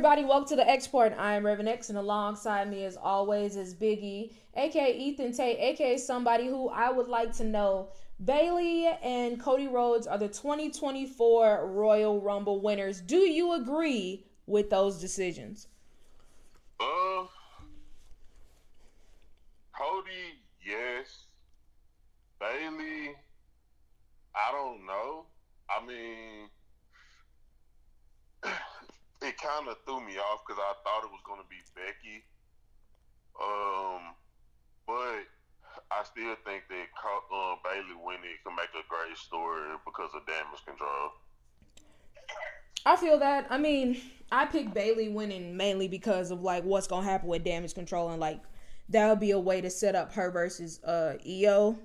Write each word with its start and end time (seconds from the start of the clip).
everybody? 0.00 0.24
Welcome 0.24 0.48
to 0.48 0.56
the 0.56 0.66
X 0.66 0.86
Report. 0.86 1.12
I 1.18 1.34
am 1.34 1.44
Raven 1.44 1.68
X, 1.68 1.90
and 1.90 1.98
alongside 1.98 2.70
me, 2.70 2.86
as 2.86 2.96
always, 2.96 3.54
is 3.54 3.74
Biggie, 3.74 4.32
aka 4.56 4.96
Ethan 4.96 5.34
Tate, 5.34 5.58
aka 5.60 5.98
somebody 5.98 6.46
who 6.46 6.70
I 6.70 6.90
would 6.90 7.08
like 7.08 7.36
to 7.36 7.44
know. 7.44 7.90
Bayley 8.24 8.86
and 9.02 9.38
Cody 9.38 9.68
Rhodes 9.68 10.06
are 10.06 10.16
the 10.16 10.28
2024 10.28 11.66
Royal 11.66 12.18
Rumble 12.18 12.62
winners. 12.62 13.02
Do 13.02 13.18
you 13.18 13.52
agree 13.52 14.24
with 14.46 14.70
those 14.70 14.98
decisions? 14.98 15.68
Uh, 16.80 17.26
Cody, 19.78 20.40
yes. 20.66 21.26
Bayley, 22.40 23.16
I 24.34 24.50
don't 24.50 24.86
know. 24.86 25.26
I 25.68 25.86
mean, 25.86 26.48
it 29.22 29.36
kind 29.38 29.68
of 29.68 29.76
threw 29.84 30.00
me 30.00 30.16
off 30.16 30.40
because 30.46 30.60
I 30.60 30.72
thought 30.84 31.04
it 31.04 31.12
was 31.12 31.20
going 31.26 31.40
to 31.40 31.48
be 31.48 31.60
Becky. 31.74 32.24
Um, 33.40 34.14
but 34.86 35.28
I 35.90 36.04
still 36.04 36.36
think 36.44 36.64
that 36.68 36.86
uh, 37.00 37.56
Bayley 37.64 37.96
winning 38.02 38.36
can 38.44 38.56
make 38.56 38.72
a 38.74 38.84
great 38.88 39.16
story 39.16 39.70
because 39.84 40.10
of 40.14 40.26
damage 40.26 40.64
control. 40.64 41.12
I 42.86 42.96
feel 42.96 43.18
that. 43.18 43.46
I 43.50 43.58
mean, 43.58 44.00
I 44.32 44.46
picked 44.46 44.72
Bayley 44.72 45.08
winning 45.08 45.56
mainly 45.56 45.88
because 45.88 46.30
of 46.30 46.42
like 46.42 46.64
what's 46.64 46.86
gonna 46.86 47.06
happen 47.06 47.28
with 47.28 47.44
damage 47.44 47.74
control 47.74 48.08
and 48.10 48.20
like 48.20 48.40
that 48.88 49.08
would 49.08 49.20
be 49.20 49.32
a 49.32 49.38
way 49.38 49.60
to 49.60 49.70
set 49.70 49.94
up 49.94 50.12
her 50.14 50.30
versus 50.30 50.82
uh 50.84 51.14
Io. 51.26 51.78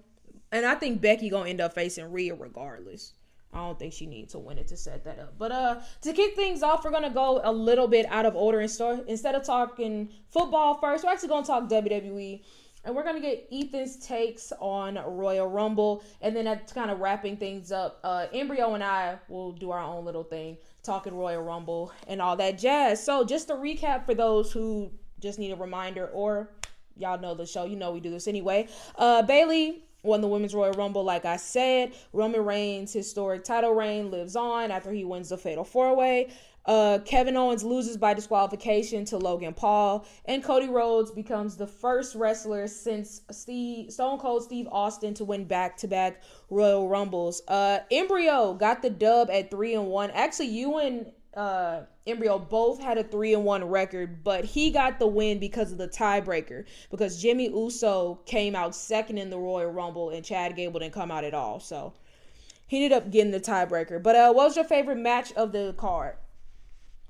And 0.51 0.65
I 0.65 0.75
think 0.75 1.01
Becky 1.01 1.29
gonna 1.29 1.49
end 1.49 1.61
up 1.61 1.73
facing 1.73 2.11
Rhea 2.11 2.33
regardless. 2.33 3.13
I 3.55 3.59
don't 3.59 3.79
think 3.79 3.93
she 3.93 4.05
needs 4.05 4.33
to 4.33 4.39
win 4.39 4.57
it 4.57 4.67
to 4.67 4.77
set 4.77 5.05
that 5.05 5.17
up. 5.17 5.33
But 5.37 5.51
uh 5.51 5.79
to 6.01 6.13
kick 6.13 6.35
things 6.35 6.61
off, 6.61 6.83
we're 6.83 6.91
gonna 6.91 7.09
go 7.09 7.41
a 7.43 7.51
little 7.51 7.87
bit 7.87 8.05
out 8.09 8.25
of 8.25 8.35
order 8.35 8.59
and 8.59 8.69
start 8.69 9.05
instead 9.07 9.33
of 9.33 9.43
talking 9.43 10.09
football 10.27 10.75
first, 10.75 11.03
we're 11.05 11.11
actually 11.11 11.29
gonna 11.29 11.47
talk 11.47 11.69
WWE 11.69 12.41
and 12.85 12.95
we're 12.95 13.03
gonna 13.03 13.19
get 13.19 13.47
Ethan's 13.51 13.97
takes 13.97 14.53
on 14.59 14.99
Royal 15.07 15.47
Rumble, 15.47 16.03
and 16.21 16.35
then 16.35 16.45
that's 16.45 16.71
kind 16.71 16.91
of 16.91 16.99
wrapping 16.99 17.35
things 17.35 17.71
up. 17.71 17.99
Uh, 18.03 18.27
Embryo 18.31 18.75
and 18.75 18.83
I 18.83 19.17
will 19.27 19.51
do 19.51 19.71
our 19.71 19.79
own 19.79 20.05
little 20.05 20.23
thing, 20.23 20.57
talking 20.83 21.15
Royal 21.15 21.41
Rumble 21.41 21.91
and 22.07 22.21
all 22.21 22.35
that 22.37 22.59
jazz. 22.59 23.03
So 23.03 23.23
just 23.23 23.47
to 23.47 23.55
recap 23.55 24.05
for 24.05 24.13
those 24.13 24.51
who 24.51 24.91
just 25.19 25.39
need 25.39 25.51
a 25.51 25.55
reminder, 25.55 26.07
or 26.07 26.51
y'all 26.95 27.19
know 27.19 27.33
the 27.33 27.45
show, 27.45 27.65
you 27.65 27.75
know 27.75 27.91
we 27.91 27.99
do 27.99 28.11
this 28.11 28.27
anyway. 28.27 28.67
Uh, 28.97 29.23
Bayley 29.23 29.84
won 30.05 30.21
the 30.21 30.27
Women's 30.27 30.55
Royal 30.55 30.73
Rumble, 30.73 31.03
like 31.03 31.25
I 31.25 31.37
said. 31.37 31.93
Roman 32.13 32.45
Reigns' 32.45 32.93
historic 32.93 33.43
title 33.43 33.73
reign 33.73 34.11
lives 34.11 34.35
on 34.35 34.71
after 34.71 34.91
he 34.91 35.03
wins 35.03 35.29
the 35.29 35.37
Fatal 35.37 35.63
Four 35.63 35.95
Way. 35.95 36.29
Uh, 36.65 36.97
Kevin 37.05 37.37
Owens 37.37 37.63
loses 37.63 37.95
by 37.95 38.15
disqualification 38.15 39.05
to 39.05 39.19
Logan 39.19 39.53
Paul, 39.53 40.03
and 40.25 40.43
Cody 40.43 40.67
Rhodes 40.67 41.11
becomes 41.11 41.55
the 41.55 41.67
first 41.67 42.15
wrestler 42.15 42.65
since 42.65 43.21
Steve, 43.29 43.91
Stone 43.93 44.17
Cold 44.17 44.41
Steve 44.41 44.67
Austin 44.71 45.13
to 45.13 45.25
win 45.25 45.45
back-to-back 45.45 46.23
Royal 46.49 46.89
Rumbles. 46.89 47.43
Uh, 47.47 47.79
Embryo 47.91 48.55
got 48.55 48.81
the 48.81 48.89
dub 48.89 49.29
at 49.29 49.51
three 49.51 49.75
and 49.75 49.87
one. 49.87 50.09
Actually, 50.09 50.47
you 50.47 50.79
and 50.79 51.11
uh, 51.35 51.81
Embryo 52.07 52.39
both 52.39 52.79
had 52.79 52.97
a 52.97 53.03
three 53.03 53.33
and 53.33 53.43
one 53.43 53.63
record, 53.65 54.23
but 54.23 54.45
he 54.45 54.71
got 54.71 54.99
the 54.99 55.07
win 55.07 55.39
because 55.39 55.71
of 55.71 55.77
the 55.77 55.87
tiebreaker. 55.87 56.65
Because 56.89 57.21
Jimmy 57.21 57.49
Uso 57.49 58.19
came 58.25 58.55
out 58.55 58.75
second 58.75 59.17
in 59.17 59.29
the 59.29 59.37
Royal 59.37 59.71
Rumble, 59.71 60.11
and 60.11 60.23
Chad 60.23 60.55
Gable 60.55 60.79
didn't 60.79 60.93
come 60.93 61.11
out 61.11 61.23
at 61.23 61.33
all. 61.33 61.59
So 61.59 61.93
he 62.67 62.83
ended 62.83 62.97
up 62.97 63.11
getting 63.11 63.31
the 63.31 63.39
tiebreaker. 63.39 64.01
But 64.01 64.15
uh, 64.15 64.33
what 64.33 64.45
was 64.45 64.55
your 64.55 64.65
favorite 64.65 64.97
match 64.97 65.33
of 65.33 65.51
the 65.51 65.73
card? 65.77 66.15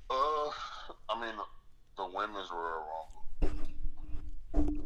Uh, 0.10 0.50
I 1.10 1.20
mean, 1.22 1.36
the 1.98 2.06
women's 2.06 2.50
Royal 2.52 2.84
Rumble. 4.54 4.82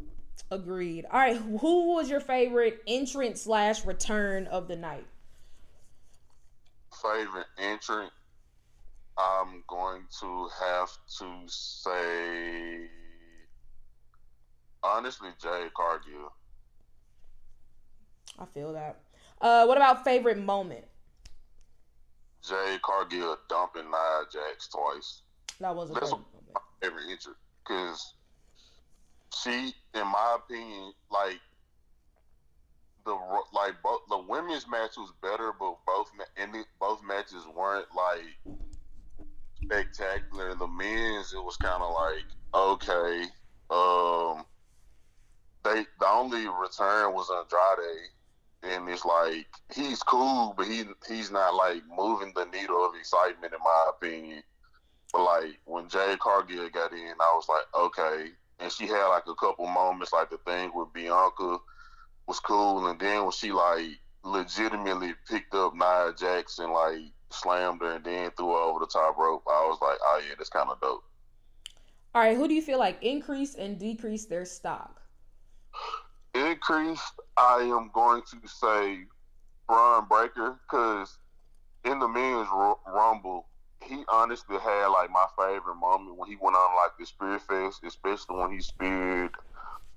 Agreed. 0.51 1.05
All 1.11 1.19
right, 1.19 1.37
who 1.37 1.93
was 1.93 2.09
your 2.09 2.19
favorite 2.19 2.81
entrance 2.87 3.41
slash 3.43 3.85
return 3.85 4.47
of 4.47 4.67
the 4.67 4.75
night? 4.75 5.05
Favorite 7.01 7.45
entrant, 7.57 8.11
I'm 9.19 9.63
going 9.67 10.03
to 10.21 10.47
have 10.61 10.89
to 11.19 11.27
say, 11.47 12.87
honestly, 14.81 15.29
Jade 15.41 15.73
Cargill. 15.73 16.31
I 18.39 18.45
feel 18.53 18.71
that. 18.73 19.01
Uh, 19.41 19.65
what 19.65 19.77
about 19.77 20.05
favorite 20.05 20.37
moment? 20.37 20.85
Jade 22.47 22.81
Cargill 22.81 23.37
dumping 23.49 23.89
Nia 23.91 24.21
Jax 24.31 24.69
twice. 24.69 25.23
That 25.59 25.75
was 25.75 25.89
a 25.89 25.93
That's 25.93 26.05
favorite 26.11 26.25
moment. 26.33 26.57
every 26.81 27.11
injury 27.11 27.33
because 27.67 28.13
she, 29.35 29.73
in 29.93 30.07
my 30.07 30.37
opinion, 30.37 30.93
like 31.11 31.39
the 33.05 33.17
like 33.53 33.73
both 33.83 34.01
the 34.09 34.17
women's 34.17 34.65
match 34.69 34.91
was 34.95 35.11
better, 35.21 35.51
but 35.59 35.75
both 35.85 36.09
ma- 36.17 36.23
and 36.37 36.53
both 36.79 37.03
matches 37.03 37.45
weren't 37.53 37.87
like 37.95 38.55
spectacular. 39.69 40.55
The 40.55 40.67
men's 40.67 41.33
it 41.33 41.43
was 41.43 41.57
kind 41.57 41.81
of 41.81 41.93
like 41.93 42.25
okay. 42.53 43.23
Um, 43.69 44.45
they 45.63 45.85
the 45.99 46.07
only 46.07 46.47
return 46.47 47.13
was 47.13 47.29
Andrade 47.29 48.09
and 48.63 48.89
it's 48.89 49.05
like 49.05 49.47
he's 49.73 50.01
cool, 50.03 50.53
but 50.57 50.67
he 50.67 50.83
he's 51.07 51.31
not 51.31 51.55
like 51.55 51.83
moving 51.95 52.33
the 52.35 52.45
needle 52.45 52.85
of 52.85 52.95
excitement 52.95 53.53
in 53.53 53.59
my 53.63 53.89
opinion. 53.89 54.43
But 55.13 55.23
like 55.23 55.59
when 55.65 55.87
Jade 55.89 56.19
Cargill 56.19 56.69
got 56.69 56.93
in, 56.93 57.13
I 57.19 57.33
was 57.35 57.47
like, 57.47 57.65
okay. 57.75 58.31
And 58.59 58.71
she 58.71 58.87
had 58.87 59.07
like 59.07 59.23
a 59.27 59.35
couple 59.35 59.67
moments, 59.67 60.11
like 60.11 60.29
the 60.29 60.37
thing 60.37 60.71
with 60.73 60.91
Bianca 60.93 61.57
was 62.27 62.39
cool, 62.39 62.87
and 62.87 62.99
then 62.99 63.23
when 63.23 63.31
she 63.31 63.51
like 63.51 63.99
legitimately 64.23 65.13
picked 65.29 65.55
up 65.55 65.73
Nia 65.73 66.13
Jackson, 66.17 66.71
like 66.71 67.13
slammed 67.31 67.81
her 67.81 67.95
and 67.95 68.03
then 68.03 68.31
threw 68.31 68.49
her 68.49 68.59
over 68.59 68.79
the 68.79 68.87
top 68.87 69.17
rope, 69.17 69.43
I 69.47 69.65
was 69.67 69.79
like, 69.81 69.97
oh 70.01 70.21
yeah, 70.27 70.35
that's 70.37 70.49
kind 70.49 70.69
of 70.69 70.79
dope. 70.81 71.03
All 72.15 72.21
right, 72.21 72.35
who 72.35 72.47
do 72.47 72.53
you 72.53 72.61
feel 72.61 72.79
like 72.79 73.01
increased 73.03 73.57
and 73.57 73.77
decreased 73.77 74.29
their 74.29 74.45
stock? 74.45 74.99
increased, 76.33 77.13
I 77.37 77.61
am 77.61 77.91
going 77.93 78.21
to 78.23 78.47
say 78.47 78.99
Bron 79.67 80.07
Breakker 80.07 80.59
because 80.63 81.17
in 81.85 81.99
the 81.99 82.07
men's 82.07 82.47
rumble, 82.87 83.47
he 83.83 84.03
honestly 84.09 84.57
had 84.57 84.87
like 84.87 85.09
my 85.09 85.25
favorite 85.37 85.75
moment 85.75 86.17
when 86.17 86.29
he 86.29 86.35
went 86.35 86.55
on 86.55 86.75
like 86.75 86.97
the 86.99 87.05
Spirit 87.05 87.41
Fest, 87.41 87.81
especially 87.85 88.37
when 88.37 88.51
he 88.51 88.61
speared 88.61 89.31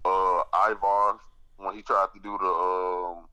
uh, 0.04 0.42
Ivar 0.68 1.18
when 1.56 1.74
he 1.74 1.82
tried 1.82 2.08
to 2.14 2.20
do 2.22 2.38
the 2.40 2.46
um, 2.46 3.26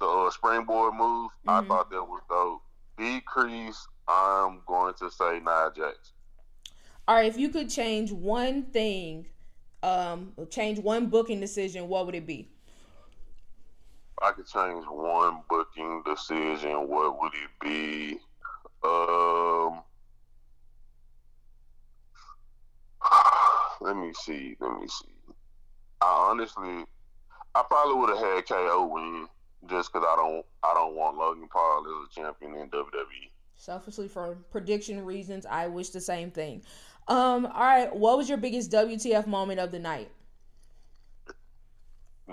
the 0.00 0.06
uh, 0.06 0.30
springboard 0.30 0.94
move. 0.94 1.30
Mm-hmm. 1.46 1.50
I 1.50 1.64
thought 1.64 1.90
that 1.90 2.02
was 2.02 2.22
dope. 2.28 2.62
Decrease, 2.98 3.86
I'm 4.08 4.60
going 4.66 4.94
to 4.94 5.10
say 5.10 5.40
Nia 5.40 5.70
Jax. 5.76 6.12
All 7.08 7.16
right, 7.16 7.26
if 7.26 7.38
you 7.38 7.50
could 7.50 7.70
change 7.70 8.10
one 8.10 8.64
thing 8.64 9.26
um, 9.82 10.32
change 10.50 10.78
one 10.78 11.06
booking 11.06 11.40
decision, 11.40 11.88
what 11.88 12.06
would 12.06 12.14
it 12.14 12.26
be? 12.26 12.48
I 14.20 14.32
could 14.32 14.46
change 14.46 14.84
one 14.86 15.42
booking 15.48 16.02
decision. 16.04 16.88
What 16.88 17.20
would 17.20 17.32
it 17.34 17.50
be? 17.60 18.18
Um, 18.82 19.82
let 23.80 23.96
me 23.96 24.12
see. 24.14 24.56
Let 24.58 24.80
me 24.80 24.88
see. 24.88 25.12
I 26.00 26.28
honestly, 26.30 26.84
I 27.54 27.62
probably 27.68 27.94
would 27.94 28.08
have 28.10 28.18
had 28.18 28.48
KO 28.48 28.86
win 28.86 29.28
just 29.68 29.92
because 29.92 30.06
I 30.08 30.16
don't, 30.16 30.44
I 30.62 30.74
don't 30.74 30.94
want 30.94 31.16
Logan 31.16 31.48
Paul 31.48 31.84
as 31.86 32.18
a 32.18 32.20
champion 32.20 32.54
in 32.54 32.68
WWE. 32.70 33.30
Selfishly, 33.56 34.08
for 34.08 34.36
prediction 34.50 35.04
reasons, 35.04 35.46
I 35.46 35.66
wish 35.66 35.90
the 35.90 36.00
same 36.00 36.30
thing. 36.30 36.62
Um, 37.08 37.46
all 37.46 37.64
right, 37.64 37.94
what 37.94 38.18
was 38.18 38.28
your 38.28 38.38
biggest 38.38 38.70
WTF 38.70 39.26
moment 39.26 39.60
of 39.60 39.70
the 39.70 39.78
night? 39.78 40.10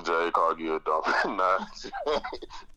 Jade 0.01 0.33
Cargill 0.33 0.79
dumping. 0.79 1.37
nah, 1.37 1.65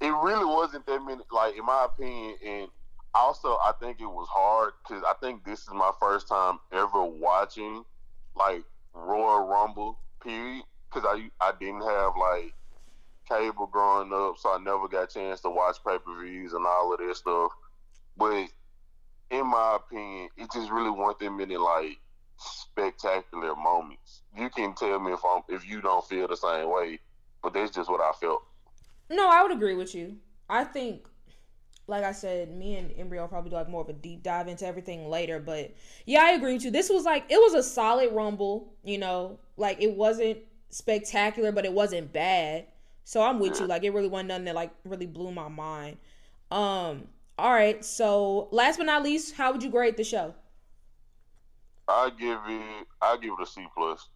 it 0.00 0.10
really 0.22 0.44
wasn't 0.44 0.84
that 0.86 1.00
many. 1.00 1.22
Like 1.30 1.56
in 1.56 1.64
my 1.64 1.86
opinion, 1.86 2.34
and 2.44 2.68
also 3.14 3.56
I 3.64 3.72
think 3.80 4.00
it 4.00 4.06
was 4.06 4.28
hard 4.30 4.74
because 4.82 5.02
I 5.04 5.14
think 5.20 5.44
this 5.44 5.60
is 5.62 5.70
my 5.72 5.92
first 5.98 6.28
time 6.28 6.58
ever 6.72 7.04
watching 7.04 7.84
like 8.34 8.64
Royal 8.92 9.46
Rumble. 9.46 9.98
Period. 10.22 10.64
Because 10.92 11.08
I 11.08 11.30
I 11.40 11.52
didn't 11.58 11.82
have 11.82 12.12
like 12.18 12.52
cable 13.28 13.67
growing 13.67 14.12
up, 14.12 14.37
so 14.38 14.50
I 14.50 14.58
never 14.58 14.88
got 14.88 15.05
a 15.05 15.06
chance 15.14 15.40
to 15.43 15.50
watch 15.50 15.76
pay 15.87 15.99
per 15.99 16.25
views 16.25 16.52
and 16.52 16.67
all 16.67 16.93
of 16.93 16.99
that 16.99 17.17
stuff. 17.17 17.52
But 18.17 18.46
in 19.31 19.46
my 19.46 19.76
opinion, 19.76 20.28
it 20.37 20.50
just 20.52 20.70
really 20.70 20.90
wasn't 20.90 21.20
that 21.20 21.31
many 21.31 21.56
like 21.56 21.99
spectacular 22.38 23.55
moments. 23.56 24.23
You 24.37 24.50
can 24.50 24.75
tell 24.75 24.99
me 25.00 25.12
if 25.12 25.20
I'm 25.25 25.43
if 25.49 25.69
you 25.69 25.81
don't 25.81 26.05
feel 26.05 26.28
the 26.28 26.37
same 26.37 26.70
way, 26.70 27.00
but 27.43 27.55
that's 27.55 27.75
just 27.75 27.90
what 27.90 28.00
I 28.00 28.12
felt. 28.20 28.43
No, 29.11 29.28
I 29.31 29.43
would 29.43 29.52
agree 29.52 29.75
with 29.75 29.94
you. 29.94 30.17
I 30.49 30.64
think 30.64 31.06
like 31.88 32.05
I 32.05 32.12
said, 32.12 32.50
me 32.50 32.76
and 32.76 32.93
Embryo 32.96 33.26
probably 33.28 33.50
do 33.50 33.56
like 33.56 33.69
more 33.69 33.82
of 33.82 33.88
a 33.88 33.93
deep 33.93 34.23
dive 34.23 34.49
into 34.49 34.67
everything 34.67 35.08
later. 35.08 35.38
But 35.38 35.75
yeah, 36.05 36.25
I 36.25 36.32
agree 36.32 36.55
with 36.55 36.64
you. 36.64 36.70
This 36.70 36.90
was 36.90 37.05
like 37.05 37.25
it 37.31 37.37
was 37.37 37.55
a 37.55 37.62
solid 37.62 38.12
rumble, 38.12 38.75
you 38.82 38.99
know, 38.99 39.38
like 39.56 39.81
it 39.81 39.93
wasn't 39.93 40.38
spectacular, 40.70 41.52
but 41.52 41.64
it 41.64 41.73
wasn't 41.73 42.12
bad. 42.12 42.67
So 43.06 43.22
I'm 43.22 43.38
with 43.38 43.60
you. 43.60 43.68
Like 43.68 43.84
it 43.84 43.90
really 43.90 44.08
wasn't 44.08 44.30
nothing 44.30 44.46
that 44.46 44.56
like 44.56 44.72
really 44.84 45.06
blew 45.06 45.30
my 45.30 45.46
mind. 45.46 45.96
Um, 46.50 47.06
all 47.38 47.52
right. 47.52 47.84
So 47.84 48.48
last 48.50 48.78
but 48.78 48.86
not 48.86 49.04
least, 49.04 49.36
how 49.36 49.52
would 49.52 49.62
you 49.62 49.70
grade 49.70 49.96
the 49.96 50.02
show? 50.02 50.34
I 51.86 52.10
give 52.10 52.40
it. 52.48 52.86
I 53.00 53.16
give 53.22 53.34
it 53.38 53.42
a 53.44 53.46
C 53.46 53.64
plus. 53.76 54.08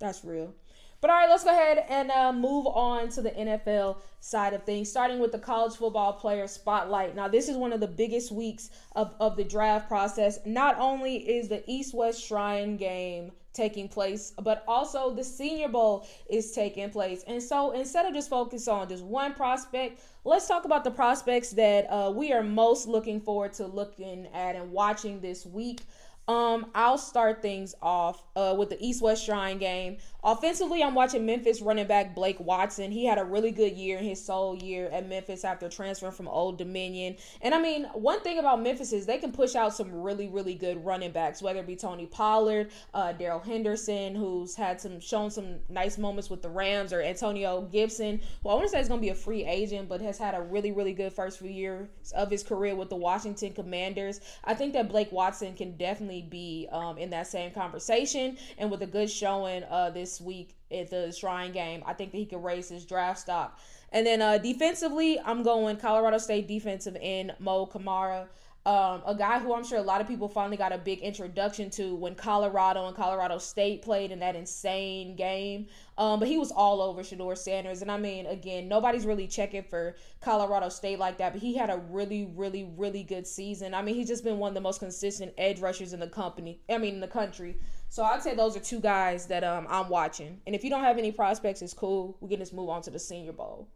That's 0.00 0.24
real. 0.24 0.52
But 1.00 1.10
all 1.10 1.16
right, 1.16 1.28
let's 1.28 1.44
go 1.44 1.50
ahead 1.50 1.84
and 1.88 2.10
uh, 2.10 2.32
move 2.32 2.66
on 2.66 3.08
to 3.10 3.22
the 3.22 3.30
NFL 3.30 3.98
side 4.20 4.54
of 4.54 4.64
things, 4.64 4.90
starting 4.90 5.18
with 5.18 5.32
the 5.32 5.38
college 5.38 5.76
football 5.76 6.14
player 6.14 6.48
spotlight. 6.48 7.14
Now, 7.14 7.28
this 7.28 7.48
is 7.48 7.56
one 7.56 7.72
of 7.72 7.80
the 7.80 7.86
biggest 7.86 8.32
weeks 8.32 8.70
of, 8.94 9.14
of 9.20 9.36
the 9.36 9.44
draft 9.44 9.88
process. 9.88 10.38
Not 10.46 10.78
only 10.78 11.16
is 11.16 11.48
the 11.48 11.62
East 11.70 11.94
West 11.94 12.24
Shrine 12.24 12.76
game 12.76 13.32
taking 13.56 13.88
place, 13.88 14.32
but 14.42 14.62
also 14.68 15.12
the 15.14 15.24
Senior 15.24 15.68
Bowl 15.68 16.06
is 16.28 16.52
taking 16.52 16.90
place. 16.90 17.24
And 17.26 17.42
so 17.42 17.72
instead 17.72 18.06
of 18.06 18.14
just 18.14 18.28
focus 18.28 18.68
on 18.68 18.88
just 18.88 19.02
one 19.02 19.32
prospect, 19.32 20.00
let's 20.24 20.46
talk 20.46 20.64
about 20.64 20.84
the 20.84 20.90
prospects 20.90 21.50
that 21.50 21.86
uh, 21.90 22.10
we 22.14 22.32
are 22.32 22.42
most 22.42 22.86
looking 22.86 23.20
forward 23.20 23.54
to 23.54 23.66
looking 23.66 24.28
at 24.34 24.54
and 24.54 24.70
watching 24.70 25.20
this 25.20 25.46
week. 25.46 25.80
Um, 26.28 26.66
I'll 26.74 26.98
start 26.98 27.40
things 27.40 27.74
off 27.80 28.24
uh, 28.34 28.54
with 28.58 28.68
the 28.68 28.84
East 28.84 29.00
West 29.00 29.24
Shrine 29.24 29.58
game. 29.58 29.98
Offensively, 30.26 30.82
I'm 30.82 30.96
watching 30.96 31.24
Memphis 31.24 31.62
running 31.62 31.86
back 31.86 32.12
Blake 32.12 32.40
Watson. 32.40 32.90
He 32.90 33.04
had 33.06 33.16
a 33.16 33.24
really 33.24 33.52
good 33.52 33.74
year 33.74 33.98
in 33.98 34.04
his 34.04 34.20
sole 34.20 34.56
year 34.56 34.88
at 34.88 35.08
Memphis 35.08 35.44
after 35.44 35.68
transferring 35.68 36.14
from 36.14 36.26
Old 36.26 36.58
Dominion. 36.58 37.14
And 37.42 37.54
I 37.54 37.62
mean, 37.62 37.84
one 37.92 38.18
thing 38.22 38.40
about 38.40 38.60
Memphis 38.60 38.92
is 38.92 39.06
they 39.06 39.18
can 39.18 39.30
push 39.30 39.54
out 39.54 39.72
some 39.72 40.02
really, 40.02 40.26
really 40.26 40.54
good 40.54 40.84
running 40.84 41.12
backs, 41.12 41.42
whether 41.42 41.60
it 41.60 41.66
be 41.68 41.76
Tony 41.76 42.06
Pollard, 42.06 42.72
uh, 42.92 43.12
Darrell 43.12 43.38
Henderson, 43.38 44.16
who's 44.16 44.56
had 44.56 44.80
some 44.80 44.98
shown 44.98 45.30
some 45.30 45.60
nice 45.68 45.96
moments 45.96 46.28
with 46.28 46.42
the 46.42 46.50
Rams, 46.50 46.92
or 46.92 47.02
Antonio 47.02 47.62
Gibson, 47.70 48.20
who 48.42 48.48
I 48.48 48.54
want 48.54 48.64
to 48.64 48.70
say 48.70 48.80
is 48.80 48.88
going 48.88 48.98
to 48.98 49.06
be 49.06 49.10
a 49.10 49.14
free 49.14 49.44
agent, 49.44 49.88
but 49.88 50.00
has 50.00 50.18
had 50.18 50.34
a 50.34 50.40
really, 50.40 50.72
really 50.72 50.92
good 50.92 51.12
first 51.12 51.38
few 51.38 51.50
years 51.50 51.86
of 52.16 52.32
his 52.32 52.42
career 52.42 52.74
with 52.74 52.90
the 52.90 52.96
Washington 52.96 53.52
Commanders. 53.52 54.20
I 54.42 54.54
think 54.54 54.72
that 54.72 54.88
Blake 54.88 55.12
Watson 55.12 55.54
can 55.54 55.76
definitely 55.76 56.22
be 56.22 56.66
um, 56.72 56.98
in 56.98 57.10
that 57.10 57.28
same 57.28 57.52
conversation, 57.52 58.38
and 58.58 58.72
with 58.72 58.82
a 58.82 58.86
good 58.86 59.08
showing 59.08 59.62
uh, 59.70 59.90
this 59.90 60.15
week 60.20 60.56
at 60.70 60.90
the 60.90 61.12
Shrine 61.12 61.52
game. 61.52 61.82
I 61.86 61.92
think 61.92 62.12
that 62.12 62.18
he 62.18 62.26
could 62.26 62.42
raise 62.42 62.68
his 62.68 62.84
draft 62.84 63.20
stock. 63.20 63.58
And 63.92 64.06
then 64.06 64.20
uh, 64.20 64.38
defensively, 64.38 65.18
I'm 65.20 65.42
going 65.42 65.76
Colorado 65.76 66.18
State 66.18 66.48
defensive 66.48 66.96
end 67.00 67.34
Mo 67.38 67.66
Kamara. 67.66 68.26
Um, 68.66 69.02
a 69.06 69.14
guy 69.14 69.38
who 69.38 69.54
I'm 69.54 69.62
sure 69.62 69.78
a 69.78 69.82
lot 69.82 70.00
of 70.00 70.08
people 70.08 70.26
finally 70.26 70.56
got 70.56 70.72
a 70.72 70.78
big 70.78 70.98
introduction 70.98 71.70
to 71.70 71.94
when 71.94 72.16
Colorado 72.16 72.88
and 72.88 72.96
Colorado 72.96 73.38
State 73.38 73.80
played 73.80 74.10
in 74.10 74.18
that 74.18 74.34
insane 74.34 75.14
game. 75.14 75.68
Um, 75.96 76.18
but 76.18 76.26
he 76.26 76.36
was 76.36 76.50
all 76.50 76.82
over 76.82 77.02
Shedeur 77.02 77.38
Sanders. 77.38 77.80
And 77.82 77.92
I 77.92 77.96
mean, 77.96 78.26
again, 78.26 78.66
nobody's 78.66 79.06
really 79.06 79.28
checking 79.28 79.62
for 79.62 79.94
Colorado 80.20 80.68
State 80.68 80.98
like 80.98 81.16
that, 81.18 81.32
but 81.32 81.40
he 81.40 81.54
had 81.54 81.70
a 81.70 81.76
really, 81.90 82.28
really, 82.34 82.68
really 82.76 83.04
good 83.04 83.24
season. 83.24 83.72
I 83.72 83.82
mean, 83.82 83.94
he's 83.94 84.08
just 84.08 84.24
been 84.24 84.38
one 84.38 84.48
of 84.48 84.54
the 84.54 84.60
most 84.60 84.80
consistent 84.80 85.32
edge 85.38 85.60
rushers 85.60 85.92
in 85.92 86.00
the 86.00 86.08
company. 86.08 86.60
I 86.68 86.78
mean, 86.78 86.94
in 86.94 87.00
the 87.00 87.06
country. 87.06 87.58
So 87.88 88.02
I'd 88.02 88.22
say 88.22 88.34
those 88.34 88.56
are 88.56 88.60
two 88.60 88.80
guys 88.80 89.26
that 89.26 89.44
um, 89.44 89.66
I'm 89.70 89.88
watching. 89.88 90.40
And 90.46 90.54
if 90.54 90.64
you 90.64 90.70
don't 90.70 90.82
have 90.82 90.98
any 90.98 91.12
prospects, 91.12 91.62
it's 91.62 91.72
cool. 91.72 92.16
We 92.20 92.28
can 92.28 92.38
just 92.38 92.52
move 92.52 92.68
on 92.68 92.82
to 92.82 92.90
the 92.90 92.98
Senior 92.98 93.32
Bowl. 93.32 93.68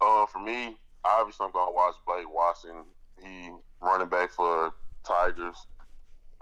Uh, 0.00 0.26
for 0.26 0.40
me, 0.40 0.76
obviously 1.04 1.46
I'm 1.46 1.52
gonna 1.52 1.72
watch 1.72 1.94
Blake 2.06 2.32
Watson. 2.32 2.84
He 3.22 3.50
running 3.80 4.08
back 4.08 4.30
for 4.30 4.72
Tigers. 5.04 5.66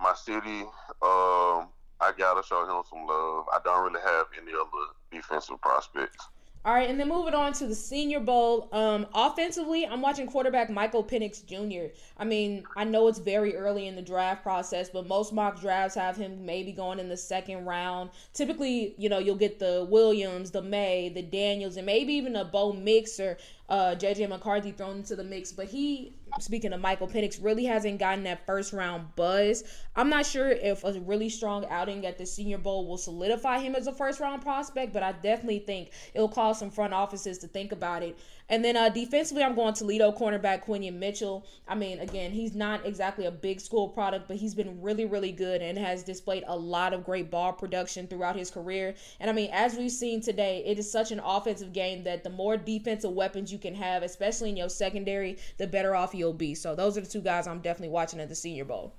My 0.01 0.15
city, 0.15 0.63
um, 1.03 1.69
I 2.01 2.13
gotta 2.17 2.43
show 2.45 2.65
him 2.65 2.83
some 2.89 3.07
love. 3.07 3.45
I 3.53 3.61
don't 3.65 3.85
really 3.85 4.01
have 4.05 4.27
any 4.41 4.53
other 4.53 4.93
defensive 5.13 5.61
prospects. 5.61 6.27
All 6.65 6.73
right, 6.73 6.89
and 6.89 7.01
then 7.01 7.09
moving 7.09 7.35
on 7.35 7.53
to 7.55 7.67
the 7.67 7.75
Senior 7.75 8.21
Bowl. 8.21 8.69
Um, 8.71 9.05
offensively, 9.15 9.85
I'm 9.85 10.01
watching 10.01 10.29
quarterback 10.29 10.71
Michael 10.71 11.03
Penix 11.03 11.45
Jr. 11.45 11.93
I 12.17 12.25
mean, 12.25 12.63
I 12.77 12.85
know 12.85 13.09
it's 13.09 13.19
very 13.19 13.57
early 13.57 13.89
in 13.89 13.97
the 13.97 14.03
draft 14.03 14.45
process, 14.45 14.89
but 14.89 15.09
most 15.09 15.33
mock 15.33 15.61
drafts 15.61 15.97
have 15.97 16.17
him 16.17 16.47
maybe 16.47 16.71
going 16.71 17.01
in 17.01 17.09
the 17.09 17.17
second 17.17 17.67
round. 17.67 18.11
Typically, 18.33 18.95
you 18.97 19.09
know, 19.09 19.19
you'll 19.19 19.35
get 19.35 19.59
the 19.59 19.89
Williams, 19.91 20.53
the 20.53 20.63
Maye, 20.63 21.11
the 21.13 21.23
Daniels, 21.23 21.77
and 21.77 21.85
maybe 21.85 22.13
even 22.13 22.37
a 22.37 22.45
Bo 22.45 22.71
Nix 22.71 23.19
or 23.19 23.39
uh, 23.69 23.97
JJ 23.99 24.29
McCarthy 24.29 24.71
thrown 24.71 24.99
into 24.99 25.17
the 25.17 25.25
mix. 25.25 25.51
But 25.51 25.67
he, 25.67 26.13
speaking 26.41 26.73
of 26.73 26.81
Michael 26.81 27.09
Penix, 27.09 27.43
really 27.43 27.65
hasn't 27.65 27.99
gotten 27.99 28.25
that 28.25 28.47
first 28.47 28.73
round 28.73 29.15
buzz. 29.17 29.65
I'm 29.97 30.09
not 30.09 30.27
sure 30.27 30.49
if 30.49 30.85
a 30.85 30.93
really 31.01 31.29
strong 31.29 31.67
outing 31.67 32.07
at 32.07 32.19
the 32.19 32.27
Senior 32.27 32.59
Bowl 32.59 32.87
will 32.87 32.97
solidify 32.97 33.59
him 33.59 33.75
as 33.75 33.87
a 33.87 33.93
first 33.93 34.21
round 34.21 34.43
prospect, 34.43 34.93
but 34.93 35.03
I 35.03 35.13
definitely 35.13 35.61
think 35.61 35.91
it'll 36.15 36.29
cause 36.29 36.59
some 36.59 36.71
front 36.71 36.93
offices 36.95 37.39
to 37.39 37.49
think 37.49 37.73
about 37.73 38.03
it. 38.03 38.19
And 38.53 38.63
then 38.63 38.77
uh, 38.77 38.91
defensively, 38.91 39.43
I'm 39.43 39.55
going 39.55 39.73
Toledo 39.73 40.13
cornerback 40.13 40.67
Quinyon 40.67 40.99
Mitchell. 40.99 41.47
I 41.67 41.75
mean, 41.75 42.01
again, 42.01 42.33
he's 42.33 42.55
not 42.55 42.85
exactly 42.85 43.25
a 43.25 43.31
big 43.31 43.63
school 43.63 43.89
product, 43.89 44.29
but 44.29 44.37
he's 44.37 44.55
been 44.55 44.83
really, 44.83 45.07
really 45.07 45.33
good 45.33 45.63
and 45.63 45.79
has 45.79 46.03
displayed 46.03 46.45
a 46.47 46.55
lot 46.55 46.93
of 46.93 47.03
great 47.03 47.31
ball 47.31 47.55
production 47.55 48.07
throughout 48.07 48.37
his 48.37 48.51
career. 48.51 48.95
And 49.21 49.31
I 49.31 49.33
mean, 49.33 49.49
as 49.55 49.77
we've 49.77 49.91
seen 49.91 50.21
today, 50.21 50.63
it 50.67 50.79
is 50.79 50.93
such 50.93 51.13
an 51.13 51.21
offensive 51.21 51.73
game 51.73 52.05
that 52.05 52.25
the 52.25 52.31
more 52.31 52.59
defensive 52.59 53.13
weapons 53.13 53.51
you 53.51 53.59
can 53.59 53.75
have, 53.75 54.03
especially 54.03 54.51
in 54.51 54.59
your 54.59 54.69
secondary, 54.69 55.39
the 55.57 55.67
better 55.67 55.97
off 55.97 56.15
you'll 56.15 56.35
be. 56.35 56.55
So 56.55 56.75
those 56.75 56.99
are 56.99 57.01
the 57.01 57.09
two 57.09 57.23
guys 57.23 57.47
I'm 57.47 57.61
definitely 57.61 57.89
watching 57.89 58.21
at 58.21 58.29
the 58.29 58.35
Senior 58.35 58.67
Bowl. 58.67 58.93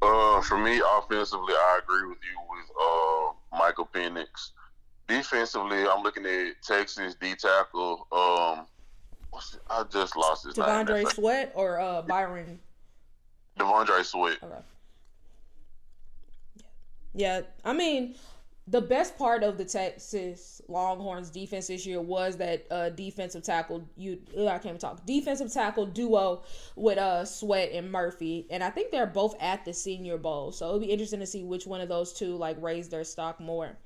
Uh, 0.00 0.40
for 0.42 0.56
me, 0.56 0.80
offensively, 0.98 1.54
I 1.54 1.80
agree 1.82 2.08
with 2.08 2.18
you 2.22 2.38
with 2.48 2.70
uh, 2.80 3.58
Michael 3.58 3.88
Penix 3.92 4.52
defensively, 5.10 5.86
I'm 5.86 6.02
looking 6.02 6.24
at 6.24 6.62
Texas 6.62 7.16
D 7.20 7.34
tackle. 7.34 8.06
Um, 8.12 8.66
I 9.68 9.84
just 9.90 10.16
lost 10.16 10.46
his 10.46 10.54
T'Vondre 10.54 10.94
name. 10.94 11.06
Sweat 11.06 11.52
or 11.54 11.80
uh, 11.80 12.02
Byron. 12.02 12.58
T'Vondre 13.58 14.04
Sweat. 14.04 14.38
Okay. 14.42 14.54
Yeah, 17.12 17.40
I 17.64 17.72
mean, 17.72 18.14
the 18.68 18.80
best 18.80 19.18
part 19.18 19.42
of 19.42 19.58
the 19.58 19.64
Texas 19.64 20.62
Longhorns 20.68 21.28
defense 21.30 21.66
this 21.66 21.84
year 21.84 22.00
was 22.00 22.36
that 22.36 22.66
uh, 22.70 22.90
defensive 22.90 23.42
tackle 23.42 23.84
you 23.96 24.20
I 24.38 24.58
can't 24.58 24.66
even 24.66 24.78
talk 24.78 25.04
defensive 25.04 25.52
tackle 25.52 25.86
duo 25.86 26.42
with 26.76 26.98
uh 26.98 27.24
Sweat 27.24 27.72
and 27.72 27.90
Murphy, 27.90 28.46
and 28.50 28.62
I 28.62 28.70
think 28.70 28.92
they're 28.92 29.06
both 29.06 29.34
at 29.40 29.64
the 29.64 29.74
Senior 29.74 30.18
Bowl, 30.18 30.52
so 30.52 30.66
it'll 30.68 30.80
be 30.80 30.86
interesting 30.86 31.18
to 31.20 31.26
see 31.26 31.42
which 31.42 31.66
one 31.66 31.80
of 31.80 31.88
those 31.88 32.12
two 32.12 32.36
like 32.36 32.56
raise 32.62 32.88
their 32.88 33.02
stock 33.02 33.40
more. 33.40 33.76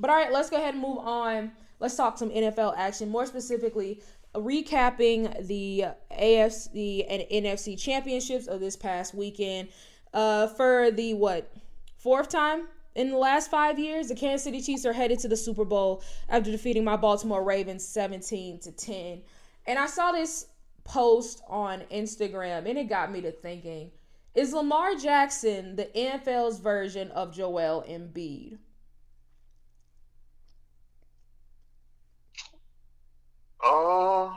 But 0.00 0.10
all 0.10 0.16
right, 0.16 0.32
let's 0.32 0.50
go 0.50 0.56
ahead 0.56 0.74
and 0.74 0.82
move 0.82 0.98
on. 0.98 1.52
Let's 1.78 1.94
talk 1.94 2.18
some 2.18 2.30
NFL 2.30 2.74
action, 2.76 3.10
more 3.10 3.26
specifically, 3.26 4.00
recapping 4.34 5.46
the 5.46 5.84
AFC 6.10 7.06
and 7.08 7.22
NFC 7.30 7.78
championships 7.78 8.46
of 8.46 8.60
this 8.60 8.76
past 8.76 9.14
weekend. 9.14 9.68
Uh, 10.12 10.48
for 10.48 10.90
the 10.90 11.14
what 11.14 11.52
fourth 11.98 12.28
time 12.28 12.66
in 12.94 13.10
the 13.10 13.16
last 13.16 13.50
five 13.50 13.78
years, 13.78 14.08
the 14.08 14.14
Kansas 14.14 14.42
City 14.42 14.60
Chiefs 14.60 14.84
are 14.84 14.92
headed 14.92 15.18
to 15.20 15.28
the 15.28 15.36
Super 15.36 15.64
Bowl 15.64 16.02
after 16.28 16.50
defeating 16.50 16.82
my 16.82 16.96
Baltimore 16.96 17.44
Ravens 17.44 17.86
17 17.86 18.58
to 18.60 18.72
10. 18.72 19.22
And 19.66 19.78
I 19.78 19.86
saw 19.86 20.10
this 20.12 20.46
post 20.84 21.42
on 21.46 21.82
Instagram 21.92 22.68
and 22.68 22.78
it 22.78 22.88
got 22.88 23.12
me 23.12 23.20
to 23.20 23.30
thinking 23.30 23.90
is 24.34 24.52
Lamar 24.52 24.94
Jackson 24.94 25.76
the 25.76 25.84
NFL's 25.86 26.58
version 26.58 27.10
of 27.10 27.32
Joel 27.34 27.84
Embiid? 27.88 28.58
Uh, 33.64 34.28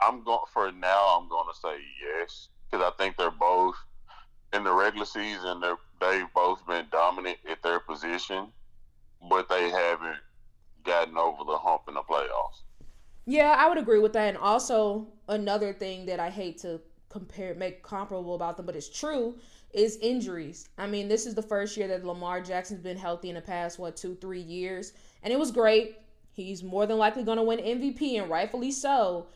I'm 0.00 0.24
going 0.24 0.46
for 0.52 0.70
now. 0.72 1.18
I'm 1.18 1.28
going 1.28 1.46
to 1.52 1.58
say 1.60 1.76
yes 2.02 2.48
because 2.70 2.84
I 2.84 2.90
think 3.02 3.16
they're 3.16 3.30
both 3.30 3.76
in 4.52 4.64
the 4.64 4.72
regular 4.72 5.06
season. 5.06 5.60
They're 5.60 5.78
they've 6.00 6.32
both 6.34 6.66
been 6.66 6.86
dominant 6.90 7.38
at 7.48 7.62
their 7.62 7.80
position, 7.80 8.48
but 9.28 9.48
they 9.48 9.70
haven't 9.70 10.18
gotten 10.84 11.16
over 11.16 11.44
the 11.44 11.56
hump 11.56 11.82
in 11.88 11.94
the 11.94 12.02
playoffs. 12.02 12.62
Yeah, 13.24 13.54
I 13.56 13.68
would 13.68 13.78
agree 13.78 14.00
with 14.00 14.12
that. 14.14 14.28
And 14.30 14.36
also 14.36 15.06
another 15.28 15.72
thing 15.72 16.06
that 16.06 16.18
I 16.18 16.28
hate 16.28 16.58
to 16.62 16.80
compare, 17.08 17.54
make 17.54 17.82
comparable 17.82 18.34
about 18.34 18.56
them, 18.56 18.66
but 18.66 18.74
it's 18.74 18.88
true, 18.88 19.36
is 19.72 19.96
injuries. 20.02 20.68
I 20.76 20.86
mean, 20.86 21.08
this 21.08 21.26
is 21.26 21.34
the 21.34 21.42
first 21.42 21.76
year 21.76 21.86
that 21.88 22.04
Lamar 22.04 22.40
Jackson's 22.40 22.80
been 22.80 22.96
healthy 22.96 23.28
in 23.28 23.36
the 23.36 23.40
past 23.40 23.78
what 23.78 23.96
two, 23.96 24.16
three 24.16 24.40
years 24.40 24.92
and 25.22 25.32
it 25.32 25.38
was 25.38 25.50
great. 25.50 25.96
He's 26.32 26.62
more 26.62 26.86
than 26.86 26.98
likely 26.98 27.24
going 27.24 27.36
to 27.36 27.42
win 27.42 27.58
MVP, 27.58 28.20
and 28.20 28.30
rightfully 28.30 28.70
so. 28.70 29.26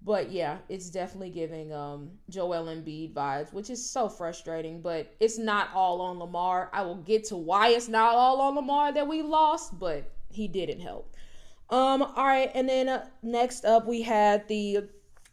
But 0.00 0.30
yeah, 0.30 0.58
it's 0.68 0.90
definitely 0.90 1.30
giving 1.30 1.72
um, 1.72 2.10
Joel 2.30 2.66
Embiid 2.66 3.12
vibes, 3.12 3.52
which 3.52 3.68
is 3.68 3.84
so 3.84 4.08
frustrating. 4.08 4.80
But 4.80 5.14
it's 5.20 5.38
not 5.38 5.70
all 5.74 6.00
on 6.00 6.18
Lamar. 6.18 6.70
I 6.72 6.82
will 6.82 6.96
get 6.96 7.24
to 7.26 7.36
why 7.36 7.70
it's 7.70 7.88
not 7.88 8.14
all 8.14 8.40
on 8.40 8.54
Lamar 8.54 8.92
that 8.92 9.08
we 9.08 9.22
lost, 9.22 9.78
but 9.78 10.10
he 10.30 10.48
didn't 10.48 10.80
help. 10.80 11.14
Um, 11.70 12.02
all 12.02 12.24
right, 12.24 12.50
and 12.54 12.68
then 12.68 12.88
uh, 12.88 13.06
next 13.22 13.64
up 13.66 13.86
we 13.86 14.00
had 14.00 14.48
the 14.48 14.88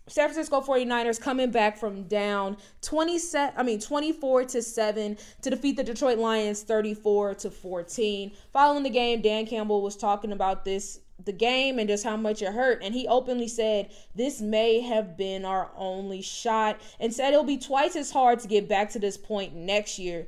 San 0.07 0.29
Francisco 0.29 0.61
49ers 0.61 1.19
coming 1.19 1.49
back 1.49 1.77
from 1.77 2.03
down 2.03 2.57
20 2.81 3.17
set, 3.17 3.55
I 3.57 3.63
mean 3.63 3.79
24 3.79 4.45
to 4.45 4.61
7 4.61 5.17
to 5.41 5.49
defeat 5.49 5.77
the 5.77 5.83
Detroit 5.83 6.19
Lions 6.19 6.61
34 6.61 7.35
to 7.35 7.49
14. 7.49 8.31
Following 8.53 8.83
the 8.83 8.91
game, 8.91 9.21
Dan 9.21 9.47
Campbell 9.47 9.81
was 9.81 9.95
talking 9.95 10.31
about 10.31 10.63
this 10.63 10.99
the 11.23 11.31
game 11.31 11.79
and 11.79 11.87
just 11.87 12.03
how 12.03 12.17
much 12.17 12.41
it 12.41 12.51
hurt 12.51 12.83
and 12.83 12.93
he 12.93 13.07
openly 13.07 13.47
said 13.47 13.89
this 14.15 14.41
may 14.41 14.81
have 14.81 15.15
been 15.15 15.45
our 15.45 15.71
only 15.77 16.21
shot 16.21 16.79
and 16.99 17.13
said 17.13 17.29
it'll 17.29 17.45
be 17.45 17.57
twice 17.57 17.95
as 17.95 18.11
hard 18.11 18.37
to 18.37 18.49
get 18.49 18.67
back 18.67 18.89
to 18.89 18.99
this 18.99 19.15
point 19.15 19.55
next 19.55 19.97
year 19.97 20.27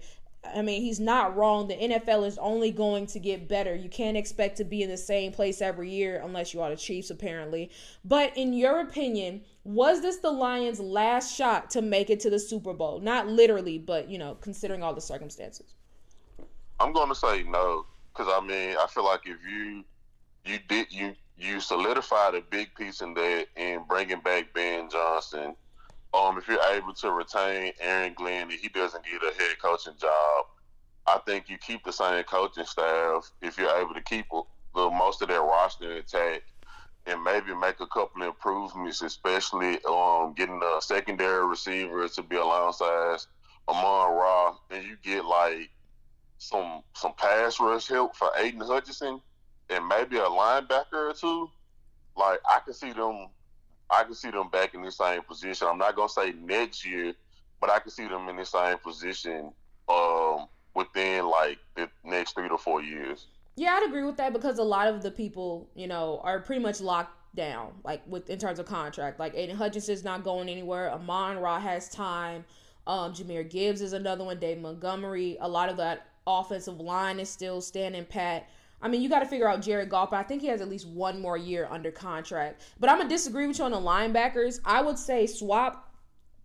I 0.55 0.61
mean, 0.61 0.81
he's 0.81 0.99
not 0.99 1.35
wrong. 1.35 1.67
The 1.67 1.75
NFL 1.75 2.25
is 2.25 2.37
only 2.37 2.71
going 2.71 3.07
to 3.07 3.19
get 3.19 3.47
better. 3.47 3.75
You 3.75 3.89
can't 3.89 4.17
expect 4.17 4.57
to 4.57 4.63
be 4.63 4.81
in 4.81 4.89
the 4.89 4.97
same 4.97 5.31
place 5.31 5.61
every 5.61 5.89
year 5.89 6.21
unless 6.23 6.53
you 6.53 6.61
are 6.61 6.69
the 6.69 6.75
Chiefs, 6.75 7.09
apparently. 7.09 7.69
But 8.05 8.35
in 8.37 8.53
your 8.53 8.79
opinion, 8.79 9.41
was 9.67 10.01
this 10.01 10.17
the 10.17 10.31
Lions' 10.31 10.79
last 10.79 11.35
shot 11.35 11.69
to 11.71 11.81
make 11.81 12.09
it 12.09 12.21
to 12.21 12.29
the 12.29 12.39
Super 12.39 12.73
Bowl? 12.73 12.99
Not 12.99 13.27
literally, 13.27 13.77
but 13.77 14.09
you 14.09 14.17
know, 14.17 14.35
considering 14.41 14.81
all 14.81 14.93
the 14.93 15.01
circumstances. 15.01 15.75
I'm 16.79 16.93
going 16.93 17.09
to 17.09 17.15
say 17.15 17.43
no, 17.43 17.85
because 18.13 18.31
I 18.33 18.39
mean, 18.45 18.77
I 18.77 18.87
feel 18.87 19.03
like 19.03 19.21
if 19.25 19.37
you 19.45 19.83
you 20.45 20.59
did 20.69 20.87
you 20.89 21.13
you 21.37 21.59
solidified 21.59 22.33
a 22.35 22.41
big 22.41 22.73
piece 22.75 23.01
in 23.01 23.13
that 23.15 23.47
in 23.57 23.83
bringing 23.87 24.21
back 24.21 24.53
Ben 24.53 24.89
Johnson 24.89 25.55
um, 26.13 26.37
if 26.37 26.47
you're 26.47 26.63
able 26.73 26.93
to 26.93 27.11
retain 27.11 27.73
Aaron 27.79 28.13
Glenn, 28.13 28.49
he 28.49 28.69
doesn't 28.69 29.03
get 29.03 29.21
a 29.21 29.35
head 29.37 29.59
coaching 29.61 29.93
job. 29.99 30.45
I 31.05 31.19
think 31.25 31.49
you 31.49 31.57
keep 31.57 31.83
the 31.83 31.91
same 31.91 32.23
coaching 32.23 32.65
staff 32.65 33.29
if 33.41 33.57
you're 33.57 33.75
able 33.77 33.93
to 33.93 34.01
keep 34.01 34.25
the 34.75 34.89
most 34.89 35.21
of 35.21 35.27
their 35.27 35.41
roster 35.41 35.97
intact 35.97 36.43
and 37.07 37.23
maybe 37.23 37.55
make 37.55 37.79
a 37.79 37.87
couple 37.87 38.23
improvements, 38.23 39.01
especially 39.01 39.79
um, 39.85 40.33
getting 40.35 40.61
a 40.61 40.81
secondary 40.81 41.45
receiver 41.47 42.07
to 42.07 42.23
be 42.23 42.35
alongside 42.35 43.19
Amon 43.67 44.15
Ra, 44.15 44.55
and 44.71 44.85
you 44.85 44.97
get 45.01 45.25
like 45.25 45.69
some 46.37 46.81
some 46.93 47.13
pass 47.13 47.59
rush 47.59 47.87
help 47.87 48.15
for 48.15 48.29
Aidan 48.37 48.61
Hutchinson 48.61 49.21
and 49.69 49.87
maybe 49.87 50.17
a 50.17 50.23
linebacker 50.23 51.09
or 51.09 51.13
two. 51.13 51.49
Like 52.15 52.39
I 52.49 52.59
can 52.59 52.73
see 52.73 52.93
them 52.93 53.27
I 53.89 54.03
can 54.03 54.13
see 54.13 54.31
them 54.31 54.49
back 54.49 54.73
in 54.73 54.81
the 54.81 54.91
same 54.91 55.21
position. 55.23 55.67
I'm 55.69 55.77
not 55.77 55.95
gonna 55.95 56.09
say 56.09 56.33
next 56.33 56.85
year, 56.85 57.13
but 57.61 57.69
I 57.69 57.79
can 57.79 57.91
see 57.91 58.07
them 58.07 58.27
in 58.27 58.35
the 58.35 58.45
same 58.45 58.77
position 58.79 59.51
um, 59.87 60.47
within 60.73 61.25
like 61.25 61.57
the 61.75 61.89
next 62.03 62.33
three 62.33 62.49
to 62.49 62.57
four 62.57 62.81
years. 62.81 63.27
Yeah, 63.57 63.71
I'd 63.71 63.87
agree 63.87 64.03
with 64.03 64.17
that 64.17 64.33
because 64.33 64.59
a 64.59 64.63
lot 64.63 64.87
of 64.87 65.01
the 65.01 65.09
people, 65.09 65.67
you 65.75 65.87
know, 65.87 66.21
are 66.23 66.39
pretty 66.39 66.61
much 66.61 66.79
locked 66.79 67.17
down, 67.35 67.73
like 67.83 68.01
with 68.07 68.29
in 68.29 68.37
terms 68.37 68.59
of 68.59 68.67
contract. 68.67 69.19
Like 69.19 69.33
Aidan 69.35 69.57
Hutchinson's 69.57 70.03
not 70.03 70.23
going 70.23 70.47
anywhere. 70.47 70.91
Amon 70.91 71.39
Ra 71.39 71.59
has 71.59 71.89
time. 71.89 72.45
Um, 72.85 73.13
Jahmyr 73.13 73.49
Gibbs 73.49 73.81
is 73.81 73.93
another 73.93 74.23
one. 74.23 74.39
Dave 74.39 74.59
Montgomery. 74.59 75.37
A 75.41 75.49
lot 75.49 75.69
of 75.69 75.77
that 75.77 76.07
offensive 76.27 76.79
line 76.79 77.19
is 77.19 77.29
still 77.29 77.59
standing 77.59 78.05
pat. 78.05 78.47
I 78.79 78.87
mean, 78.87 79.01
you 79.01 79.09
got 79.09 79.19
to 79.19 79.25
figure 79.25 79.49
out 79.49 79.63
Jared 79.63 79.89
Goff, 79.89 80.11
but 80.11 80.17
I 80.17 80.23
think 80.23 80.41
he 80.41 80.47
has 80.49 80.61
at 80.61 80.69
least 80.69 80.87
one 80.87 81.19
more 81.19 81.35
year 81.35 81.67
under 81.71 81.89
contract. 81.89 82.61
But 82.79 82.91
I'm 82.91 82.97
gonna 82.99 83.09
disagree 83.09 83.47
with 83.47 83.57
you 83.57 83.65
on 83.65 83.71
the 83.71 83.77
linebackers. 83.77 84.59
I 84.63 84.83
would 84.83 84.99
say 84.99 85.25
swap 85.25 85.95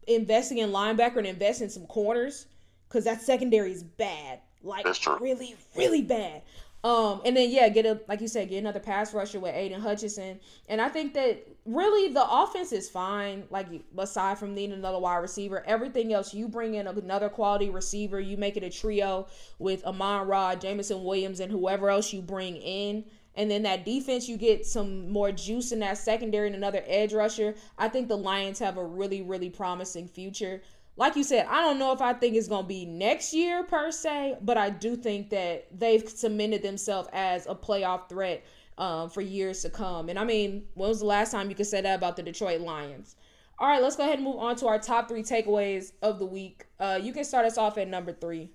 investing 0.07 0.59
in 0.59 0.71
linebacker 0.71 1.19
and 1.19 1.26
invest 1.26 1.61
in 1.61 1.69
some 1.69 1.87
corners 1.87 2.47
because 2.88 3.04
that 3.04 3.21
secondary 3.21 3.73
is 3.73 3.83
bad, 3.83 4.40
like 4.62 4.87
really, 5.21 5.57
really 5.76 6.02
bad. 6.02 6.42
Um, 6.85 7.23
and 7.25 7.37
then 7.37 7.51
yeah, 7.51 7.69
get 7.69 7.87
a 7.87 8.01
like 8.09 8.21
you 8.21 8.27
said, 8.27 8.49
get 8.49 8.59
another 8.59 8.81
pass 8.81 9.15
rusher 9.15 9.39
with 9.39 9.55
Aidan 9.55 9.81
Hutchinson. 9.81 10.41
And 10.69 10.81
I 10.81 10.89
think 10.89 11.15
that 11.15 11.47
really 11.65 12.12
the 12.12 12.29
offense 12.29 12.73
is 12.73 12.91
fine. 12.91 13.45
Like 13.51 13.69
aside 13.97 14.39
from 14.39 14.55
needing 14.55 14.75
another 14.75 14.99
wide 14.99 15.19
receiver, 15.19 15.62
everything 15.65 16.12
else 16.12 16.35
you 16.35 16.49
bring 16.49 16.75
in 16.75 16.89
another 16.89 17.29
quality 17.29 17.71
receiver, 17.71 18.19
you 18.19 18.37
make 18.37 18.57
it 18.57 18.65
a 18.65 18.71
trio 18.71 19.29
with 19.61 19.85
Amon 19.85 20.27
Rod, 20.27 20.61
Jameson 20.61 21.05
Williams, 21.05 21.39
and 21.39 21.53
whoever 21.53 21.89
else 21.89 22.12
you 22.12 22.21
bring 22.21 22.57
in. 22.57 23.05
And 23.35 23.51
then 23.51 23.62
that 23.62 23.85
defense, 23.85 24.29
you 24.29 24.37
get 24.37 24.67
some 24.67 25.09
more 25.11 25.33
juice 25.33 25.73
in 25.73 25.79
that 25.79 25.99
secondary 25.99 26.49
and 26.49 26.57
another 26.57 26.83
edge 26.87 27.15
rusher. 27.15 27.55
I 27.79 27.89
think 27.89 28.09
the 28.09 28.17
Lions 28.17 28.59
have 28.59 28.77
a 28.77 28.85
really, 28.85 29.23
really 29.23 29.49
promising 29.49 30.07
future 30.07 30.62
like 30.97 31.17
you 31.17 31.25
said, 31.25 31.47
I 31.49 31.63
don't 31.63 31.79
know 31.79 31.93
if 31.93 32.01
I 32.01 32.13
think 32.13 32.37
it's 32.37 32.49
going 32.49 32.65
to 32.65 32.69
be 32.69 32.85
next 32.85 33.33
year 33.33 33.65
per 33.65 33.91
se, 33.91 34.37
but 34.43 34.59
I 34.59 34.71
do 34.71 34.97
think 34.97 35.31
that 35.31 35.67
they've 35.77 36.07
cemented 36.07 36.63
themselves 36.63 37.09
as 37.13 37.47
a 37.47 37.55
playoff 37.55 38.09
threat 38.09 38.45
um, 38.79 39.09
for 39.09 39.21
years 39.21 39.63
to 39.63 39.71
come. 39.71 40.09
And 40.09 40.19
I 40.19 40.25
mean, 40.25 40.65
when 40.75 40.89
was 40.89 41.01
the 41.01 41.07
last 41.07 41.31
time 41.31 41.49
you 41.49 41.55
could 41.55 41.67
say 41.67 41.81
that 41.81 41.95
about 41.95 42.17
the 42.17 42.23
Detroit 42.23 42.61
Lions? 42.61 43.17
All 43.59 43.69
right, 43.69 43.83
let's 43.83 43.97
go 43.97 44.03
ahead 44.03 44.17
and 44.17 44.25
move 44.25 44.39
on 44.39 44.57
to 44.57 44.67
our 44.67 44.79
top 44.79 45.09
three 45.09 45.23
takeaways 45.23 45.93
of 46.03 46.19
the 46.19 46.27
week. 46.27 46.67
Uh, 46.81 46.99
you 47.01 47.13
can 47.13 47.25
start 47.25 47.47
us 47.47 47.57
off 47.57 47.79
at 47.79 47.89
number 47.89 48.13
three. 48.13 48.51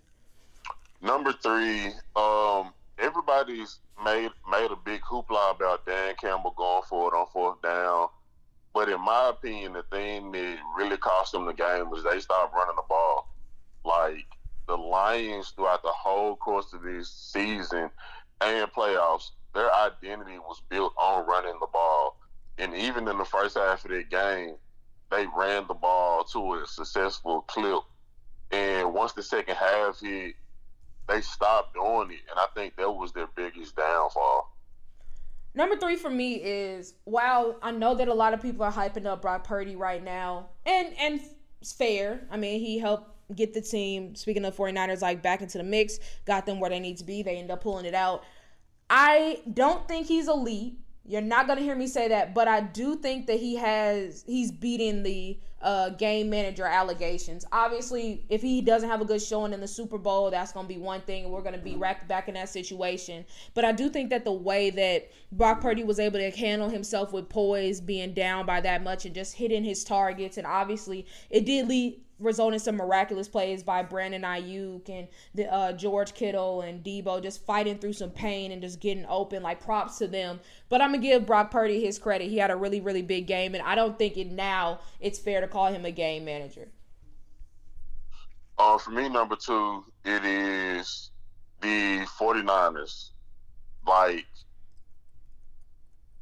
Number 1.01 1.31
three, 1.31 1.93
um, 2.15 2.73
everybody's 2.99 3.79
made 4.03 4.31
made 4.49 4.69
a 4.69 4.75
big 4.75 5.01
hoopla 5.01 5.55
about 5.55 5.85
Dan 5.85 6.15
Campbell 6.19 6.53
going 6.57 6.83
for 6.89 7.07
it 7.07 7.17
on 7.17 7.27
fourth 7.31 7.61
down. 7.61 8.09
But 8.77 8.89
in 8.89 9.01
my 9.01 9.29
opinion, 9.29 9.73
the 9.73 9.81
thing 9.81 10.31
that 10.33 10.57
really 10.77 10.97
cost 10.97 11.31
them 11.31 11.45
the 11.45 11.53
game 11.53 11.89
was 11.89 12.03
they 12.03 12.19
stopped 12.19 12.53
running 12.53 12.75
the 12.75 12.83
ball. 12.87 13.27
Like 13.83 14.27
the 14.67 14.77
Lions 14.77 15.49
throughout 15.49 15.81
the 15.81 15.89
whole 15.89 16.35
course 16.35 16.71
of 16.73 16.83
this 16.83 17.09
season 17.09 17.89
and 18.39 18.71
playoffs, 18.71 19.31
their 19.55 19.73
identity 19.73 20.37
was 20.37 20.61
built 20.69 20.93
on 20.95 21.25
running 21.25 21.57
the 21.59 21.65
ball. 21.73 22.19
And 22.59 22.75
even 22.75 23.07
in 23.07 23.17
the 23.17 23.25
first 23.25 23.57
half 23.57 23.83
of 23.83 23.89
the 23.89 24.03
game, 24.03 24.57
they 25.09 25.25
ran 25.35 25.65
the 25.65 25.73
ball 25.73 26.23
to 26.25 26.53
a 26.61 26.67
successful 26.67 27.41
clip. 27.47 27.81
And 28.51 28.93
once 28.93 29.13
the 29.13 29.23
second 29.23 29.55
half 29.55 30.01
hit, 30.01 30.35
they 31.07 31.21
stopped 31.21 31.73
doing 31.73 32.11
it. 32.11 32.21
And 32.29 32.37
I 32.37 32.45
think 32.53 32.75
that 32.75 32.91
was 32.91 33.11
their 33.11 33.29
biggest 33.35 33.75
downfall. 33.75 34.55
Number 35.57 35.75
three 35.75 35.95
for 35.95 36.11
me 36.11 36.35
is 36.35 36.93
while 37.05 37.57
I 37.63 37.71
know 37.71 37.95
that 37.95 38.07
a 38.07 38.13
lot 38.13 38.35
of 38.35 38.43
people 38.43 38.63
are 38.63 38.71
hyping 38.71 39.07
up 39.07 39.23
Brock 39.23 39.43
Purdy 39.43 39.75
right 39.75 40.03
now, 40.03 40.49
and 40.67 40.93
and 40.99 41.19
it's 41.59 41.73
fair. 41.73 42.27
I 42.29 42.37
mean, 42.37 42.59
he 42.59 42.77
helped 42.77 43.09
get 43.35 43.55
the 43.55 43.61
team, 43.61 44.13
speaking 44.13 44.45
of 44.45 44.55
49ers, 44.55 45.01
like 45.01 45.23
back 45.23 45.41
into 45.41 45.57
the 45.57 45.63
mix, 45.63 45.97
got 46.25 46.45
them 46.45 46.59
where 46.59 46.69
they 46.69 46.79
need 46.79 46.97
to 46.97 47.03
be. 47.03 47.23
They 47.23 47.37
end 47.37 47.49
up 47.49 47.63
pulling 47.63 47.85
it 47.85 47.95
out. 47.95 48.23
I 48.87 49.41
don't 49.51 49.87
think 49.87 50.05
he's 50.05 50.27
elite. 50.27 50.77
You're 51.07 51.21
not 51.21 51.47
gonna 51.47 51.61
hear 51.61 51.75
me 51.75 51.87
say 51.87 52.09
that, 52.09 52.33
but 52.33 52.49
I 52.49 52.59
do 52.59 52.97
think 52.97 53.27
that 53.27 53.39
he 53.39 53.55
has 53.55 54.25
he's 54.27 54.51
beating 54.51 55.03
the 55.03 55.39
uh, 55.61 55.89
game 55.89 56.29
manager 56.29 56.65
allegations. 56.65 57.45
Obviously, 57.51 58.25
if 58.29 58.41
he 58.41 58.61
doesn't 58.61 58.89
have 58.89 59.01
a 59.01 59.05
good 59.05 59.21
showing 59.21 59.53
in 59.53 59.61
the 59.61 59.67
Super 59.67 59.97
Bowl, 59.97 60.29
that's 60.29 60.51
to 60.67 60.73
be 60.73 60.79
one 60.79 61.01
thing. 61.01 61.23
And 61.23 61.33
we're 61.33 61.41
to 61.55 61.59
be 61.59 61.75
racked 61.75 62.07
back 62.07 62.27
in 62.27 62.35
that 62.35 62.49
situation. 62.49 63.25
But 63.53 63.65
I 63.65 63.71
do 63.71 63.89
think 63.89 64.09
that 64.09 64.25
the 64.25 64.33
way 64.33 64.69
that 64.71 65.09
Brock 65.31 65.61
Purdy 65.61 65.83
was 65.83 65.99
able 65.99 66.19
to 66.19 66.29
handle 66.29 66.69
himself 66.69 67.13
with 67.13 67.29
poise, 67.29 67.81
being 67.81 68.13
down 68.13 68.45
by 68.45 68.61
that 68.61 68.83
much, 68.83 69.05
and 69.05 69.15
just 69.15 69.35
hitting 69.35 69.63
his 69.63 69.83
targets, 69.83 70.37
and 70.37 70.45
obviously 70.45 71.05
it 71.29 71.45
did 71.45 71.67
lead 71.67 72.01
result 72.19 72.53
in 72.53 72.59
some 72.59 72.75
miraculous 72.75 73.27
plays 73.27 73.63
by 73.63 73.83
Brandon 73.83 74.23
Aiyuk 74.23 74.89
and 74.89 75.07
the 75.35 75.51
uh, 75.51 75.71
George 75.73 76.13
Kittle 76.13 76.61
and 76.61 76.83
Deebo 76.83 77.21
just 77.21 77.45
fighting 77.45 77.77
through 77.77 77.93
some 77.93 78.09
pain 78.09 78.51
and 78.51 78.61
just 78.61 78.79
getting 78.79 79.05
open. 79.07 79.43
Like 79.43 79.63
props 79.63 79.97
to 79.99 80.07
them. 80.07 80.39
But 80.69 80.81
I'm 80.81 80.91
gonna 80.91 81.03
give 81.03 81.25
Brock 81.25 81.51
Purdy 81.51 81.83
his 81.83 81.99
credit. 81.99 82.29
He 82.29 82.37
had 82.37 82.51
a 82.51 82.55
really 82.55 82.81
really 82.81 83.01
big 83.01 83.27
game, 83.27 83.55
and 83.55 83.63
I 83.63 83.75
don't 83.75 83.97
think 83.97 84.17
it 84.17 84.31
now 84.31 84.79
it's 84.99 85.19
fair 85.19 85.41
to 85.41 85.47
call 85.47 85.67
him 85.67 85.85
a 85.85 85.91
game 85.91 86.25
manager. 86.25 86.69
Uh, 88.57 88.77
for 88.77 88.89
me, 88.89 89.07
number 89.07 89.35
two, 89.35 89.83
it 90.03 90.25
is 90.25 91.11
the 91.61 92.07
49ers. 92.19 93.09
Like, 93.85 94.25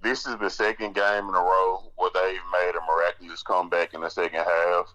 this 0.04 0.28
is 0.28 0.38
the 0.38 0.50
second 0.50 0.96
game 0.96 1.30
in 1.30 1.34
a 1.36 1.40
row 1.40 1.92
where 1.96 2.12
they've 2.14 2.42
made 2.52 2.74
a 2.75 2.86
miraculous 2.86 3.42
comeback 3.42 3.94
in 3.94 4.02
the 4.02 4.10
second 4.10 4.44
half 4.44 4.94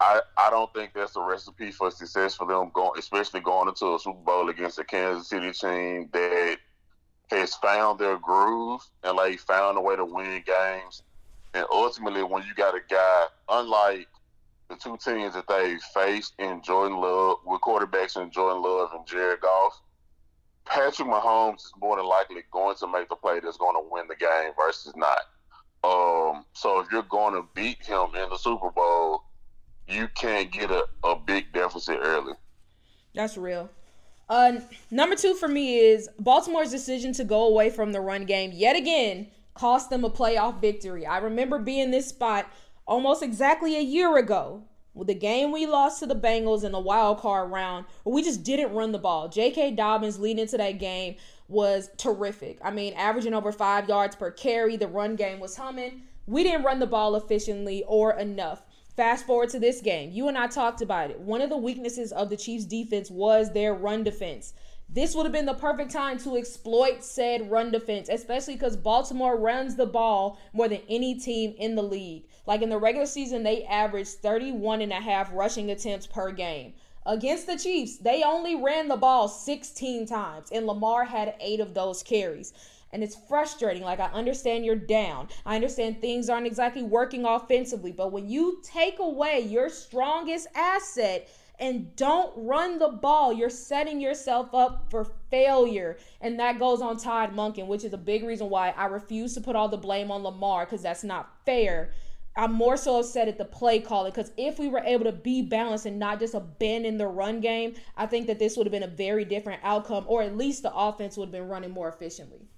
I, 0.00 0.20
I 0.36 0.50
don't 0.50 0.72
think 0.74 0.92
that's 0.92 1.16
a 1.16 1.20
recipe 1.20 1.70
for 1.70 1.90
success 1.90 2.34
for 2.34 2.46
them 2.46 2.70
going, 2.74 2.98
especially 2.98 3.40
going 3.40 3.68
into 3.68 3.94
a 3.94 3.98
Super 3.98 4.18
Bowl 4.18 4.48
against 4.48 4.78
a 4.78 4.84
Kansas 4.84 5.28
City 5.28 5.52
team 5.52 6.08
that 6.12 6.56
has 7.30 7.54
found 7.54 7.98
their 7.98 8.18
groove 8.18 8.82
and 9.02 9.16
like 9.16 9.38
found 9.40 9.78
a 9.78 9.80
way 9.80 9.96
to 9.96 10.04
win 10.04 10.42
games. 10.44 11.02
And 11.54 11.64
ultimately, 11.70 12.22
when 12.22 12.42
you 12.42 12.54
got 12.54 12.74
a 12.74 12.80
guy, 12.88 13.26
unlike 13.48 14.08
the 14.68 14.76
two 14.76 14.96
teams 14.96 15.34
that 15.34 15.46
they 15.46 15.76
faced 15.94 16.34
in 16.38 16.62
Jordan 16.62 16.98
Love, 16.98 17.38
with 17.46 17.60
quarterbacks 17.60 18.20
in 18.20 18.30
Jordan 18.30 18.62
Love 18.62 18.90
and 18.94 19.06
Jared 19.06 19.40
Goff, 19.40 19.80
Patrick 20.64 21.08
Mahomes 21.08 21.56
is 21.56 21.72
more 21.78 21.96
than 21.96 22.06
likely 22.06 22.42
going 22.50 22.74
to 22.76 22.86
make 22.86 23.08
the 23.08 23.16
play 23.16 23.38
that's 23.40 23.56
going 23.56 23.76
to 23.76 23.88
win 23.90 24.08
the 24.08 24.16
game 24.16 24.52
versus 24.58 24.94
not. 24.96 25.20
Um, 25.84 26.44
so 26.54 26.80
if 26.80 26.90
you're 26.90 27.02
going 27.02 27.34
to 27.34 27.46
beat 27.54 27.84
him 27.84 28.14
in 28.14 28.30
the 28.30 28.38
Super 28.38 28.70
Bowl, 28.70 29.24
you 29.88 30.08
can't 30.14 30.50
get 30.50 30.70
a, 30.70 30.86
a 31.02 31.16
big 31.16 31.52
deficit 31.52 31.98
early. 32.00 32.34
That's 33.14 33.36
real. 33.36 33.70
Uh, 34.28 34.60
number 34.90 35.16
two 35.16 35.34
for 35.34 35.48
me 35.48 35.78
is 35.78 36.08
Baltimore's 36.18 36.70
decision 36.70 37.12
to 37.14 37.24
go 37.24 37.46
away 37.46 37.70
from 37.70 37.92
the 37.92 38.00
run 38.00 38.24
game 38.24 38.52
yet 38.54 38.74
again 38.74 39.28
cost 39.54 39.88
them 39.88 40.04
a 40.04 40.10
playoff 40.10 40.60
victory. 40.60 41.06
I 41.06 41.18
remember 41.18 41.58
being 41.58 41.90
this 41.90 42.08
spot 42.08 42.50
almost 42.86 43.22
exactly 43.22 43.76
a 43.76 43.80
year 43.80 44.16
ago 44.18 44.64
with 44.92 45.08
the 45.08 45.14
game 45.14 45.50
we 45.50 45.66
lost 45.66 46.00
to 46.00 46.06
the 46.06 46.14
Bengals 46.14 46.64
in 46.64 46.72
the 46.72 46.80
wild 46.80 47.18
card 47.18 47.50
round 47.50 47.86
where 48.02 48.14
we 48.14 48.22
just 48.22 48.42
didn't 48.42 48.74
run 48.74 48.92
the 48.92 48.98
ball. 48.98 49.28
J.K. 49.28 49.72
Dobbins 49.72 50.18
leading 50.18 50.42
into 50.42 50.56
that 50.58 50.78
game 50.78 51.16
was 51.48 51.90
terrific. 51.96 52.58
I 52.62 52.70
mean, 52.70 52.94
averaging 52.94 53.34
over 53.34 53.52
five 53.52 53.88
yards 53.88 54.16
per 54.16 54.30
carry. 54.30 54.76
The 54.76 54.88
run 54.88 55.16
game 55.16 55.40
was 55.40 55.56
humming. 55.56 56.02
We 56.26 56.42
didn't 56.42 56.64
run 56.64 56.78
the 56.78 56.86
ball 56.86 57.16
efficiently 57.16 57.84
or 57.86 58.12
enough. 58.12 58.62
Fast 58.96 59.26
forward 59.26 59.48
to 59.50 59.58
this 59.58 59.80
game. 59.80 60.12
You 60.12 60.28
and 60.28 60.38
I 60.38 60.46
talked 60.46 60.80
about 60.80 61.10
it. 61.10 61.18
One 61.18 61.40
of 61.40 61.50
the 61.50 61.56
weaknesses 61.56 62.12
of 62.12 62.30
the 62.30 62.36
Chiefs' 62.36 62.64
defense 62.64 63.10
was 63.10 63.52
their 63.52 63.74
run 63.74 64.04
defense. 64.04 64.54
This 64.88 65.16
would 65.16 65.26
have 65.26 65.32
been 65.32 65.46
the 65.46 65.54
perfect 65.54 65.90
time 65.90 66.16
to 66.18 66.36
exploit 66.36 67.02
said 67.02 67.50
run 67.50 67.72
defense, 67.72 68.08
especially 68.08 68.54
because 68.54 68.76
Baltimore 68.76 69.36
runs 69.36 69.74
the 69.74 69.86
ball 69.86 70.38
more 70.52 70.68
than 70.68 70.82
any 70.88 71.16
team 71.16 71.54
in 71.58 71.74
the 71.74 71.82
league. 71.82 72.26
Like 72.46 72.62
in 72.62 72.68
the 72.68 72.78
regular 72.78 73.06
season, 73.06 73.42
they 73.42 73.64
averaged 73.64 74.10
31 74.10 74.80
and 74.80 74.92
a 74.92 75.00
half 75.00 75.32
rushing 75.32 75.72
attempts 75.72 76.06
per 76.06 76.30
game. 76.30 76.74
Against 77.06 77.46
the 77.46 77.58
Chiefs, 77.58 77.98
they 77.98 78.22
only 78.22 78.54
ran 78.54 78.88
the 78.88 78.96
ball 78.96 79.26
16 79.28 80.06
times, 80.06 80.50
and 80.52 80.66
Lamar 80.66 81.04
had 81.04 81.34
eight 81.40 81.60
of 81.60 81.74
those 81.74 82.02
carries. 82.02 82.54
And 82.94 83.02
it's 83.02 83.16
frustrating. 83.28 83.82
Like, 83.82 83.98
I 83.98 84.06
understand 84.06 84.64
you're 84.64 84.76
down. 84.76 85.26
I 85.44 85.56
understand 85.56 86.00
things 86.00 86.30
aren't 86.30 86.46
exactly 86.46 86.84
working 86.84 87.24
offensively. 87.24 87.90
But 87.90 88.12
when 88.12 88.28
you 88.28 88.62
take 88.62 89.00
away 89.00 89.40
your 89.40 89.68
strongest 89.68 90.46
asset 90.54 91.28
and 91.58 91.94
don't 91.96 92.32
run 92.36 92.78
the 92.78 92.88
ball, 92.88 93.32
you're 93.32 93.50
setting 93.50 94.00
yourself 94.00 94.54
up 94.54 94.92
for 94.92 95.10
failure. 95.28 95.98
And 96.20 96.38
that 96.38 96.60
goes 96.60 96.80
on 96.80 96.96
Todd 96.96 97.34
Monken, 97.34 97.66
which 97.66 97.82
is 97.82 97.92
a 97.92 97.98
big 97.98 98.22
reason 98.24 98.48
why 98.48 98.70
I 98.70 98.86
refuse 98.86 99.34
to 99.34 99.40
put 99.40 99.56
all 99.56 99.68
the 99.68 99.76
blame 99.76 100.12
on 100.12 100.22
Lamar 100.22 100.64
because 100.64 100.82
that's 100.82 101.02
not 101.02 101.44
fair. 101.44 101.90
I'm 102.36 102.52
more 102.52 102.76
so 102.76 103.00
upset 103.00 103.26
at 103.26 103.38
the 103.38 103.44
play 103.44 103.80
calling 103.80 104.12
because 104.12 104.30
if 104.36 104.60
we 104.60 104.68
were 104.68 104.82
able 104.84 105.04
to 105.04 105.12
be 105.12 105.42
balanced 105.42 105.86
and 105.86 105.98
not 105.98 106.20
just 106.20 106.34
abandon 106.34 106.98
the 106.98 107.08
run 107.08 107.40
game, 107.40 107.74
I 107.96 108.06
think 108.06 108.28
that 108.28 108.38
this 108.38 108.56
would 108.56 108.66
have 108.66 108.72
been 108.72 108.84
a 108.84 108.88
very 108.88 109.24
different 109.24 109.62
outcome, 109.64 110.04
or 110.06 110.22
at 110.22 110.36
least 110.36 110.62
the 110.62 110.72
offense 110.72 111.16
would 111.16 111.26
have 111.26 111.32
been 111.32 111.48
running 111.48 111.72
more 111.72 111.88
efficiently. 111.88 112.48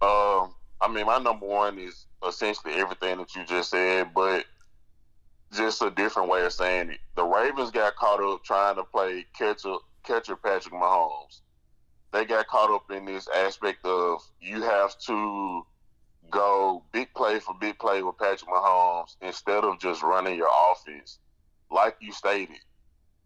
Um, 0.00 0.54
I 0.80 0.88
mean, 0.90 1.06
my 1.06 1.18
number 1.18 1.46
one 1.46 1.78
is 1.78 2.06
essentially 2.26 2.74
everything 2.74 3.18
that 3.18 3.34
you 3.34 3.44
just 3.44 3.70
said, 3.70 4.14
but 4.14 4.44
just 5.52 5.82
a 5.82 5.90
different 5.90 6.28
way 6.28 6.44
of 6.44 6.52
saying 6.52 6.90
it. 6.90 6.98
The 7.16 7.24
Ravens 7.24 7.70
got 7.70 7.96
caught 7.96 8.22
up 8.22 8.44
trying 8.44 8.76
to 8.76 8.84
play 8.84 9.26
catcher 9.36 9.76
catcher 10.04 10.36
Patrick 10.36 10.74
Mahomes. 10.74 11.40
They 12.12 12.24
got 12.24 12.46
caught 12.46 12.70
up 12.70 12.90
in 12.90 13.04
this 13.04 13.28
aspect 13.28 13.84
of 13.84 14.22
you 14.40 14.62
have 14.62 14.98
to 15.00 15.66
go 16.30 16.82
big 16.92 17.12
play 17.14 17.40
for 17.40 17.54
big 17.60 17.78
play 17.78 18.02
with 18.02 18.18
Patrick 18.18 18.50
Mahomes 18.50 19.16
instead 19.20 19.64
of 19.64 19.78
just 19.78 20.02
running 20.02 20.36
your 20.36 20.50
offense. 20.72 21.18
Like 21.70 21.96
you 22.00 22.12
stated, 22.12 22.60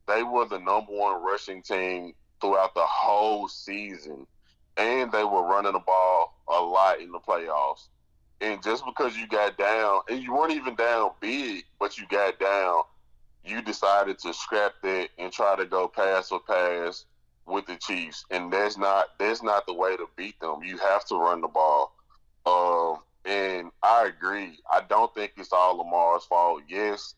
they 0.09 0.23
were 0.23 0.47
the 0.47 0.59
number 0.59 0.93
one 0.93 1.23
rushing 1.23 1.63
team 1.63 2.15
throughout 2.41 2.75
the 2.75 2.85
whole 2.85 3.49
season, 3.49 4.27
and 4.77 5.13
they 5.13 5.25
were 5.25 5.43
running 5.43 5.73
the 5.73 5.79
ball 5.79 6.35
a 6.49 6.61
lot 6.61 7.01
in 7.01 7.13
the 7.13 7.19
playoffs. 7.19 7.89
And 8.41 8.63
just 8.63 8.85
because 8.85 9.17
you 9.17 9.29
got 9.29 9.57
down, 9.57 10.01
and 10.09 10.23
you 10.23 10.35
weren't 10.35 10.53
even 10.53 10.75
down 10.75 11.11
big, 11.21 11.65
but 11.79 11.97
you 11.97 12.07
got 12.09 12.41
down, 12.41 12.83
you 13.45 13.63
decided 13.63 14.19
to 14.21 14.35
scrap 14.35 14.73
that 14.83 15.09
and 15.19 15.33
try 15.33 15.57
to 15.57 15.65
go 15.65 15.89
pass 15.89 16.29
for 16.29 16.41
pass 16.41 17.05
with 17.47 17.67
the 17.67 17.77
Chiefs, 17.77 18.25
and 18.31 18.53
that's 18.53 18.79
not 18.79 19.09
that's 19.19 19.43
not 19.43 19.67
the 19.67 19.75
way 19.75 19.97
to 19.97 20.07
beat 20.17 20.39
them. 20.41 20.63
You 20.63 20.79
have 20.79 21.05
to 21.07 21.17
run 21.17 21.41
the 21.41 21.49
ball. 21.49 21.95
Um, 22.47 22.99
and 23.25 23.71
I 23.83 24.07
agree. 24.07 24.59
I 24.71 24.83
don't 24.89 25.13
think 25.15 25.33
it's 25.37 25.53
all 25.53 25.79
Lamar's 25.79 26.25
fault. 26.25 26.63
Yes, 26.69 27.15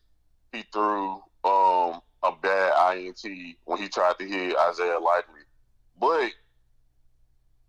he 0.51 0.63
threw 0.71 1.13
um, 1.43 2.01
a 2.23 2.31
bad 2.41 2.97
INT 2.97 3.23
when 3.65 3.79
he 3.79 3.87
tried 3.87 4.17
to 4.19 4.27
hit 4.27 4.55
Isaiah 4.57 4.99
Likely, 4.99 5.41
but 5.99 6.31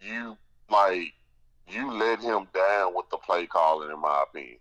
you 0.01 0.37
like 0.71 1.13
you 1.69 1.93
let 1.93 2.21
him 2.21 2.47
down 2.55 2.95
with 2.95 3.09
the 3.11 3.17
play 3.19 3.47
calling, 3.47 3.91
in 3.91 4.01
my 4.01 4.25
opinion. 4.29 4.59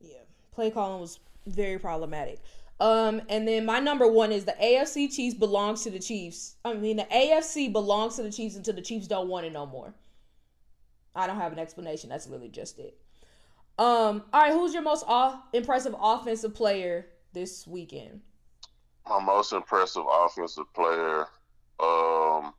Yeah, 0.00 0.18
play 0.52 0.70
calling 0.70 1.00
was 1.00 1.20
very 1.46 1.78
problematic. 1.78 2.40
Um, 2.80 3.22
and 3.28 3.46
then 3.46 3.66
my 3.66 3.80
number 3.80 4.06
one 4.06 4.30
is 4.30 4.44
the 4.44 4.54
AFC 4.62 5.12
Chiefs 5.14 5.34
belongs 5.36 5.82
to 5.82 5.90
the 5.90 5.98
Chiefs. 5.98 6.56
I 6.64 6.74
mean, 6.74 6.96
the 6.96 7.08
AFC 7.12 7.72
belongs 7.72 8.16
to 8.16 8.22
the 8.22 8.30
Chiefs 8.30 8.54
until 8.56 8.74
the 8.74 8.82
Chiefs 8.82 9.08
don't 9.08 9.28
want 9.28 9.46
it 9.46 9.52
no 9.52 9.66
more. 9.66 9.92
I 11.14 11.26
don't 11.26 11.36
have 11.40 11.52
an 11.52 11.58
explanation. 11.58 12.08
That's 12.08 12.28
literally 12.28 12.50
just 12.50 12.78
it. 12.78 12.96
Um, 13.78 14.24
all 14.32 14.42
right, 14.42 14.52
who's 14.52 14.72
your 14.72 14.82
most 14.82 15.04
off- 15.06 15.40
impressive 15.52 15.94
offensive 16.00 16.54
player 16.54 17.06
this 17.32 17.66
weekend? 17.66 18.20
My 19.08 19.20
most 19.20 19.52
impressive 19.52 20.04
offensive 20.08 20.72
player, 20.74 21.26
um, 21.80 22.54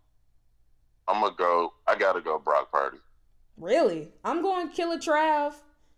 I'm 1.10 1.22
gonna 1.22 1.36
go. 1.36 1.74
I 1.88 1.96
gotta 1.96 2.22
go 2.22 2.38
Brock 2.38 2.72
Purdy. 2.72 3.00
Really? 3.58 4.10
I'm 4.24 4.42
going 4.42 4.70
Killer 4.70 4.98
Trav. 4.98 5.56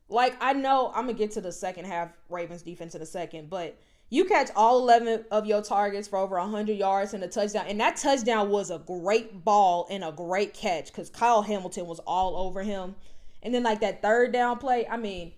Like 0.07 0.35
I 0.39 0.53
know 0.53 0.91
I'm 0.95 1.05
gonna 1.05 1.17
get 1.17 1.31
to 1.31 1.41
the 1.41 1.51
second 1.51 1.85
half 1.85 2.09
Ravens 2.29 2.61
defense 2.61 2.95
in 2.95 3.01
a 3.01 3.05
second, 3.05 3.49
but 3.49 3.77
you 4.09 4.25
catch 4.25 4.49
all 4.55 4.79
11 4.79 5.25
of 5.31 5.45
your 5.45 5.61
targets 5.61 6.07
for 6.07 6.17
over 6.19 6.37
100 6.37 6.73
yards 6.73 7.13
and 7.13 7.23
a 7.23 7.27
touchdown, 7.27 7.65
and 7.67 7.79
that 7.79 7.97
touchdown 7.97 8.49
was 8.49 8.71
a 8.71 8.79
great 8.79 9.45
ball 9.45 9.87
and 9.89 10.03
a 10.03 10.11
great 10.11 10.53
catch 10.53 10.87
because 10.87 11.09
Kyle 11.09 11.41
Hamilton 11.41 11.87
was 11.87 11.99
all 11.99 12.35
over 12.35 12.63
him. 12.63 12.95
And 13.43 13.53
then 13.53 13.63
like 13.63 13.79
that 13.81 14.01
third 14.01 14.33
down 14.33 14.57
play, 14.59 14.85
I 14.87 14.97
mean, 14.97 15.31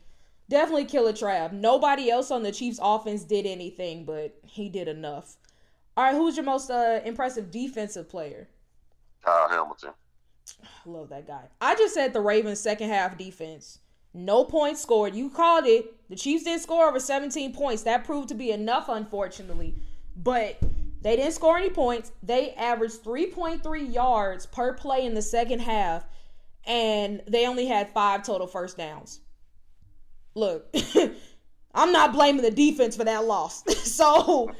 definitely 0.49 0.85
Killer 0.85 1.13
Trav. 1.13 1.51
Nobody 1.51 2.09
else 2.09 2.31
on 2.31 2.43
the 2.43 2.51
Chiefs 2.51 2.79
offense 2.81 3.23
did 3.23 3.45
anything, 3.45 4.05
but 4.05 4.35
he 4.43 4.69
did 4.69 4.87
enough. 4.87 5.37
All 5.95 6.03
right, 6.03 6.15
who's 6.15 6.35
your 6.35 6.45
most 6.45 6.71
uh, 6.71 6.99
impressive 7.05 7.51
defensive 7.51 8.09
player? 8.09 8.47
Kyle 9.23 9.49
Hamilton. 9.49 9.91
I 10.61 10.67
love 10.89 11.09
that 11.09 11.27
guy. 11.27 11.47
I 11.61 11.75
just 11.75 11.93
said 11.93 12.13
the 12.13 12.21
Ravens 12.21 12.59
second 12.59 12.89
half 12.89 13.17
defense. 13.17 13.79
No 14.13 14.43
points 14.43 14.81
scored. 14.81 15.15
You 15.15 15.29
called 15.29 15.65
it. 15.65 15.95
The 16.09 16.15
Chiefs 16.15 16.43
didn't 16.43 16.61
score 16.61 16.87
over 16.87 16.99
17 16.99 17.53
points. 17.53 17.83
That 17.83 18.03
proved 18.03 18.29
to 18.29 18.35
be 18.35 18.51
enough, 18.51 18.87
unfortunately. 18.87 19.75
But 20.15 20.59
they 21.01 21.15
didn't 21.15 21.33
score 21.33 21.57
any 21.57 21.69
points. 21.69 22.11
They 22.21 22.53
averaged 22.53 23.03
3.3 23.03 23.93
yards 23.93 24.45
per 24.45 24.73
play 24.73 25.05
in 25.05 25.15
the 25.15 25.21
second 25.21 25.59
half, 25.59 26.05
and 26.65 27.21
they 27.27 27.47
only 27.47 27.65
had 27.65 27.91
five 27.91 28.23
total 28.23 28.45
first 28.45 28.77
downs. 28.77 29.19
Look, 30.35 30.73
I'm 31.73 31.91
not 31.91 32.13
blaming 32.13 32.43
the 32.43 32.51
defense 32.51 32.95
for 32.95 33.03
that 33.03 33.25
loss. 33.25 33.63
so 33.83 34.51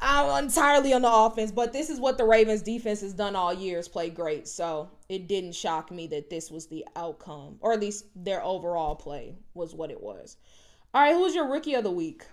I'm 0.00 0.44
entirely 0.44 0.92
on 0.92 1.02
the 1.02 1.12
offense, 1.12 1.50
but 1.50 1.72
this 1.72 1.90
is 1.90 1.98
what 1.98 2.18
the 2.18 2.24
Ravens 2.24 2.62
defense 2.62 3.00
has 3.00 3.14
done 3.14 3.36
all 3.36 3.54
years, 3.54 3.88
play 3.88 4.10
great. 4.10 4.46
So 4.48 4.90
it 5.08 5.28
didn't 5.28 5.54
shock 5.54 5.90
me 5.90 6.06
that 6.08 6.30
this 6.30 6.50
was 6.50 6.66
the 6.66 6.84
outcome, 6.96 7.56
or 7.60 7.72
at 7.72 7.80
least 7.80 8.06
their 8.14 8.42
overall 8.44 8.94
play 8.94 9.36
was 9.54 9.74
what 9.74 9.90
it 9.90 10.02
was. 10.02 10.36
All 10.92 11.02
right, 11.02 11.14
who's 11.14 11.34
your 11.34 11.50
rookie 11.50 11.74
of 11.74 11.84
the 11.84 11.90
week? 11.90 12.24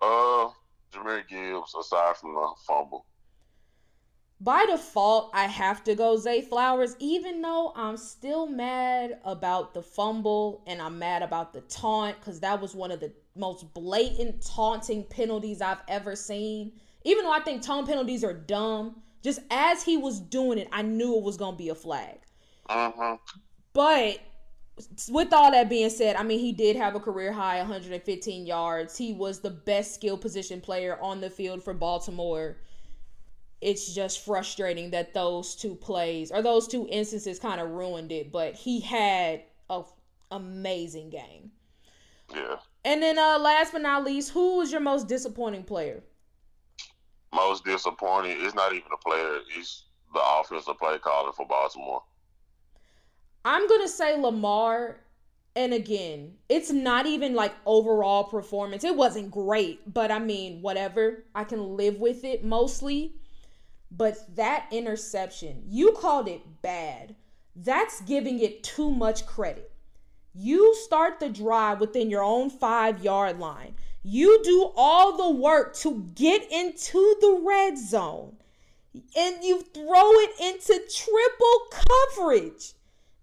Uh, 0.00 0.48
Jahmyr 0.92 1.26
Gibbs, 1.28 1.74
aside 1.74 2.16
from 2.16 2.34
the 2.34 2.48
fumble. 2.66 3.04
By 4.42 4.64
default, 4.64 5.30
I 5.34 5.44
have 5.44 5.84
to 5.84 5.94
go 5.94 6.16
Zay 6.16 6.40
Flowers, 6.40 6.96
even 6.98 7.42
though 7.42 7.74
I'm 7.76 7.98
still 7.98 8.46
mad 8.46 9.18
about 9.22 9.74
the 9.74 9.82
fumble 9.82 10.62
and 10.66 10.80
I'm 10.80 10.98
mad 10.98 11.22
about 11.22 11.52
the 11.52 11.60
taunt 11.62 12.18
because 12.18 12.40
that 12.40 12.58
was 12.58 12.74
one 12.74 12.90
of 12.90 13.00
the 13.00 13.12
most 13.40 13.74
blatant 13.74 14.46
taunting 14.46 15.02
penalties 15.04 15.60
I've 15.60 15.82
ever 15.88 16.14
seen. 16.14 16.72
Even 17.04 17.24
though 17.24 17.32
I 17.32 17.40
think 17.40 17.62
taunt 17.62 17.88
penalties 17.88 18.22
are 18.22 18.34
dumb, 18.34 19.02
just 19.22 19.40
as 19.50 19.82
he 19.82 19.96
was 19.96 20.20
doing 20.20 20.58
it, 20.58 20.68
I 20.70 20.82
knew 20.82 21.16
it 21.16 21.24
was 21.24 21.36
going 21.36 21.54
to 21.54 21.58
be 21.58 21.70
a 21.70 21.74
flag. 21.74 22.18
Mm-hmm. 22.68 23.14
But 23.72 24.20
with 25.10 25.32
all 25.32 25.50
that 25.50 25.68
being 25.68 25.90
said, 25.90 26.16
I 26.16 26.22
mean, 26.22 26.38
he 26.38 26.52
did 26.52 26.76
have 26.76 26.94
a 26.94 27.00
career 27.00 27.32
high 27.32 27.58
115 27.58 28.46
yards. 28.46 28.96
He 28.96 29.12
was 29.12 29.40
the 29.40 29.50
best 29.50 29.94
skill 29.94 30.16
position 30.16 30.60
player 30.60 30.98
on 31.00 31.20
the 31.20 31.30
field 31.30 31.62
for 31.62 31.74
Baltimore. 31.74 32.58
It's 33.60 33.94
just 33.94 34.24
frustrating 34.24 34.90
that 34.90 35.12
those 35.12 35.54
two 35.54 35.74
plays 35.74 36.30
or 36.30 36.40
those 36.40 36.66
two 36.66 36.86
instances 36.90 37.38
kind 37.38 37.60
of 37.60 37.70
ruined 37.70 38.10
it, 38.12 38.32
but 38.32 38.54
he 38.54 38.80
had 38.80 39.42
a 39.68 39.82
amazing 40.30 41.10
game. 41.10 41.50
Yeah. 42.34 42.56
And 42.84 43.02
then 43.02 43.18
uh 43.18 43.38
last 43.38 43.72
but 43.72 43.82
not 43.82 44.04
least, 44.04 44.30
who 44.30 44.58
was 44.58 44.72
your 44.72 44.80
most 44.80 45.08
disappointing 45.08 45.64
player? 45.64 46.02
Most 47.34 47.64
disappointing. 47.64 48.36
It's 48.40 48.54
not 48.54 48.72
even 48.72 48.88
a 48.92 48.96
player. 48.96 49.38
It's 49.56 49.84
the 50.12 50.20
offensive 50.22 50.78
play 50.78 50.98
calling 50.98 51.32
for 51.32 51.46
Baltimore. 51.46 52.02
I'm 53.44 53.68
gonna 53.68 53.88
say 53.88 54.16
Lamar. 54.16 55.00
And 55.56 55.74
again, 55.74 56.34
it's 56.48 56.70
not 56.70 57.06
even 57.06 57.34
like 57.34 57.52
overall 57.66 58.24
performance. 58.24 58.84
It 58.84 58.94
wasn't 58.96 59.32
great, 59.32 59.92
but 59.92 60.12
I 60.12 60.20
mean, 60.20 60.62
whatever. 60.62 61.24
I 61.34 61.42
can 61.42 61.76
live 61.76 61.98
with 61.98 62.24
it 62.24 62.44
mostly. 62.44 63.14
But 63.90 64.36
that 64.36 64.68
interception, 64.70 65.64
you 65.66 65.92
called 65.92 66.28
it 66.28 66.62
bad. 66.62 67.16
That's 67.56 68.00
giving 68.02 68.38
it 68.38 68.62
too 68.62 68.92
much 68.92 69.26
credit. 69.26 69.72
You 70.34 70.74
start 70.76 71.20
the 71.20 71.28
drive 71.28 71.80
within 71.80 72.10
your 72.10 72.22
own 72.22 72.50
five 72.50 73.02
yard 73.02 73.38
line. 73.38 73.74
You 74.02 74.42
do 74.42 74.72
all 74.76 75.16
the 75.16 75.38
work 75.38 75.74
to 75.78 76.06
get 76.14 76.50
into 76.50 77.16
the 77.20 77.42
red 77.44 77.76
zone 77.76 78.36
and 78.94 79.44
you 79.44 79.62
throw 79.62 80.12
it 80.12 80.40
into 80.40 80.80
triple 80.92 81.84
coverage. 82.16 82.72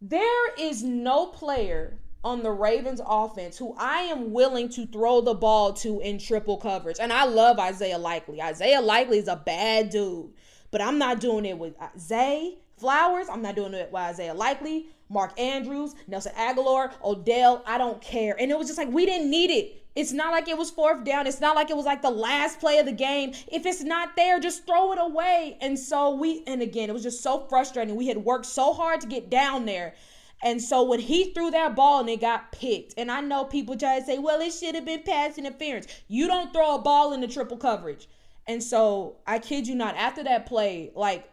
There 0.02 0.54
is 0.56 0.84
no 0.84 1.28
player 1.28 2.00
on 2.24 2.44
the 2.44 2.52
Ravens 2.52 3.02
offense 3.06 3.58
who 3.58 3.76
I 3.78 4.02
am 4.02 4.32
willing 4.32 4.70
to 4.70 4.86
throw 4.86 5.22
the 5.22 5.34
ball 5.34 5.74
to 5.74 6.00
in 6.02 6.20
triple 6.20 6.58
coverage. 6.58 6.98
And 7.00 7.12
I 7.12 7.26
love 7.26 7.60
Isaiah 7.60 7.98
Likely. 7.98 8.42
Isaiah 8.42 8.82
Likely 8.82 9.18
is 9.18 9.28
a 9.28 9.36
bad 9.36 9.90
dude, 9.90 10.32
but 10.72 10.82
I'm 10.82 10.98
not 10.98 11.20
doing 11.20 11.46
it 11.46 11.58
with 11.58 11.76
Zay 11.98 12.58
Flowers. 12.78 13.28
I'm 13.30 13.42
not 13.42 13.56
doing 13.56 13.74
it 13.74 13.92
with 13.92 14.02
Isaiah 14.02 14.34
Likely, 14.34 14.88
Mark 15.10 15.40
Andrews, 15.40 15.96
Nelson 16.08 16.34
Agholor, 16.38 16.92
Odell. 17.04 17.64
I 17.66 17.78
don't 17.78 18.02
care. 18.02 18.36
And 18.40 18.52
it 18.52 18.58
was 18.58 18.68
just 18.68 18.78
like, 18.78 18.90
we 18.90 19.06
didn't 19.06 19.30
need 19.30 19.52
it. 19.52 19.84
It's 19.96 20.12
not 20.12 20.32
like 20.32 20.48
it 20.48 20.58
was 20.58 20.70
fourth 20.70 21.04
down. 21.04 21.26
It's 21.26 21.42
not 21.42 21.56
like 21.56 21.72
it 21.72 21.76
was 21.76 21.86
like 21.88 22.04
the 22.04 22.12
last 22.12 22.60
play 22.60 22.78
of 22.78 22.86
the 22.86 22.92
game. 22.92 23.34
If 23.48 23.66
it's 23.66 23.82
not 23.82 24.16
there, 24.16 24.40
just 24.40 24.68
throw 24.68 24.92
it 24.94 25.00
away. 25.02 25.58
And 25.60 25.78
so 25.78 26.14
we, 26.14 26.44
and 26.46 26.62
again, 26.62 26.90
it 26.90 26.94
was 26.94 27.02
just 27.02 27.24
so 27.24 27.48
frustrating. 27.50 27.96
We 27.96 28.08
had 28.08 28.18
worked 28.18 28.46
so 28.46 28.74
hard 28.74 29.02
to 29.02 29.08
get 29.08 29.32
down 29.32 29.66
there. 29.66 29.96
And 30.44 30.62
so 30.62 30.84
when 30.84 31.00
he 31.00 31.34
threw 31.34 31.50
that 31.50 31.76
ball 31.76 32.02
and 32.02 32.10
it 32.10 32.22
got 32.22 32.52
picked, 32.52 32.94
and 32.96 33.10
I 33.10 33.22
know 33.22 33.44
people 33.46 33.76
try 33.76 34.00
to 34.00 34.06
say, 34.06 34.20
well, 34.20 34.40
it 34.40 34.54
should 34.54 34.76
have 34.76 34.86
been 34.86 35.02
pass 35.02 35.40
interference. 35.40 35.88
You 36.08 36.28
don't 36.28 36.54
throw 36.54 36.76
a 36.76 36.80
ball 36.80 37.14
into 37.14 37.28
triple 37.28 37.58
coverage. 37.58 38.08
And 38.46 38.62
so 38.62 39.16
I 39.26 39.40
kid 39.40 39.68
you 39.68 39.74
not, 39.74 39.96
after 39.96 40.24
that 40.26 40.46
play, 40.46 40.92
like 40.94 41.28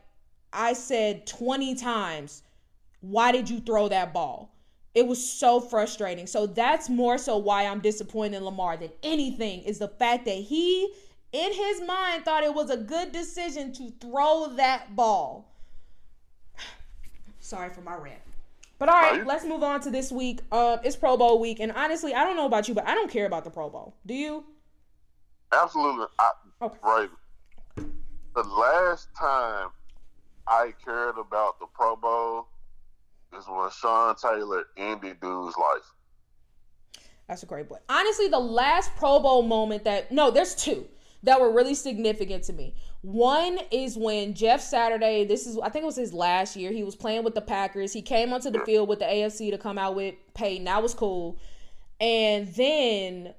I 0.55 0.73
said 0.73 1.27
20 1.27 1.75
times, 1.75 2.44
why 3.11 3.33
did 3.33 3.51
you 3.51 3.61
throw 3.61 3.89
that 3.89 4.13
ball? 4.13 4.55
It 4.95 5.07
was 5.07 5.29
so 5.29 5.61
frustrating. 5.61 6.27
So 6.27 6.47
that's 6.47 6.89
more 6.89 7.19
so 7.19 7.37
why 7.37 7.67
I'm 7.67 7.81
disappointed 7.81 8.37
in 8.37 8.45
Lamar 8.45 8.77
than 8.77 8.91
anything 9.03 9.63
is 9.63 9.79
the 9.79 9.89
fact 9.89 10.25
that 10.25 10.37
he, 10.37 10.93
in 11.33 11.53
his 11.53 11.83
mind, 11.83 12.25
thought 12.25 12.45
it 12.45 12.55
was 12.55 12.71
a 12.71 12.77
good 12.77 13.13
decision 13.13 13.73
to 13.75 13.91
throw 14.01 14.53
that 14.57 14.95
ball. 14.95 15.53
Sorry 17.41 17.71
for 17.71 17.81
my 17.81 17.97
rant. 17.97 18.21
But 18.79 18.89
all 18.89 19.01
right, 19.01 19.27
let's 19.27 19.45
move 19.45 19.63
on 19.63 19.81
to 19.83 19.91
this 19.91 20.11
week. 20.11 20.41
Uh, 20.51 20.79
it's 20.83 20.97
Pro 20.97 21.17
Bowl 21.17 21.39
week, 21.39 21.61
and 21.61 21.73
honestly, 21.73 22.13
I 22.13 22.25
don't 22.25 22.37
know 22.37 22.47
about 22.47 22.69
you, 22.69 22.75
but 22.75 22.87
I 22.87 22.95
don't 22.95 23.11
care 23.11 23.25
about 23.25 23.45
the 23.45 23.51
Pro 23.51 23.71
Bowl. 23.71 23.95
Do 24.05 24.15
you? 24.15 24.45
Absolutely. 25.53 26.07
I, 26.19 26.31
okay. 26.63 26.79
Right. 26.83 27.09
The 27.77 28.43
last 28.43 29.09
time 29.19 29.69
I 30.49 30.75
cared 30.85 31.19
about 31.19 31.61
the 31.61 31.67
Pro 31.73 31.95
Bowl 31.95 32.49
is 33.37 33.47
when 33.49 33.71
Sean 33.71 34.15
Taylor 34.17 34.65
ended 34.77 35.21
dude's 35.21 35.57
life. 35.57 35.93
That's 37.29 37.43
a 37.43 37.47
great 37.47 37.69
point. 37.69 37.83
Honestly, 37.89 38.29
the 38.29 38.39
last 38.39 38.95
Pro 38.97 39.19
Bowl 39.21 39.43
moment 39.43 39.85
that 39.85 40.13
no, 40.13 40.31
there's 40.31 40.55
two 40.55 40.87
that 41.23 41.41
were 41.41 41.51
really 41.51 41.75
significant 41.75 42.45
to 42.45 42.53
me. 42.53 42.75
One 43.01 43.59
is 43.71 43.97
when 43.97 44.35
Jeff 44.35 44.61
Saturday, 44.61 45.25
this 45.25 45.47
is 45.47 45.59
I 45.59 45.69
think 45.71 45.85
it 45.85 45.87
was 45.87 45.97
his 45.97 46.13
last 46.13 46.55
year, 46.55 46.71
he 46.71 46.85
was 46.85 46.95
playing 46.95 47.25
with 47.25 47.35
the 47.35 47.41
Packers. 47.41 47.93
He 47.93 48.03
came 48.03 48.33
onto 48.33 48.51
the 48.51 48.61
field 48.61 48.89
with 48.89 48.99
the 48.99 49.07
AFC 49.07 49.51
to 49.51 49.59
come 49.59 49.79
out 49.79 49.95
with 49.95 50.15
Peyton. 50.35 50.65
That 50.65 50.83
was 50.83 50.95
cool. 50.95 51.39
And 52.01 52.49
then 52.55 53.35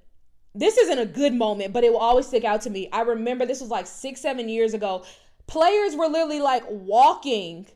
this 0.56 0.78
isn't 0.78 1.00
a 1.00 1.06
good 1.06 1.34
moment, 1.34 1.74
but 1.74 1.84
it 1.84 1.92
will 1.92 2.00
always 2.00 2.28
stick 2.28 2.44
out 2.44 2.62
to 2.62 2.70
me. 2.70 2.90
I 2.92 3.02
remember 3.02 3.46
this 3.46 3.62
was 3.62 3.70
like 3.70 3.86
six, 3.86 4.22
seven 4.22 4.50
years 4.50 4.74
ago. 4.74 5.04
Players 5.48 5.96
were 5.96 6.08
literally 6.08 6.40
like 6.40 6.64
walking 6.68 7.68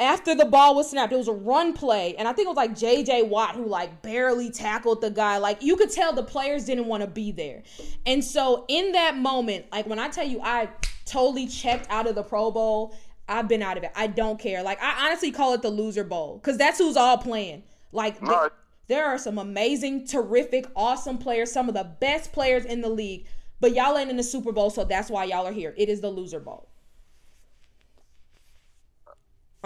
after 0.00 0.34
the 0.34 0.44
ball 0.44 0.76
was 0.76 0.90
snapped, 0.90 1.12
it 1.12 1.16
was 1.16 1.28
a 1.28 1.32
run 1.32 1.72
play, 1.72 2.14
and 2.16 2.28
I 2.28 2.32
think 2.32 2.46
it 2.46 2.48
was 2.48 2.56
like 2.56 2.72
JJ 2.72 3.28
Watt 3.28 3.56
who 3.56 3.66
like 3.66 4.00
barely 4.02 4.50
tackled 4.50 5.00
the 5.00 5.10
guy. 5.10 5.38
Like 5.38 5.62
you 5.62 5.76
could 5.76 5.90
tell 5.90 6.12
the 6.12 6.22
players 6.22 6.66
didn't 6.66 6.86
want 6.86 7.02
to 7.02 7.08
be 7.08 7.32
there. 7.32 7.64
And 8.06 8.24
so 8.24 8.64
in 8.68 8.92
that 8.92 9.16
moment, 9.16 9.66
like 9.72 9.86
when 9.86 9.98
I 9.98 10.08
tell 10.08 10.26
you 10.26 10.40
I 10.40 10.68
totally 11.04 11.48
checked 11.48 11.86
out 11.90 12.06
of 12.06 12.14
the 12.14 12.22
Pro 12.22 12.50
Bowl, 12.52 12.94
I've 13.28 13.48
been 13.48 13.60
out 13.60 13.76
of 13.76 13.82
it. 13.82 13.90
I 13.96 14.06
don't 14.06 14.38
care. 14.38 14.62
Like 14.62 14.80
I 14.80 15.06
honestly 15.06 15.32
call 15.32 15.52
it 15.54 15.62
the 15.62 15.70
loser 15.70 16.04
bowl 16.04 16.38
cuz 16.40 16.56
that's 16.56 16.78
who's 16.78 16.96
all 16.96 17.18
playing. 17.18 17.64
Like 17.90 18.22
right. 18.22 18.52
there 18.86 19.06
are 19.06 19.18
some 19.18 19.36
amazing, 19.36 20.06
terrific, 20.06 20.66
awesome 20.76 21.18
players, 21.18 21.50
some 21.50 21.68
of 21.68 21.74
the 21.74 21.90
best 21.98 22.32
players 22.32 22.64
in 22.64 22.82
the 22.82 22.88
league, 22.88 23.26
but 23.58 23.74
y'all 23.74 23.98
ain't 23.98 24.10
in 24.10 24.16
the 24.16 24.22
Super 24.22 24.52
Bowl, 24.52 24.70
so 24.70 24.84
that's 24.84 25.10
why 25.10 25.24
y'all 25.24 25.46
are 25.46 25.52
here. 25.52 25.74
It 25.76 25.88
is 25.88 26.00
the 26.00 26.10
loser 26.10 26.38
bowl. 26.38 26.68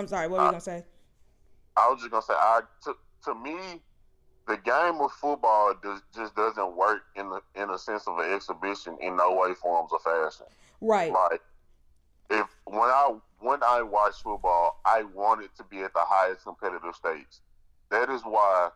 I'm 0.03 0.09
sorry. 0.09 0.27
What 0.27 0.41
were 0.41 0.47
you 0.47 0.51
gonna 0.51 0.61
say? 0.61 0.85
I 1.77 1.89
was 1.89 2.01
just 2.01 2.11
gonna 2.11 2.23
say, 2.23 2.35
I 2.35 2.63
to 2.85 2.97
to 3.25 3.35
me, 3.35 3.81
the 4.49 4.57
game 4.57 5.01
of 5.01 5.13
football 5.13 5.75
does, 5.81 6.03
just 6.15 6.35
doesn't 6.35 6.77
work 6.77 7.03
in 7.15 7.31
the 7.31 7.41
in 7.55 7.71
a 7.71 7.79
sense 7.79 8.09
of 8.09 8.19
an 8.19 8.33
exhibition 8.33 8.99
in 9.01 9.17
no 9.17 9.37
way, 9.37 9.55
forms, 9.55 9.91
or 9.93 10.01
fashion. 10.01 10.47
Right. 10.81 11.13
Like 11.13 11.41
if 12.31 12.47
when 12.65 12.81
I 12.81 13.15
when 13.39 13.63
I 13.63 13.83
watch 13.83 14.15
football, 14.23 14.81
I 14.85 15.05
want 15.15 15.43
it 15.45 15.51
to 15.57 15.65
be 15.65 15.83
at 15.83 15.93
the 15.95 16.05
highest 16.05 16.43
competitive 16.43 16.97
stage. 16.97 17.41
That 17.91 18.11
is 18.11 18.23
why 18.23 18.71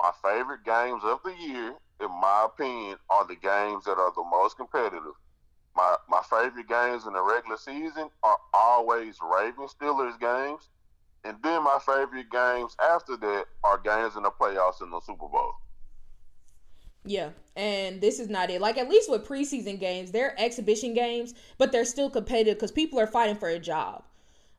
my 0.00 0.12
favorite 0.22 0.64
games 0.64 1.02
of 1.04 1.20
the 1.22 1.34
year, 1.38 1.74
in 2.00 2.10
my 2.20 2.46
opinion, 2.46 2.96
are 3.10 3.26
the 3.26 3.36
games 3.36 3.84
that 3.84 3.98
are 3.98 4.12
the 4.16 4.24
most 4.24 4.56
competitive 4.56 5.12
my 5.76 5.96
my 6.08 6.20
favorite 6.28 6.68
games 6.68 7.06
in 7.06 7.12
the 7.12 7.22
regular 7.22 7.56
season 7.56 8.08
are 8.22 8.36
always 8.52 9.16
Ravens 9.22 9.74
Steelers 9.80 10.18
games, 10.20 10.68
and 11.24 11.36
then 11.42 11.64
my 11.64 11.78
favorite 11.84 12.30
games 12.30 12.76
after 12.82 13.16
that 13.16 13.44
are 13.64 13.78
games 13.78 14.16
in 14.16 14.22
the 14.22 14.30
playoffs 14.30 14.82
in 14.82 14.90
the 14.90 15.00
Super 15.00 15.28
Bowl. 15.28 15.52
Yeah, 17.04 17.30
and 17.56 18.00
this 18.00 18.20
is 18.20 18.28
not 18.28 18.50
it. 18.50 18.60
Like 18.60 18.78
at 18.78 18.88
least 18.88 19.10
with 19.10 19.26
preseason 19.26 19.80
games, 19.80 20.12
they're 20.12 20.38
exhibition 20.40 20.94
games, 20.94 21.34
but 21.58 21.72
they're 21.72 21.84
still 21.84 22.10
competitive 22.10 22.54
because 22.56 22.70
people 22.70 23.00
are 23.00 23.06
fighting 23.06 23.36
for 23.36 23.48
a 23.48 23.58
job. 23.58 24.04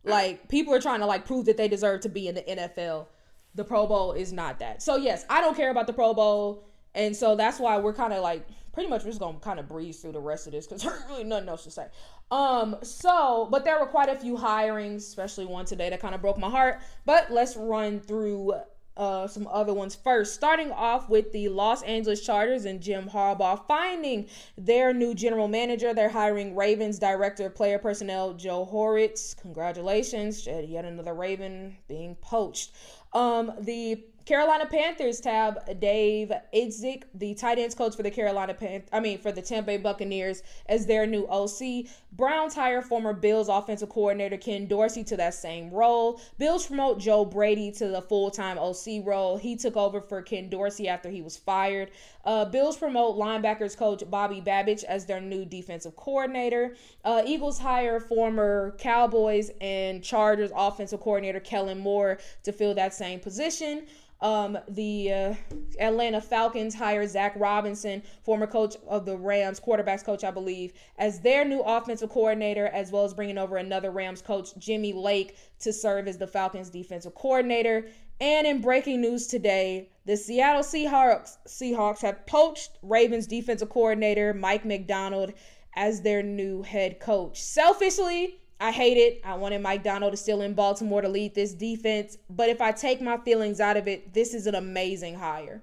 Like 0.04 0.50
people 0.50 0.74
are 0.74 0.82
trying 0.82 1.00
to 1.00 1.06
like 1.06 1.26
prove 1.26 1.46
that 1.46 1.56
they 1.56 1.70
deserve 1.70 2.02
to 2.02 2.10
be 2.10 2.28
in 2.28 2.36
the 2.36 2.42
NFL. 2.42 3.08
The 3.56 3.64
Pro 3.64 3.88
Bowl 3.88 4.12
is 4.14 4.34
not 4.34 4.60
that. 4.60 4.82
So 4.82 4.98
yes, 4.98 5.26
I 5.30 5.40
don't 5.40 5.56
care 5.56 5.70
about 5.70 5.88
the 5.88 5.94
Pro 5.94 6.14
Bowl, 6.14 6.66
and 6.94 7.16
so 7.16 7.36
that's 7.36 7.60
why 7.60 7.78
we're 7.78 7.94
kind 7.94 8.12
of 8.12 8.22
like 8.22 8.46
pretty 8.74 8.90
much 8.90 9.04
we're 9.04 9.12
just 9.12 9.20
gonna 9.20 9.40
kind 9.40 9.60
of 9.60 9.68
breeze 9.68 10.02
through 10.02 10.12
the 10.12 10.20
rest 10.20 10.48
of 10.48 10.54
this 10.54 10.68
because 10.68 10.82
there's 10.84 11.02
really 11.08 11.24
nothing 11.24 11.48
else 11.48 11.64
to 11.64 11.72
say. 11.72 11.88
Um, 12.32 12.76
so, 12.82 13.48
but 13.52 13.64
there 13.64 13.80
were 13.80 13.86
quite 13.86 14.10
a 14.10 14.16
few 14.16 14.36
hirings, 14.36 14.98
especially 14.98 15.46
one 15.46 15.66
today 15.66 15.90
that 15.90 16.02
kind 16.02 16.16
of 16.16 16.22
broke 16.22 16.38
my 16.38 16.50
heart. 16.50 16.82
But 17.06 17.32
let's 17.32 17.56
run 17.56 18.00
through 18.00 18.54
uh, 18.98 19.28
some 19.28 19.48
other 19.48 19.74
ones 19.74 19.96
first. 19.96 20.34
Starting 20.34 20.72
off 20.72 21.10
with 21.10 21.32
the 21.32 21.50
Los 21.50 21.82
Angeles 21.84 22.26
Chargers 22.26 22.66
and 22.66 22.82
Jim 22.82 23.10
Harbaugh 23.10 23.66
finding 23.68 24.28
their 24.58 24.94
new 24.94 25.14
general 25.14 25.48
manager. 25.48 25.94
They're 25.94 26.10
hiring 26.10 26.56
Ravens 26.56 27.00
director 27.00 27.48
of 27.48 27.56
player 27.56 27.80
personnel 27.80 28.34
Joe 28.34 28.66
Hortiz. 28.66 29.36
Congratulations, 29.42 30.46
yet 30.46 30.86
another 30.86 31.14
Raven 31.14 31.78
being 31.88 32.16
poached. 32.16 32.72
Um, 33.14 33.52
the 33.60 34.04
Carolina 34.26 34.66
Panthers 34.66 35.20
tab 35.20 35.80
Dave 35.82 36.32
Idzik, 36.56 37.04
the 37.14 37.34
tight 37.34 37.60
ends 37.60 37.76
coach 37.76 37.94
for 37.94 38.04
the 38.04 38.12
Carolina 38.12 38.54
Pan- 38.54 38.84
I 38.94 39.02
mean 39.02 39.18
for 39.18 39.34
the 39.34 39.42
Tampa 39.42 39.68
Bay 39.68 39.78
Buccaneers 39.78 40.44
as 40.68 40.86
their 40.86 41.06
new 41.06 41.28
OC. 41.28 41.90
Browns 42.14 42.56
hire 42.56 42.82
former 42.82 43.12
Bills 43.12 43.50
offensive 43.50 43.90
coordinator 43.90 44.38
Ken 44.38 44.66
Dorsey 44.66 45.04
to 45.06 45.18
that 45.18 45.34
same 45.34 45.72
role. 45.72 46.22
Bills 46.38 46.68
promote 46.68 47.00
Joe 47.00 47.26
Brady 47.26 47.70
to 47.74 47.90
the 47.90 48.02
full-time 48.02 48.58
OC 48.58 49.02
role. 49.04 49.36
He 49.36 49.58
took 49.58 49.76
over 49.76 50.00
for 50.00 50.22
Ken 50.22 50.48
Dorsey 50.48 50.88
after 50.88 51.10
he 51.10 51.22
was 51.22 51.36
fired. 51.36 51.92
Uh, 52.26 52.46
Bills 52.46 52.78
promote 52.78 53.18
linebackers 53.18 53.78
coach 53.78 54.04
Bobby 54.10 54.42
Babich 54.42 54.84
as 54.86 55.06
their 55.06 55.20
new 55.20 55.46
defensive 55.46 55.96
coordinator. 55.96 56.76
Uh, 57.04 57.22
Eagles 57.26 57.60
hire 57.60 58.00
former 58.00 58.76
Cowboys 58.78 59.52
and 59.60 60.04
Chargers 60.04 60.52
offensive 60.56 61.02
coordinator 61.02 61.40
Kellen 61.40 61.80
Moore 61.80 62.20
to 62.44 62.52
fill 62.52 62.74
that 62.76 62.94
same 62.94 63.20
position. 63.20 63.86
Um, 64.22 64.58
the 64.70 65.12
uh, 65.12 65.34
Atlanta 65.80 66.22
Falcons 66.22 66.74
hire 66.74 67.06
Zach 67.06 67.34
Robinson, 67.36 68.02
former 68.24 68.48
coach 68.48 68.78
of 68.88 69.06
the 69.06 69.18
Rams, 69.18 69.60
quarterbacks 69.60 70.06
coach, 70.06 70.24
I 70.24 70.32
believe, 70.32 70.72
as 70.98 71.20
their 71.20 71.44
new 71.44 71.60
offensive 71.60 72.10
coordinator, 72.10 72.68
as 72.68 72.90
well 72.90 73.04
as 73.04 73.14
bringing 73.14 73.38
over 73.38 73.58
another 73.58 73.92
Rams 73.92 74.22
coach, 74.22 74.58
Jimmy 74.58 74.94
Lake, 74.94 75.36
to 75.60 75.74
serve 75.74 76.08
as 76.08 76.18
the 76.18 76.28
Falcons 76.28 76.70
defensive 76.70 77.14
coordinator. 77.16 77.88
And 78.22 78.48
in 78.48 78.62
breaking 78.62 79.02
news 79.02 79.28
today, 79.28 79.90
the 80.06 80.18
Seattle 80.18 80.64
Seahawks 80.64 81.38
Seahawks 81.48 82.02
have 82.02 82.26
poached 82.26 82.72
Ravens 82.82 83.28
defensive 83.28 83.70
coordinator 83.70 84.34
Mike 84.34 84.66
Macdonald 84.66 85.34
as 85.76 86.02
their 86.02 86.22
new 86.22 86.62
head 86.62 87.00
coach. 87.00 87.42
Selfishly, 87.42 88.40
I 88.60 88.72
hate 88.72 88.98
it. 88.98 89.22
I 89.24 89.36
wanted 89.36 89.62
Mike 89.62 89.84
Donald 89.84 90.14
to 90.14 90.18
still 90.18 90.42
in 90.42 90.54
Baltimore 90.54 91.02
to 91.02 91.10
lead 91.10 91.36
this 91.36 91.54
defense. 91.54 92.18
But 92.30 92.50
if 92.50 92.62
I 92.62 92.72
take 92.72 93.02
my 93.02 93.18
feelings 93.18 93.60
out 93.60 93.78
of 93.78 93.88
it, 93.88 94.14
this 94.14 94.34
is 94.34 94.46
an 94.48 94.56
amazing 94.56 95.16
hire. 95.16 95.62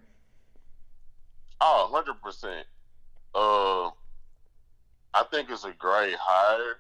Oh, 1.60 1.90
100%. 1.92 2.62
Uh, 3.34 3.90
I 5.14 5.24
think 5.30 5.50
it's 5.50 5.64
a 5.64 5.72
great 5.72 6.16
hire. 6.18 6.76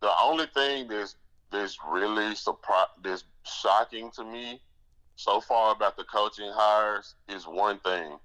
the 0.00 0.10
only 0.22 0.46
thing 0.46 0.88
that's 0.88 1.16
that's 1.50 1.78
really 1.88 2.34
surprise 2.34 2.86
that's 3.02 3.24
shocking 3.44 4.10
to 4.12 4.24
me 4.24 4.60
so 5.20 5.38
far 5.38 5.72
about 5.72 5.98
the 5.98 6.04
coaching 6.04 6.50
hires 6.50 7.14
is 7.28 7.46
one 7.46 7.78
thing. 7.80 8.16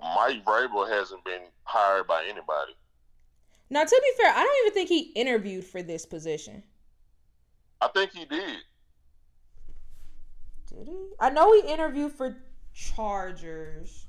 Mike 0.00 0.44
Vrabel 0.44 0.90
hasn't 0.90 1.24
been 1.24 1.42
hired 1.62 2.08
by 2.08 2.24
anybody. 2.24 2.72
Now, 3.70 3.84
to 3.84 3.88
be 4.02 4.22
fair, 4.22 4.32
I 4.34 4.42
don't 4.42 4.66
even 4.66 4.74
think 4.74 4.88
he 4.88 5.12
interviewed 5.12 5.64
for 5.64 5.84
this 5.84 6.04
position. 6.04 6.64
I 7.80 7.88
think 7.88 8.10
he 8.12 8.24
did. 8.24 8.58
Did 10.68 10.88
he? 10.88 11.10
I 11.20 11.30
know 11.30 11.52
he 11.52 11.72
interviewed 11.72 12.12
for 12.12 12.36
Chargers. 12.74 14.06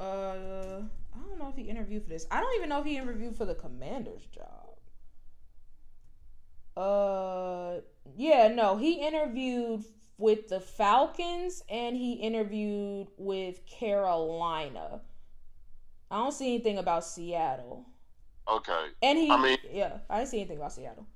Uh, 0.00 0.82
I 1.14 1.28
don't 1.28 1.38
know 1.38 1.48
if 1.48 1.56
he 1.56 1.62
interviewed 1.62 2.02
for 2.02 2.08
this. 2.08 2.26
I 2.32 2.40
don't 2.40 2.56
even 2.56 2.68
know 2.70 2.80
if 2.80 2.86
he 2.86 2.96
interviewed 2.96 3.36
for 3.36 3.44
the 3.44 3.54
Commanders 3.54 4.26
job. 4.34 4.69
Uh, 6.80 7.80
yeah, 8.16 8.48
no, 8.48 8.78
he 8.78 8.94
interviewed 9.06 9.84
with 10.16 10.48
the 10.48 10.60
Falcons 10.60 11.62
and 11.68 11.94
he 11.94 12.14
interviewed 12.14 13.08
with 13.18 13.66
Carolina. 13.66 15.02
I 16.10 16.16
don't 16.16 16.32
see 16.32 16.54
anything 16.54 16.78
about 16.78 17.04
Seattle. 17.04 17.84
Okay. 18.50 18.86
And 19.02 19.18
he, 19.18 19.30
I 19.30 19.42
mean- 19.42 19.58
yeah, 19.70 19.98
I 20.08 20.18
didn't 20.18 20.30
see 20.30 20.38
anything 20.38 20.56
about 20.56 20.72
Seattle. 20.72 21.06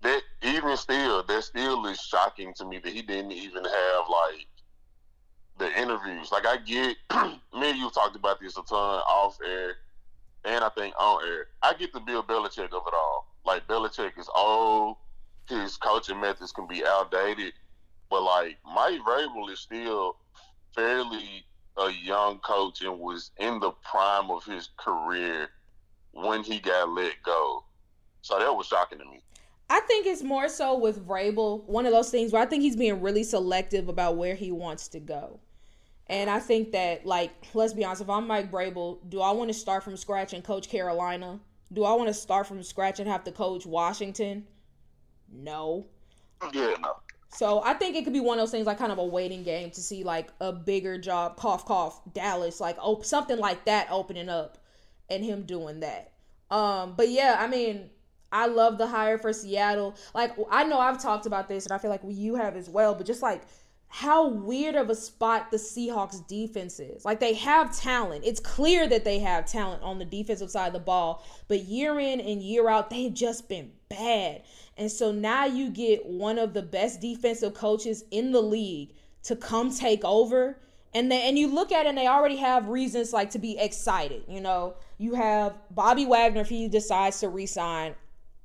That 0.00 0.22
even 0.42 0.74
still, 0.78 1.22
that 1.22 1.44
still 1.44 1.84
is 1.86 2.00
shocking 2.00 2.54
to 2.54 2.64
me 2.64 2.78
that 2.78 2.92
he 2.92 3.02
didn't 3.02 3.32
even 3.32 3.64
have 3.64 4.04
like 4.10 4.46
the 5.58 5.80
interviews. 5.80 6.32
Like 6.32 6.46
I 6.46 6.56
get, 6.56 6.96
me 7.52 7.70
and 7.70 7.78
you 7.78 7.90
talked 7.90 8.16
about 8.16 8.40
this 8.40 8.56
a 8.56 8.62
ton 8.62 9.00
off 9.00 9.36
air, 9.46 9.76
and 10.46 10.64
I 10.64 10.68
think 10.70 10.94
on 10.98 11.26
air. 11.26 11.46
I 11.62 11.74
get 11.74 11.92
the 11.92 12.00
Bill 12.00 12.22
Belichick 12.22 12.72
of 12.72 12.82
it 12.86 12.94
all. 12.94 13.33
Like 13.44 13.66
Belichick 13.68 14.18
is 14.18 14.28
old, 14.34 14.96
his 15.48 15.76
coaching 15.76 16.20
methods 16.20 16.52
can 16.52 16.66
be 16.66 16.84
outdated, 16.86 17.52
but 18.10 18.22
like 18.22 18.56
Mike 18.64 19.00
Vrabel 19.06 19.50
is 19.50 19.60
still 19.60 20.16
fairly 20.74 21.44
a 21.76 21.90
young 21.90 22.38
coach 22.38 22.82
and 22.82 22.98
was 22.98 23.30
in 23.38 23.60
the 23.60 23.72
prime 23.82 24.30
of 24.30 24.44
his 24.44 24.70
career 24.76 25.48
when 26.12 26.42
he 26.42 26.60
got 26.60 26.88
let 26.90 27.14
go. 27.22 27.64
So 28.22 28.38
that 28.38 28.54
was 28.54 28.66
shocking 28.66 28.98
to 28.98 29.04
me. 29.04 29.20
I 29.68 29.80
think 29.80 30.06
it's 30.06 30.22
more 30.22 30.48
so 30.48 30.78
with 30.78 31.06
Vrabel, 31.06 31.64
one 31.64 31.86
of 31.86 31.92
those 31.92 32.10
things 32.10 32.32
where 32.32 32.42
I 32.42 32.46
think 32.46 32.62
he's 32.62 32.76
being 32.76 33.00
really 33.00 33.24
selective 33.24 33.88
about 33.88 34.16
where 34.16 34.34
he 34.34 34.52
wants 34.52 34.88
to 34.88 35.00
go. 35.00 35.40
And 36.06 36.28
I 36.28 36.38
think 36.38 36.72
that, 36.72 37.06
like, 37.06 37.32
let's 37.54 37.72
be 37.72 37.84
honest, 37.84 38.02
if 38.02 38.10
I'm 38.10 38.26
Mike 38.26 38.50
Vrabel, 38.50 38.98
do 39.08 39.20
I 39.20 39.30
want 39.30 39.48
to 39.48 39.54
start 39.54 39.82
from 39.82 39.96
scratch 39.96 40.34
and 40.34 40.44
coach 40.44 40.68
Carolina? 40.68 41.40
Do 41.74 41.84
I 41.84 41.92
want 41.94 42.08
to 42.08 42.14
start 42.14 42.46
from 42.46 42.62
scratch 42.62 43.00
and 43.00 43.08
have 43.08 43.24
to 43.24 43.32
coach 43.32 43.66
Washington? 43.66 44.46
No. 45.32 45.86
Yeah, 46.52 46.74
no. 46.80 46.96
So 47.34 47.62
I 47.64 47.74
think 47.74 47.96
it 47.96 48.04
could 48.04 48.12
be 48.12 48.20
one 48.20 48.38
of 48.38 48.42
those 48.42 48.52
things 48.52 48.66
like 48.66 48.78
kind 48.78 48.92
of 48.92 48.98
a 48.98 49.04
waiting 49.04 49.42
game 49.42 49.70
to 49.72 49.80
see 49.80 50.04
like 50.04 50.28
a 50.40 50.52
bigger 50.52 50.98
job, 50.98 51.36
cough 51.36 51.66
cough, 51.66 52.00
Dallas, 52.12 52.60
like 52.60 52.76
oh 52.80 53.02
something 53.02 53.38
like 53.38 53.64
that 53.64 53.88
opening 53.90 54.28
up 54.28 54.58
and 55.10 55.24
him 55.24 55.42
doing 55.42 55.80
that. 55.80 56.12
Um, 56.50 56.94
but 56.96 57.08
yeah, 57.08 57.36
I 57.40 57.48
mean, 57.48 57.90
I 58.30 58.46
love 58.46 58.78
the 58.78 58.86
hire 58.86 59.18
for 59.18 59.32
Seattle. 59.32 59.96
Like 60.14 60.32
I 60.48 60.62
know 60.62 60.78
I've 60.78 61.02
talked 61.02 61.26
about 61.26 61.48
this 61.48 61.66
and 61.66 61.72
I 61.72 61.78
feel 61.78 61.90
like 61.90 62.02
you 62.06 62.36
have 62.36 62.56
as 62.56 62.68
well, 62.68 62.94
but 62.94 63.04
just 63.04 63.22
like 63.22 63.42
how 63.96 64.26
weird 64.26 64.74
of 64.74 64.90
a 64.90 64.94
spot 64.94 65.52
the 65.52 65.56
Seahawks 65.56 66.26
defense 66.26 66.80
is. 66.80 67.04
Like 67.04 67.20
they 67.20 67.34
have 67.34 67.78
talent. 67.78 68.24
It's 68.26 68.40
clear 68.40 68.88
that 68.88 69.04
they 69.04 69.20
have 69.20 69.46
talent 69.46 69.84
on 69.84 70.00
the 70.00 70.04
defensive 70.04 70.50
side 70.50 70.66
of 70.66 70.72
the 70.72 70.80
ball, 70.80 71.24
but 71.46 71.60
year 71.60 72.00
in 72.00 72.20
and 72.20 72.42
year 72.42 72.68
out, 72.68 72.90
they've 72.90 73.14
just 73.14 73.48
been 73.48 73.70
bad. 73.88 74.42
And 74.76 74.90
so 74.90 75.12
now 75.12 75.44
you 75.44 75.70
get 75.70 76.04
one 76.06 76.40
of 76.40 76.54
the 76.54 76.62
best 76.62 77.00
defensive 77.00 77.54
coaches 77.54 78.02
in 78.10 78.32
the 78.32 78.42
league 78.42 78.94
to 79.22 79.36
come 79.36 79.72
take 79.72 80.04
over. 80.04 80.58
And 80.92 81.08
then 81.08 81.28
and 81.28 81.38
you 81.38 81.46
look 81.46 81.70
at 81.70 81.86
it 81.86 81.90
and 81.90 81.96
they 81.96 82.08
already 82.08 82.38
have 82.38 82.66
reasons 82.66 83.12
like 83.12 83.30
to 83.30 83.38
be 83.38 83.56
excited. 83.56 84.24
You 84.26 84.40
know, 84.40 84.74
you 84.98 85.14
have 85.14 85.54
Bobby 85.70 86.04
Wagner 86.04 86.40
if 86.40 86.48
he 86.48 86.66
decides 86.66 87.20
to 87.20 87.28
resign. 87.28 87.94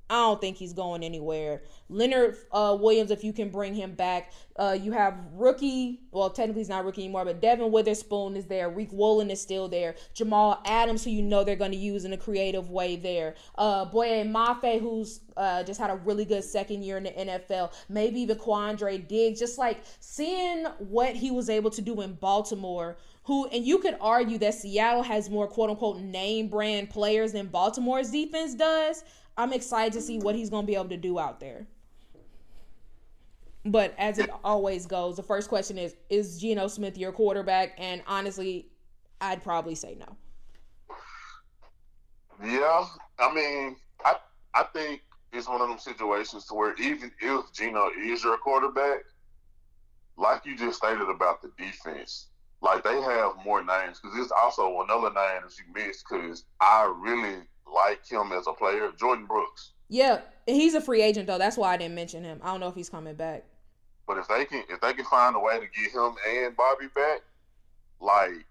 I 0.09 0.15
don't 0.15 0.41
think 0.41 0.57
he's 0.57 0.73
going 0.73 1.03
anywhere. 1.03 1.61
Leonard 1.87 2.35
uh, 2.51 2.75
Williams, 2.79 3.11
if 3.11 3.23
you 3.23 3.31
can 3.31 3.49
bring 3.49 3.75
him 3.75 3.93
back. 3.93 4.31
Uh, 4.55 4.77
you 4.79 4.91
have 4.91 5.15
rookie, 5.33 6.01
well, 6.11 6.29
technically 6.29 6.61
he's 6.61 6.69
not 6.69 6.83
rookie 6.83 7.03
anymore, 7.03 7.25
but 7.25 7.39
Devon 7.39 7.71
Witherspoon 7.71 8.35
is 8.35 8.45
there. 8.45 8.69
Riq 8.69 8.91
Woolen 8.91 9.29
is 9.29 9.39
still 9.39 9.67
there. 9.69 9.95
Jamal 10.13 10.61
Adams, 10.65 11.03
who 11.03 11.11
you 11.11 11.21
know 11.21 11.43
they're 11.43 11.55
going 11.55 11.71
to 11.71 11.77
use 11.77 12.05
in 12.05 12.13
a 12.13 12.17
creative 12.17 12.69
way 12.69 12.95
there. 12.95 13.35
Uh, 13.55 13.85
Boye 13.85 14.23
Mafe, 14.25 14.79
who's 14.79 15.21
uh, 15.37 15.63
just 15.63 15.79
had 15.79 15.89
a 15.89 15.95
really 15.97 16.25
good 16.25 16.43
second 16.43 16.83
year 16.83 16.97
in 16.97 17.03
the 17.03 17.11
NFL. 17.11 17.71
Maybe 17.87 18.21
even 18.21 18.37
Quandre 18.37 19.07
Diggs. 19.07 19.39
Just 19.39 19.57
like 19.57 19.81
seeing 19.99 20.65
what 20.79 21.15
he 21.15 21.31
was 21.31 21.49
able 21.49 21.69
to 21.69 21.81
do 21.81 22.01
in 22.01 22.13
Baltimore 22.13 22.97
who 23.29 23.45
and 23.49 23.63
you 23.63 23.77
could 23.77 23.95
argue 24.01 24.39
that 24.39 24.55
Seattle 24.55 25.03
has 25.03 25.29
more 25.29 25.47
quote 25.47 25.69
unquote 25.69 25.99
name 25.99 26.47
brand 26.47 26.89
players 26.89 27.33
than 27.33 27.45
Baltimore's 27.45 28.09
defense 28.09 28.55
does. 28.55 29.03
I'm 29.39 29.53
excited 29.53 29.93
to 29.93 30.01
see 30.01 30.19
what 30.19 30.35
he's 30.35 30.49
to 30.49 30.61
be 30.63 30.75
able 30.75 30.89
to 30.89 30.97
do 30.97 31.17
out 31.17 31.39
there. 31.39 31.65
But 33.63 33.95
as 33.97 34.19
it 34.19 34.29
always 34.43 34.85
goes, 34.85 35.15
the 35.15 35.23
first 35.23 35.47
question 35.47 35.77
is 35.77 35.95
Is 36.09 36.41
Geno 36.41 36.67
Smith 36.67 36.97
your 36.97 37.13
quarterback? 37.13 37.73
And 37.77 38.01
honestly, 38.05 38.67
I'd 39.21 39.41
probably 39.41 39.75
say 39.75 39.95
no. 39.97 40.17
Yeah, 42.43 42.85
I 43.17 43.33
mean, 43.33 43.77
I 44.03 44.15
I 44.53 44.63
think 44.63 45.03
it's 45.31 45.47
one 45.47 45.61
of 45.61 45.69
them 45.69 45.79
situations 45.79 46.45
to 46.47 46.53
where 46.53 46.75
even 46.75 47.09
if 47.21 47.53
Geno 47.53 47.91
is 47.97 48.25
your 48.25 48.37
quarterback, 48.39 49.05
like 50.17 50.45
you 50.45 50.57
just 50.57 50.79
stated 50.79 51.09
about 51.09 51.41
the 51.41 51.51
defense, 51.57 52.27
like 52.61 52.83
they 52.83 53.01
have 53.01 53.33
more 53.45 53.63
names 53.63 54.01
because 54.01 54.17
there's 54.17 54.31
also 54.31 54.81
another 54.81 55.13
name 55.13 55.43
that 55.43 55.53
you 55.57 55.73
missed 55.73 56.05
because 56.09 56.43
I 56.59 56.93
really 56.99 57.43
like 57.73 58.05
him 58.05 58.31
as 58.31 58.47
a 58.47 58.53
player, 58.53 58.89
Jordyn 58.97 59.27
Brooks. 59.27 59.71
Yeah, 59.89 60.21
he's 60.45 60.75
a 60.75 60.81
free 60.81 61.01
agent 61.01 61.27
though. 61.27 61.37
That's 61.37 61.57
why 61.57 61.73
I 61.73 61.77
didn't 61.77 61.95
mention 61.95 62.23
him. 62.23 62.39
I 62.43 62.51
don't 62.51 62.59
know 62.59 62.67
if 62.67 62.75
he's 62.75 62.89
coming 62.89 63.15
back. 63.15 63.43
But 64.07 64.17
if 64.17 64.27
they 64.27 64.45
can 64.45 64.63
if 64.69 64.79
they 64.81 64.93
can 64.93 65.05
find 65.05 65.35
a 65.35 65.39
way 65.39 65.59
to 65.59 65.65
get 65.65 65.91
him 65.91 66.15
and 66.27 66.55
Bobby 66.55 66.87
back, 66.95 67.21
like 67.99 68.45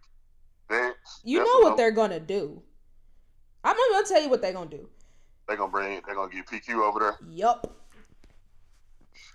that's 0.69 1.21
You 1.25 1.39
know 1.39 1.61
what 1.69 1.77
they're 1.77 1.91
gonna 1.91 2.21
do. 2.21 2.63
I'm 3.65 3.77
gonna 3.77 4.07
tell 4.07 4.23
you 4.23 4.29
what 4.29 4.41
they're 4.43 4.53
gonna 4.53 4.71
do. 4.71 4.89
they're 5.47 5.57
gonna 5.57 5.73
bring 5.73 6.01
they're 6.07 6.15
gonna 6.15 6.33
get 6.33 6.47
PQ 6.47 6.83
over 6.83 7.01
there. 7.01 7.17
Yup. 7.29 7.75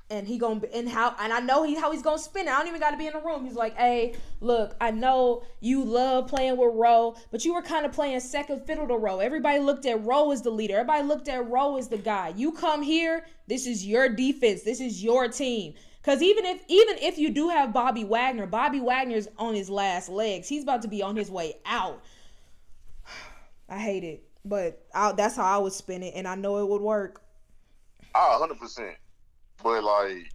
And 0.10 0.28
he 0.28 0.38
gonna 0.38 0.60
be 0.60 0.68
and 0.74 0.88
how 0.88 1.16
and 1.20 1.34
I 1.34 1.40
know 1.40 1.64
he 1.64 1.76
how 1.76 1.92
he's 1.92 2.04
gonna 2.04 2.20
spin 2.20 2.48
it. 2.48 2.52
I 2.52 2.60
don't 2.60 2.68
even 2.68 2.80
gotta 2.80 2.98
be 2.98 3.08
in 3.08 3.14
the 3.14 3.20
room. 3.20 3.46
He's 3.46 3.56
like, 3.56 3.76
hey, 3.76 4.16
look, 4.42 4.76
I 4.80 4.92
know 4.92 5.44
you 5.60 5.84
love 5.84 6.28
playing 6.28 6.58
with 6.58 6.76
Rowe, 6.76 7.16
but 7.32 7.46
you 7.46 7.54
were 7.54 7.62
kind 7.62 7.86
of 7.86 7.94
playing 7.94 8.20
second 8.20 8.68
fiddle 8.68 8.88
to 8.88 8.96
Rowe. 8.96 9.20
Everybody 9.20 9.60
looked 9.60 9.86
at 9.86 10.04
Rowe 10.04 10.32
as 10.32 10.42
the 10.42 10.52
leader. 10.52 10.76
Everybody 10.76 11.04
looked 11.08 11.30
at 11.30 11.50
Rowe 11.50 11.78
as 11.78 11.88
the 11.88 11.98
guy. 11.98 12.34
You 12.36 12.52
come 12.52 12.84
here, 12.84 13.26
this 13.48 13.66
is 13.66 13.86
your 13.86 14.10
defense. 14.10 14.62
This 14.62 14.82
is 14.82 15.04
your 15.04 15.30
team. 15.30 15.74
Cause 16.04 16.22
even 16.22 16.44
if 16.46 16.62
even 16.68 16.98
if 16.98 17.18
you 17.18 17.30
do 17.30 17.48
have 17.48 17.72
Bobby 17.72 18.04
Wagner, 18.04 18.46
Bobby 18.46 18.82
Wagner's 18.82 19.30
on 19.38 19.56
his 19.56 19.70
last 19.70 20.10
legs. 20.10 20.50
He's 20.50 20.64
about 20.64 20.82
to 20.82 20.90
be 20.90 21.02
on 21.02 21.16
his 21.16 21.32
way 21.32 21.56
out. 21.66 22.04
I 23.70 23.80
hate 23.80 24.04
it, 24.04 24.24
but 24.44 24.86
I, 24.94 25.14
that's 25.14 25.38
how 25.38 25.46
I 25.46 25.58
would 25.58 25.72
spin 25.72 26.04
it, 26.04 26.14
and 26.16 26.28
I 26.28 26.36
know 26.36 26.58
it 26.58 26.68
would 26.68 26.82
work. 26.82 27.22
Ah, 28.14 28.38
hundred 28.38 28.60
percent. 28.60 28.96
But 29.64 29.84
like, 29.84 30.32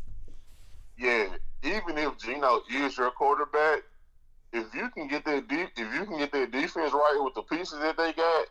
yeah, 0.98 1.28
even 1.62 1.98
if 1.98 2.16
Geno 2.18 2.62
is 2.72 2.96
your 2.96 3.10
quarterback, 3.10 3.82
if 4.52 4.74
you 4.74 4.88
can 4.90 5.06
get 5.08 5.24
that 5.26 5.48
deep, 5.48 5.68
if 5.76 5.94
you 5.94 6.06
can 6.06 6.18
get 6.18 6.32
that 6.32 6.50
defense 6.50 6.92
right 6.92 7.20
with 7.20 7.34
the 7.34 7.42
pieces 7.42 7.78
that 7.80 7.96
they 7.96 8.12
got, 8.14 8.46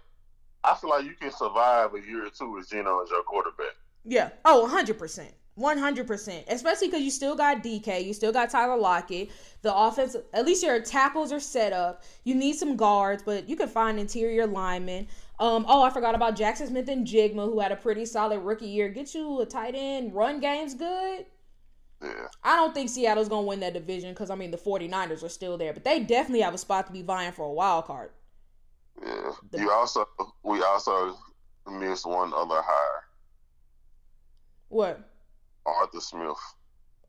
I 0.63 0.75
feel 0.75 0.91
like 0.91 1.05
you 1.05 1.15
can 1.19 1.31
survive 1.31 1.93
a 1.95 1.99
year 1.99 2.25
or 2.25 2.29
two 2.29 2.51
with 2.51 2.69
Geno 2.69 3.01
as 3.03 3.09
your 3.09 3.23
quarterback. 3.23 3.75
Yeah. 4.05 4.29
Oh, 4.45 4.69
100%. 4.71 5.31
100%. 5.57 6.43
Especially 6.47 6.87
because 6.87 7.01
you 7.01 7.09
still 7.09 7.35
got 7.35 7.63
DK. 7.63 8.05
You 8.05 8.13
still 8.13 8.31
got 8.31 8.49
Tyler 8.49 8.77
Lockett. 8.77 9.31
The 9.63 9.75
offense, 9.75 10.15
at 10.33 10.45
least 10.45 10.63
your 10.63 10.79
tackles 10.81 11.31
are 11.31 11.39
set 11.39 11.73
up. 11.73 12.03
You 12.23 12.35
need 12.35 12.53
some 12.53 12.75
guards, 12.75 13.23
but 13.23 13.49
you 13.49 13.55
can 13.55 13.67
find 13.67 13.99
interior 13.99 14.45
linemen. 14.45 15.07
Um, 15.39 15.65
oh, 15.67 15.83
I 15.83 15.89
forgot 15.91 16.15
about 16.15 16.35
Jaxon 16.35 16.67
Smith-Njigba, 16.67 17.35
who 17.45 17.59
had 17.59 17.71
a 17.71 17.75
pretty 17.75 18.05
solid 18.05 18.39
rookie 18.39 18.67
year. 18.67 18.89
Get 18.89 19.13
you 19.13 19.39
a 19.41 19.45
tight 19.45 19.75
end. 19.75 20.13
Run 20.15 20.39
game's 20.39 20.73
good. 20.73 21.25
Yeah. 22.01 22.27
I 22.43 22.55
don't 22.55 22.73
think 22.73 22.89
Seattle's 22.89 23.29
going 23.29 23.43
to 23.43 23.47
win 23.47 23.59
that 23.61 23.73
division 23.73 24.13
because, 24.13 24.29
I 24.29 24.35
mean, 24.35 24.51
the 24.51 24.57
49ers 24.57 25.23
are 25.23 25.29
still 25.29 25.57
there. 25.57 25.73
But 25.73 25.83
they 25.83 25.99
definitely 25.99 26.41
have 26.41 26.53
a 26.53 26.57
spot 26.57 26.87
to 26.87 26.93
be 26.93 27.01
vying 27.03 27.31
for 27.33 27.45
a 27.45 27.51
wild 27.53 27.85
card. 27.85 28.11
Yeah. 29.01 29.31
The- 29.51 29.59
You 29.59 29.71
also 29.71 30.07
we 30.43 30.61
also 30.63 31.17
missed 31.69 32.05
one 32.05 32.33
other 32.33 32.61
hire, 32.63 33.03
What? 34.69 35.09
Arthur 35.65 35.99
Smith. 35.99 36.37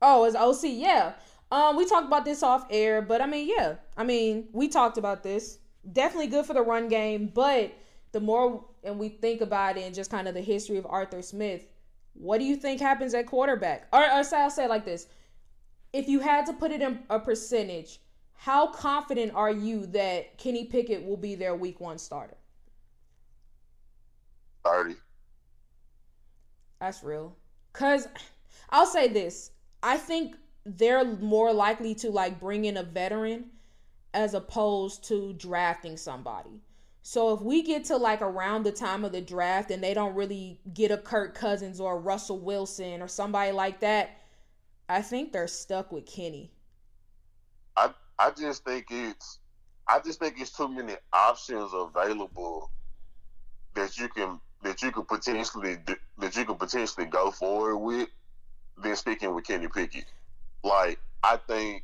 Oh, 0.01 0.23
as 0.25 0.35
OC, 0.35 0.63
yeah. 0.73 1.13
Um, 1.51 1.75
we 1.77 1.85
talked 1.85 2.07
about 2.07 2.25
this 2.25 2.43
off 2.43 2.65
air, 2.69 3.01
but 3.01 3.21
I 3.21 3.25
mean, 3.27 3.49
yeah. 3.49 3.75
I 3.97 4.03
mean, 4.03 4.49
we 4.51 4.67
talked 4.67 4.97
about 4.97 5.23
this. 5.23 5.57
Definitely 5.91 6.27
good 6.27 6.45
for 6.45 6.53
the 6.53 6.61
run 6.61 6.87
game, 6.89 7.31
but 7.33 7.73
the 8.11 8.19
more 8.19 8.65
and 8.83 8.97
we 8.99 9.09
think 9.09 9.41
about 9.41 9.77
it 9.77 9.81
and 9.81 9.93
just 9.93 10.09
kind 10.11 10.27
of 10.27 10.33
the 10.33 10.41
history 10.41 10.77
of 10.77 10.85
Arthur 10.87 11.21
Smith, 11.21 11.67
what 12.13 12.39
do 12.39 12.45
you 12.45 12.55
think 12.55 12.81
happens 12.81 13.13
at 13.13 13.27
quarterback? 13.27 13.87
Or, 13.93 14.03
or 14.11 14.23
say 14.23 14.41
I'll 14.41 14.49
say 14.49 14.65
it 14.65 14.69
like 14.69 14.85
this: 14.85 15.07
If 15.93 16.07
you 16.07 16.19
had 16.19 16.45
to 16.47 16.53
put 16.53 16.71
it 16.71 16.81
in 16.81 16.99
a 17.09 17.19
percentage, 17.19 17.99
how 18.33 18.67
confident 18.67 19.33
are 19.35 19.51
you 19.51 19.85
that 19.87 20.37
Kenny 20.37 20.65
Pickett 20.65 21.05
will 21.05 21.17
be 21.17 21.35
their 21.35 21.55
Week 21.55 21.79
One 21.79 21.97
starter? 21.97 22.37
Thirty. 24.65 24.95
That's 26.79 27.03
real. 27.03 27.35
Cause 27.73 28.07
I'll 28.69 28.85
say 28.85 29.07
this: 29.07 29.51
I 29.83 29.97
think 29.97 30.35
they're 30.65 31.05
more 31.05 31.53
likely 31.53 31.95
to 31.95 32.09
like 32.09 32.39
bring 32.39 32.65
in 32.65 32.77
a 32.77 32.83
veteran 32.83 33.45
as 34.13 34.33
opposed 34.33 35.03
to 35.05 35.33
drafting 35.33 35.97
somebody. 35.97 36.61
So 37.01 37.33
if 37.33 37.41
we 37.41 37.63
get 37.63 37.85
to 37.85 37.97
like 37.97 38.21
around 38.21 38.63
the 38.63 38.71
time 38.71 39.05
of 39.05 39.11
the 39.11 39.21
draft 39.21 39.71
and 39.71 39.83
they 39.83 39.93
don't 39.93 40.15
really 40.15 40.59
get 40.73 40.91
a 40.91 40.97
Kirk 40.97 41.33
Cousins 41.33 41.79
or 41.79 41.99
Russell 41.99 42.39
Wilson 42.39 43.01
or 43.01 43.07
somebody 43.07 43.51
like 43.51 43.79
that, 43.79 44.17
I 44.87 45.01
think 45.01 45.31
they're 45.31 45.47
stuck 45.47 45.91
with 45.91 46.05
Kenny. 46.05 46.51
I 47.77 47.93
I 48.17 48.31
just 48.31 48.65
think 48.65 48.87
it's 48.89 49.39
I 49.87 49.99
just 49.99 50.19
think 50.19 50.39
it's 50.39 50.51
too 50.51 50.67
many 50.67 50.95
options 51.13 51.71
available 51.73 52.69
that 53.75 53.97
you 53.97 54.09
can 54.09 54.39
that 54.63 54.81
you 54.81 54.91
could 54.91 55.07
potentially 55.07 55.77
that 56.17 56.35
you 56.35 56.45
could 56.45 56.59
potentially 56.59 57.05
go 57.05 57.31
forward 57.31 57.77
with 57.77 58.09
than 58.77 58.95
sticking 58.95 59.33
with 59.33 59.45
Kenny 59.45 59.67
Pickett. 59.67 60.05
Like 60.63 60.99
I 61.23 61.37
think 61.37 61.83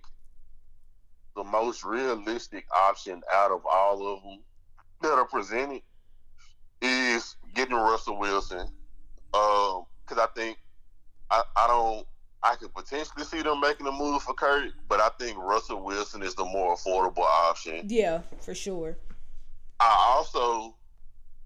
the 1.36 1.44
most 1.44 1.84
realistic 1.84 2.66
option 2.76 3.22
out 3.34 3.52
of 3.52 3.62
all 3.66 4.16
of 4.16 4.24
them 4.24 4.40
that 5.06 5.18
are 5.18 5.26
presented 5.26 5.82
is 6.82 7.36
getting 7.54 7.76
Russell 7.76 8.18
Wilson. 8.18 8.68
Um, 9.34 9.86
because 10.06 10.24
I 10.24 10.28
think 10.36 10.58
I, 11.32 11.44
I 11.56 11.68
don't 11.68 12.06
I 12.44 12.56
could 12.56 12.74
potentially 12.74 13.26
see 13.26 13.42
them 13.42 13.60
making 13.60 13.88
a 13.88 13.92
move 13.92 14.22
for 14.22 14.34
Kirk, 14.34 14.72
but 14.88 15.00
I 15.02 15.10
think 15.20 15.38
Russell 15.38 15.84
Wilson 15.84 16.22
is 16.22 16.36
the 16.36 16.46
more 16.46 16.76
affordable 16.76 17.24
option. 17.24 17.86
Yeah, 17.88 18.22
for 18.40 18.54
sure. 18.54 18.98
I 19.80 20.16
also 20.16 20.76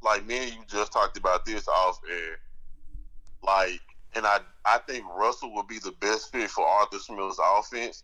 like 0.02 0.26
me 0.26 0.38
and 0.38 0.54
you 0.54 0.60
just 0.68 0.92
talked 0.92 1.18
about 1.18 1.46
this 1.46 1.68
off 1.68 2.00
air. 2.10 2.38
Like, 3.42 3.80
and 4.16 4.26
I 4.26 4.40
I 4.66 4.80
think 4.80 5.06
Russell 5.16 5.54
would 5.56 5.68
be 5.68 5.80
the 5.80 5.94
best 6.00 6.32
fit 6.32 6.50
for 6.50 6.68
Arthur 6.68 7.00
Smith's 7.00 7.40
offense. 7.58 8.04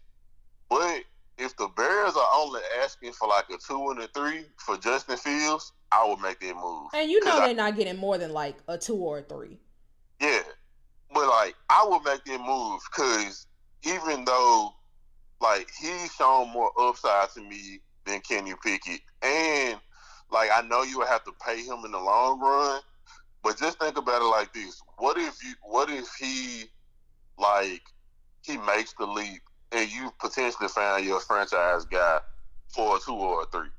But 0.70 1.04
if 1.38 1.56
the 1.58 1.68
Bears 1.76 2.16
are 2.16 2.30
only 2.34 2.62
asking 2.84 3.14
for 3.14 3.28
like 3.28 3.46
a 3.50 3.58
two 3.58 3.90
and 3.90 4.00
a 4.02 4.08
three 4.08 4.46
for 4.58 4.78
Justin 4.78 5.18
Fields, 5.18 5.74
I 5.92 6.08
would 6.08 6.20
make 6.20 6.40
that 6.40 6.56
move. 6.56 6.90
And 6.94 7.10
you 7.10 7.24
know 7.24 7.38
they're 7.38 7.50
I, 7.50 7.54
not 7.54 7.76
getting 7.76 7.98
more 7.98 8.18
than 8.18 8.32
like 8.32 8.58
a 8.68 8.78
two 8.78 8.96
or 8.96 9.20
a 9.20 9.22
three. 9.22 9.58
Yeah, 10.22 10.42
but 11.14 11.28
like 11.28 11.56
I 11.70 11.86
would 11.88 12.04
make 12.04 12.24
that 12.26 12.40
move 12.40 12.82
because 12.90 13.48
even 13.84 14.26
though 14.26 14.72
like 15.42 15.70
he's 15.80 16.14
shown 16.14 16.50
more 16.52 16.72
upside 16.80 17.30
to 17.32 17.42
me 17.42 17.80
than 18.06 18.22
Kenny 18.22 18.54
Pickett, 18.64 19.02
and 19.22 19.80
like 20.32 20.50
I 20.54 20.62
know 20.62 20.84
you 20.84 21.00
would 21.00 21.08
have 21.08 21.24
to 21.26 21.34
pay 21.46 21.62
him 21.62 21.84
in 21.86 21.92
the 21.92 22.00
long 22.00 22.40
run, 22.40 22.82
but 23.44 23.58
just 23.58 23.80
think 23.80 23.98
about 23.98 24.22
it 24.22 24.26
like 24.26 24.54
this: 24.54 24.82
what 24.98 25.18
if 25.18 25.44
you? 25.44 25.54
What 25.64 25.90
if 25.90 26.08
he 26.20 26.64
like 27.38 27.82
he 28.42 28.58
makes 28.58 28.94
the 28.94 29.06
leap 29.06 29.42
and 29.72 29.92
you 29.92 30.14
potentially 30.20 30.70
found 30.70 31.06
your 31.06 31.20
franchise 31.20 31.86
guy 31.86 32.20
for 32.68 32.98
a 32.98 33.00
two 33.00 33.14
or 33.14 33.44
a 33.44 33.46
three. 33.48 33.70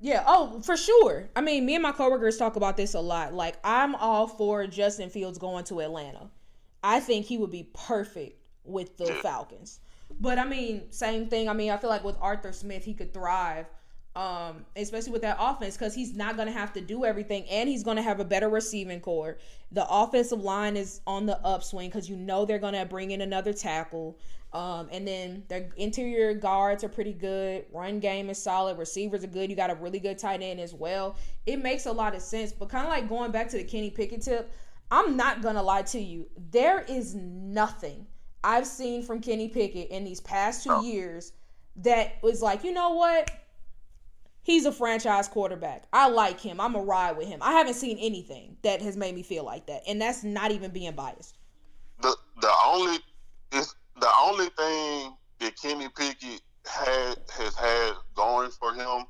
Yeah, 0.00 0.24
oh, 0.26 0.60
for 0.62 0.76
sure. 0.76 1.28
I 1.36 1.42
mean, 1.42 1.66
me 1.66 1.74
and 1.74 1.82
my 1.82 1.92
coworkers 1.92 2.38
talk 2.38 2.56
about 2.56 2.76
this 2.76 2.94
a 2.94 3.00
lot. 3.00 3.34
Like, 3.34 3.56
I'm 3.62 3.94
all 3.94 4.26
for 4.26 4.66
Justin 4.66 5.10
Fields 5.10 5.38
going 5.38 5.64
to 5.64 5.80
Atlanta. 5.80 6.30
I 6.82 7.00
think 7.00 7.26
he 7.26 7.36
would 7.36 7.50
be 7.50 7.68
perfect 7.74 8.38
with 8.64 8.96
the 8.96 9.06
yeah. 9.06 9.20
Falcons. 9.20 9.80
But 10.18 10.38
I 10.38 10.44
mean, 10.44 10.90
same 10.90 11.26
thing. 11.26 11.48
I 11.48 11.52
mean, 11.52 11.70
I 11.70 11.76
feel 11.76 11.90
like 11.90 12.02
with 12.02 12.16
Arthur 12.20 12.52
Smith, 12.52 12.84
he 12.84 12.94
could 12.94 13.12
thrive 13.12 13.66
um, 14.16 14.66
especially 14.74 15.12
with 15.12 15.22
that 15.22 15.36
offense, 15.38 15.76
because 15.76 15.94
he's 15.94 16.14
not 16.16 16.36
going 16.36 16.46
to 16.46 16.52
have 16.52 16.72
to 16.72 16.80
do 16.80 17.04
everything, 17.04 17.44
and 17.48 17.68
he's 17.68 17.84
going 17.84 17.96
to 17.96 18.02
have 18.02 18.18
a 18.18 18.24
better 18.24 18.48
receiving 18.48 19.00
core. 19.00 19.38
The 19.70 19.88
offensive 19.88 20.40
line 20.40 20.76
is 20.76 21.00
on 21.06 21.26
the 21.26 21.38
upswing 21.44 21.88
because 21.88 22.08
you 22.08 22.16
know 22.16 22.44
they're 22.44 22.58
going 22.58 22.74
to 22.74 22.84
bring 22.84 23.12
in 23.12 23.20
another 23.20 23.52
tackle. 23.52 24.18
Um, 24.52 24.88
and 24.90 25.06
then 25.06 25.44
their 25.48 25.70
interior 25.76 26.34
guards 26.34 26.82
are 26.82 26.88
pretty 26.88 27.12
good. 27.12 27.66
Run 27.72 28.00
game 28.00 28.30
is 28.30 28.42
solid. 28.42 28.78
Receivers 28.78 29.22
are 29.22 29.28
good. 29.28 29.48
You 29.48 29.56
got 29.56 29.70
a 29.70 29.76
really 29.76 30.00
good 30.00 30.18
tight 30.18 30.42
end 30.42 30.58
as 30.58 30.74
well. 30.74 31.16
It 31.46 31.62
makes 31.62 31.86
a 31.86 31.92
lot 31.92 32.16
of 32.16 32.22
sense. 32.22 32.52
But 32.52 32.68
kind 32.68 32.84
of 32.84 32.90
like 32.90 33.08
going 33.08 33.30
back 33.30 33.48
to 33.50 33.58
the 33.58 33.64
Kenny 33.64 33.90
Pickett 33.90 34.22
tip, 34.22 34.52
I'm 34.90 35.16
not 35.16 35.40
gonna 35.40 35.62
lie 35.62 35.82
to 35.82 36.00
you. 36.00 36.26
There 36.50 36.80
is 36.88 37.14
nothing 37.14 38.06
I've 38.42 38.66
seen 38.66 39.02
from 39.02 39.20
Kenny 39.20 39.48
Pickett 39.48 39.88
in 39.90 40.04
these 40.04 40.20
past 40.20 40.64
two 40.64 40.84
years 40.84 41.32
that 41.76 42.14
was 42.22 42.42
like, 42.42 42.64
you 42.64 42.72
know 42.72 42.94
what? 42.94 43.30
He's 44.42 44.64
a 44.64 44.72
franchise 44.72 45.28
quarterback. 45.28 45.84
I 45.92 46.08
like 46.08 46.40
him. 46.40 46.60
I'm 46.60 46.74
a 46.74 46.82
ride 46.82 47.16
with 47.16 47.28
him. 47.28 47.40
I 47.42 47.52
haven't 47.52 47.74
seen 47.74 47.98
anything 47.98 48.56
that 48.62 48.82
has 48.82 48.96
made 48.96 49.14
me 49.14 49.22
feel 49.22 49.44
like 49.44 49.66
that, 49.66 49.82
and 49.86 50.00
that's 50.00 50.24
not 50.24 50.50
even 50.50 50.70
being 50.70 50.92
biased. 50.92 51.36
The 52.00 52.16
the 52.40 52.52
only 52.66 52.98
is 53.52 53.74
the 54.00 54.10
only 54.22 54.46
thing 54.46 55.14
that 55.40 55.60
Kenny 55.60 55.88
Pickett 55.88 56.42
had 56.66 57.16
has 57.36 57.54
had 57.54 57.92
going 58.14 58.50
for 58.50 58.74
him 58.74 59.04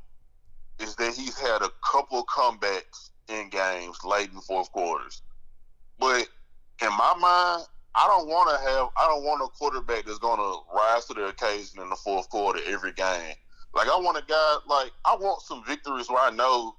is 0.79 0.97
that 0.97 1.15
he's 1.15 1.39
had 1.39 1.63
a 1.63 1.71
couple 1.91 2.25
comebacks 2.25 3.11
in 3.29 3.49
games 3.51 3.99
late 4.05 4.31
in 4.33 4.41
fourth 4.41 4.71
quarters. 4.73 5.23
But 5.99 6.27
in 6.83 6.89
my 6.89 7.15
mind, 7.19 7.67
I 7.95 8.07
don't 8.07 8.29
want 8.29 8.51
to 8.51 8.71
have 8.71 8.89
I 8.97 9.07
don't 9.09 9.25
want 9.25 9.43
a 9.43 9.49
quarterback 9.59 10.07
that's 10.07 10.19
going 10.19 10.39
to 10.39 10.61
rise 10.75 11.05
to 11.07 11.15
the 11.15 11.27
occasion 11.27 11.81
in 11.81 11.91
the 11.91 11.97
fourth 11.97 12.29
quarter 12.29 12.61
every 12.67 12.93
game. 12.93 13.35
Like 13.75 13.89
I 13.89 13.99
want 13.99 14.19
a 14.19 14.25
guy 14.27 14.57
like 14.67 14.93
I 15.05 15.17
want 15.17 15.43
some 15.43 15.65
victories 15.65 16.09
where 16.09 16.23
I 16.23 16.31
know 16.31 16.77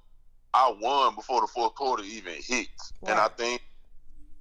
I 0.54 0.74
won 0.82 1.15
before 1.15 1.41
the 1.41 1.47
fourth 1.47 1.76
quarter 1.76 2.04
even 2.04 2.34
hits. 2.34 2.93
Right. 3.02 3.12
And 3.12 3.19
I 3.19 3.28
think 3.30 3.62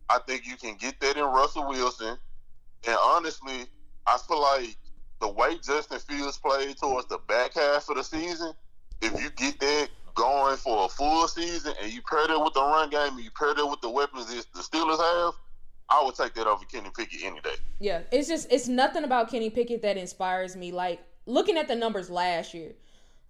I 0.09 0.19
think 0.27 0.47
you 0.47 0.57
can 0.57 0.77
get 0.77 1.01
that 1.01 1.17
in 1.17 1.25
Russell 1.25 1.69
Wilson. 1.69 2.17
And 2.87 2.97
honestly, 3.03 3.67
I 4.07 4.19
feel 4.19 4.41
like 4.41 4.77
the 5.21 5.29
way 5.29 5.59
Justin 5.63 5.99
Fields 5.99 6.39
played 6.39 6.77
towards 6.77 7.07
the 7.07 7.19
back 7.29 7.55
half 7.55 7.89
of 7.89 7.97
the 7.97 8.05
season, 8.05 8.53
if 9.03 9.21
you 9.21 9.31
get 9.31 9.61
that 9.61 9.89
going 10.15 10.57
for 10.57 10.87
a 10.87 10.89
full 10.89 11.29
season 11.29 11.75
and 11.83 11.93
you 11.93 12.03
pair 12.03 12.27
that 12.27 12.39
with 12.39 12.55
the 12.55 12.61
run 12.61 12.91
game 12.91 13.15
and 13.15 13.21
you 13.21 13.31
pair 13.31 13.55
that 13.55 13.67
with 13.67 13.81
the 13.81 13.91
weapons 13.91 14.27
that 14.27 14.45
the 14.55 14.61
Steelers 14.61 14.99
have, 14.99 15.35
I 15.89 16.05
would 16.05 16.15
take 16.15 16.35
that 16.35 16.47
over 16.47 16.65
Kenny 16.65 16.91
Pickett 16.97 17.21
any 17.25 17.41
day. 17.41 17.57
Yeah, 17.81 18.03
it's 18.13 18.29
just 18.29 18.51
it's 18.51 18.69
nothing 18.69 19.05
about 19.05 19.31
Kenny 19.31 19.51
Pickett 19.51 19.83
that 19.83 19.97
inspires 19.97 20.57
me. 20.57 20.73
Like 20.73 21.01
looking 21.27 21.59
at 21.59 21.69
the 21.69 21.75
numbers 21.75 22.09
last 22.09 22.55
year, 22.55 22.73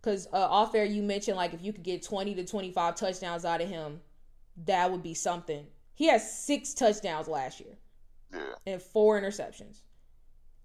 because 0.01 0.27
uh, 0.33 0.37
off 0.37 0.75
air 0.75 0.85
you 0.85 1.03
mentioned 1.03 1.37
like 1.37 1.55
if 1.55 1.63
you 1.63 1.73
could 1.73 1.85
get 1.85 2.03
20 2.03 2.35
to 2.35 2.45
25 2.45 2.97
touchdowns 2.97 3.45
out 3.45 3.61
of 3.61 3.69
him, 3.69 4.01
that 4.67 4.91
would 4.91 5.03
be 5.03 5.15
something. 5.15 5.67
He 5.95 6.07
has 6.09 6.39
six 6.39 6.75
touchdowns 6.75 7.29
last 7.29 7.61
year. 7.61 7.75
Yeah. 8.33 8.55
And 8.67 8.83
four 8.83 9.21
interceptions. 9.21 9.81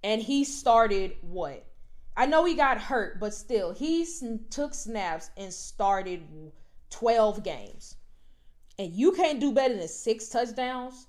And 0.04 0.22
he 0.22 0.44
started 0.44 1.16
what? 1.22 1.66
I 2.18 2.26
know 2.26 2.46
he 2.46 2.54
got 2.54 2.80
hurt, 2.80 3.20
but 3.20 3.34
still, 3.34 3.74
he 3.74 4.06
took 4.50 4.74
snaps 4.74 5.32
and 5.36 5.52
started 5.52 6.22
12 6.92 7.44
games. 7.44 7.98
And 8.78 8.94
you 8.94 9.12
can't 9.12 9.40
do 9.40 9.52
better 9.52 9.76
than 9.76 9.88
six 9.88 10.30
touchdowns? 10.30 11.08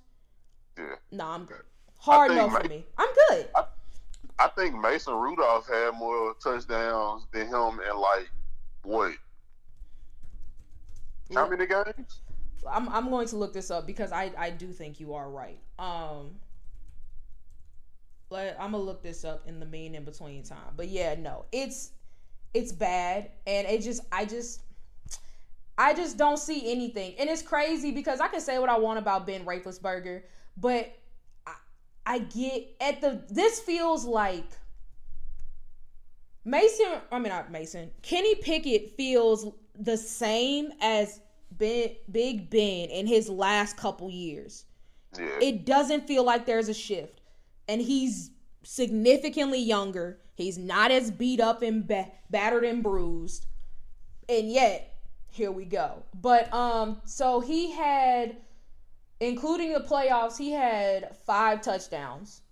Yeah. 0.78 0.94
Nah, 1.10 1.34
I'm 1.34 1.44
good. 1.44 1.62
Hard 1.98 2.32
enough 2.32 2.52
for 2.52 2.68
me. 2.68 2.84
I'm 2.98 3.08
good. 3.28 3.48
I, 3.54 3.64
I 4.38 4.48
think 4.48 4.78
Mason 4.78 5.14
Rudolph 5.14 5.68
had 5.68 5.92
more 5.92 6.34
touchdowns 6.42 7.26
than 7.32 7.46
him 7.46 7.80
in 7.88 7.96
like 7.96 8.30
what? 8.82 9.12
Yeah. 11.28 11.40
How 11.40 11.48
many 11.48 11.66
games? 11.66 12.20
I'm 12.70 12.88
I'm 12.88 13.10
going 13.10 13.28
to 13.28 13.36
look 13.36 13.52
this 13.52 13.70
up 13.70 13.86
because 13.86 14.12
I 14.12 14.32
I 14.36 14.50
do 14.50 14.72
think 14.72 15.00
you 15.00 15.14
are 15.14 15.28
right. 15.28 15.58
Um 15.78 16.36
let, 18.30 18.56
I'm 18.60 18.72
gonna 18.72 18.82
look 18.82 19.02
this 19.02 19.24
up 19.24 19.46
in 19.46 19.60
the 19.60 19.66
mean 19.66 19.94
in 19.94 20.04
between 20.04 20.42
time. 20.42 20.74
But 20.76 20.88
yeah, 20.88 21.14
no, 21.14 21.44
it's 21.52 21.92
it's 22.54 22.72
bad, 22.72 23.30
and 23.46 23.66
it 23.66 23.82
just 23.82 24.02
I 24.10 24.24
just 24.24 24.62
I 25.78 25.94
just 25.94 26.16
don't 26.16 26.38
see 26.38 26.70
anything, 26.72 27.14
and 27.18 27.28
it's 27.28 27.42
crazy 27.42 27.92
because 27.92 28.20
I 28.20 28.28
can 28.28 28.40
say 28.40 28.58
what 28.58 28.68
I 28.68 28.78
want 28.78 28.98
about 28.98 29.26
Ben 29.26 29.44
Roethlisberger, 29.44 30.22
but 30.56 30.96
I 32.06 32.20
get 32.20 32.76
at 32.80 33.00
the 33.00 33.22
this 33.28 33.60
feels 33.60 34.04
like 34.04 34.46
Mason, 36.44 36.86
I 37.10 37.18
mean 37.18 37.30
not 37.30 37.50
Mason. 37.50 37.90
Kenny 38.02 38.36
Pickett 38.36 38.96
feels 38.96 39.52
the 39.78 39.96
same 39.96 40.70
as 40.80 41.20
ben, 41.50 41.90
Big 42.10 42.48
Ben 42.48 42.88
in 42.88 43.06
his 43.06 43.28
last 43.28 43.76
couple 43.76 44.08
years. 44.08 44.64
Yeah. 45.18 45.26
It 45.42 45.66
doesn't 45.66 46.06
feel 46.06 46.24
like 46.24 46.46
there's 46.46 46.68
a 46.68 46.74
shift. 46.74 47.20
And 47.68 47.80
he's 47.80 48.30
significantly 48.62 49.60
younger. 49.60 50.18
He's 50.34 50.58
not 50.58 50.90
as 50.90 51.10
beat 51.10 51.40
up 51.40 51.62
and 51.62 51.86
ba- 51.86 52.10
battered 52.30 52.64
and 52.64 52.82
bruised. 52.82 53.46
And 54.28 54.50
yet, 54.50 54.94
here 55.30 55.50
we 55.52 55.64
go. 55.64 56.02
But 56.20 56.52
um, 56.52 57.00
so 57.04 57.40
he 57.40 57.72
had, 57.72 58.36
including 59.20 59.72
the 59.72 59.80
playoffs, 59.80 60.36
he 60.36 60.50
had 60.50 61.16
five 61.26 61.60
touchdowns 61.62 62.42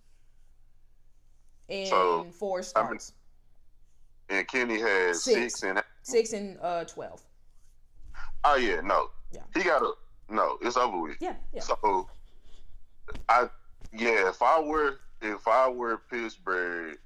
in 1.69 1.87
So, 1.87 2.27
four 2.39 2.63
starts. 2.63 3.13
And 4.29 4.47
Kenny 4.49 4.79
had 4.81 5.15
Six. 5.17 5.61
six, 5.61 5.63
and 5.63 5.83
Six 6.03 6.33
and 6.33 6.59
uh 6.63 6.85
twelve. 6.85 7.23
oh 8.45 8.57
yeah, 8.57 8.81
no, 8.83 9.11
Yeah. 9.33 9.41
he 9.55 9.63
got 9.63 9.83
a 9.83 9.93
no. 10.31 10.57
It's 10.63 10.77
over 10.79 10.99
with. 10.99 11.17
Yeah, 11.21 11.35
yeah. 11.53 11.61
So, 11.61 12.09
I 13.29 13.49
yeah, 13.97 14.29
if 14.29 14.43
I 14.43 14.61
were 14.61 14.99
if 15.23 15.47
I 15.49 15.69
were 15.69 15.99
Pittsburgh, 16.11 16.99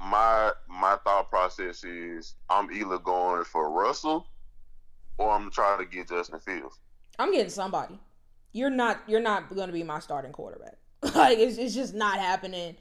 my 0.00 0.52
my 0.68 0.96
thought 1.04 1.28
process 1.28 1.84
is 1.84 2.34
I'm 2.48 2.70
either 2.70 2.98
going 2.98 3.44
for 3.44 3.70
Russell 3.70 4.26
or 5.18 5.30
I'm 5.30 5.50
trying 5.50 5.78
to 5.78 5.84
get 5.84 6.08
Justin 6.08 6.40
Fields. 6.40 6.78
I'm 7.18 7.32
getting 7.32 7.50
somebody. 7.50 7.98
You're 8.52 8.70
not. 8.70 9.02
You're 9.06 9.20
not 9.20 9.54
going 9.54 9.68
to 9.68 9.72
be 9.72 9.82
my 9.82 10.00
starting 10.00 10.32
quarterback. 10.32 10.76
like 11.14 11.38
it's, 11.38 11.58
it's 11.58 11.74
just 11.74 11.94
not 11.94 12.18
happening. 12.18 12.76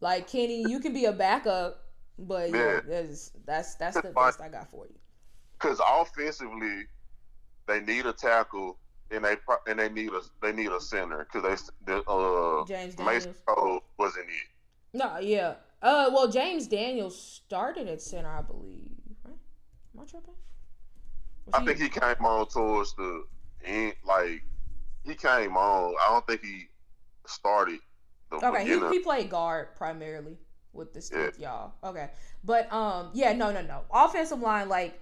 Like 0.00 0.28
Kenny, 0.28 0.68
you 0.68 0.80
can 0.80 0.92
be 0.92 1.04
a 1.04 1.12
backup, 1.12 1.84
but 2.18 2.50
yeah, 2.50 2.80
Yeah. 2.88 3.02
that's 3.46 3.74
that's 3.76 4.00
the 4.00 4.12
best 4.14 4.40
I 4.40 4.48
got 4.48 4.70
for 4.70 4.86
you. 4.86 4.94
Because 5.52 5.80
offensively, 5.88 6.82
they 7.68 7.80
need 7.80 8.06
a 8.06 8.12
tackle 8.12 8.78
and 9.12 9.24
they 9.24 9.36
and 9.66 9.78
they 9.78 9.88
need 9.88 10.10
a 10.10 10.20
they 10.40 10.52
need 10.52 10.70
a 10.70 10.80
center 10.80 11.26
because 11.30 11.70
they 11.86 11.92
the, 11.92 12.02
uh 12.10 12.64
James 12.64 12.98
Mason 12.98 13.34
Cole 13.46 13.80
wasn't 13.98 14.26
it. 14.28 14.98
No, 14.98 15.18
yeah. 15.18 15.54
Uh, 15.80 16.10
well, 16.12 16.28
James 16.28 16.66
Daniels 16.68 17.20
started 17.20 17.88
at 17.88 18.00
center, 18.00 18.28
I 18.28 18.42
believe. 18.42 18.90
Right? 19.24 19.34
Am 19.94 20.00
I 20.00 20.04
tripping? 20.04 20.34
Was 21.46 21.54
I 21.54 21.64
think 21.64 21.78
he 21.78 21.88
came 21.88 22.24
on 22.24 22.46
towards 22.46 22.94
the 22.94 23.24
end, 23.64 23.94
like 24.04 24.42
he 25.04 25.14
came 25.14 25.56
on. 25.56 25.94
I 26.00 26.10
don't 26.10 26.26
think 26.26 26.42
he 26.42 26.68
started 27.26 27.80
the 28.30 28.36
Okay, 28.46 28.64
he, 28.64 28.88
he 28.90 28.98
played 29.00 29.28
guard 29.28 29.74
primarily 29.76 30.38
with 30.72 30.94
this 30.94 31.10
with 31.10 31.38
y'all. 31.38 31.72
Okay, 31.82 32.10
but 32.44 32.72
um, 32.72 33.10
yeah, 33.12 33.32
no, 33.32 33.52
no, 33.52 33.62
no. 33.62 33.82
Offensive 33.92 34.40
line, 34.40 34.68
like, 34.68 35.00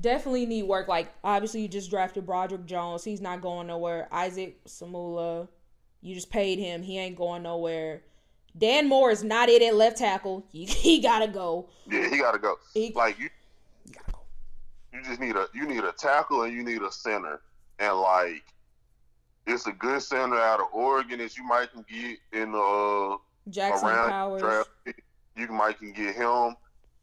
definitely 0.00 0.46
need 0.46 0.64
work. 0.64 0.88
Like, 0.88 1.12
obviously, 1.24 1.62
you 1.62 1.68
just 1.68 1.90
drafted 1.90 2.26
Broderick 2.26 2.66
Jones. 2.66 3.04
He's 3.04 3.20
not 3.20 3.40
going 3.40 3.66
nowhere. 3.66 4.08
Isaac 4.12 4.62
Seumalo, 4.64 5.48
you 6.00 6.14
just 6.14 6.30
paid 6.30 6.58
him. 6.58 6.82
He 6.82 6.98
ain't 6.98 7.16
going 7.16 7.42
nowhere. 7.42 8.02
Dan 8.58 8.88
Moore 8.88 9.10
is 9.10 9.22
not 9.22 9.48
it 9.48 9.60
at 9.62 9.74
left 9.74 9.98
tackle. 9.98 10.46
He, 10.52 10.64
he 10.64 11.00
gotta 11.00 11.28
go. 11.28 11.68
yeah, 11.86 12.08
he 12.08 12.18
got 12.18 12.32
to 12.32 12.38
go. 12.38 12.56
He, 12.72 12.92
Like 12.94 13.18
you, 13.18 13.28
he 13.86 13.92
gotta 13.92 14.12
go. 14.12 14.18
you 14.92 15.02
just 15.04 15.20
need 15.20 15.36
a 15.36 15.46
you 15.54 15.66
need 15.66 15.84
a 15.84 15.92
tackle 15.92 16.42
and 16.42 16.54
you 16.54 16.62
need 16.64 16.80
a 16.82 16.90
center, 16.90 17.40
and 17.78 17.94
like 17.98 18.44
it's 19.46 19.66
a 19.66 19.72
good 19.72 20.02
center 20.02 20.36
out 20.38 20.60
of 20.60 20.66
Oregon 20.72 21.18
that 21.18 21.36
you 21.36 21.44
might 21.44 21.70
can 21.70 21.84
get 21.88 22.18
in 22.32 22.52
the 22.52 22.58
uh 22.58 23.16
Jackson 23.50 23.88
around 23.88 24.08
Powers. 24.10 24.40
draft. 24.42 24.70
You 25.36 25.48
might 25.48 25.78
can 25.78 25.92
get 25.92 26.14
him, 26.16 26.56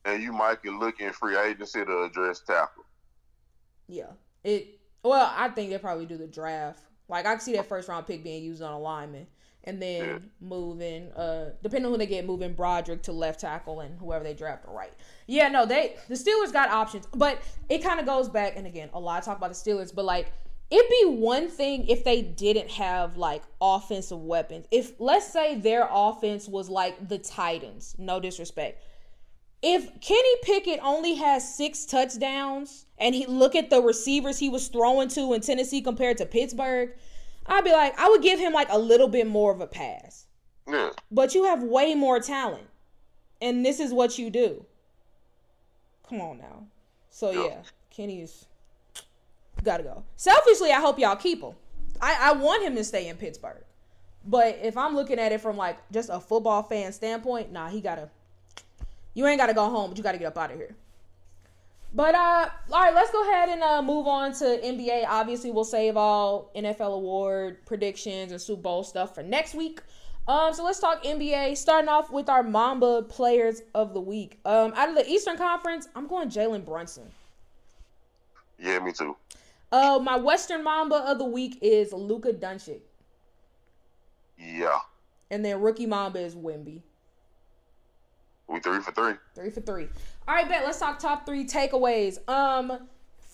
and 0.06 0.22
you 0.22 0.34
might 0.34 0.62
be 0.62 0.70
looking 0.70 1.12
free 1.12 1.38
agency 1.38 1.84
to 1.84 2.04
address 2.04 2.42
tackle. 2.42 2.84
Yeah. 3.88 4.12
It 4.44 4.80
well, 5.04 5.32
I 5.36 5.50
think 5.50 5.70
they 5.70 5.78
probably 5.78 6.06
do 6.06 6.18
the 6.18 6.28
draft. 6.28 6.80
Like 7.10 7.26
I 7.26 7.38
see 7.38 7.54
that 7.54 7.68
first 7.68 7.88
round 7.90 8.08
pick 8.08 8.24
being 8.24 8.44
used 8.44 8.62
on 8.62 8.74
a 8.74 8.80
lineman. 8.80 9.28
And 9.66 9.82
then 9.82 10.06
Yeah. 10.06 10.18
moving, 10.42 11.12
uh 11.14 11.52
depending 11.62 11.86
on 11.86 11.92
who 11.94 11.98
they 11.98 12.06
get, 12.06 12.26
moving 12.26 12.54
Broderick 12.54 13.04
to 13.04 13.14
left 13.14 13.40
tackle 13.40 13.80
and 13.80 13.98
whoever 13.98 14.24
they 14.24 14.34
draft 14.34 14.66
to 14.66 14.72
right. 14.72 14.94
Yeah, 15.28 15.48
no, 15.48 15.66
they 15.66 15.96
the 16.10 16.16
Steelers 16.16 16.52
got 16.52 16.70
options. 16.70 17.06
But 17.14 17.42
it 17.70 17.80
kind 17.84 18.00
of 18.00 18.06
goes 18.06 18.28
back 18.28 18.54
and 18.58 18.68
again, 18.68 18.90
a 18.94 19.00
lot 19.00 19.20
of 19.20 19.26
talk 19.26 19.38
about 19.38 19.54
the 19.54 19.56
Steelers, 19.72 19.94
but 19.94 20.06
like 20.06 20.32
it'd 20.70 20.90
be 20.90 21.06
one 21.06 21.50
thing 21.50 21.88
if 21.88 22.04
they 22.04 22.22
didn't 22.22 22.72
have 22.72 23.16
like 23.16 23.44
offensive 23.62 24.20
weapons. 24.20 24.66
If 24.72 25.00
let's 25.00 25.28
say 25.32 25.56
their 25.56 25.88
offense 25.90 26.48
was 26.48 26.70
like 26.70 27.08
the 27.08 27.20
Titans, 27.20 27.96
no 27.98 28.20
disrespect 28.20 28.82
if 29.64 30.02
Kenny 30.02 30.36
Pickett 30.44 30.82
only 30.84 31.16
has 31.16 31.56
six 31.56 31.86
touchdowns 31.86 32.86
and 32.98 33.16
he 33.16 33.26
look 33.26 33.56
at 33.56 33.70
the 33.70 33.82
receivers 33.82 34.38
he 34.38 34.50
was 34.50 34.68
throwing 34.68 35.08
to 35.10 35.34
in 35.34 35.40
Tennessee 35.42 35.82
compared 35.82 36.18
to 36.18 36.26
Pittsburgh, 36.26 36.92
I'd 37.46 37.64
be 37.64 37.72
like, 37.72 37.98
I 37.98 38.10
would 38.10 38.22
give 38.22 38.40
him 38.40 38.52
like 38.52 38.68
a 38.70 38.78
little 38.78 39.08
bit 39.08 39.26
more 39.26 39.54
of 39.54 39.62
a 39.62 39.68
pass. 39.68 40.28
Yeah, 40.68 40.90
But 41.10 41.34
you 41.34 41.46
have 41.46 41.64
way 41.64 41.96
more 41.96 42.20
talent. 42.20 42.68
And 43.42 43.66
this 43.66 43.80
is 43.80 43.94
what 43.94 44.18
you 44.18 44.30
do. 44.30 44.66
Come 46.08 46.22
on 46.22 46.38
now. 46.38 46.66
So 47.10 47.32
Yeah. 47.32 47.46
yeah, 47.46 47.62
Kenny's 47.90 48.46
gotta 49.64 49.84
go. 49.84 50.04
Selfishly, 50.18 50.72
I 50.72 50.80
hope 50.82 51.00
y'all 51.00 51.16
keep 51.16 51.42
him. 51.42 51.54
I, 52.02 52.18
I 52.20 52.34
want 52.34 52.64
him 52.64 52.76
to 52.76 52.84
stay 52.84 53.08
in 53.08 53.16
Pittsburgh. 53.16 53.64
But 54.26 54.60
if 54.62 54.76
I'm 54.78 54.96
looking 54.96 55.20
at 55.20 55.32
it 55.32 55.40
from 55.42 55.56
like 55.56 55.78
just 55.92 56.10
a 56.10 56.20
football 56.20 56.64
fan 56.64 56.92
standpoint, 56.92 57.52
nah, 57.52 57.70
he 57.70 57.80
gotta 57.82 58.10
you 59.14 59.26
ain't 59.28 59.40
gotta 59.40 59.54
go 59.54 59.70
home, 59.70 59.90
but 59.90 59.98
you 59.98 60.04
gotta 60.04 60.18
get 60.18 60.28
up 60.28 60.38
out 60.38 60.52
of 60.52 60.58
here. 60.58 60.76
But 61.94 62.16
uh 62.16 62.50
all 62.72 62.82
right, 62.82 62.94
let's 62.94 63.12
go 63.12 63.22
ahead 63.30 63.50
and 63.50 63.62
uh 63.64 63.82
move 63.82 64.08
on 64.08 64.34
to 64.34 64.46
NBA. 64.46 65.06
Obviously, 65.08 65.52
we'll 65.52 65.64
save 65.64 65.96
all 65.98 66.52
NFL 66.56 66.96
award 66.96 67.66
predictions 67.66 68.32
and 68.32 68.42
Super 68.42 68.62
Bowl 68.62 68.84
stuff 68.84 69.16
for 69.16 69.24
next 69.24 69.54
week. 69.54 69.82
Um, 70.28 70.54
so 70.54 70.64
let's 70.64 70.80
talk 70.80 71.04
NBA. 71.04 71.58
Starting 71.58 71.90
off 71.90 72.10
with 72.12 72.30
our 72.30 72.44
Mamba 72.44 73.04
players 73.04 73.62
of 73.76 73.94
the 73.94 74.00
week. 74.02 74.40
Um, 74.46 74.74
out 74.76 74.90
of 74.90 74.96
the 74.96 75.06
Eastern 75.10 75.38
Conference, 75.38 75.90
I'm 75.96 76.08
going 76.08 76.30
Jalen 76.30 76.66
Brunson. 76.66 77.12
yeah, 78.58 78.80
me 78.80 78.94
too. 78.94 79.18
Uh, 79.72 80.00
my 80.02 80.16
Western 80.16 80.64
Mamba 80.64 80.98
of 80.98 81.18
the 81.18 81.26
week 81.26 81.58
is 81.62 81.92
Luka 81.94 82.32
Doncic, 82.32 82.82
Yeah, 84.38 84.80
and 85.32 85.44
then 85.44 85.60
rookie 85.62 85.86
Mamba 85.88 86.20
is 86.20 86.36
Wemby. 86.36 86.82
We 88.48 88.60
three 88.60 88.80
for 88.80 88.92
three. 88.92 89.14
Three 89.36 89.50
for 89.50 89.62
three. 89.62 89.88
All 90.28 90.36
right, 90.36 90.48
bet. 90.48 90.64
Let's 90.64 90.80
talk 90.80 91.00
top 91.00 91.26
three 91.26 91.46
takeaways. 91.46 92.18
Um, 92.30 92.88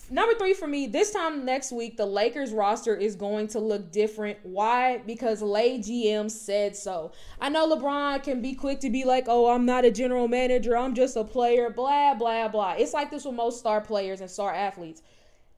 number 0.10 0.36
three 0.36 0.54
for 0.54 0.68
me 0.68 0.88
this 0.88 1.12
time 1.12 1.46
next 1.46 1.72
week, 1.72 1.98
the 1.98 2.06
Lakers 2.06 2.52
roster 2.52 2.96
is 2.96 3.16
going 3.16 3.48
to 3.50 3.60
look 3.60 3.92
different. 3.92 4.38
Why? 4.44 5.00
Because 5.00 5.42
LeGM 5.42 6.30
said 6.30 6.76
so. 6.76 7.12
I 7.42 7.50
know 7.50 7.76
LeBron 7.76 8.24
can 8.24 8.42
be 8.42 8.54
quick 8.54 8.80
to 8.82 8.90
be 8.90 9.04
like, 9.04 9.26
"Oh, 9.28 9.50
I'm 9.50 9.66
not 9.66 9.84
a 9.84 9.92
general 9.92 10.28
manager. 10.28 10.78
I'm 10.78 10.94
just 10.94 11.16
a 11.18 11.24
player." 11.24 11.70
Blah 11.70 12.16
blah 12.16 12.48
blah. 12.48 12.76
It's 12.78 12.94
like 12.94 13.12
this 13.12 13.26
with 13.26 13.36
most 13.36 13.60
star 13.60 13.82
players 13.82 14.22
and 14.22 14.30
star 14.30 14.54
athletes. 14.54 15.02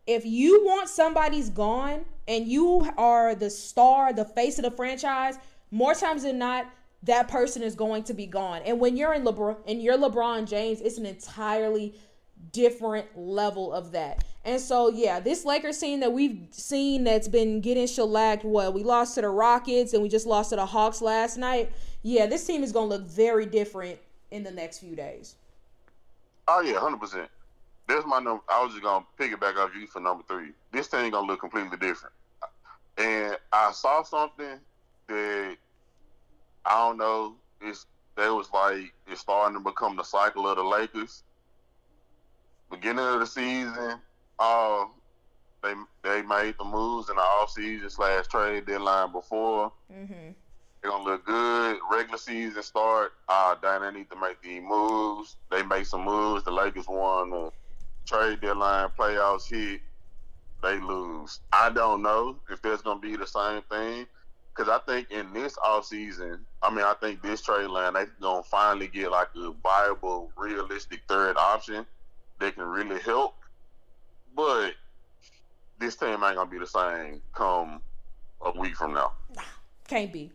If 0.08 0.26
you 0.26 0.66
want 0.66 0.90
somebody's 0.90 1.50
gone 1.50 2.06
and 2.28 2.48
you 2.48 2.90
are 2.98 3.36
the 3.36 3.50
star, 3.50 4.14
the 4.14 4.26
face 4.26 4.58
of 4.58 4.64
the 4.64 4.72
franchise, 4.72 5.36
more 5.70 5.94
times 5.94 6.24
than 6.24 6.40
not, 6.40 6.66
that 7.04 7.28
person 7.28 7.64
is 7.64 7.76
going 7.76 8.04
to 8.04 8.14
be 8.14 8.26
gone. 8.26 8.62
And 8.66 8.80
when 8.80 8.96
you're 8.96 9.14
in 9.14 9.24
LeBron 9.24 9.58
and 9.68 9.82
you're 9.82 9.98
LeBron 9.98 10.48
James, 10.48 10.82
it's 10.82 10.98
an 10.98 11.06
entirely 11.06 11.96
different 12.52 13.08
level 13.18 13.72
of 13.74 13.92
that. 13.92 14.24
And 14.44 14.60
so 14.60 14.90
yeah, 14.90 15.20
this 15.20 15.46
Lakers 15.46 15.78
team 15.78 16.00
that 16.00 16.12
we've 16.12 16.48
seen 16.52 17.04
that's 17.04 17.28
been 17.28 17.62
getting 17.62 17.88
shellacked, 17.88 18.44
what 18.44 18.74
we 18.74 18.84
lost 18.84 19.16
to 19.16 19.22
the 19.22 19.30
Rockets 19.30 19.94
and 19.94 20.02
we 20.02 20.10
just 20.10 20.26
lost 20.26 20.50
to 20.50 20.56
the 20.56 20.66
Hawks 20.66 21.02
last 21.02 21.38
night. 21.38 21.72
Yeah, 22.04 22.26
this 22.26 22.46
team 22.46 22.64
is 22.64 22.72
gonna 22.72 22.88
look 22.88 23.04
very 23.04 23.46
different 23.46 24.00
in 24.32 24.44
the 24.44 24.52
next 24.52 24.80
few 24.80 24.96
days. 24.96 25.36
Oh 26.48 26.62
yeah, 26.62 26.80
hundred 26.80 27.00
percent. 27.00 27.30
That's 27.88 28.06
my 28.06 28.20
number. 28.20 28.44
I 28.50 28.64
was 28.64 28.72
just 28.72 28.84
gonna 28.84 29.06
piggyback 29.20 29.58
off 29.58 29.72
you 29.80 29.86
for 29.86 30.00
number 30.00 30.24
three. 30.28 30.52
This 30.72 30.88
thing 30.88 31.12
gonna 31.12 31.28
look 31.28 31.40
completely 31.40 31.78
different. 31.78 32.14
And 32.98 33.38
I 33.52 33.72
saw 33.72 34.04
something 34.04 34.60
that 35.08 35.58
I 36.66 36.78
don't 36.78 36.98
know. 36.98 37.36
It's 37.62 37.86
that 38.18 38.30
was 38.34 38.50
like 38.54 38.94
it's 39.08 39.22
starting 39.22 39.58
to 39.58 39.64
become 39.64 39.96
the 39.96 40.04
cycle 40.04 40.48
of 40.48 40.58
the 40.58 40.64
Lakers. 40.64 41.24
Beginning 42.70 43.06
of 43.06 43.20
the 43.20 43.26
season, 43.26 44.00
uh, 44.40 44.86
they 45.64 45.74
they 46.04 46.22
made 46.22 46.56
the 46.58 46.66
moves 46.66 47.10
in 47.10 47.16
the 47.16 47.22
off 47.22 47.52
season 47.52 47.90
slash 47.90 48.28
trade 48.28 48.66
deadline 48.66 49.12
before. 49.12 49.72
Mm-hmm. 49.92 50.32
They're 50.82 50.92
gonna 50.92 51.04
look 51.04 51.26
good. 51.26 51.78
Regular 51.92 52.18
season 52.18 52.64
start. 52.64 53.14
Uh 53.30 53.56
then 53.62 53.82
they 53.82 54.00
need 54.00 54.10
to 54.10 54.20
make 54.20 54.42
the 54.42 54.60
moves. 54.60 55.36
They 55.52 55.64
make 55.64 55.86
some 55.86 56.04
moves. 56.04 56.44
The 56.44 56.52
Lakers 56.52 56.88
won 56.88 57.30
the 57.30 57.52
trade 58.06 58.42
deadline, 58.42 58.90
playoffs 58.98 59.50
hit. 59.50 59.82
They 60.64 60.80
lose. 60.80 61.40
I 61.52 61.70
don't 61.70 62.02
know 62.02 62.38
if 62.50 62.62
there's 62.62 62.82
gonna 62.82 63.00
be 63.00 63.16
the 63.16 63.28
same 63.28 63.62
thing. 63.70 64.08
Cause 64.54 64.68
I 64.68 64.80
think 64.80 65.12
in 65.12 65.32
this 65.34 65.58
off 65.64 65.86
season, 65.86 66.46
I 66.62 66.70
mean 66.70 66.84
I 66.84 66.94
think 67.00 67.22
this 67.22 67.42
trade 67.42 67.68
line 67.68 67.94
they 67.94 68.06
gonna 68.20 68.44
finally 68.44 68.88
get 68.88 69.10
like 69.10 69.30
a 69.36 69.52
viable, 69.64 70.32
realistic 70.36 71.02
third 71.08 71.38
option 71.38 71.86
that 72.40 72.56
can 72.56 72.66
really 72.66 73.00
help. 73.00 73.36
But 74.36 74.74
this 75.80 75.96
team 75.96 76.10
ain't 76.10 76.36
gonna 76.36 76.50
be 76.50 76.60
the 76.60 76.68
same 76.68 77.22
come 77.34 77.82
a 78.42 78.52
week 78.60 78.76
from 78.76 78.94
now. 78.94 79.14
Can't 79.88 80.12
be. 80.12 80.32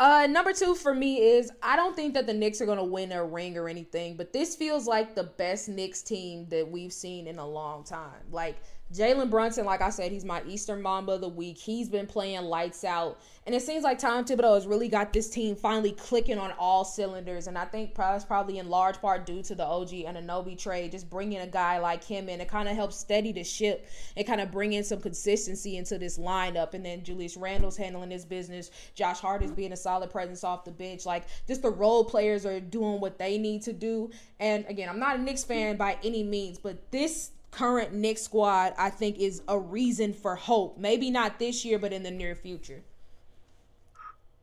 Uh, 0.00 0.26
number 0.26 0.52
two 0.52 0.74
for 0.74 0.94
me 0.94 1.18
is 1.18 1.52
I 1.62 1.76
don't 1.76 1.94
think 1.94 2.14
that 2.14 2.26
the 2.26 2.34
Knicks 2.34 2.60
are 2.60 2.66
gonna 2.66 2.84
win 2.84 3.12
a 3.12 3.24
ring 3.24 3.56
or 3.56 3.68
anything, 3.68 4.16
but 4.16 4.32
this 4.32 4.56
feels 4.56 4.86
like 4.86 5.14
the 5.14 5.22
best 5.24 5.68
Knicks 5.68 6.02
team 6.02 6.46
that 6.48 6.68
we've 6.68 6.92
seen 6.92 7.26
in 7.28 7.38
a 7.38 7.46
long 7.46 7.84
time. 7.84 8.24
Like 8.30 8.56
Jalen 8.92 9.30
Brunson, 9.30 9.64
like 9.64 9.80
I 9.80 9.88
said, 9.88 10.12
he's 10.12 10.24
my 10.24 10.42
Eastern 10.46 10.82
Mamba 10.82 11.12
of 11.12 11.22
the 11.22 11.28
week. 11.28 11.56
He's 11.56 11.88
been 11.88 12.06
playing 12.06 12.42
lights 12.42 12.84
out. 12.84 13.20
And 13.46 13.54
it 13.54 13.62
seems 13.62 13.84
like 13.84 13.98
Tom 13.98 14.24
Thibodeau 14.24 14.54
has 14.54 14.66
really 14.66 14.88
got 14.88 15.12
this 15.12 15.30
team 15.30 15.56
finally 15.56 15.92
clicking 15.92 16.38
on 16.38 16.52
all 16.58 16.84
cylinders. 16.84 17.46
And 17.46 17.56
I 17.56 17.64
think 17.64 17.94
that's 17.94 18.24
probably 18.24 18.58
in 18.58 18.68
large 18.68 19.00
part 19.00 19.24
due 19.24 19.42
to 19.44 19.54
the 19.54 19.64
OG 19.64 19.88
Anunoby 19.88 20.58
trade, 20.58 20.92
just 20.92 21.08
bringing 21.08 21.40
a 21.40 21.46
guy 21.46 21.78
like 21.78 22.04
him 22.04 22.28
in. 22.28 22.40
It 22.40 22.48
kind 22.48 22.68
of 22.68 22.76
helps 22.76 22.96
steady 22.96 23.32
the 23.32 23.42
ship 23.42 23.88
and 24.16 24.26
kind 24.26 24.40
of 24.40 24.50
bring 24.50 24.74
in 24.74 24.84
some 24.84 25.00
consistency 25.00 25.78
into 25.78 25.96
this 25.98 26.18
lineup. 26.18 26.74
And 26.74 26.84
then 26.84 27.02
Julius 27.02 27.36
Randle's 27.36 27.76
handling 27.76 28.10
his 28.10 28.26
business. 28.26 28.70
Josh 28.94 29.20
Hart 29.20 29.42
is 29.42 29.52
being 29.52 29.72
a 29.72 29.76
solid 29.76 30.10
presence 30.10 30.44
off 30.44 30.64
the 30.64 30.70
bench. 30.70 31.06
Like, 31.06 31.24
just 31.48 31.62
the 31.62 31.70
role 31.70 32.04
players 32.04 32.44
are 32.44 32.60
doing 32.60 33.00
what 33.00 33.18
they 33.18 33.38
need 33.38 33.62
to 33.62 33.72
do. 33.72 34.10
And 34.38 34.66
again, 34.68 34.88
I'm 34.90 34.98
not 34.98 35.16
a 35.16 35.22
Knicks 35.22 35.44
fan 35.44 35.76
by 35.78 35.96
any 36.04 36.22
means, 36.22 36.58
but 36.58 36.92
this 36.92 37.30
current 37.52 37.92
Knicks 37.92 38.22
squad, 38.22 38.74
I 38.76 38.90
think, 38.90 39.18
is 39.18 39.42
a 39.46 39.56
reason 39.56 40.12
for 40.12 40.34
hope. 40.34 40.78
Maybe 40.78 41.10
not 41.10 41.38
this 41.38 41.64
year, 41.64 41.78
but 41.78 41.92
in 41.92 42.02
the 42.02 42.10
near 42.10 42.34
future. 42.34 42.82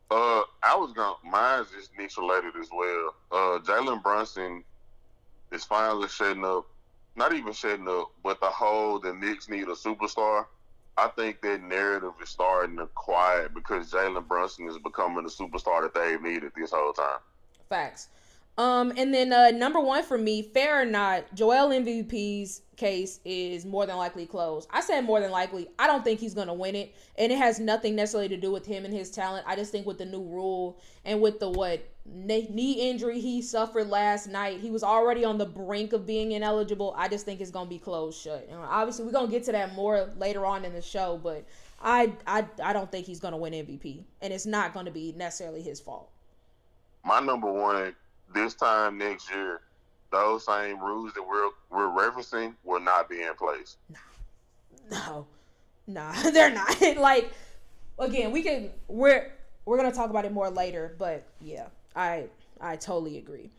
Uh, 0.10 0.44
I 0.64 0.76
was 0.76 0.94
gonna. 0.94 1.16
Mine's 1.24 1.68
is 1.74 1.90
Knicks 1.98 2.18
related 2.18 2.54
as 2.60 2.70
well. 2.72 3.16
Uh, 3.32 3.60
Jalen 3.60 4.02
Brunson 4.02 4.64
is 5.52 5.66
finally 5.66 6.08
shedding 6.08 6.46
up. 6.46 6.68
Not 7.16 7.34
even 7.34 7.52
shedding 7.54 7.88
up, 7.88 8.12
but 8.24 8.40
the 8.40 8.48
whole 8.48 9.00
the 9.00 9.14
Knicks 9.14 9.50
need 9.50 9.68
a 9.68 9.74
superstar. 9.74 10.46
I 10.98 11.08
think 11.10 11.42
that 11.42 11.62
narrative 11.62 12.14
is 12.22 12.30
starting 12.30 12.78
to 12.78 12.88
quiet 12.88 13.54
because 13.54 13.92
Jalen 13.92 14.28
Brunson 14.28 14.68
is 14.68 14.78
becoming 14.80 15.24
the 15.24 15.30
superstar 15.30 15.82
that 15.84 15.94
they've 15.94 16.22
needed 16.22 16.52
this 16.56 16.72
whole 16.72 16.94
time. 16.94 17.20
Facts. 17.70 18.10
Um, 18.60 18.92
and 18.98 19.14
then 19.14 19.32
uh, 19.32 19.52
number 19.52 19.80
one 19.80 20.04
for 20.04 20.18
me, 20.18 20.42
fair 20.42 20.82
or 20.82 20.86
not, 20.86 21.34
Joel 21.34 21.70
MVP's 21.70 22.62
case 22.76 23.22
is 23.24 23.66
more 23.66 23.86
than 23.86 23.96
likely 23.96 24.26
closed. 24.26 24.68
I 24.70 24.82
said 24.82 25.06
more 25.06 25.22
than 25.22 25.32
likely. 25.32 25.70
I 25.80 25.88
don't 25.88 26.04
think 26.04 26.20
he's 26.20 26.34
gonna 26.34 26.54
win 26.54 26.76
it, 26.76 26.94
and 27.18 27.32
it 27.32 27.38
has 27.38 27.62
nothing 27.62 27.96
necessarily 27.96 28.28
to 28.28 28.36
do 28.36 28.52
with 28.52 28.66
him 28.66 28.84
and 28.84 28.94
his 28.94 29.12
talent. 29.12 29.46
I 29.48 29.56
just 29.56 29.72
think 29.72 29.88
with 29.88 29.98
the 29.98 30.06
new 30.06 30.24
rule 30.24 30.78
and 31.06 31.22
with 31.22 31.40
the 31.40 31.50
what 31.50 31.88
knee 32.06 32.90
injury 32.90 33.22
he 33.22 33.42
suffered 33.42 33.88
last 33.88 34.28
night, 34.28 34.60
he 34.60 34.72
was 34.72 34.84
already 34.84 35.24
on 35.24 35.38
the 35.38 35.46
brink 35.46 35.94
of 35.94 36.06
being 36.06 36.34
ineligible. 36.34 36.94
I 36.98 37.08
just 37.08 37.26
think 37.26 37.40
it's 37.40 37.52
gonna 37.52 37.70
be 37.70 37.80
closed 37.80 38.22
shut. 38.22 38.46
And 38.52 38.60
obviously, 38.60 39.06
we're 39.06 39.14
gonna 39.14 39.32
get 39.32 39.46
to 39.46 39.54
that 39.54 39.74
more 39.74 40.10
later 40.18 40.46
on 40.46 40.66
in 40.66 40.74
the 40.74 40.82
show, 40.82 41.18
but 41.24 41.46
I 41.82 42.12
I 42.28 42.46
I 42.62 42.74
don't 42.74 42.92
think 42.92 43.06
he's 43.06 43.22
gonna 43.22 43.38
win 43.38 43.54
MVP, 43.54 44.04
and 44.22 44.34
it's 44.34 44.46
not 44.46 44.74
gonna 44.74 44.92
be 44.92 45.14
necessarily 45.16 45.62
his 45.62 45.80
fault. 45.80 46.10
My 47.06 47.22
number 47.22 47.50
one 47.50 47.96
this 48.34 48.54
time 48.54 48.98
next 48.98 49.30
year, 49.32 49.62
those 50.12 50.46
same 50.46 50.80
rules 50.80 51.14
that 51.14 51.24
we're 51.24 51.50
we're 51.70 51.88
referencing 51.88 52.56
will 52.64 52.80
not 52.80 53.10
be 53.10 53.22
in 53.22 53.34
place. 53.36 53.78
No, 54.92 55.26
no, 55.88 56.12
nah, 56.12 56.30
they're 56.32 56.52
not. 56.52 56.82
like 56.98 57.32
again, 57.98 58.32
we 58.32 58.42
can 58.42 58.70
we're 58.88 59.32
we're 59.66 59.78
gonna 59.78 59.92
talk 59.92 60.10
about 60.10 60.26
it 60.26 60.32
more 60.32 60.50
later, 60.50 60.96
but 60.98 61.24
yeah, 61.42 61.68
I 61.96 62.26
I 62.60 62.76
totally 62.76 63.18
agree. 63.18 63.50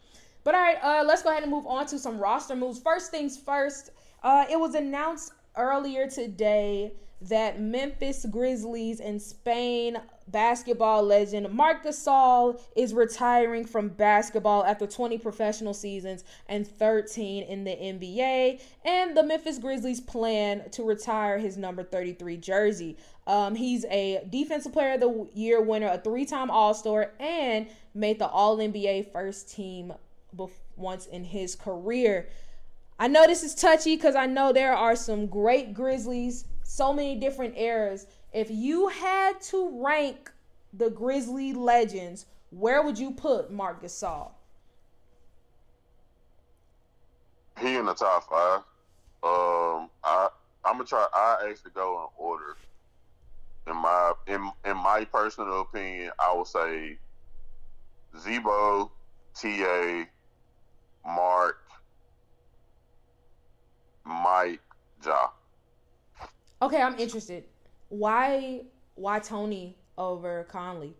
But 0.42 0.54
all 0.54 0.60
right, 0.60 0.78
uh, 0.82 1.04
let's 1.06 1.22
go 1.22 1.30
ahead 1.30 1.42
and 1.42 1.52
move 1.52 1.66
on 1.66 1.86
to 1.86 1.98
some 1.98 2.18
roster 2.18 2.56
moves. 2.56 2.80
First 2.80 3.10
things 3.10 3.36
first, 3.36 3.90
uh, 4.22 4.46
it 4.50 4.58
was 4.58 4.74
announced 4.74 5.32
earlier 5.56 6.08
today 6.08 6.92
that 7.22 7.60
Memphis 7.60 8.24
Grizzlies 8.30 9.00
and 9.00 9.20
Spain 9.20 9.98
basketball 10.30 11.02
legend 11.02 11.52
Marc 11.52 11.84
Gasol 11.84 12.60
is 12.76 12.94
retiring 12.94 13.64
from 13.64 13.88
basketball 13.88 14.64
after 14.64 14.86
20 14.86 15.18
professional 15.18 15.74
seasons 15.74 16.24
and 16.48 16.66
13 16.66 17.44
in 17.44 17.64
the 17.64 17.70
NBA. 17.70 18.60
And 18.84 19.16
the 19.16 19.22
Memphis 19.22 19.58
Grizzlies 19.58 20.00
plan 20.00 20.70
to 20.70 20.82
retire 20.82 21.38
his 21.38 21.56
number 21.56 21.82
33 21.82 22.36
jersey. 22.36 22.96
Um, 23.26 23.54
he's 23.54 23.84
a 23.86 24.24
Defensive 24.28 24.72
Player 24.72 24.94
of 24.94 25.00
the 25.00 25.28
Year 25.34 25.60
winner, 25.60 25.88
a 25.88 25.98
three 25.98 26.24
time 26.24 26.50
All 26.50 26.74
Star, 26.74 27.12
and 27.20 27.66
made 27.94 28.18
the 28.18 28.26
All 28.28 28.56
NBA 28.58 29.12
first 29.12 29.52
team 29.52 29.92
once 30.76 31.06
in 31.06 31.24
his 31.24 31.54
career. 31.54 32.28
I 32.98 33.08
know 33.08 33.26
this 33.26 33.42
is 33.42 33.54
touchy 33.54 33.96
because 33.96 34.14
I 34.14 34.26
know 34.26 34.52
there 34.52 34.74
are 34.74 34.94
some 34.94 35.26
great 35.26 35.72
Grizzlies, 35.72 36.44
so 36.64 36.92
many 36.92 37.16
different 37.16 37.56
eras 37.56 38.06
if 38.32 38.50
you 38.50 38.88
had 38.88 39.40
to 39.42 39.82
rank 39.82 40.30
the 40.72 40.90
Grizzly 40.90 41.52
legends, 41.52 42.26
where 42.50 42.82
would 42.82 42.98
you 42.98 43.10
put 43.12 43.50
Marc 43.50 43.82
Gasol? 43.82 44.30
He 47.60 47.74
in 47.74 47.86
the 47.86 47.94
top 47.94 48.28
five. 48.28 48.60
Um, 49.22 49.90
I 50.02 50.28
I'm 50.64 50.74
gonna 50.74 50.84
try. 50.84 51.06
I 51.12 51.48
actually 51.50 51.72
go 51.74 52.02
in 52.02 52.24
order. 52.24 52.56
In 53.66 53.76
my 53.76 54.12
in 54.26 54.50
in 54.64 54.76
my 54.76 55.04
personal 55.04 55.60
opinion, 55.60 56.10
I 56.18 56.34
would 56.34 56.46
say 56.46 56.98
Z-Bo, 58.18 58.90
Ta, 59.34 60.04
Mark, 61.04 61.58
Mike, 64.04 64.60
Ja. 65.04 65.28
Okay, 66.62 66.80
I'm 66.80 66.98
interested 66.98 67.44
why 67.90 68.62
why 68.94 69.18
Tony 69.18 69.76
over 69.98 70.44
Conley? 70.44 70.94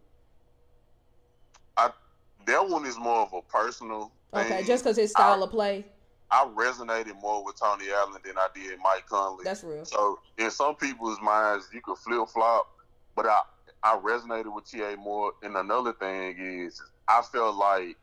I 1.76 1.90
that 2.46 2.68
one 2.68 2.84
is 2.84 2.98
more 2.98 3.22
of 3.22 3.32
a 3.32 3.40
personal. 3.42 4.12
Thing. 4.34 4.44
Okay, 4.44 4.64
just 4.64 4.84
because 4.84 4.96
his 4.96 5.10
style 5.10 5.40
I, 5.42 5.44
of 5.44 5.50
play. 5.50 5.86
I 6.30 6.46
resonated 6.54 7.20
more 7.20 7.44
with 7.44 7.58
Tony 7.58 7.86
Allen 7.90 8.20
than 8.24 8.38
I 8.38 8.46
did 8.54 8.78
Mike 8.80 9.06
Conley. 9.08 9.42
That's 9.42 9.64
real. 9.64 9.84
So 9.84 10.20
in 10.38 10.50
some 10.50 10.76
people's 10.76 11.20
minds, 11.20 11.68
you 11.72 11.80
could 11.80 11.96
flip 11.98 12.28
flop, 12.28 12.68
but 13.16 13.26
I 13.26 13.40
I 13.82 13.96
resonated 13.96 14.54
with 14.54 14.70
TA 14.70 14.94
more. 14.96 15.32
And 15.42 15.56
another 15.56 15.92
thing 15.94 16.36
is, 16.38 16.80
I 17.08 17.22
felt 17.22 17.56
like 17.56 17.96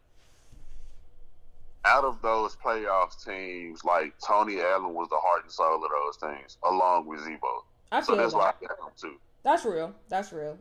out 1.86 2.04
of 2.04 2.22
those 2.22 2.58
playoffs 2.58 3.24
teams, 3.24 3.86
like 3.86 4.14
Tony 4.26 4.60
Allen 4.60 4.94
was 4.94 5.08
the 5.10 5.18
heart 5.18 5.44
and 5.44 5.52
soul 5.52 5.76
of 5.76 5.90
those 5.90 6.18
teams, 6.18 6.58
along 6.66 7.06
with 7.06 7.22
Z-Bo. 7.24 7.64
I 7.92 8.02
feel 8.02 8.16
so 8.16 8.16
that's 8.16 8.34
that. 8.34 8.40
why 8.40 8.54
I 8.62 8.66
got 8.66 8.78
him 8.80 8.94
too. 8.96 9.16
That's 9.44 9.66
real. 9.66 9.94
That's 10.10 10.32
real. 10.34 10.58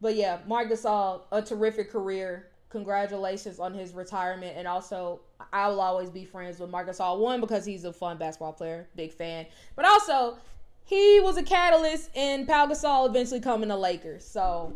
But 0.00 0.14
yeah, 0.14 0.38
Marc 0.46 0.70
Gasol, 0.70 1.22
a 1.32 1.42
terrific 1.42 1.90
career. 1.90 2.46
Congratulations 2.70 3.58
on 3.58 3.74
his 3.74 3.92
retirement, 3.92 4.56
and 4.56 4.68
also 4.68 5.20
I 5.52 5.68
will 5.68 5.80
always 5.80 6.08
be 6.08 6.24
friends 6.24 6.60
with 6.60 6.70
Marc 6.70 6.88
Gasol. 6.88 7.18
One 7.18 7.40
because 7.40 7.64
he's 7.64 7.84
a 7.84 7.92
fun 7.92 8.16
basketball 8.16 8.52
player, 8.52 8.88
big 8.94 9.12
fan, 9.12 9.46
but 9.74 9.84
also 9.84 10.38
he 10.84 11.20
was 11.20 11.36
a 11.36 11.42
catalyst 11.42 12.10
in 12.14 12.46
Pau 12.46 12.66
Gasol 12.66 13.08
eventually 13.08 13.40
coming 13.40 13.68
to 13.68 13.76
Lakers. 13.76 14.24
So 14.24 14.74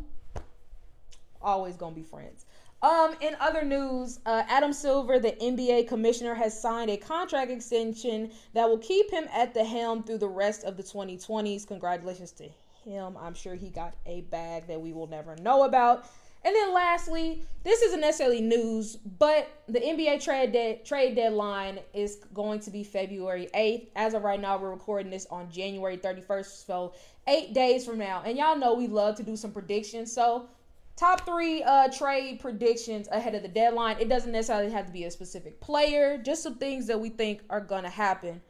always 1.40 1.76
gonna 1.76 1.94
be 1.94 2.02
friends. 2.02 2.43
Um, 2.84 3.16
in 3.22 3.34
other 3.40 3.64
news, 3.64 4.20
uh, 4.26 4.42
Adam 4.46 4.74
Silver, 4.74 5.18
the 5.18 5.32
NBA 5.32 5.88
commissioner, 5.88 6.34
has 6.34 6.60
signed 6.60 6.90
a 6.90 6.98
contract 6.98 7.50
extension 7.50 8.30
that 8.52 8.68
will 8.68 8.76
keep 8.76 9.10
him 9.10 9.24
at 9.32 9.54
the 9.54 9.64
helm 9.64 10.02
through 10.02 10.18
the 10.18 10.28
rest 10.28 10.64
of 10.64 10.76
the 10.76 10.82
2020s. 10.82 11.66
Congratulations 11.66 12.30
to 12.32 12.46
him. 12.84 13.16
I'm 13.18 13.32
sure 13.32 13.54
he 13.54 13.70
got 13.70 13.94
a 14.04 14.20
bag 14.30 14.66
that 14.66 14.78
we 14.78 14.92
will 14.92 15.06
never 15.06 15.34
know 15.36 15.62
about. 15.62 16.04
And 16.44 16.54
then 16.54 16.74
lastly, 16.74 17.42
this 17.62 17.80
isn't 17.80 18.02
necessarily 18.02 18.42
news, 18.42 18.96
but 18.96 19.48
the 19.66 19.80
NBA 19.80 20.22
trade 20.22 20.52
de- 20.52 20.82
trade 20.84 21.16
deadline 21.16 21.78
is 21.94 22.18
going 22.34 22.60
to 22.60 22.70
be 22.70 22.84
February 22.84 23.48
8th. 23.54 23.86
As 23.96 24.12
of 24.12 24.24
right 24.24 24.38
now, 24.38 24.58
we're 24.58 24.70
recording 24.70 25.10
this 25.10 25.26
on 25.30 25.50
January 25.50 25.96
31st, 25.96 26.66
so 26.66 26.92
eight 27.28 27.54
days 27.54 27.86
from 27.86 27.96
now. 27.96 28.22
And 28.26 28.36
y'all 28.36 28.58
know 28.58 28.74
we 28.74 28.88
love 28.88 29.16
to 29.16 29.22
do 29.22 29.38
some 29.38 29.52
predictions, 29.52 30.12
so 30.12 30.50
top 30.96 31.26
three 31.26 31.62
uh, 31.62 31.88
trade 31.88 32.40
predictions 32.40 33.08
ahead 33.10 33.34
of 33.34 33.42
the 33.42 33.48
deadline. 33.48 33.96
It 33.98 34.08
doesn't 34.08 34.32
necessarily 34.32 34.70
have 34.70 34.86
to 34.86 34.92
be 34.92 35.04
a 35.04 35.10
specific 35.10 35.60
player, 35.60 36.18
just 36.18 36.42
some 36.42 36.54
things 36.54 36.86
that 36.86 37.00
we 37.00 37.08
think 37.08 37.42
are 37.50 37.60
gonna 37.60 37.90
happen. 37.90 38.40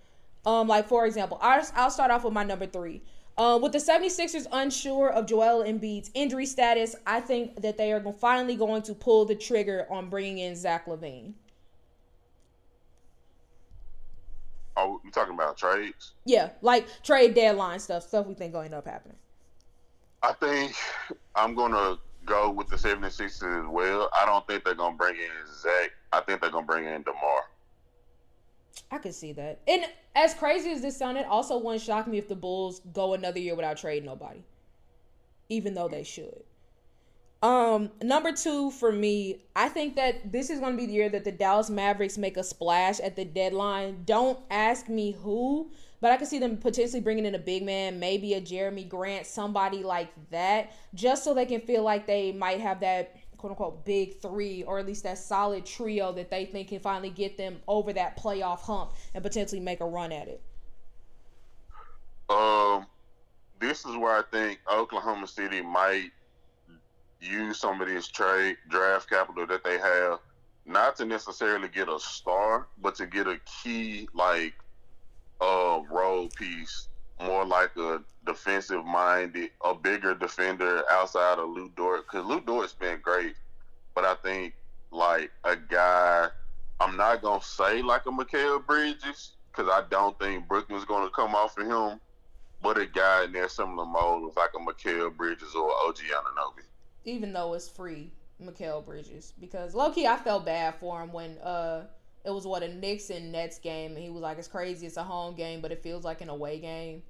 Um, 0.46 0.68
like 0.68 0.88
for 0.88 1.06
example, 1.06 1.38
I'll, 1.40 1.66
I'll 1.74 1.90
start 1.90 2.10
off 2.10 2.24
with 2.24 2.32
my 2.32 2.44
number 2.44 2.66
three. 2.66 3.02
Uh, 3.36 3.58
with 3.60 3.72
the 3.72 3.78
76ers 3.78 4.46
unsure 4.52 5.10
of 5.10 5.26
Joel 5.26 5.64
Embiid's 5.64 6.10
injury 6.14 6.46
status, 6.46 6.94
I 7.04 7.20
think 7.20 7.62
that 7.62 7.76
they 7.76 7.92
are 7.92 8.12
finally 8.12 8.54
going 8.54 8.82
to 8.82 8.94
pull 8.94 9.24
the 9.24 9.34
trigger 9.34 9.88
on 9.90 10.08
bringing 10.08 10.38
in 10.38 10.54
Zach 10.54 10.86
LaVine. 10.86 11.32
Oh, 14.76 15.00
you 15.04 15.10
talking 15.10 15.34
about 15.34 15.56
trades? 15.56 16.12
Yeah, 16.24 16.50
like 16.62 16.86
trade 17.02 17.34
deadline 17.34 17.80
stuff, 17.80 18.04
stuff 18.04 18.26
we 18.26 18.34
think 18.34 18.52
going 18.52 18.70
to 18.70 18.76
end 18.76 18.86
up 18.86 18.86
happening. 18.86 19.16
I 20.24 20.32
think 20.32 20.74
I'm 21.34 21.54
gonna 21.54 21.98
go 22.24 22.50
with 22.50 22.68
the 22.68 22.76
76ers 22.76 23.64
as 23.64 23.68
well. 23.68 24.10
I 24.14 24.26
don't 24.26 24.46
think 24.46 24.64
they're 24.64 24.74
gonna 24.74 24.96
bring 24.96 25.16
in 25.16 25.52
Zach. 25.52 25.92
I 26.12 26.20
think 26.20 26.40
they're 26.40 26.50
gonna 26.50 26.66
bring 26.66 26.86
in 26.86 27.02
Demar. 27.02 27.44
I 28.90 28.98
can 28.98 29.12
see 29.12 29.32
that. 29.32 29.60
And 29.66 29.84
as 30.14 30.34
crazy 30.34 30.70
as 30.70 30.82
this 30.82 30.96
sounded, 30.96 31.26
also 31.26 31.58
wouldn't 31.58 31.82
shock 31.82 32.06
me 32.06 32.18
if 32.18 32.28
the 32.28 32.36
Bulls 32.36 32.80
go 32.92 33.14
another 33.14 33.38
year 33.38 33.54
without 33.54 33.76
trading 33.76 34.06
nobody. 34.06 34.42
Even 35.48 35.74
though 35.74 35.88
they 35.88 36.02
should. 36.02 36.44
Um, 37.42 37.90
number 38.02 38.32
two 38.32 38.70
for 38.70 38.90
me, 38.90 39.42
I 39.54 39.68
think 39.68 39.96
that 39.96 40.32
this 40.32 40.48
is 40.48 40.60
going 40.60 40.72
to 40.72 40.78
be 40.78 40.86
the 40.86 40.94
year 40.94 41.10
that 41.10 41.24
the 41.24 41.32
Dallas 41.32 41.68
Mavericks 41.68 42.16
make 42.16 42.38
a 42.38 42.42
splash 42.42 43.00
at 43.00 43.16
the 43.16 43.24
deadline. 43.26 44.04
Don't 44.06 44.38
ask 44.50 44.88
me 44.88 45.12
who, 45.12 45.70
but 46.04 46.12
I 46.12 46.18
can 46.18 46.26
see 46.26 46.38
them 46.38 46.58
potentially 46.58 47.00
bringing 47.00 47.24
in 47.24 47.34
a 47.34 47.38
big 47.38 47.62
man, 47.64 47.98
maybe 47.98 48.34
a 48.34 48.40
Jerami 48.42 48.86
Grant, 48.86 49.24
somebody 49.24 49.82
like 49.82 50.10
that, 50.28 50.70
just 50.92 51.24
so 51.24 51.32
they 51.32 51.46
can 51.46 51.62
feel 51.62 51.82
like 51.82 52.06
they 52.06 52.30
might 52.30 52.60
have 52.60 52.80
that 52.80 53.16
quote 53.38 53.52
unquote 53.52 53.86
big 53.86 54.20
three 54.20 54.64
or 54.64 54.78
at 54.78 54.86
least 54.86 55.04
that 55.04 55.16
solid 55.16 55.64
trio 55.64 56.12
that 56.12 56.28
they 56.28 56.44
think 56.44 56.68
can 56.68 56.78
finally 56.78 57.08
get 57.08 57.38
them 57.38 57.58
over 57.66 57.90
that 57.94 58.18
playoff 58.18 58.60
hump 58.60 58.92
and 59.14 59.24
potentially 59.24 59.62
make 59.62 59.80
a 59.80 59.86
run 59.86 60.12
at 60.12 60.28
it. 60.28 60.42
Um, 62.28 62.84
this 63.58 63.86
is 63.86 63.96
where 63.96 64.14
I 64.14 64.24
think 64.30 64.58
Oklahoma 64.70 65.26
City 65.26 65.62
might 65.62 66.10
use 67.18 67.58
some 67.58 67.80
of 67.80 67.88
this 67.88 68.08
trade 68.08 68.58
draft 68.68 69.08
capital 69.08 69.46
that 69.46 69.64
they 69.64 69.78
have, 69.78 70.18
not 70.66 70.96
to 70.96 71.06
necessarily 71.06 71.68
get 71.68 71.88
a 71.88 71.98
star, 71.98 72.66
but 72.82 72.94
to 72.96 73.06
get 73.06 73.26
a 73.26 73.40
key 73.46 74.06
like 74.12 74.52
uh 75.40 75.80
role 75.90 76.28
piece, 76.28 76.88
more 77.22 77.44
like 77.44 77.76
a 77.76 78.02
defensive 78.26 78.84
minded, 78.84 79.50
a 79.64 79.74
bigger 79.74 80.14
defender 80.14 80.82
outside 80.90 81.38
of 81.38 81.48
Lu 81.48 81.70
Dort. 81.76 82.06
Because 82.06 82.26
Lu 82.26 82.40
Dort's 82.40 82.72
been 82.72 83.00
great, 83.00 83.34
but 83.94 84.04
I 84.04 84.14
think 84.16 84.54
like 84.90 85.30
a 85.44 85.56
guy. 85.56 86.28
I'm 86.80 86.96
not 86.96 87.22
gonna 87.22 87.42
say 87.42 87.82
like 87.82 88.06
a 88.06 88.10
Mikal 88.10 88.64
Bridges 88.66 89.32
because 89.50 89.70
I 89.70 89.84
don't 89.88 90.18
think 90.18 90.48
Brooklyn's 90.48 90.84
gonna 90.84 91.10
come 91.10 91.34
off 91.34 91.56
of 91.56 91.66
him, 91.66 92.00
but 92.60 92.78
a 92.78 92.86
guy 92.86 93.24
in 93.24 93.32
there 93.32 93.48
similar 93.48 93.86
mold 93.86 94.28
of 94.28 94.36
like 94.36 94.50
a 94.54 94.58
Mikal 94.58 95.16
Bridges 95.16 95.54
or 95.54 95.70
OG 95.86 95.98
Anunoby 95.98 96.64
even 97.04 97.32
though 97.32 97.54
it's 97.54 97.68
free, 97.68 98.10
Mikal 98.42 98.84
Bridges. 98.84 99.32
Because 99.40 99.74
low 99.74 99.90
key, 99.90 100.06
I 100.06 100.16
felt 100.16 100.44
bad 100.44 100.74
for 100.76 101.02
him 101.02 101.12
when 101.12 101.38
uh 101.38 101.84
it 102.24 102.30
was 102.30 102.46
what 102.46 102.62
a 102.62 102.68
Knicks 102.68 103.10
and 103.10 103.30
Nets 103.32 103.58
game, 103.58 103.94
and 103.94 104.02
he 104.02 104.10
was 104.10 104.22
like, 104.22 104.38
"It's 104.38 104.48
crazy, 104.48 104.86
it's 104.86 104.96
a 104.96 105.02
home 105.02 105.34
game, 105.34 105.60
but 105.60 105.72
it 105.72 105.82
feels 105.82 106.04
like 106.04 106.20
an 106.20 106.28
away 106.28 106.58
game." 106.58 107.02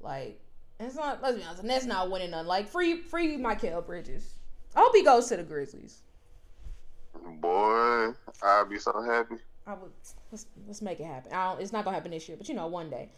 Like, 0.00 0.40
it's 0.78 0.96
not. 0.96 1.22
Let's 1.22 1.38
be 1.38 1.42
honest, 1.44 1.62
the 1.62 1.68
Nets 1.68 1.86
not 1.86 2.10
winning 2.10 2.30
none. 2.30 2.46
Like, 2.46 2.68
free, 2.68 3.00
free 3.00 3.36
Mikal 3.38 3.84
Bridges. 3.86 4.34
I 4.76 4.80
hope 4.80 4.94
he 4.94 5.02
goes 5.02 5.28
to 5.28 5.36
the 5.36 5.42
Grizzlies. 5.42 6.02
Boy, 7.40 8.10
I'd 8.42 8.68
be 8.68 8.78
so 8.78 9.00
happy. 9.02 9.36
I 9.66 9.74
would. 9.74 9.90
Let's 10.30 10.46
let's 10.66 10.82
make 10.82 11.00
it 11.00 11.06
happen. 11.06 11.32
I 11.32 11.50
don't, 11.50 11.62
it's 11.62 11.72
not 11.72 11.84
gonna 11.84 11.96
happen 11.96 12.10
this 12.10 12.28
year, 12.28 12.36
but 12.36 12.48
you 12.48 12.54
know, 12.54 12.66
one 12.66 12.90
day. 12.90 13.08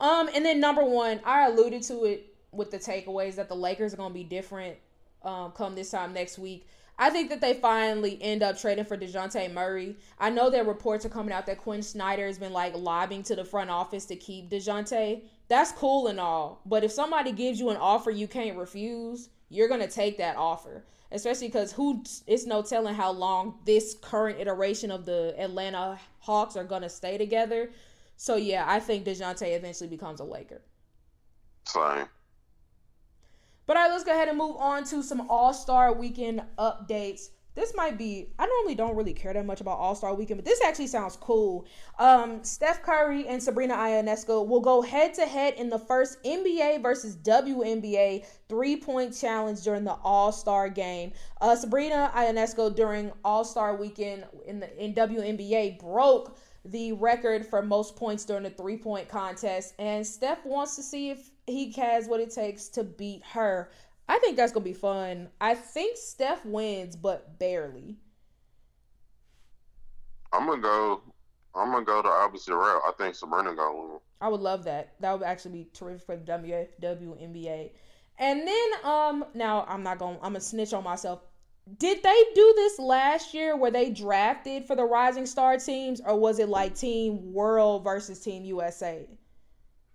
Um, 0.00 0.28
and 0.34 0.44
then 0.44 0.60
number 0.60 0.84
one, 0.84 1.20
I 1.24 1.46
alluded 1.46 1.82
to 1.84 2.04
it 2.04 2.34
with 2.52 2.70
the 2.70 2.78
takeaways 2.78 3.36
that 3.36 3.48
the 3.48 3.56
Lakers 3.56 3.94
are 3.94 3.96
gonna 3.96 4.12
be 4.12 4.24
different 4.24 4.76
um, 5.22 5.52
come 5.52 5.74
this 5.74 5.90
time 5.90 6.12
next 6.12 6.38
week. 6.38 6.66
I 6.98 7.10
think 7.10 7.28
that 7.30 7.40
they 7.40 7.54
finally 7.54 8.18
end 8.22 8.42
up 8.42 8.58
trading 8.58 8.84
for 8.84 8.96
DeJounte 8.96 9.52
Murray. 9.52 9.96
I 10.18 10.30
know 10.30 10.48
that 10.50 10.66
reports 10.66 11.04
are 11.04 11.08
coming 11.08 11.32
out 11.32 11.46
that 11.46 11.58
Quin 11.58 11.82
Snyder 11.82 12.26
has 12.26 12.38
been 12.38 12.52
like 12.52 12.74
lobbying 12.76 13.24
to 13.24 13.34
the 13.34 13.44
front 13.44 13.70
office 13.70 14.04
to 14.06 14.16
keep 14.16 14.48
DeJounte. 14.48 15.22
That's 15.48 15.72
cool 15.72 16.06
and 16.06 16.20
all. 16.20 16.60
But 16.64 16.84
if 16.84 16.92
somebody 16.92 17.32
gives 17.32 17.58
you 17.58 17.70
an 17.70 17.76
offer 17.76 18.10
you 18.10 18.28
can't 18.28 18.56
refuse, 18.56 19.28
you're 19.48 19.68
going 19.68 19.80
to 19.80 19.88
take 19.88 20.18
that 20.18 20.36
offer. 20.36 20.84
Especially 21.10 21.48
because 21.48 21.72
who 21.72 22.02
it's 22.26 22.46
no 22.46 22.62
telling 22.62 22.94
how 22.94 23.10
long 23.10 23.58
this 23.64 23.96
current 24.00 24.40
iteration 24.40 24.90
of 24.90 25.04
the 25.04 25.34
Atlanta 25.38 25.98
Hawks 26.20 26.56
are 26.56 26.64
going 26.64 26.82
to 26.82 26.88
stay 26.88 27.18
together. 27.18 27.70
So 28.16 28.36
yeah, 28.36 28.64
I 28.66 28.80
think 28.80 29.04
DeJounte 29.04 29.56
eventually 29.56 29.88
becomes 29.88 30.20
a 30.20 30.24
Laker. 30.24 30.62
Same. 31.66 32.06
But 33.66 33.76
all 33.76 33.84
right, 33.84 33.92
let's 33.92 34.04
go 34.04 34.12
ahead 34.12 34.28
and 34.28 34.36
move 34.36 34.56
on 34.58 34.84
to 34.84 35.02
some 35.02 35.28
All 35.30 35.54
Star 35.54 35.94
Weekend 35.94 36.42
updates. 36.58 37.30
This 37.54 37.72
might 37.76 37.96
be, 37.96 38.30
I 38.38 38.46
normally 38.46 38.74
don't 38.74 38.96
really 38.96 39.12
care 39.12 39.32
that 39.32 39.46
much 39.46 39.60
about 39.60 39.78
All 39.78 39.94
Star 39.94 40.12
Weekend, 40.14 40.38
but 40.38 40.44
this 40.44 40.60
actually 40.62 40.88
sounds 40.88 41.16
cool. 41.16 41.66
Um, 41.98 42.42
Steph 42.42 42.82
Curry 42.82 43.28
and 43.28 43.42
Sabrina 43.42 43.74
Ionescu 43.74 44.46
will 44.46 44.60
go 44.60 44.82
head 44.82 45.14
to 45.14 45.24
head 45.24 45.54
in 45.54 45.70
the 45.70 45.78
first 45.78 46.22
NBA 46.24 46.82
versus 46.82 47.16
WNBA 47.16 48.26
three 48.48 48.76
point 48.76 49.16
challenge 49.16 49.62
during 49.62 49.84
the 49.84 49.96
All 50.02 50.32
Star 50.32 50.68
game. 50.68 51.12
Uh, 51.40 51.54
Sabrina 51.54 52.10
Ionescu 52.14 52.74
during 52.74 53.12
All 53.24 53.44
Star 53.44 53.76
Weekend 53.76 54.26
in 54.46 54.60
the 54.60 54.84
in 54.84 54.92
WNBA 54.92 55.78
broke 55.78 56.36
the 56.66 56.92
record 56.92 57.46
for 57.46 57.62
most 57.62 57.94
points 57.94 58.24
during 58.24 58.42
the 58.42 58.50
three 58.50 58.76
point 58.76 59.08
contest, 59.08 59.74
and 59.78 60.04
Steph 60.04 60.44
wants 60.44 60.76
to 60.76 60.82
see 60.82 61.10
if 61.10 61.30
he 61.46 61.72
has 61.72 62.06
what 62.06 62.20
it 62.20 62.30
takes 62.30 62.68
to 62.70 62.84
beat 62.84 63.22
her. 63.32 63.70
I 64.08 64.18
think 64.18 64.36
that's 64.36 64.52
gonna 64.52 64.64
be 64.64 64.72
fun. 64.74 65.28
I 65.40 65.54
think 65.54 65.96
Steph 65.96 66.44
wins, 66.44 66.96
but 66.96 67.38
barely. 67.38 67.96
I'm 70.32 70.46
gonna 70.46 70.60
go. 70.60 71.02
I'm 71.54 71.70
gonna 71.70 71.84
go 71.84 72.02
the 72.02 72.08
opposite 72.08 72.54
route. 72.54 72.82
I 72.86 72.92
think 72.98 73.14
Sabrina 73.14 73.54
gonna 73.54 73.76
win. 73.76 73.98
I 74.20 74.28
would 74.28 74.40
love 74.40 74.64
that. 74.64 74.94
That 75.00 75.12
would 75.12 75.26
actually 75.26 75.52
be 75.52 75.70
terrific 75.72 76.06
for 76.06 76.16
the 76.16 76.68
WNBA. 76.82 77.70
And 78.18 78.46
then, 78.46 78.68
um, 78.84 79.24
now 79.34 79.64
I'm 79.68 79.82
not 79.82 79.98
gonna. 79.98 80.16
I'm 80.16 80.32
gonna 80.32 80.40
snitch 80.40 80.72
on 80.72 80.84
myself. 80.84 81.20
Did 81.78 82.02
they 82.02 82.24
do 82.34 82.52
this 82.56 82.78
last 82.78 83.32
year 83.32 83.56
where 83.56 83.70
they 83.70 83.90
drafted 83.90 84.66
for 84.66 84.76
the 84.76 84.84
Rising 84.84 85.24
Star 85.24 85.56
teams, 85.56 86.00
or 86.04 86.18
was 86.18 86.38
it 86.38 86.48
like 86.48 86.74
Team 86.74 87.32
World 87.32 87.84
versus 87.84 88.20
Team 88.20 88.44
USA? 88.44 89.08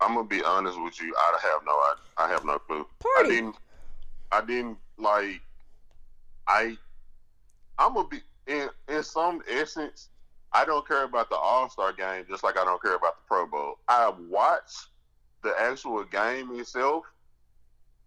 I'm 0.01 0.15
gonna 0.15 0.27
be 0.27 0.43
honest 0.43 0.81
with 0.81 0.99
you. 1.01 1.13
I 1.17 1.37
have 1.41 1.61
no, 1.65 1.71
I, 1.71 1.95
I 2.17 2.29
have 2.29 2.45
no 2.45 2.59
clue. 2.59 2.85
Party. 2.99 3.29
I 3.29 3.35
didn't, 3.35 3.55
I 4.31 4.41
didn't 4.41 4.77
like. 4.97 5.41
I, 6.47 6.77
I'm 7.77 7.93
gonna 7.93 8.07
be 8.07 8.21
in 8.47 8.69
in 8.87 9.03
some 9.03 9.41
essence. 9.49 10.09
I 10.51 10.65
don't 10.65 10.87
care 10.87 11.03
about 11.03 11.29
the 11.29 11.35
All 11.35 11.69
Star 11.69 11.93
game, 11.93 12.25
just 12.29 12.43
like 12.43 12.57
I 12.57 12.63
don't 12.63 12.81
care 12.81 12.95
about 12.95 13.17
the 13.17 13.27
Pro 13.27 13.45
Bowl. 13.45 13.77
I 13.87 14.11
watch 14.29 14.71
the 15.43 15.53
actual 15.59 16.03
game 16.05 16.57
itself, 16.59 17.05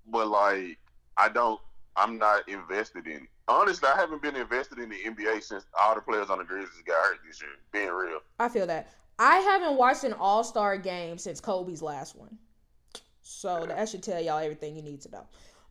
but 0.07 0.29
like 0.29 0.79
I 1.17 1.29
don't. 1.29 1.61
I'm 1.95 2.17
not 2.17 2.49
invested 2.49 3.07
in 3.07 3.25
it. 3.25 3.29
Honestly, 3.49 3.87
I 3.87 3.97
haven't 3.97 4.23
been 4.23 4.35
invested 4.35 4.79
in 4.79 4.89
the 4.89 4.97
NBA 4.97 5.43
since 5.43 5.67
all 5.79 5.95
the 5.95 6.01
players 6.01 6.31
on 6.31 6.39
the 6.39 6.45
Grizzlies 6.45 6.83
got 6.87 6.95
hurt 6.95 7.19
this 7.27 7.43
year. 7.43 7.51
Being 7.71 7.91
real, 7.91 8.21
I 8.39 8.49
feel 8.49 8.67
that. 8.67 8.95
I 9.19 9.37
haven't 9.37 9.77
watched 9.77 10.05
an 10.05 10.13
All 10.15 10.45
Star 10.45 10.77
game 10.77 11.19
since 11.19 11.41
Kobe's 11.41 11.83
last 11.83 12.17
one, 12.17 12.39
so 13.21 13.67
that 13.67 13.89
should 13.89 14.03
tell 14.03 14.21
y'all 14.21 14.39
everything 14.39 14.77
you 14.77 14.83
need 14.83 15.01
to 15.03 15.11
know. 15.11 15.27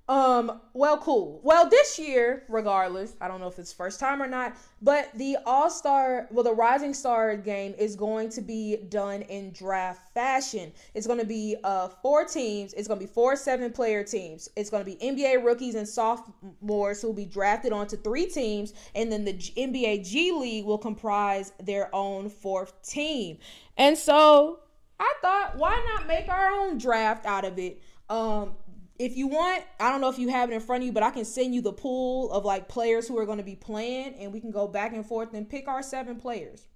Um, 0.10 0.60
well, 0.74 0.97
cool. 0.97 1.39
Well, 1.43 1.70
this 1.70 1.97
year, 1.97 2.43
regardless, 2.49 3.16
I 3.22 3.28
don't 3.28 3.39
know 3.39 3.47
if 3.47 3.60
it's 3.60 3.72
first 3.72 3.99
time 3.99 4.22
or 4.22 4.28
not, 4.28 4.58
but 4.82 5.10
the 5.16 5.38
All 5.45 5.70
Star, 5.70 6.28
well, 6.32 6.43
the 6.43 6.54
Rising 6.54 6.93
Star 6.93 7.38
game 7.38 7.74
is 7.78 7.95
going 7.95 8.30
to 8.32 8.41
be 8.41 8.78
done 8.89 9.22
in 9.22 9.52
draft 9.52 10.14
fashion. 10.14 10.74
It's 10.95 11.08
going 11.08 11.20
to 11.20 11.26
be 11.26 11.56
uh 11.64 11.88
four 11.88 12.26
teams. 12.26 12.74
It's 12.74 12.88
going 12.88 12.99
to 12.99 13.06
be 13.06 13.12
four 13.12 13.36
seven 13.36 13.72
player 13.72 14.04
teams. 14.04 14.49
It's 14.58 14.70
going 14.70 14.84
to 14.84 14.91
be 14.91 14.97
NBA 14.97 15.45
rookies 15.45 15.76
and 15.76 15.88
sophomores 15.88 17.02
who 17.02 17.08
will 17.08 17.14
be 17.14 17.26
drafted 17.26 17.72
onto 17.72 17.95
three 17.95 18.26
teams, 18.26 18.74
and 18.95 19.12
then 19.12 19.24
the 19.24 19.34
NBA 19.34 20.06
G 20.06 20.32
League 20.34 20.66
will 20.66 20.80
comprise 20.80 21.54
their 21.64 21.93
own 21.95 22.30
fourth 22.30 22.82
team. 22.82 23.38
And 23.78 23.97
so 23.97 24.60
I 24.99 25.14
thought, 25.22 25.58
why 25.58 25.82
not 25.95 26.08
make 26.08 26.28
our 26.28 26.52
own 26.52 26.78
draft 26.78 27.26
out 27.26 27.45
of 27.45 27.58
it? 27.58 27.82
Um, 28.10 28.56
if 29.02 29.18
you 29.18 29.26
want, 29.26 29.64
I 29.80 29.91
don't 29.91 29.99
know 29.99 30.10
if 30.10 30.20
you 30.20 30.28
have 30.28 30.52
it 30.52 30.54
in 30.54 30.60
front 30.60 30.84
of 30.84 30.86
you, 30.86 30.91
but 30.91 31.02
I 31.02 31.10
can 31.10 31.26
send 31.26 31.56
you 31.56 31.62
the 31.62 31.74
pool 31.74 32.32
of 32.32 32.45
like 32.45 32.68
players 32.68 33.08
who 33.08 33.18
are 33.18 33.26
going 33.26 33.39
to 33.39 33.43
be 33.43 33.56
playing, 33.56 34.14
and 34.20 34.32
we 34.32 34.39
can 34.39 34.52
go 34.52 34.68
back 34.68 34.93
and 34.93 35.04
forth 35.04 35.34
and 35.34 35.49
pick 35.49 35.68
our 35.68 35.82
seven 35.82 36.18
players. 36.18 36.68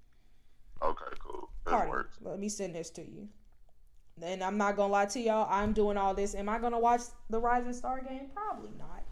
Okay, 0.82 1.06
cool. 1.20 1.50
That 1.68 1.88
works. 1.88 2.18
Let 2.22 2.40
me 2.40 2.50
send 2.50 2.74
this 2.74 2.90
to 2.92 3.02
you. 3.02 3.28
And 4.24 4.44
I'm 4.44 4.58
not 4.58 4.76
gonna 4.76 4.92
lie 4.92 5.06
to 5.08 5.20
y'all, 5.20 5.48
I'm 5.52 5.74
doing 5.74 5.98
all 5.98 6.14
this. 6.14 6.36
Am 6.36 6.48
I 6.48 6.58
gonna 6.58 6.80
watch 6.80 7.02
the 7.30 7.40
Rising 7.40 7.74
Star 7.74 8.02
game? 8.02 8.28
Probably 8.34 8.70
not. 8.80 9.04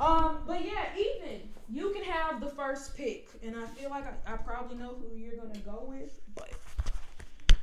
Um, 0.00 0.38
but 0.46 0.64
yeah, 0.64 0.86
Ethan, 0.98 1.48
you 1.70 1.90
can 1.90 2.02
have 2.02 2.40
the 2.40 2.48
first 2.48 2.96
pick, 2.96 3.28
and 3.44 3.56
I 3.56 3.64
feel 3.66 3.90
like 3.90 4.04
I, 4.06 4.34
I 4.34 4.36
probably 4.36 4.76
know 4.76 4.96
who 5.00 5.16
you're 5.16 5.36
gonna 5.36 5.58
go 5.60 5.84
with. 5.86 6.20
But 6.34 6.50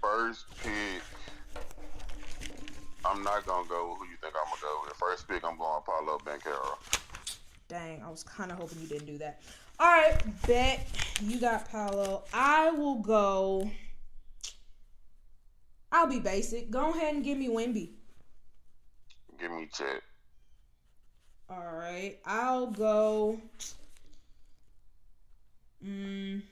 first 0.01 0.45
pick. 0.63 1.03
I'm 3.03 3.23
not 3.23 3.45
gonna 3.45 3.67
go 3.67 3.89
with 3.89 3.99
who 3.99 4.05
you 4.05 4.17
think 4.21 4.34
I'm 4.36 4.50
go 4.62 4.82
with. 4.84 4.93
First 4.95 5.28
pick, 5.28 5.43
I'm 5.43 5.57
going 5.57 5.82
Paolo 5.86 6.20
Banchero. 6.20 6.78
Dang, 7.68 8.01
I 8.03 8.09
was 8.09 8.24
kind 8.24 8.51
of 8.51 8.57
hoping 8.57 8.80
you 8.82 8.88
didn't 8.88 9.07
do 9.07 9.18
that. 9.18 9.41
All 9.80 9.88
right, 9.88 10.18
bet 10.47 10.88
you 11.22 11.39
got 11.39 11.70
Paolo. 11.70 12.24
I 12.34 12.70
will 12.72 12.99
go. 12.99 13.70
I'll 15.91 16.07
be 16.07 16.20
basic. 16.20 16.70
Go 16.70 16.91
ahead 16.91 17.16
and 17.16 17.24
give 17.24 17.38
me 17.38 17.49
Wemby. 17.49 17.89
Give 19.39 19.51
me 19.51 19.68
Chet. 19.74 20.01
All 21.49 21.74
right, 21.74 22.20
I'll 22.26 22.68
go. 22.68 23.41
Mm, 25.84 26.43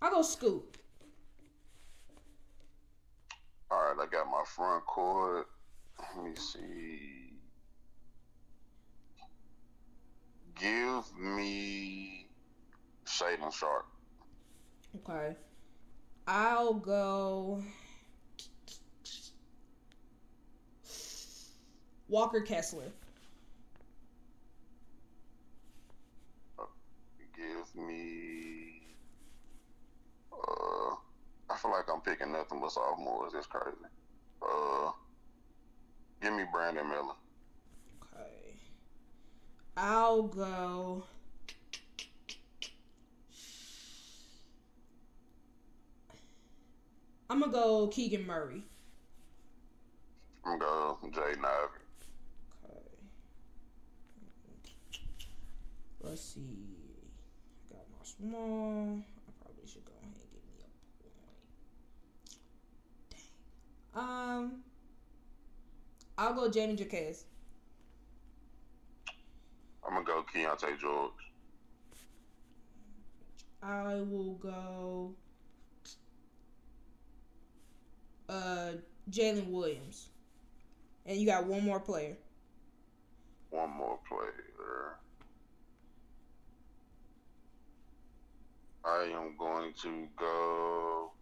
I'll 0.00 0.10
go 0.10 0.22
Scoot. 0.22 0.62
All 3.70 3.78
right, 3.78 3.96
I 4.00 4.06
got 4.10 4.26
my 4.26 4.44
front 4.46 4.86
court. 4.86 5.48
Let 5.98 6.24
me 6.24 6.34
see. 6.36 7.32
Give 10.58 11.04
me 11.18 12.28
Shaedon 13.04 13.52
Sharpe. 13.52 13.86
Okay. 14.96 15.36
I'll 16.26 16.74
go 16.74 17.62
Walker 22.08 22.40
Kessler. 22.40 22.90
Give 27.36 27.84
me. 27.84 28.80
Uh, 30.32 30.94
I 31.50 31.56
feel 31.58 31.70
like 31.70 31.84
I'm 31.92 32.00
picking 32.00 32.32
nothing 32.32 32.60
but 32.60 32.72
sophomores. 32.72 33.32
That's 33.34 33.46
crazy. 33.46 33.76
Uh, 34.40 34.90
give 36.22 36.32
me 36.32 36.44
Brandon 36.52 36.88
Miller. 36.88 37.14
Okay. 38.02 38.54
I'll 39.76 40.22
go. 40.22 41.04
I'm 47.28 47.40
gonna 47.40 47.52
go 47.52 47.88
Keegan 47.88 48.26
Murray. 48.26 48.62
I'm 50.44 50.58
gonna 50.58 50.64
go 50.64 50.98
Jaden 51.10 51.44
Ivey. 51.44 51.80
Okay. 52.64 52.80
Let's 56.00 56.22
see. 56.22 56.40
I 57.68 57.74
got 57.74 57.84
my 57.90 58.04
small. 58.04 58.98
I 59.26 59.32
probably 59.42 59.66
should 59.66 59.84
go 59.84 59.92
ahead 60.00 60.14
and 60.14 60.30
give 60.30 60.44
me 60.46 60.54
a 60.62 60.70
point. 61.10 61.42
Dang. 63.94 64.02
Um. 64.04 64.62
I'll 66.18 66.34
go 66.34 66.50
Jaime 66.50 66.74
Jaquez. 66.74 67.24
I'm 69.86 69.92
gonna 69.94 70.04
go 70.04 70.24
Keyonte 70.34 70.78
George. 70.80 71.12
I 73.62 73.96
will 73.96 74.34
go. 74.34 75.14
Uh, 78.28 78.72
Jalen 79.10 79.50
Williams. 79.50 80.08
And 81.04 81.16
you 81.18 81.26
got 81.26 81.46
one 81.46 81.64
more 81.64 81.78
player. 81.78 82.16
One 83.50 83.70
more 83.70 83.98
player. 84.08 84.96
I 88.84 89.04
am 89.14 89.36
going 89.36 89.72
to 89.82 90.08
go 90.16 91.12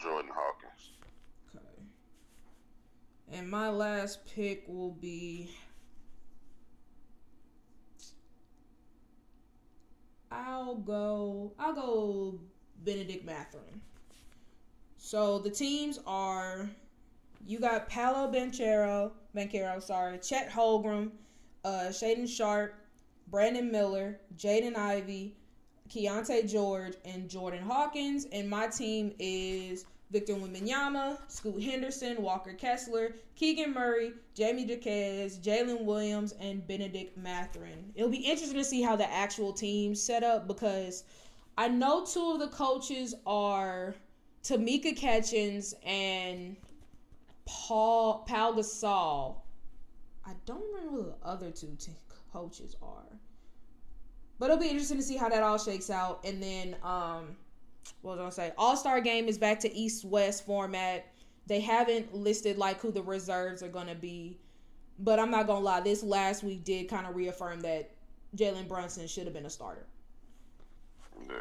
Jordan 0.00 0.30
Hawkins. 0.34 0.99
And 3.32 3.48
my 3.48 3.68
last 3.68 4.26
pick 4.26 4.64
will 4.66 4.90
be. 4.90 5.50
I'll 10.32 10.74
go. 10.74 11.52
I'll 11.58 11.74
go 11.74 12.40
Bennedict 12.84 13.24
Mathurin. 13.24 13.80
So 14.96 15.38
the 15.38 15.50
teams 15.50 16.00
are. 16.06 16.68
You 17.46 17.58
got 17.58 17.88
Paolo 17.88 18.30
Banchero, 18.30 19.12
Banchero, 19.34 19.82
sorry, 19.82 20.18
Chet 20.18 20.50
Holmgren, 20.50 21.10
uh, 21.64 21.88
Shaedon 21.88 22.28
Sharpe, 22.28 22.74
Brandon 23.28 23.70
Miller, 23.70 24.20
Jaden 24.36 24.76
Ivey, 24.76 25.34
Keyonte 25.88 26.50
George, 26.50 26.94
and 27.06 27.30
Jordan 27.30 27.62
Hawkins. 27.62 28.26
And 28.30 28.48
my 28.48 28.66
team 28.66 29.14
is 29.18 29.86
Victor 30.10 30.34
Wembanyama, 30.34 31.18
Scoot 31.28 31.62
Henderson, 31.62 32.20
Walker 32.20 32.52
Kessler, 32.52 33.14
Keegan 33.36 33.72
Murray, 33.72 34.12
Jaime 34.36 34.64
Jaquez, 34.64 35.38
Jalen 35.38 35.84
Williams, 35.84 36.34
and 36.40 36.66
Bennedict 36.66 37.16
Mathurin. 37.16 37.92
It'll 37.94 38.10
be 38.10 38.18
interesting 38.18 38.58
to 38.58 38.64
see 38.64 38.82
how 38.82 38.96
the 38.96 39.10
actual 39.10 39.52
team 39.52 39.94
set 39.94 40.24
up 40.24 40.48
because 40.48 41.04
I 41.56 41.68
know 41.68 42.04
two 42.04 42.32
of 42.32 42.40
the 42.40 42.48
coaches 42.48 43.14
are 43.24 43.94
Tamika 44.42 44.96
Catchings 44.96 45.74
and 45.84 46.56
Paul 47.46 48.24
Pau 48.26 48.52
Gasol. 48.52 49.36
I 50.26 50.32
don't 50.46 50.62
remember 50.72 50.90
who 50.90 51.04
the 51.04 51.26
other 51.26 51.50
two 51.50 51.76
t- 51.78 51.92
coaches 52.32 52.74
are. 52.82 53.18
But 54.38 54.46
it'll 54.46 54.60
be 54.60 54.68
interesting 54.68 54.96
to 54.96 55.02
see 55.02 55.16
how 55.16 55.28
that 55.28 55.42
all 55.42 55.58
shakes 55.58 55.90
out. 55.90 56.24
And 56.24 56.42
then, 56.42 56.76
um, 56.82 57.36
what 58.02 58.12
was 58.12 58.18
I 58.18 58.22
gonna 58.22 58.32
say? 58.32 58.54
All 58.56 58.76
Star 58.76 59.00
Game 59.00 59.28
is 59.28 59.38
back 59.38 59.60
to 59.60 59.74
East 59.74 60.04
West 60.04 60.46
format. 60.46 61.06
They 61.46 61.60
haven't 61.60 62.14
listed 62.14 62.58
like 62.58 62.80
who 62.80 62.92
the 62.92 63.02
reserves 63.02 63.62
are 63.62 63.68
gonna 63.68 63.94
be, 63.94 64.38
but 64.98 65.18
I'm 65.18 65.30
not 65.30 65.46
gonna 65.46 65.64
lie. 65.64 65.80
This 65.80 66.02
last 66.02 66.42
week 66.42 66.64
did 66.64 66.88
kind 66.88 67.06
of 67.06 67.16
reaffirm 67.16 67.60
that 67.60 67.90
Jalen 68.36 68.68
Brunson 68.68 69.06
should 69.06 69.24
have 69.24 69.34
been 69.34 69.46
a 69.46 69.50
starter. 69.50 69.86
Yeah. 71.28 71.34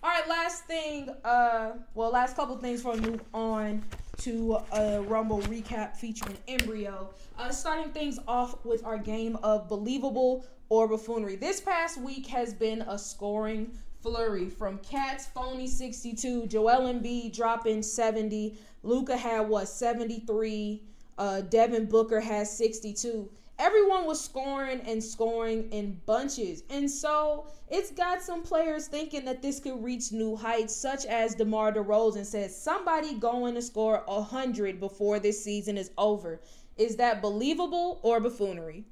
All 0.00 0.10
right, 0.10 0.28
last 0.28 0.64
thing. 0.64 1.08
Uh, 1.24 1.72
well, 1.94 2.10
last 2.10 2.36
couple 2.36 2.56
things 2.58 2.80
before 2.82 2.94
we 2.94 3.00
move 3.00 3.24
on 3.34 3.84
to 4.18 4.58
a 4.72 5.00
Rumble 5.02 5.40
recap 5.42 5.96
featuring 5.96 6.36
Embryo. 6.46 7.10
Uh, 7.36 7.50
starting 7.50 7.92
things 7.92 8.20
off 8.28 8.64
with 8.64 8.84
our 8.84 8.96
game 8.96 9.36
of 9.42 9.68
believable 9.68 10.46
or 10.68 10.86
buffoonery. 10.86 11.34
This 11.34 11.60
past 11.60 12.00
week 12.00 12.26
has 12.28 12.54
been 12.54 12.82
a 12.82 12.96
scoring 12.96 13.76
flurry 14.02 14.48
from 14.48 14.78
Cats 14.78 15.26
phony 15.26 15.66
62, 15.66 16.46
Joel 16.46 16.92
Embiid 16.92 17.34
dropping 17.34 17.82
70, 17.82 18.56
Luka 18.82 19.16
had 19.16 19.48
what 19.48 19.68
73, 19.68 20.82
uh, 21.18 21.40
Devin 21.42 21.86
Booker 21.86 22.20
has 22.20 22.56
62 22.56 23.30
everyone 23.58 24.06
was 24.06 24.20
scoring 24.20 24.80
and 24.86 25.02
scoring 25.02 25.68
in 25.70 26.00
bunches. 26.06 26.62
And 26.70 26.90
so 26.90 27.46
it's 27.68 27.90
got 27.90 28.22
some 28.22 28.42
players 28.42 28.86
thinking 28.86 29.24
that 29.24 29.42
this 29.42 29.60
could 29.60 29.82
reach 29.82 30.12
new 30.12 30.36
heights, 30.36 30.74
such 30.74 31.04
as 31.06 31.34
DeMar 31.34 31.72
DeRozan 31.72 32.24
says, 32.24 32.56
somebody 32.56 33.14
going 33.14 33.54
to 33.54 33.62
score 33.62 34.02
100 34.06 34.80
before 34.80 35.18
this 35.18 35.42
season 35.42 35.76
is 35.76 35.90
over. 35.98 36.40
Is 36.76 36.96
that 36.96 37.20
believable 37.20 37.98
or 38.02 38.20
buffoonery? 38.20 38.84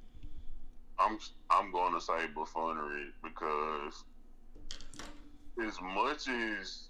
I'm 0.98 1.18
I'm 1.50 1.70
going 1.70 1.92
to 1.92 2.00
say 2.00 2.26
buffoonery 2.34 3.12
because 3.22 4.04
as 5.64 5.80
much 5.80 6.28
as 6.28 6.88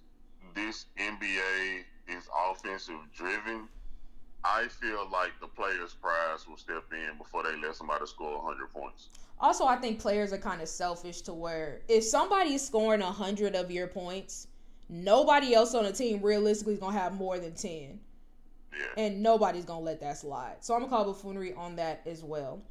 this 0.54 0.86
NBA 0.98 1.84
is 2.08 2.28
offensive 2.50 3.00
driven, 3.14 3.68
I 4.44 4.68
feel 4.68 5.08
like 5.10 5.32
the 5.40 5.48
players' 5.48 5.94
prize 5.94 6.46
will 6.48 6.56
step 6.56 6.84
in 6.92 7.18
before 7.18 7.42
they 7.42 7.56
let 7.60 7.76
somebody 7.76 8.06
score 8.06 8.42
100 8.42 8.72
points. 8.72 9.08
Also, 9.40 9.66
I 9.66 9.76
think 9.76 9.98
players 9.98 10.32
are 10.32 10.38
kind 10.38 10.62
of 10.62 10.68
selfish 10.68 11.22
to 11.22 11.34
where 11.34 11.80
if 11.88 12.04
somebody 12.04 12.54
is 12.54 12.66
scoring 12.66 13.00
100 13.00 13.54
of 13.54 13.70
your 13.70 13.86
points, 13.86 14.46
nobody 14.88 15.54
else 15.54 15.74
on 15.74 15.84
the 15.84 15.92
team 15.92 16.22
realistically 16.22 16.74
is 16.74 16.80
going 16.80 16.94
to 16.94 16.98
have 16.98 17.14
more 17.14 17.38
than 17.38 17.52
10. 17.52 17.98
Yeah. 18.72 18.84
And 18.96 19.22
nobody's 19.22 19.64
going 19.64 19.80
to 19.80 19.84
let 19.84 20.00
that 20.00 20.18
slide. 20.18 20.56
So 20.60 20.74
I'm 20.74 20.80
going 20.80 20.90
to 20.90 20.96
call 20.96 21.04
buffoonery 21.12 21.54
on 21.54 21.76
that 21.76 22.02
as 22.06 22.22
well. 22.22 22.62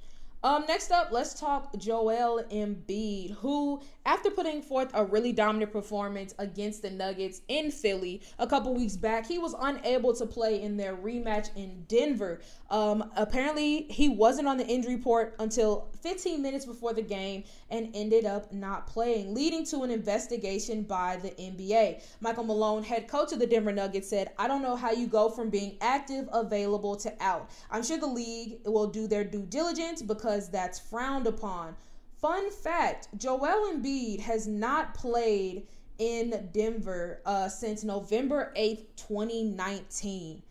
Um, 0.46 0.64
next 0.68 0.92
up, 0.92 1.12
let's 1.12 1.34
talk 1.34 1.76
Joel 1.76 2.44
Embiid, 2.52 3.32
who, 3.32 3.82
after 4.06 4.30
putting 4.30 4.62
forth 4.62 4.92
a 4.94 5.04
really 5.04 5.32
dominant 5.32 5.72
performance 5.72 6.36
against 6.38 6.84
the 6.84 6.92
Nuggets 6.92 7.42
in 7.48 7.72
Philly 7.72 8.22
a 8.38 8.46
couple 8.46 8.72
weeks 8.76 8.96
back, 8.96 9.26
he 9.26 9.40
was 9.40 9.56
unable 9.60 10.14
to 10.14 10.28
play 10.28 10.62
in 10.62 10.78
their 10.78 10.96
rematch 10.96 11.50
in 11.56 11.84
Denver. 11.88 12.42
Um, 12.70 13.10
apparently, 13.16 13.88
he 13.90 14.08
wasn't 14.08 14.48
on 14.48 14.58
the 14.58 14.68
injury 14.68 14.98
report 14.98 15.36
until 15.40 15.90
15 16.04 16.44
minutes 16.44 16.68
before 16.68 16.94
the 16.94 17.02
game 17.02 17.44
and 17.72 17.90
ended 17.96 18.26
up 18.26 18.54
not 18.54 18.86
playing, 18.86 19.34
leading 19.34 19.66
to 19.66 19.82
an 19.82 19.90
investigation 19.90 20.84
by 20.84 21.18
the 21.18 21.32
NBA. 21.32 22.04
Michael 22.22 22.44
Malone, 22.44 22.84
head 22.84 23.08
coach 23.08 23.34
of 23.34 23.40
the 23.40 23.48
Denver 23.48 23.72
Nuggets, 23.72 24.08
said, 24.08 24.30
I 24.38 24.48
don't 24.48 24.62
know 24.62 24.76
how 24.76 24.92
you 24.92 25.08
go 25.08 25.28
from 25.28 25.50
being 25.50 25.78
active, 25.82 26.30
available 26.32 26.96
to 26.98 27.12
out. 27.20 27.50
I'm 27.72 27.82
sure 27.82 27.98
the 27.98 28.06
league 28.06 28.60
will 28.64 28.86
do 28.86 29.08
their 29.08 29.24
due 29.24 29.48
diligence 29.48 30.04
because 30.04 30.35
that's 30.50 30.80
frowned 30.80 31.28
upon. 31.28 31.76
Fun 32.22 32.52
fact 32.52 33.08
Joel 33.18 33.74
Embiid 33.74 34.20
has 34.20 34.48
not 34.48 34.94
played 34.94 35.68
in 35.98 36.50
Denver 36.54 37.22
uh, 37.26 37.48
since 37.48 37.84
November 37.84 38.54
8th, 38.58 38.86
2019. 38.96 40.42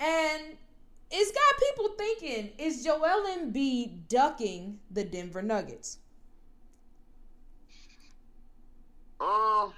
And 0.00 0.42
it's 1.10 1.32
got 1.32 1.68
people 1.68 1.94
thinking 1.98 2.52
is 2.58 2.84
Joel 2.84 3.26
Embiid 3.36 4.08
ducking 4.08 4.78
the 4.90 5.04
Denver 5.04 5.42
Nuggets? 5.42 5.98
Um, 9.20 9.72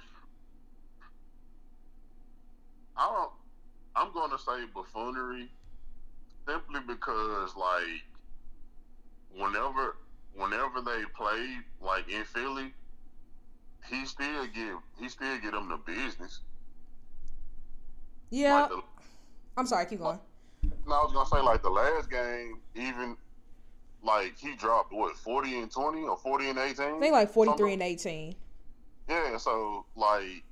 I 2.95 3.11
don't. 3.11 3.31
I'm 3.95 4.13
going 4.13 4.31
to 4.31 4.37
say 4.37 4.65
buffoonery, 4.73 5.49
simply 6.47 6.79
because 6.87 7.55
like 7.55 8.03
whenever 9.37 9.97
whenever 10.35 10.81
they 10.81 11.03
played 11.15 11.63
like 11.81 12.09
in 12.09 12.23
Philly, 12.23 12.73
he 13.89 14.05
still 14.05 14.45
give 14.47 14.77
he 14.99 15.09
still 15.09 15.37
get 15.39 15.51
them 15.51 15.69
the 15.69 15.77
business. 15.77 16.39
Yeah. 18.29 18.61
Like 18.61 18.69
the, 18.69 18.81
I'm 19.57 19.67
sorry, 19.67 19.85
keep 19.85 19.99
going. 19.99 20.19
no, 20.87 20.95
I 20.95 21.03
was 21.03 21.13
gonna 21.13 21.29
say 21.29 21.41
like 21.41 21.61
the 21.61 21.69
last 21.69 22.09
game, 22.09 22.59
even 22.75 23.15
like 24.03 24.37
he 24.37 24.55
dropped 24.55 24.91
what 24.91 25.15
forty 25.15 25.59
and 25.59 25.71
twenty 25.71 26.01
or 26.03 26.17
forty 26.17 26.49
and 26.49 26.57
eighteen. 26.59 26.95
I 26.95 26.99
think 26.99 27.13
like 27.13 27.31
forty 27.31 27.53
three 27.57 27.73
and 27.73 27.81
eighteen. 27.81 28.35
Yeah, 29.09 29.37
so 29.37 29.85
like, 29.95 30.43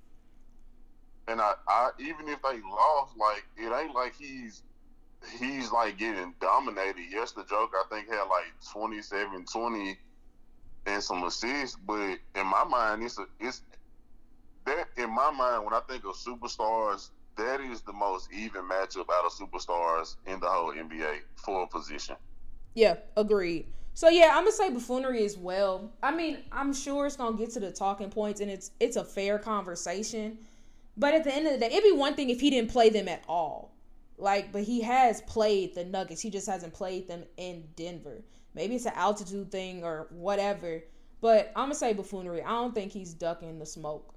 and 1.28 1.40
I, 1.42 1.54
I 1.68 1.90
even 2.00 2.28
if 2.28 2.42
they 2.42 2.62
lost, 2.62 3.18
like 3.18 3.46
it 3.58 3.72
ain't 3.74 3.96
like 3.96 4.14
he's 4.16 4.64
he's 5.40 5.72
like 5.72 5.98
getting 5.98 6.34
dominated. 6.40 7.04
Yes, 7.10 7.32
the 7.32 7.44
Joker 7.44 7.78
I 7.78 7.84
think 7.90 8.10
had 8.10 8.24
like 8.24 8.54
27, 8.72 9.46
20 9.46 9.98
and 10.88 11.04
some 11.04 11.24
assists, 11.24 11.78
but 11.86 12.18
in 12.36 12.48
my 12.48 12.64
mind, 12.64 13.04
it's 13.04 13.20
a 13.20 13.26
it's 13.40 13.62
that 14.66 14.88
in 14.98 15.10
my 15.10 15.32
mind 15.32 15.66
when 15.66 15.74
I 15.74 15.82
think 15.88 16.04
of 16.06 16.16
superstars, 16.16 17.10
that 17.38 17.62
is 17.62 17.82
the 17.82 17.94
most 17.94 18.30
even 18.34 18.64
matchup 18.64 19.08
out 19.12 19.26
of 19.26 19.32
superstars 19.32 20.16
in 20.26 20.40
the 20.40 20.48
whole 20.48 20.74
NBA 20.74 21.20
for 21.36 21.64
a 21.64 21.68
position. 21.68 22.16
Yeah, 22.74 22.96
agreed. 23.16 23.68
So 23.94 24.10
yeah, 24.10 24.30
I'm 24.34 24.44
gonna 24.44 24.52
say 24.52 24.70
buffoonery 24.70 25.26
as 25.26 25.38
well. 25.38 25.92
I 26.02 26.16
mean, 26.16 26.40
I'm 26.52 26.74
sure 26.74 27.06
it's 27.06 27.16
gonna 27.16 27.38
get 27.38 27.52
to 27.52 27.60
the 27.60 27.72
talking 27.72 28.10
points, 28.10 28.42
and 28.42 28.50
it's 28.50 28.72
it's 28.80 28.96
a 28.96 29.04
fair 29.04 29.38
conversation. 29.38 30.38
But 30.98 31.14
at 31.14 31.24
the 31.24 31.34
end 31.34 31.48
of 31.48 31.54
the 31.54 31.60
day, 31.60 31.68
it'd 31.68 31.84
be 31.84 31.92
one 31.92 32.16
thing 32.16 32.30
if 32.30 32.42
he 32.42 32.50
didn't 32.50 32.72
play 32.72 32.90
them 32.90 33.08
at 33.08 33.24
all. 33.28 33.71
Like, 34.22 34.52
but 34.52 34.64
he 34.64 34.82
has 34.82 35.22
played 35.22 35.74
the 35.74 35.84
Nuggets. 35.84 36.22
He 36.22 36.30
just 36.30 36.48
hasn't 36.48 36.74
played 36.74 37.08
them 37.08 37.24
in 37.38 37.64
Denver. 37.76 38.24
Maybe 38.54 38.76
it's 38.76 38.86
an 38.86 38.94
altitude 38.96 39.52
thing 39.52 39.84
or 39.84 40.08
whatever. 40.12 40.84
But 41.22 41.52
I'm 41.56 41.66
gonna 41.66 41.76
say 41.76 41.94
buffoonery. 41.94 42.44
I 42.44 42.50
don't 42.50 42.74
think 42.74 42.92
he's 42.92 43.14
ducking 43.14 43.60
the 43.60 43.66
smoke. 43.66 44.14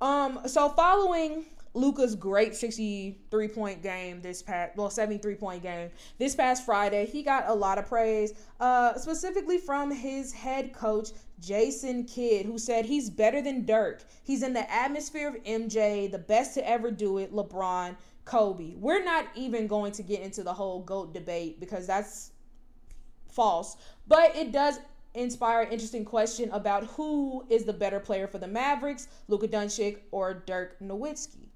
Um, 0.00 0.40
so 0.46 0.68
following 0.70 1.44
Luka's 1.74 2.14
great 2.14 2.54
63 2.54 3.48
point 3.48 3.82
game 3.82 4.20
this 4.22 4.42
past, 4.42 4.76
well, 4.76 4.90
73 4.90 5.34
point 5.34 5.62
game 5.62 5.90
this 6.18 6.34
past 6.34 6.64
Friday. 6.64 7.06
He 7.06 7.22
got 7.22 7.48
a 7.48 7.54
lot 7.54 7.78
of 7.78 7.86
praise, 7.86 8.34
uh, 8.60 8.96
specifically 8.96 9.58
from 9.58 9.90
his 9.90 10.32
head 10.32 10.72
coach, 10.72 11.10
Jason 11.40 12.04
Kidd, 12.04 12.46
who 12.46 12.58
said 12.58 12.86
he's 12.86 13.10
better 13.10 13.42
than 13.42 13.66
Dirk. 13.66 14.04
He's 14.22 14.44
in 14.44 14.52
the 14.52 14.70
atmosphere 14.72 15.28
of 15.28 15.42
MJ, 15.44 16.10
the 16.10 16.18
best 16.18 16.54
to 16.54 16.68
ever 16.68 16.92
do 16.92 17.18
it, 17.18 17.32
LeBron, 17.32 17.96
Kobe. 18.24 18.74
We're 18.76 19.04
not 19.04 19.26
even 19.34 19.66
going 19.66 19.92
to 19.92 20.02
get 20.02 20.20
into 20.20 20.42
the 20.42 20.52
whole 20.52 20.80
GOAT 20.80 21.12
debate 21.12 21.60
because 21.60 21.86
that's 21.86 22.32
false, 23.30 23.76
but 24.06 24.34
it 24.36 24.52
does 24.52 24.78
inspire 25.14 25.62
an 25.62 25.72
interesting 25.72 26.04
question 26.04 26.50
about 26.50 26.84
who 26.84 27.44
is 27.48 27.64
the 27.64 27.72
better 27.72 28.00
player 28.00 28.26
for 28.26 28.38
the 28.38 28.46
Mavericks, 28.48 29.08
Luka 29.28 29.48
Doncic 29.48 29.98
or 30.10 30.34
Dirk 30.34 30.78
Nowitzki. 30.80 31.48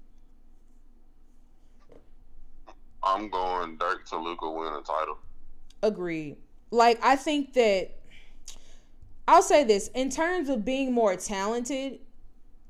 I'm 3.03 3.29
going 3.29 3.77
Dirk 3.77 4.05
to 4.09 4.17
Luka 4.17 4.49
win 4.49 4.73
a 4.73 4.81
title. 4.81 5.17
Agreed. 5.81 6.37
Like 6.71 6.99
I 7.03 7.15
think 7.15 7.53
that 7.53 7.99
I'll 9.27 9.41
say 9.41 9.63
this 9.63 9.89
in 9.89 10.09
terms 10.09 10.49
of 10.49 10.65
being 10.65 10.93
more 10.93 11.15
talented. 11.15 11.99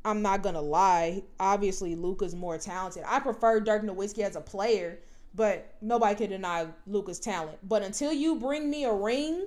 I'm 0.10 0.24
not 0.24 0.42
gonna 0.42 0.62
lie. 0.62 1.22
Obviously, 1.40 1.96
Luka's 1.96 2.36
more 2.36 2.58
talented. 2.58 3.04
I 3.06 3.20
prefer 3.20 3.60
Dirk 3.60 3.84
Nowitzki 3.84 4.24
as 4.24 4.36
a 4.36 4.42
player, 4.42 5.00
but 5.36 5.76
nobody 5.82 6.16
can 6.16 6.32
deny 6.32 6.68
Luka's 6.88 7.20
talent. 7.20 7.60
But 7.62 7.84
until 7.84 8.12
you 8.12 8.36
bring 8.36 8.70
me 8.70 8.86
a 8.86 8.94
ring, 8.94 9.46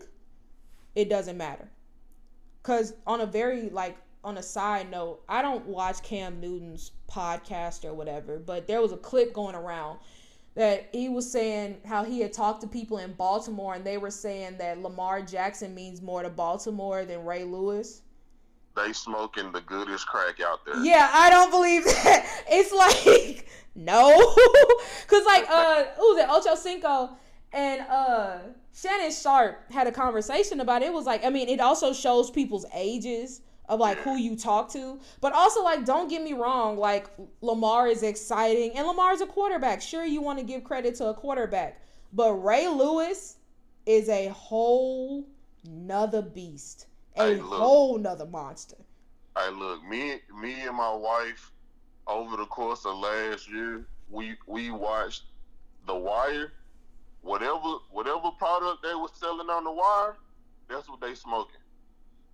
it 0.94 1.08
doesn't 1.08 1.36
matter. 1.36 1.68
Cause 2.62 2.94
on 3.08 3.20
a 3.20 3.26
very 3.26 3.70
like 3.70 3.96
on 4.22 4.38
a 4.38 4.42
side 4.42 4.88
note, 4.88 5.24
I 5.28 5.42
don't 5.42 5.66
watch 5.66 6.00
Cam 6.04 6.40
Newton's 6.40 6.92
podcast 7.10 7.84
or 7.84 7.92
whatever, 7.92 8.38
but 8.38 8.68
there 8.68 8.80
was 8.80 8.92
a 8.92 8.96
clip 8.96 9.32
going 9.32 9.56
around 9.56 9.98
that 10.54 10.88
he 10.92 11.08
was 11.08 11.28
saying 11.28 11.78
how 11.84 12.04
he 12.04 12.20
had 12.20 12.32
talked 12.32 12.60
to 12.60 12.68
people 12.68 12.98
in 12.98 13.14
Baltimore 13.14 13.74
and 13.74 13.84
they 13.84 13.98
were 13.98 14.12
saying 14.12 14.58
that 14.58 14.80
Lamar 14.80 15.22
Jackson 15.22 15.74
means 15.74 16.00
more 16.00 16.22
to 16.22 16.30
Baltimore 16.30 17.04
than 17.04 17.24
Ray 17.24 17.42
Lewis. 17.42 18.02
They 18.74 18.92
smoking 18.92 19.52
the 19.52 19.60
goodest 19.60 20.06
crack 20.06 20.40
out 20.40 20.64
there. 20.64 20.82
Yeah, 20.82 21.10
I 21.12 21.30
don't 21.30 21.50
believe 21.50 21.84
that. 21.84 22.26
It's 22.48 22.72
like 22.72 23.48
no, 23.74 24.10
cause 25.06 25.24
like 25.26 25.46
uh, 25.48 25.84
who's 25.96 26.18
it? 26.18 26.28
Ocho 26.28 26.54
Cinco 26.54 27.10
and 27.52 27.82
uh 27.82 28.38
Shannon 28.74 29.12
Sharpe 29.12 29.70
had 29.70 29.86
a 29.86 29.92
conversation 29.92 30.60
about 30.60 30.82
it. 30.82 30.86
It 30.86 30.92
was 30.92 31.06
like 31.06 31.24
I 31.24 31.30
mean, 31.30 31.48
it 31.48 31.60
also 31.60 31.92
shows 31.92 32.30
people's 32.30 32.66
ages 32.74 33.42
of 33.68 33.80
like 33.80 33.98
who 33.98 34.16
you 34.16 34.36
talk 34.36 34.70
to. 34.72 34.98
But 35.20 35.32
also 35.32 35.62
like 35.62 35.84
don't 35.84 36.08
get 36.08 36.22
me 36.22 36.32
wrong, 36.32 36.78
like 36.78 37.08
Lamar 37.40 37.88
is 37.88 38.02
exciting 38.02 38.72
and 38.76 38.86
Lamar 38.86 39.12
is 39.12 39.20
a 39.20 39.26
quarterback. 39.26 39.82
Sure 39.82 40.04
you 40.04 40.22
want 40.22 40.38
to 40.38 40.44
give 40.44 40.64
credit 40.64 40.94
to 40.96 41.06
a 41.06 41.14
quarterback, 41.14 41.80
but 42.12 42.32
Ray 42.32 42.68
Lewis 42.68 43.36
is 43.86 44.08
a 44.08 44.28
whole 44.28 45.26
nother 45.64 46.22
beast. 46.22 46.86
A 47.16 47.26
hey, 47.26 47.34
look, 47.36 47.60
whole 47.60 47.98
nother 47.98 48.26
monster. 48.26 48.76
Hey 49.36 49.50
look, 49.50 49.84
me 49.84 50.20
me 50.40 50.54
and 50.62 50.76
my 50.76 50.94
wife 50.94 51.52
over 52.06 52.36
the 52.36 52.46
course 52.46 52.84
of 52.84 52.96
last 52.96 53.50
year, 53.50 53.86
we 54.10 54.36
we 54.46 54.70
watched 54.70 55.24
The 55.86 55.94
Wire. 55.94 56.52
Whatever 57.22 57.78
whatever 57.90 58.30
product 58.36 58.82
they 58.82 58.94
were 58.94 59.08
selling 59.14 59.48
on 59.48 59.64
the 59.64 59.70
wire, 59.70 60.16
that's 60.68 60.88
what 60.88 61.00
they 61.00 61.14
smoking. 61.14 61.60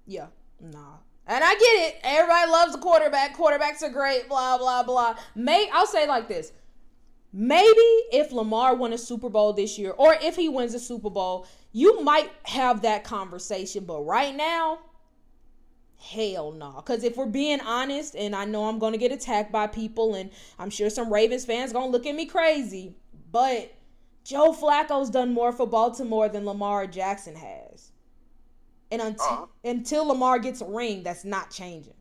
Yeah, 0.06 0.28
nah. 0.60 0.96
And 1.26 1.44
I 1.44 1.52
get 1.52 1.60
it. 1.60 2.00
Everybody 2.02 2.50
loves 2.50 2.72
the 2.72 2.78
quarterback. 2.78 3.36
Quarterbacks 3.36 3.82
are 3.82 3.90
great. 3.90 4.28
Blah 4.28 4.56
blah 4.56 4.82
blah. 4.82 5.16
May 5.34 5.68
I'll 5.72 5.86
say 5.86 6.08
like 6.08 6.26
this. 6.26 6.52
Maybe 7.34 7.86
if 8.10 8.32
Lamar 8.32 8.74
won 8.74 8.94
a 8.94 8.98
Super 8.98 9.28
Bowl 9.28 9.52
this 9.52 9.78
year, 9.78 9.90
or 9.90 10.16
if 10.22 10.36
he 10.36 10.48
wins 10.48 10.72
a 10.72 10.80
Super 10.80 11.10
Bowl, 11.10 11.46
you 11.72 12.02
might 12.02 12.30
have 12.44 12.82
that 12.82 13.04
conversation. 13.04 13.84
But 13.84 14.02
right 14.02 14.34
now, 14.34 14.80
hell 15.98 16.52
no. 16.52 16.72
Nah. 16.72 16.80
Because 16.80 17.04
if 17.04 17.16
we're 17.16 17.26
being 17.26 17.60
honest, 17.60 18.14
and 18.14 18.34
I 18.34 18.44
know 18.44 18.68
I'm 18.68 18.78
going 18.78 18.92
to 18.92 18.98
get 18.98 19.12
attacked 19.12 19.52
by 19.52 19.66
people, 19.66 20.14
and 20.14 20.30
I'm 20.58 20.70
sure 20.70 20.90
some 20.90 21.12
Ravens 21.12 21.44
fans 21.44 21.72
going 21.72 21.86
to 21.86 21.92
look 21.92 22.06
at 22.06 22.14
me 22.14 22.26
crazy, 22.26 22.94
but 23.30 23.74
Joe 24.24 24.52
Flacco's 24.52 25.10
done 25.10 25.32
more 25.32 25.52
for 25.52 25.66
Baltimore 25.66 26.28
than 26.28 26.44
Lamar 26.44 26.86
Jackson 26.86 27.34
has. 27.34 27.92
And 28.90 29.02
until 29.02 29.26
uh-huh. 29.26 29.46
until 29.64 30.06
Lamar 30.06 30.38
gets 30.38 30.60
a 30.60 30.64
ring, 30.64 31.02
that's 31.02 31.24
not 31.24 31.50
changing. 31.50 31.94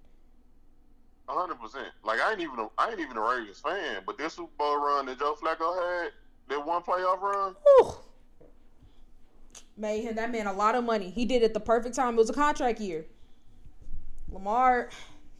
hundred 1.27 1.55
percent. 1.55 1.87
Like 2.03 2.21
I 2.21 2.31
ain't 2.31 2.39
even 2.39 2.59
a, 2.59 2.67
I 2.77 2.91
ain't 2.91 2.99
even 2.99 3.17
a 3.17 3.21
Ravens 3.21 3.59
fan, 3.59 4.03
but 4.05 4.17
this 4.17 4.33
Super 4.33 4.51
Bowl 4.57 4.77
run 4.77 5.05
that 5.07 5.19
Joe 5.19 5.35
Flacco 5.41 5.75
had, 5.75 6.11
that 6.49 6.65
one 6.65 6.81
playoff 6.81 7.21
run, 7.21 7.55
Whew. 7.65 7.93
Made 9.77 10.01
him 10.01 10.15
that 10.15 10.31
man 10.31 10.47
a 10.47 10.53
lot 10.53 10.75
of 10.75 10.83
money. 10.83 11.09
He 11.09 11.25
did 11.25 11.43
it 11.43 11.53
the 11.53 11.59
perfect 11.59 11.95
time. 11.95 12.15
It 12.15 12.17
was 12.17 12.29
a 12.29 12.33
contract 12.33 12.79
year. 12.79 13.05
Lamar, 14.31 14.89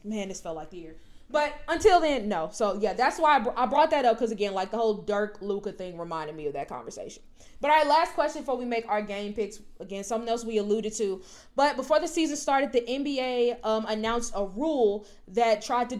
man, 0.04 0.28
this 0.28 0.40
felt 0.40 0.56
like 0.56 0.70
the 0.70 0.78
year. 0.78 0.96
But 1.30 1.54
until 1.68 2.00
then, 2.00 2.28
no. 2.28 2.48
So 2.52 2.78
yeah, 2.80 2.94
that's 2.94 3.18
why 3.18 3.36
I, 3.36 3.38
br- 3.40 3.50
I 3.56 3.66
brought 3.66 3.90
that 3.90 4.04
up 4.04 4.16
because 4.16 4.30
again, 4.30 4.54
like 4.54 4.70
the 4.70 4.78
whole 4.78 4.94
Dirk 4.94 5.38
Luka 5.42 5.72
thing 5.72 5.98
reminded 5.98 6.34
me 6.36 6.46
of 6.46 6.54
that 6.54 6.68
conversation. 6.68 7.22
But 7.60 7.68
right, 7.68 7.86
last 7.86 8.14
question 8.14 8.42
before 8.42 8.56
we 8.56 8.64
make 8.64 8.88
our 8.88 9.02
game 9.02 9.34
picks. 9.34 9.60
Again, 9.80 10.04
something 10.04 10.28
else 10.28 10.44
we 10.44 10.58
alluded 10.58 10.94
to. 10.94 11.20
But 11.54 11.76
before 11.76 12.00
the 12.00 12.08
season 12.08 12.36
started, 12.36 12.72
the 12.72 12.80
NBA 12.80 13.58
um, 13.64 13.84
announced 13.86 14.32
a 14.34 14.46
rule 14.46 15.06
that 15.28 15.60
tried 15.60 15.90
to 15.90 15.96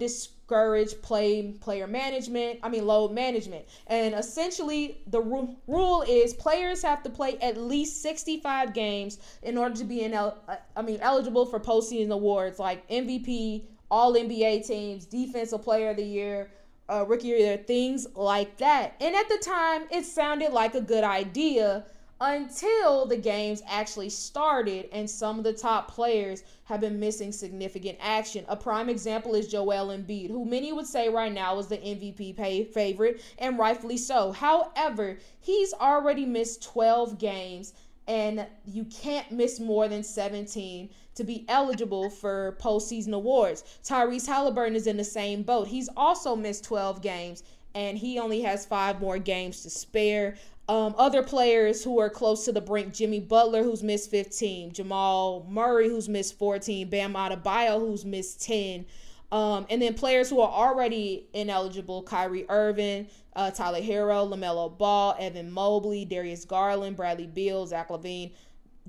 discourage 0.49 1.01
play 1.03 1.53
player 1.61 1.87
management. 1.87 2.59
I 2.63 2.69
mean, 2.69 2.87
load 2.87 3.13
management. 3.13 3.67
And 3.87 4.15
essentially, 4.15 5.03
the 5.07 5.21
ru- 5.21 5.57
rule 5.67 6.03
is 6.09 6.33
players 6.33 6.83
have 6.83 7.03
to 7.03 7.11
play 7.11 7.37
at 7.39 7.59
least 7.59 8.03
65 8.03 8.73
games 8.73 9.19
in 9.43 9.59
order 9.59 9.75
to 9.77 9.85
be 9.85 10.03
in. 10.03 10.15
El- 10.15 10.39
I 10.75 10.83
mean, 10.83 11.01
eligible 11.01 11.45
for 11.45 11.61
postseason 11.61 12.11
awards 12.11 12.59
like 12.59 12.89
MVP 12.89 13.65
all 13.91 14.13
NBA 14.15 14.67
teams, 14.67 15.07
defensive 15.07 15.63
player 15.63 15.91
of 15.91 15.97
the 15.97 16.05
year, 16.05 16.51
uh, 16.91 17.07
rookie 17.07 17.33
of 17.33 17.39
the 17.39 17.45
year, 17.45 17.57
things 17.57 18.07
like 18.15 18.59
that. 18.59 18.95
And 19.01 19.15
at 19.17 19.29
the 19.31 19.39
time, 19.39 19.85
it 19.91 20.05
sounded 20.05 20.53
like 20.53 20.75
a 20.75 20.83
good 20.83 21.05
idea 21.05 21.87
until 22.21 23.07
the 23.07 23.17
games 23.17 23.63
actually 23.67 24.11
started 24.11 24.89
and 24.93 25.09
some 25.09 25.39
of 25.39 25.45
the 25.45 25.53
top 25.53 25.89
players 25.89 26.43
have 26.65 26.81
been 26.81 26.99
missing 26.99 27.31
significant 27.31 27.97
action. 28.01 28.45
A 28.49 28.57
prime 28.57 28.89
example 28.89 29.35
is 29.35 29.47
Joel 29.47 29.89
Embiid, 29.89 30.31
who 30.31 30.45
many 30.45 30.73
would 30.73 30.87
say 30.87 31.09
right 31.09 31.33
now 31.33 31.59
is 31.59 31.69
the 31.69 31.79
MVP 31.79 32.37
pay 32.37 32.65
favorite, 32.65 33.23
and 33.39 33.59
rightfully 33.59 33.97
so. 33.97 34.33
However, 34.33 35.19
he's 35.41 35.73
already 35.75 36.27
missed 36.27 36.63
12 36.65 37.19
games 37.19 37.73
and 38.09 38.47
you 38.65 38.85
can't 38.87 39.31
miss 39.31 39.61
more 39.61 39.87
than 39.87 40.03
17 40.03 40.89
to 41.15 41.25
be 41.25 41.45
eligible 41.47 42.09
for 42.09 42.57
postseason 42.59 43.13
awards. 43.13 43.63
Tyrese 43.85 44.27
Halliburton 44.27 44.75
is 44.75 44.87
in 44.87 44.97
the 44.97 45.05
same 45.05 45.43
boat. 45.43 45.69
He's 45.69 45.91
also 45.95 46.35
missed 46.35 46.65
12 46.65 47.03
games 47.03 47.43
and 47.75 47.99
he 47.99 48.19
only 48.19 48.41
has 48.41 48.65
five 48.65 49.01
more 49.01 49.19
games 49.19 49.63
to 49.63 49.71
spare. 49.71 50.37
Um, 50.69 50.95
other 50.99 51.23
players 51.23 51.83
who 51.83 51.99
are 51.99 52.11
close 52.11 52.45
to 52.45 52.53
the 52.53 52.61
brink 52.61 52.93
Jimmy 52.93 53.21
Butler, 53.21 53.63
who's 53.63 53.83
missed 53.83 54.11
15, 54.11 54.73
Jamal 54.73 55.47
Murray, 55.49 55.89
who's 55.89 56.09
missed 56.11 56.39
14, 56.39 56.91
Bam 56.91 57.15
Adebayo, 57.15 57.81
who's 57.81 58.05
missed 58.05 58.43
10. 58.43 58.85
Um, 59.33 59.67
and 59.71 59.81
then 59.81 59.95
players 59.95 60.29
who 60.29 60.41
are 60.41 60.51
already 60.51 61.27
ineligible 61.33 62.03
Kyrie 62.03 62.47
Irving, 62.49 63.09
uh, 63.35 63.51
Tyler 63.51 63.81
Herro, 63.81 64.27
LaMelo 64.29 64.77
Ball, 64.77 65.17
Evan 65.19 65.51
Mobley, 65.51 66.05
Darius 66.05 66.45
Garland, 66.45 66.97
Bradley 66.97 67.27
Beal, 67.27 67.67
Zach 67.67 67.89
LaVine, 67.89 68.33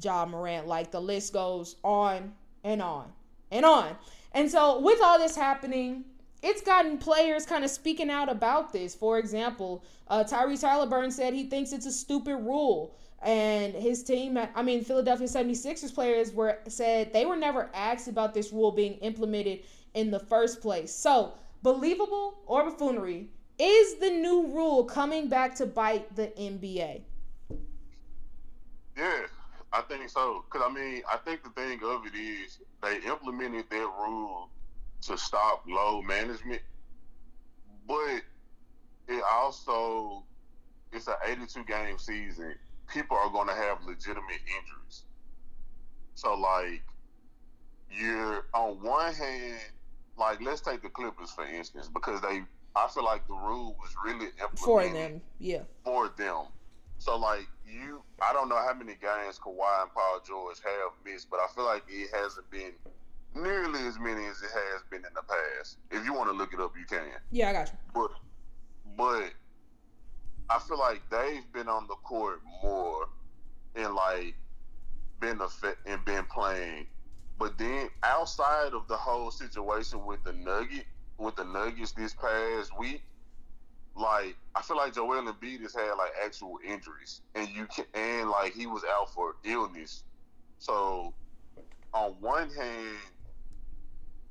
Ja 0.01 0.25
Morant. 0.25 0.67
Like 0.67 0.91
the 0.91 1.01
list 1.01 1.33
goes 1.33 1.75
on 1.83 2.33
and 2.63 2.81
on 2.81 3.11
and 3.51 3.65
on. 3.65 3.95
And 4.33 4.49
so 4.49 4.79
with 4.79 4.99
all 5.01 5.19
this 5.19 5.35
happening, 5.35 6.05
it's 6.41 6.61
gotten 6.61 6.97
players 6.97 7.45
kind 7.45 7.63
of 7.63 7.69
speaking 7.69 8.09
out 8.09 8.29
about 8.29 8.71
this. 8.71 8.95
For 8.95 9.19
example, 9.19 9.83
uh, 10.07 10.23
Tyrese 10.23 10.61
Halliburton 10.61 11.11
said 11.11 11.33
he 11.33 11.43
thinks 11.45 11.73
it's 11.73 11.85
a 11.85 11.91
stupid 11.91 12.37
rule. 12.37 12.95
And 13.21 13.73
his 13.73 14.01
team, 14.03 14.39
I 14.55 14.63
mean, 14.63 14.83
Philadelphia 14.83 15.27
76ers 15.27 15.93
players 15.93 16.31
were 16.31 16.59
said 16.67 17.11
they 17.11 17.25
were 17.25 17.35
never 17.35 17.69
asked 17.73 18.07
about 18.07 18.33
this 18.33 18.53
rule 18.53 18.71
being 18.71 18.93
implemented 18.95 19.59
in 19.93 20.09
the 20.09 20.19
first 20.19 20.61
place. 20.61 20.93
So, 20.93 21.33
believable 21.61 22.39
or 22.45 22.63
buffoonery, 22.63 23.27
is 23.57 23.95
the 23.95 24.09
new 24.09 24.47
rule 24.47 24.85
coming 24.85 25.27
back 25.27 25.53
to 25.55 25.65
bite 25.65 26.15
the 26.15 26.27
NBA? 26.27 27.01
Yeah, 28.97 29.21
I 29.73 29.81
think 29.81 30.07
so. 30.09 30.45
Because, 30.49 30.65
I 30.69 30.73
mean, 30.73 31.01
I 31.11 31.17
think 31.17 31.43
the 31.43 31.49
thing 31.49 31.81
of 31.83 32.05
it 32.05 32.17
is 32.17 32.59
they 32.81 32.97
implemented 33.05 33.65
that 33.69 33.89
rule 33.99 34.49
to 35.01 35.17
stop 35.17 35.63
load 35.67 36.03
management, 36.03 36.61
but 37.87 38.21
it 39.07 39.23
also 39.31 40.23
it's 40.91 41.07
an 41.07 41.15
82 41.25 41.63
game 41.65 41.97
season. 41.97 42.55
People 42.87 43.17
are 43.17 43.29
going 43.29 43.47
to 43.47 43.53
have 43.53 43.83
legitimate 43.85 44.41
injuries. 44.47 45.03
So 46.15 46.33
like 46.35 46.83
you're 47.91 48.45
on 48.53 48.81
one 48.81 49.13
hand, 49.13 49.59
like 50.17 50.41
let's 50.41 50.61
take 50.61 50.81
the 50.81 50.89
Clippers 50.89 51.31
for 51.31 51.45
instance, 51.45 51.87
because 51.87 52.21
they 52.21 52.43
I 52.75 52.87
feel 52.87 53.03
like 53.03 53.27
the 53.27 53.33
rule 53.33 53.75
was 53.79 53.95
really 54.05 54.27
implemented 54.39 54.59
for 54.59 54.87
them, 54.89 55.21
yeah, 55.39 55.61
for 55.83 56.09
them. 56.17 56.45
So 56.97 57.17
like 57.17 57.47
you, 57.65 58.01
I 58.21 58.33
don't 58.33 58.49
know 58.49 58.57
how 58.57 58.73
many 58.73 58.95
games 59.01 59.39
Kawhi 59.39 59.83
and 59.83 59.93
Paul 59.93 60.21
George 60.25 60.57
have 60.63 60.91
missed, 61.05 61.29
but 61.29 61.39
I 61.39 61.47
feel 61.55 61.65
like 61.65 61.83
it 61.87 62.09
hasn't 62.13 62.49
been 62.51 62.73
nearly 63.35 63.85
as 63.87 63.99
many 63.99 64.25
as 64.25 64.41
it 64.41 64.49
has 64.53 64.81
been 64.89 65.05
in 65.05 65.13
the 65.13 65.21
past. 65.21 65.77
If 65.91 66.05
you 66.05 66.13
want 66.13 66.29
to 66.29 66.35
look 66.35 66.53
it 66.53 66.59
up, 66.59 66.73
you 66.77 66.85
can. 66.85 67.07
Yeah, 67.31 67.49
I 67.49 67.53
got 67.53 67.71
you. 67.71 67.77
But 67.93 68.11
but 68.97 69.31
I 70.49 70.59
feel 70.59 70.79
like 70.79 71.01
they've 71.09 71.51
been 71.53 71.67
on 71.67 71.87
the 71.87 71.95
court 71.95 72.41
more 72.63 73.07
and 73.75 73.93
like 73.93 74.35
been 75.19 75.41
effect 75.41 75.79
and 75.85 76.03
been 76.05 76.25
playing. 76.25 76.87
But 77.37 77.57
then 77.57 77.89
outside 78.03 78.73
of 78.73 78.87
the 78.87 78.97
whole 78.97 79.31
situation 79.31 80.05
with 80.05 80.23
the 80.23 80.33
Nugget 80.33 80.85
with 81.17 81.35
the 81.35 81.43
Nuggets 81.43 81.91
this 81.91 82.13
past 82.13 82.77
week, 82.77 83.03
like 83.95 84.35
I 84.55 84.61
feel 84.61 84.77
like 84.77 84.93
Joel 84.93 85.21
Embiid 85.21 85.61
has 85.61 85.75
had 85.75 85.93
like 85.93 86.11
actual 86.23 86.59
injuries, 86.65 87.21
and 87.35 87.47
you 87.49 87.67
can 87.67 87.85
and 87.93 88.29
like 88.29 88.53
he 88.53 88.65
was 88.65 88.83
out 88.89 89.13
for 89.13 89.35
illness. 89.43 90.03
So 90.57 91.13
on 91.93 92.11
one 92.19 92.49
hand, 92.51 92.97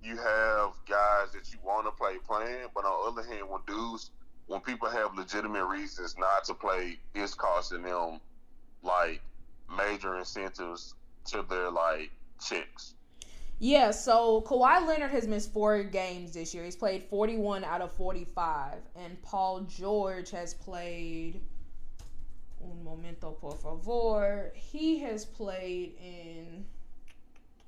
you 0.09 0.17
have 0.17 0.73
guys 0.89 1.33
that 1.35 1.53
you 1.53 1.59
want 1.63 1.87
to 1.87 1.93
play 1.93 2.17
playing, 2.27 2.69
but 2.75 2.85
on 2.85 3.15
the 3.15 3.21
other 3.21 3.29
hand, 3.29 3.49
when 3.49 3.61
dudes, 3.67 4.11
when 4.47 4.61
people 4.61 4.89
have 4.89 5.15
legitimate 5.17 5.67
reasons 5.67 6.17
not 6.19 6.45
to 6.45 6.55
play, 6.55 6.99
it's 7.15 7.35
costing 7.35 7.83
them 7.83 8.19
like 8.83 9.21
major 9.77 10.17
incentives 10.17 10.95
to 11.27 11.43
their 11.43 11.71
like 11.71 12.11
checks. 12.43 12.95
Yeah, 13.61 13.91
so 13.91 14.43
Kawhi 14.43 14.87
Leonard 14.87 15.11
has 15.11 15.27
missed 15.27 15.53
four 15.53 15.83
games 15.83 16.33
this 16.33 16.55
year. 16.55 16.65
He's 16.65 16.77
played 16.77 17.03
41 17.11 17.65
out 17.65 17.83
of 17.83 17.93
45. 17.93 18.75
And 18.97 19.21
Paul 19.23 19.63
George 19.63 20.31
has 20.31 20.55
played. 20.55 21.41
Un 22.63 22.85
momento, 22.85 23.33
por 23.33 23.57
favor. 23.57 24.53
He 24.55 25.01
has 25.01 25.25
played 25.25 25.95
in. 26.01 26.65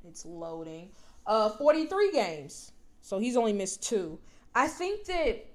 It's 0.06 0.24
loading 0.24 0.90
uh, 1.26 1.50
43 1.50 2.12
games. 2.12 2.72
So 3.00 3.18
he's 3.18 3.36
only 3.36 3.52
missed 3.52 3.82
two. 3.82 4.18
I 4.54 4.66
think 4.66 5.04
that 5.06 5.46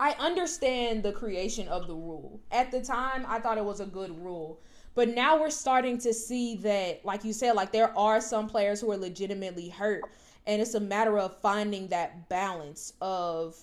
I 0.00 0.12
understand 0.18 1.02
the 1.02 1.12
creation 1.12 1.68
of 1.68 1.86
the 1.86 1.94
rule. 1.94 2.40
At 2.50 2.70
the 2.70 2.80
time, 2.80 3.24
I 3.28 3.38
thought 3.38 3.58
it 3.58 3.64
was 3.64 3.80
a 3.80 3.86
good 3.86 4.18
rule. 4.22 4.60
But 4.94 5.08
now 5.08 5.40
we're 5.40 5.50
starting 5.50 5.96
to 5.98 6.12
see 6.12 6.56
that, 6.56 7.04
like 7.04 7.24
you 7.24 7.32
said, 7.32 7.52
like 7.52 7.72
there 7.72 7.96
are 7.96 8.20
some 8.20 8.48
players 8.48 8.80
who 8.80 8.90
are 8.90 8.96
legitimately 8.96 9.68
hurt. 9.68 10.02
And 10.46 10.60
it's 10.60 10.74
a 10.74 10.80
matter 10.80 11.18
of 11.18 11.38
finding 11.40 11.88
that 11.88 12.28
balance 12.28 12.92
of 13.00 13.56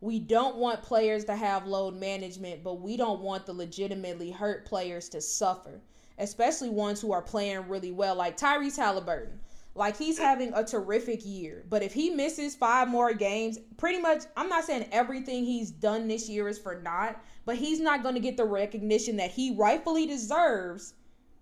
we 0.00 0.18
don't 0.18 0.56
want 0.56 0.82
players 0.82 1.24
to 1.24 1.34
have 1.34 1.66
load 1.66 1.94
management, 1.94 2.62
but 2.62 2.80
we 2.80 2.96
don't 2.96 3.20
want 3.20 3.46
the 3.46 3.52
legitimately 3.52 4.30
hurt 4.30 4.66
players 4.66 5.08
to 5.08 5.20
suffer, 5.20 5.80
especially 6.18 6.68
ones 6.68 7.00
who 7.00 7.12
are 7.12 7.22
playing 7.22 7.66
really 7.68 7.92
well, 7.92 8.14
like 8.14 8.36
Tyrese 8.36 8.76
Halliburton. 8.76 9.40
Like 9.76 9.98
he's 9.98 10.18
having 10.18 10.52
a 10.54 10.64
terrific 10.64 11.20
year. 11.24 11.64
But 11.68 11.82
if 11.82 11.92
he 11.92 12.08
misses 12.08 12.56
five 12.56 12.88
more 12.88 13.12
games, 13.12 13.58
pretty 13.76 14.00
much 14.00 14.24
I'm 14.36 14.48
not 14.48 14.64
saying 14.64 14.88
everything 14.90 15.44
he's 15.44 15.70
done 15.70 16.08
this 16.08 16.28
year 16.28 16.48
is 16.48 16.58
for 16.58 16.80
naught, 16.80 17.22
but 17.44 17.56
he's 17.56 17.78
not 17.78 18.02
going 18.02 18.14
to 18.14 18.20
get 18.20 18.38
the 18.38 18.44
recognition 18.44 19.16
that 19.18 19.30
he 19.30 19.54
rightfully 19.54 20.06
deserves 20.06 20.94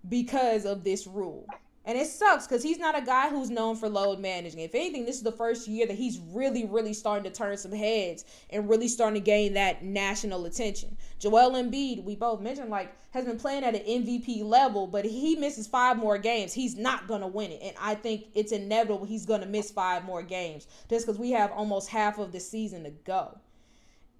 because 0.09 0.67
of 0.67 0.83
this 0.83 1.07
rule. 1.07 1.47
And 1.87 1.99
it 1.99 2.07
sucks 2.07 2.47
because 2.47 2.63
he's 2.63 2.79
not 2.79 2.97
a 2.97 3.03
guy 3.03 3.29
who's 3.29 3.51
known 3.51 3.77
for 3.77 3.91
load 3.91 4.19
managing. 4.19 4.61
If 4.61 4.75
anything, 4.75 5.05
this 5.05 5.17
is 5.17 5.23
the 5.23 5.33
first 5.33 5.69
year 5.69 5.87
that 5.87 5.97
he's 5.97 6.19
really, 6.19 6.65
really 6.65 6.95
starting 6.95 7.31
to 7.31 7.37
turn 7.37 7.59
some 7.59 7.73
heads 7.73 8.25
and 8.49 8.71
really 8.71 8.89
starting 8.89 9.21
to 9.21 9.25
gain 9.25 9.53
that 9.55 9.85
national 9.85 10.47
attention. 10.47 10.97
Joel 11.19 11.53
Embiid, 11.53 12.03
we 12.03 12.17
both 12.17 12.41
mentioned, 12.41 12.71
like, 12.71 12.97
has 13.11 13.27
been 13.27 13.39
playing 13.39 13.65
at 13.65 13.75
an 13.75 13.83
MVP 13.83 14.43
level, 14.43 14.87
but 14.87 15.05
he 15.05 15.37
misses 15.37 15.67
five 15.67 15.99
more 15.99 16.17
games, 16.17 16.55
he's 16.55 16.75
not 16.75 17.07
going 17.07 17.21
to 17.21 17.27
win 17.27 17.53
it. 17.53 17.61
And 17.63 17.77
I 17.79 17.95
think 17.95 18.27
it's 18.35 18.53
inevitable 18.53 19.05
he's 19.05 19.27
going 19.27 19.43
to 19.43 19.47
miss 19.47 19.71
five 19.71 20.05
more 20.05 20.23
games 20.23 20.67
just 20.89 21.07
because 21.07 21.19
we 21.19 21.33
have 21.33 21.53
almost 21.53 21.91
half 21.91 22.19
of 22.19 22.33
the 22.33 22.41
season 22.41 22.85
to 22.85 22.91
go. 22.91 23.39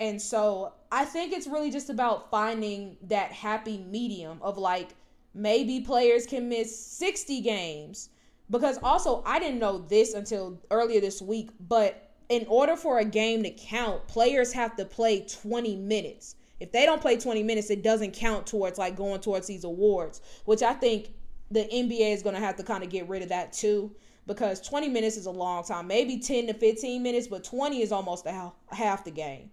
And 0.01 0.21
so 0.21 0.75
I 0.93 1.05
think 1.07 1.33
it's 1.33 1.47
really 1.47 1.71
just 1.71 1.89
about 1.89 2.31
finding 2.31 2.97
that 3.05 3.33
happy 3.33 3.79
medium 3.79 4.39
of 4.43 4.59
like, 4.59 4.95
maybe 5.35 5.81
players 5.81 6.27
can 6.27 6.49
miss 6.49 6.79
60 6.79 7.41
games 7.41 8.11
because 8.51 8.79
also 8.83 9.23
I 9.27 9.39
didn't 9.39 9.59
know 9.59 9.79
this 9.79 10.15
until 10.15 10.61
earlier 10.71 11.01
this 11.01 11.21
week, 11.21 11.51
but 11.69 12.11
in 12.29 12.47
order 12.49 12.77
for 12.77 12.99
a 12.99 13.05
game 13.05 13.43
to 13.43 13.51
count, 13.51 14.07
players 14.07 14.53
have 14.53 14.77
to 14.77 14.85
play 14.85 15.21
20 15.21 15.77
minutes. 15.77 16.37
If 16.61 16.73
they 16.73 16.87
don't 16.87 17.01
play 17.01 17.17
20 17.17 17.43
minutes, 17.43 17.71
it 17.71 17.83
doesn't 17.83 18.13
count 18.13 18.47
towards 18.47 18.79
like 18.79 18.97
going 18.97 19.21
towards 19.21 19.47
these 19.47 19.65
awards, 19.65 20.21
which 20.45 20.63
I 20.63 20.73
think 20.73 21.11
the 21.51 21.65
NBA 21.65 22.13
is 22.13 22.23
going 22.23 22.35
to 22.35 22.41
have 22.41 22.57
to 22.57 22.63
kind 22.63 22.83
of 22.83 22.91
get 22.91 23.09
rid 23.09 23.23
of 23.23 23.29
that 23.29 23.53
too 23.53 23.95
because 24.27 24.61
20 24.61 24.89
minutes 24.89 25.17
is 25.17 25.27
a 25.27 25.31
long 25.31 25.65
time. 25.65 25.87
Maybe 25.87 26.19
10 26.19 26.47
to 26.47 26.55
15 26.55 27.03
minutes, 27.03 27.27
but 27.27 27.45
20 27.45 27.83
is 27.83 27.93
almost 27.93 28.27
a 28.27 28.53
half 28.71 29.05
the 29.05 29.11
game. 29.11 29.51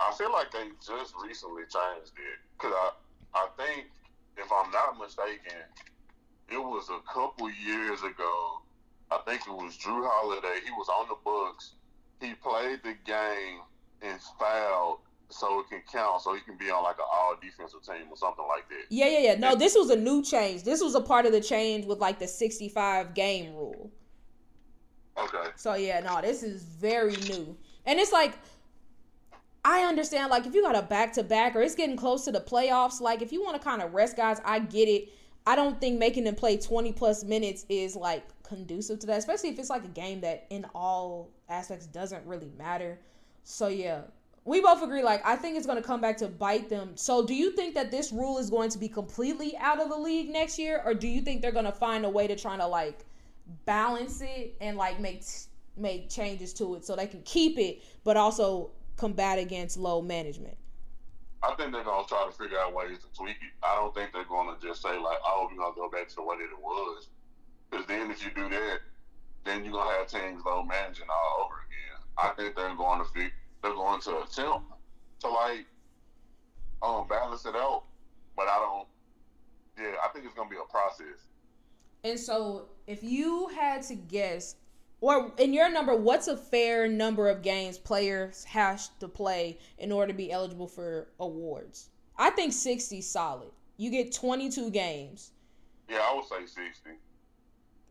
I 0.00 0.12
feel 0.12 0.32
like 0.32 0.50
they 0.52 0.68
just 0.84 1.14
recently 1.22 1.62
changed 1.62 2.12
it 2.16 2.38
because 2.56 2.72
I, 2.74 2.90
I 3.34 3.48
think 3.56 3.86
if 4.38 4.50
I'm 4.52 4.70
not 4.70 4.98
mistaken, 4.98 5.60
it 6.50 6.58
was 6.58 6.88
a 6.90 7.00
couple 7.12 7.50
years 7.50 8.00
ago. 8.02 8.62
I 9.10 9.18
think 9.26 9.42
it 9.42 9.52
was 9.52 9.76
Jrue 9.76 10.06
Holiday. 10.06 10.60
He 10.64 10.70
was 10.72 10.88
on 10.88 11.08
the 11.08 11.16
Bucks. 11.24 11.72
He 12.20 12.34
played 12.34 12.80
the 12.82 12.94
game 13.04 13.60
and 14.02 14.20
fouled 14.38 14.98
so 15.30 15.60
it 15.60 15.68
can 15.68 15.82
count, 15.90 16.22
so 16.22 16.34
he 16.34 16.40
can 16.40 16.56
be 16.56 16.70
on 16.70 16.82
like 16.82 16.96
an 16.96 17.04
all 17.10 17.36
defensive 17.40 17.82
team 17.82 18.10
or 18.10 18.16
something 18.16 18.46
like 18.48 18.68
that. 18.70 18.86
Yeah, 18.88 19.08
yeah, 19.08 19.18
yeah. 19.18 19.34
No, 19.34 19.54
this 19.54 19.74
was 19.74 19.90
a 19.90 19.96
new 19.96 20.22
change. 20.22 20.62
This 20.62 20.80
was 20.82 20.94
a 20.94 21.00
part 21.00 21.26
of 21.26 21.32
the 21.32 21.40
change 21.40 21.84
with 21.84 21.98
like 21.98 22.18
the 22.18 22.26
65 22.26 23.14
game 23.14 23.54
rule. 23.54 23.90
Okay. 25.18 25.50
So 25.56 25.74
yeah, 25.74 26.00
no, 26.00 26.20
this 26.20 26.42
is 26.42 26.62
very 26.62 27.16
new. 27.16 27.56
And 27.84 27.98
it's 27.98 28.12
like 28.12 28.34
I 29.68 29.82
understand, 29.82 30.30
like, 30.30 30.46
if 30.46 30.54
you 30.54 30.62
got 30.62 30.74
a 30.74 30.80
back 30.80 31.12
to 31.12 31.22
back 31.22 31.54
or 31.54 31.60
it's 31.60 31.74
getting 31.74 31.94
close 31.94 32.24
to 32.24 32.32
the 32.32 32.40
playoffs, 32.40 33.02
like, 33.02 33.20
if 33.20 33.32
you 33.32 33.44
want 33.44 33.54
to 33.54 33.62
kind 33.62 33.82
of 33.82 33.92
rest 33.92 34.16
guys, 34.16 34.40
I 34.42 34.60
get 34.60 34.88
it. 34.88 35.10
I 35.46 35.56
don't 35.56 35.78
think 35.78 35.98
making 35.98 36.24
them 36.24 36.36
play 36.36 36.56
20 36.56 36.92
plus 36.92 37.22
minutes 37.22 37.66
is 37.68 37.94
like 37.94 38.24
conducive 38.42 38.98
to 39.00 39.06
that, 39.08 39.18
especially 39.18 39.50
if 39.50 39.58
it's 39.58 39.68
like 39.68 39.84
a 39.84 39.88
game 39.88 40.22
that 40.22 40.46
in 40.48 40.64
all 40.74 41.28
aspects 41.50 41.84
doesn't 41.84 42.24
really 42.24 42.50
matter. 42.56 42.98
So, 43.44 43.68
yeah, 43.68 44.00
we 44.46 44.62
both 44.62 44.82
agree, 44.82 45.02
like, 45.02 45.20
I 45.26 45.36
think 45.36 45.58
it's 45.58 45.66
going 45.66 45.76
to 45.76 45.86
come 45.86 46.00
back 46.00 46.16
to 46.18 46.28
bite 46.28 46.70
them. 46.70 46.92
So, 46.94 47.26
do 47.26 47.34
you 47.34 47.52
think 47.52 47.74
that 47.74 47.90
this 47.90 48.10
rule 48.10 48.38
is 48.38 48.48
going 48.48 48.70
to 48.70 48.78
be 48.78 48.88
completely 48.88 49.54
out 49.58 49.82
of 49.82 49.90
the 49.90 49.98
league 49.98 50.30
next 50.30 50.58
year, 50.58 50.80
or 50.82 50.94
do 50.94 51.06
you 51.06 51.20
think 51.20 51.42
they're 51.42 51.52
going 51.52 51.66
to 51.66 51.72
find 51.72 52.06
a 52.06 52.10
way 52.10 52.26
to 52.26 52.36
try 52.36 52.56
to 52.56 52.66
like 52.66 53.04
balance 53.66 54.22
it 54.22 54.56
and 54.62 54.78
like 54.78 54.98
make 54.98 55.24
make 55.76 56.08
changes 56.08 56.52
to 56.54 56.74
it 56.74 56.86
so 56.86 56.96
they 56.96 57.06
can 57.06 57.20
keep 57.22 57.58
it, 57.58 57.82
but 58.02 58.16
also 58.16 58.70
combat 58.98 59.38
against 59.38 59.78
load 59.78 60.02
management? 60.02 60.58
I 61.42 61.54
think 61.54 61.72
they're 61.72 61.84
gonna 61.84 62.06
try 62.06 62.26
to 62.26 62.36
figure 62.36 62.58
out 62.58 62.74
ways 62.74 62.98
to 62.98 63.06
tweak 63.16 63.36
it. 63.36 63.52
I 63.62 63.76
don't 63.76 63.94
think 63.94 64.12
they're 64.12 64.24
gonna 64.24 64.56
just 64.60 64.82
say 64.82 64.98
like, 64.98 65.18
"Oh, 65.24 65.48
we're 65.50 65.56
gonna 65.56 65.74
go 65.74 65.88
back 65.88 66.08
to 66.08 66.14
the 66.16 66.22
way 66.22 66.36
that 66.36 66.50
it 66.50 66.60
was," 66.60 67.08
because 67.70 67.86
then 67.86 68.10
if 68.10 68.24
you 68.24 68.32
do 68.32 68.48
that, 68.50 68.80
then 69.44 69.64
you're 69.64 69.72
gonna 69.72 69.90
have 69.96 70.08
teams 70.08 70.44
load 70.44 70.64
managing 70.64 71.06
all 71.08 71.44
over 71.44 71.54
again. 71.54 72.02
I 72.18 72.30
think 72.30 72.56
they're 72.56 72.74
going 72.74 72.98
to 72.98 73.04
fig- 73.12 73.32
they're 73.62 73.72
going 73.72 74.00
to 74.00 74.22
attempt 74.22 74.72
to 75.20 75.28
like 75.28 75.66
um 76.82 77.06
balance 77.06 77.46
it 77.46 77.54
out, 77.54 77.84
but 78.36 78.48
I 78.48 78.58
don't. 78.58 78.88
Yeah, 79.78 79.94
I 80.04 80.08
think 80.08 80.24
it's 80.24 80.34
gonna 80.34 80.50
be 80.50 80.56
a 80.56 80.68
process. 80.68 81.28
And 82.02 82.18
so, 82.18 82.70
if 82.88 83.04
you 83.04 83.46
had 83.48 83.82
to 83.82 83.94
guess, 83.94 84.56
or 85.00 85.32
in 85.38 85.52
your 85.52 85.70
number, 85.70 85.94
what's 85.94 86.28
a 86.28 86.36
fair 86.36 86.88
number 86.88 87.28
of 87.28 87.42
games 87.42 87.78
players 87.78 88.44
have 88.44 88.80
to 88.98 89.08
play 89.08 89.58
in 89.78 89.92
order 89.92 90.12
to 90.12 90.16
be 90.16 90.32
eligible 90.32 90.66
for 90.66 91.08
awards? 91.20 91.90
I 92.16 92.30
think 92.30 92.52
60 92.52 93.00
solid. 93.00 93.50
You 93.76 93.90
get 93.90 94.12
22 94.12 94.70
games. 94.70 95.32
Yeah, 95.88 95.98
I 95.98 96.14
would 96.14 96.24
say 96.24 96.40
60. 96.40 96.90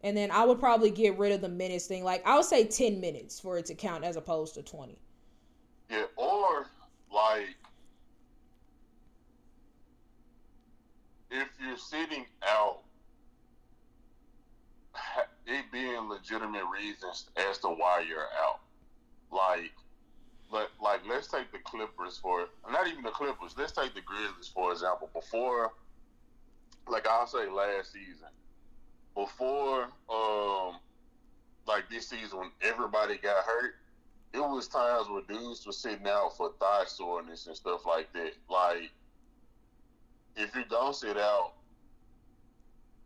And 0.03 0.15
then 0.15 0.31
I 0.31 0.45
would 0.45 0.59
probably 0.59 0.91
get 0.91 1.17
rid 1.17 1.31
of 1.31 1.41
the 1.41 1.49
minutes 1.49 1.87
thing. 1.87 2.03
Like, 2.03 2.25
I 2.27 2.35
would 2.35 2.45
say 2.45 2.65
10 2.65 2.99
minutes 2.99 3.39
for 3.39 3.57
it 3.57 3.65
to 3.67 3.75
count 3.75 4.03
as 4.03 4.17
opposed 4.17 4.53
to 4.55 4.61
20. 4.61 4.97
Yeah, 5.89 6.03
or 6.17 6.67
like 7.11 7.55
if 11.31 11.47
you're 11.61 11.77
sitting 11.77 12.25
out, 12.45 12.79
it 15.47 15.65
being 15.71 16.09
legitimate 16.09 16.65
reasons 16.71 17.29
as 17.49 17.57
to 17.59 17.67
why 17.67 18.03
you're 18.07 18.27
out. 18.43 18.59
Like, 19.31 19.71
like, 20.51 20.69
like 20.81 21.01
let's 21.07 21.27
take 21.27 21.51
the 21.51 21.59
Clippers 21.59 22.17
for 22.17 22.47
not 22.71 22.87
even 22.87 23.03
the 23.03 23.11
Clippers. 23.11 23.55
Let's 23.57 23.71
take 23.71 23.93
the 23.93 24.01
Grizzlies 24.01 24.47
for 24.47 24.71
example. 24.71 25.09
Before, 25.13 25.73
like 26.87 27.07
I'll 27.07 27.27
say 27.27 27.49
last 27.49 27.93
season, 27.93 28.29
before 29.13 29.89
um 30.09 30.77
like 31.67 31.89
this 31.89 32.07
season 32.07 32.39
when 32.39 32.51
everybody 32.61 33.17
got 33.17 33.43
hurt, 33.43 33.75
it 34.33 34.39
was 34.39 34.67
times 34.67 35.09
where 35.09 35.23
dudes 35.27 35.65
were 35.65 35.73
sitting 35.73 36.07
out 36.07 36.37
for 36.37 36.51
thigh 36.59 36.85
soreness 36.87 37.47
and 37.47 37.55
stuff 37.55 37.85
like 37.85 38.11
that. 38.13 38.33
Like 38.49 38.91
if 40.37 40.55
you 40.55 40.63
don't 40.69 40.95
sit 40.95 41.17
out, 41.17 41.53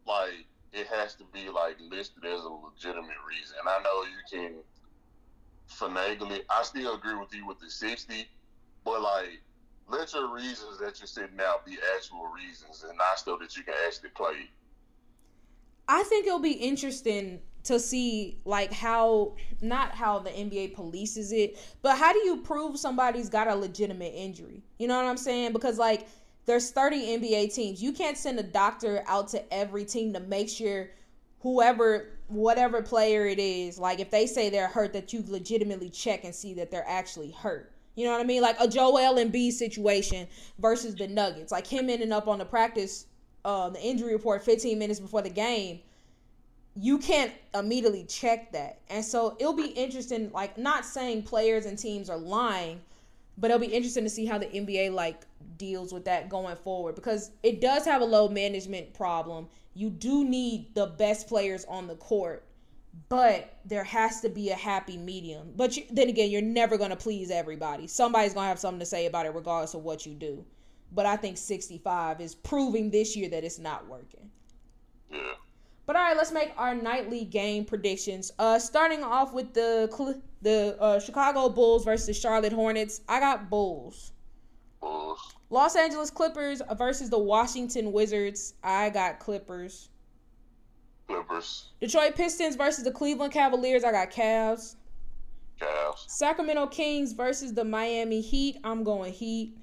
like 0.06 0.46
it 0.74 0.88
has 0.88 1.16
to 1.16 1.24
be 1.34 1.50
like 1.50 1.78
listed 1.90 2.26
as 2.26 2.44
a 2.44 2.50
legitimate 2.50 3.22
reason. 3.28 3.58
And 3.60 3.70
I 3.70 3.82
know 3.84 4.04
you 4.04 4.22
can 4.30 4.54
finagle 5.70 6.32
it. 6.32 6.46
I 6.50 6.64
still 6.64 6.96
agree 6.96 7.16
with 7.16 7.34
you 7.34 7.46
with 7.46 7.60
the 7.60 7.70
sixty, 7.70 8.28
but 8.84 9.02
like 9.02 9.42
let 9.90 10.14
your 10.14 10.34
reasons 10.34 10.80
that 10.80 11.00
you're 11.00 11.08
sitting 11.08 11.40
out 11.42 11.66
be 11.66 11.78
actual 11.96 12.28
reasons 12.28 12.86
and 12.88 12.98
not 12.98 13.20
so 13.20 13.38
that 13.38 13.56
you 13.58 13.64
can 13.64 13.74
actually 13.86 14.10
play. 14.10 14.50
I 15.88 16.04
think 16.04 16.26
it'll 16.26 16.40
be 16.40 16.54
interesting 16.54 17.42
to 17.64 17.80
see 17.80 18.40
like 18.46 18.72
how 18.72 19.36
not 19.62 19.94
how 19.94 20.20
the 20.20 20.30
NBA 20.30 20.76
polices 20.76 21.32
it, 21.32 21.60
but 21.82 21.98
how 21.98 22.14
do 22.14 22.20
you 22.20 22.38
prove 22.38 22.80
somebody's 22.80 23.30
got 23.30 23.48
a 23.48 23.56
legitimate 23.56 24.14
injury? 24.16 24.64
You 24.80 24.88
know 24.88 24.96
what 24.96 25.06
I'm 25.06 25.18
saying? 25.18 25.54
Because 25.54 25.78
like 25.78 26.08
there's 26.46 26.72
30 26.72 27.18
NBA 27.20 27.54
teams. 27.54 27.82
You 27.82 27.92
can't 27.92 28.18
send 28.18 28.39
a 28.39 28.44
doctor 28.44 29.04
out 29.08 29.28
to 29.30 29.54
every 29.54 29.86
team 29.86 30.14
to 30.14 30.20
make 30.20 30.50
sure 30.50 30.89
whoever 31.42 32.10
whatever 32.28 32.82
player 32.82 33.26
it 33.26 33.39
is, 33.39 33.78
like 33.78 34.00
if 34.00 34.10
they 34.10 34.26
say 34.26 34.50
they're 34.50 34.68
hurt 34.68 34.94
that 34.94 35.12
you 35.12 35.24
legitimately 35.28 35.89
check 35.89 36.24
and 36.24 36.34
see 36.34 36.54
that 36.54 36.72
they're 36.72 36.88
actually 36.88 37.32
hurt. 37.32 37.74
You 37.96 38.06
know 38.06 38.12
what 38.12 38.22
I 38.22 38.24
mean? 38.24 38.42
Like 38.42 38.56
a 38.60 38.68
Joel 38.68 39.16
Embiid 39.16 39.52
situation 39.52 40.28
versus 40.60 40.96
the 40.96 41.08
Nuggets. 41.08 41.52
Like 41.52 41.68
him 41.68 41.89
ending 41.89 42.14
up 42.14 42.28
on 42.28 42.39
the 42.39 42.46
practice 42.46 43.08
uh, 43.44 43.70
the 43.70 43.82
injury 43.82 44.14
report 44.14 44.44
15 44.44 44.78
minutes 44.80 45.00
before 45.00 45.22
the 45.22 45.30
game 45.30 45.82
you 46.76 46.98
can't 46.98 47.34
immediately 47.54 48.06
check 48.06 48.52
that. 48.54 48.80
And 48.89 49.04
so 49.04 49.36
it'll 49.39 49.54
be 49.54 49.68
interesting, 49.68 50.32
like 50.32 50.58
not 50.58 50.86
saying 50.86 51.24
players 51.24 51.66
and 51.66 51.78
teams 51.78 52.10
are 52.10 52.18
lying, 52.18 52.82
but 53.38 53.50
it'll 53.50 53.60
be 53.60 53.74
interesting 53.74 54.04
to 54.04 54.10
see 54.10 54.26
how 54.26 54.38
the 54.38 54.46
NBA 54.48 54.94
like 54.94 55.22
deals 55.58 55.94
with 55.94 56.06
that 56.06 56.30
going 56.30 56.56
forward 56.58 56.96
because 56.96 57.32
it 57.44 57.62
does 57.62 57.86
have 57.86 58.02
a 58.02 58.06
load 58.06 58.32
management 58.32 58.94
problem. 58.94 59.48
You 59.74 59.90
do 59.90 60.24
need 60.24 60.74
the 60.76 60.88
best 60.88 61.28
players 61.28 61.66
on 61.66 61.88
the 61.88 61.96
court, 61.96 62.46
but 63.10 63.60
there 63.66 63.84
has 63.84 64.22
to 64.22 64.30
be 64.30 64.50
a 64.50 64.56
happy 64.56 64.98
medium. 64.98 65.54
But 65.56 65.78
you, 65.78 65.84
then 65.92 66.10
again, 66.10 66.30
you're 66.30 66.42
never 66.42 66.78
going 66.78 66.90
to 66.90 66.96
please 66.96 67.32
everybody. 67.32 67.88
Somebody's 67.88 68.34
going 68.34 68.46
to 68.46 68.50
have 68.50 68.60
something 68.60 68.80
to 68.80 68.86
say 68.86 69.06
about 69.06 69.26
it 69.26 69.34
regardless 69.34 69.74
of 69.74 69.84
what 69.84 70.06
you 70.06 70.14
do. 70.14 70.46
But 70.92 71.06
I 71.06 71.16
think 71.16 71.38
65 71.38 72.20
is 72.20 72.36
proving 72.36 72.92
this 72.92 73.16
year 73.16 73.30
that 73.30 73.44
it's 73.44 73.60
not 73.60 73.88
working. 73.88 74.30
Yeah. 75.10 75.34
But 75.92 76.00
all 76.00 76.06
right, 76.06 76.16
let's 76.16 76.32
make 76.32 76.54
our 76.56 76.74
nightly 76.74 77.26
game 77.26 77.66
predictions. 77.66 78.32
Uh, 78.39 78.58
starting 78.60 79.04
off 79.04 79.34
with 79.34 79.54
the 79.54 80.22
the 80.42 80.78
uh, 80.80 81.02
Chicago 81.02 81.50
Bulls 81.50 81.84
versus 81.84 82.18
Charlotte 82.18 82.54
Hornets. 82.54 83.02
I 83.10 83.20
got 83.20 83.50
Bulls. 83.50 84.14
Bulls. 84.80 85.20
Los 85.50 85.76
Angeles 85.76 86.10
Clippers 86.10 86.62
versus 86.78 87.10
the 87.10 87.20
Washington 87.20 87.92
Wizards. 87.92 88.54
I 88.64 88.89
got 88.89 89.20
Clippers. 89.20 89.89
Clippers. 91.10 91.72
Detroit 91.82 92.16
Pistons 92.16 92.56
versus 92.56 92.86
the 92.86 92.92
Cleveland 92.92 93.34
Cavaliers. 93.34 93.84
I 93.84 93.92
got 93.92 94.12
Cavs. 94.12 94.78
Cavs. 95.60 96.08
Sacramento 96.10 96.68
Kings 96.68 97.12
versus 97.12 97.54
the 97.54 97.66
Miami 97.66 98.22
Heat. 98.22 98.56
I'm 98.64 98.86
going 98.86 99.12
Heat. 99.12 99.58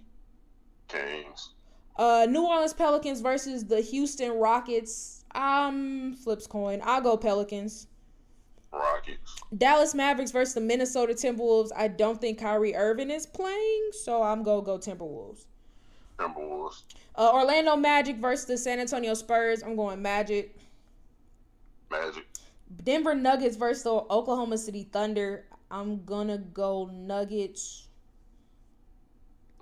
Kings. 0.88 1.52
Uh, 1.96 2.26
New 2.28 2.44
Orleans 2.44 2.74
Pelicans 2.74 3.22
versus 3.22 3.64
the 3.64 3.80
Houston 3.80 4.32
Rockets. 4.32 5.17
Um, 5.38 6.14
flips 6.14 6.48
coin. 6.48 6.80
I'll 6.82 7.00
go 7.00 7.16
Pelicans. 7.16 7.86
Rockets. 8.72 9.36
Dallas 9.56 9.94
Mavericks 9.94 10.32
versus 10.32 10.54
the 10.54 10.60
Minnesota 10.60 11.14
Timberwolves. 11.14 11.70
I 11.76 11.88
don't 11.88 12.20
think 12.20 12.40
Kyrie 12.40 12.74
Irving 12.74 13.10
is 13.10 13.24
playing, 13.24 13.90
so 13.92 14.22
I'm 14.22 14.42
gonna 14.42 14.62
go 14.62 14.78
Timberwolves. 14.78 15.44
Timberwolves. 16.18 16.82
Uh, 17.14 17.30
Orlando 17.32 17.76
Magic 17.76 18.16
versus 18.16 18.46
the 18.46 18.58
San 18.58 18.80
Antonio 18.80 19.14
Spurs. 19.14 19.62
I'm 19.62 19.76
going 19.76 20.02
Magic. 20.02 20.56
Magic. 21.88 22.26
Denver 22.82 23.14
Nuggets 23.14 23.56
versus 23.56 23.84
the 23.84 23.90
Oklahoma 23.90 24.58
City 24.58 24.88
Thunder. 24.92 25.44
I'm 25.70 26.04
gonna 26.04 26.38
go 26.38 26.90
Nuggets. 26.92 27.86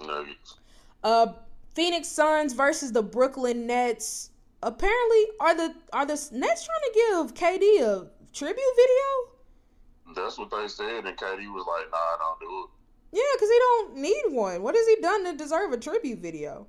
Nuggets. 0.01 0.57
Uh, 1.05 1.35
Phoenix 1.75 2.09
Suns 2.09 2.55
versus 2.55 2.93
the 2.93 3.03
Brooklyn 3.03 3.67
Nets 3.67 4.31
apparently 4.63 5.25
are 5.41 5.55
the 5.55 5.75
are 5.93 6.07
the 6.07 6.29
Nets 6.33 6.67
trying 6.67 6.85
to 6.85 6.93
give 6.95 7.35
KD 7.35 7.81
a 7.83 8.11
tribute 8.33 8.75
video? 8.77 10.15
That's 10.15 10.39
what 10.39 10.51
they 10.51 10.69
said, 10.69 11.05
and 11.05 11.17
KD 11.17 11.53
was 11.53 11.67
like, 11.67 11.91
"Nah, 11.91 11.97
I 11.97 12.17
don't 12.19 12.41
do 12.41 12.65
it." 12.65 12.71
Yeah, 13.13 13.23
because 13.35 13.49
he 13.49 13.59
don't 13.59 13.97
need 13.97 14.25
one. 14.31 14.63
What 14.63 14.75
has 14.75 14.87
he 14.87 14.97
done 15.01 15.25
to 15.25 15.37
deserve 15.37 15.73
a 15.73 15.79
tribute 15.79 16.19
video? 16.19 16.67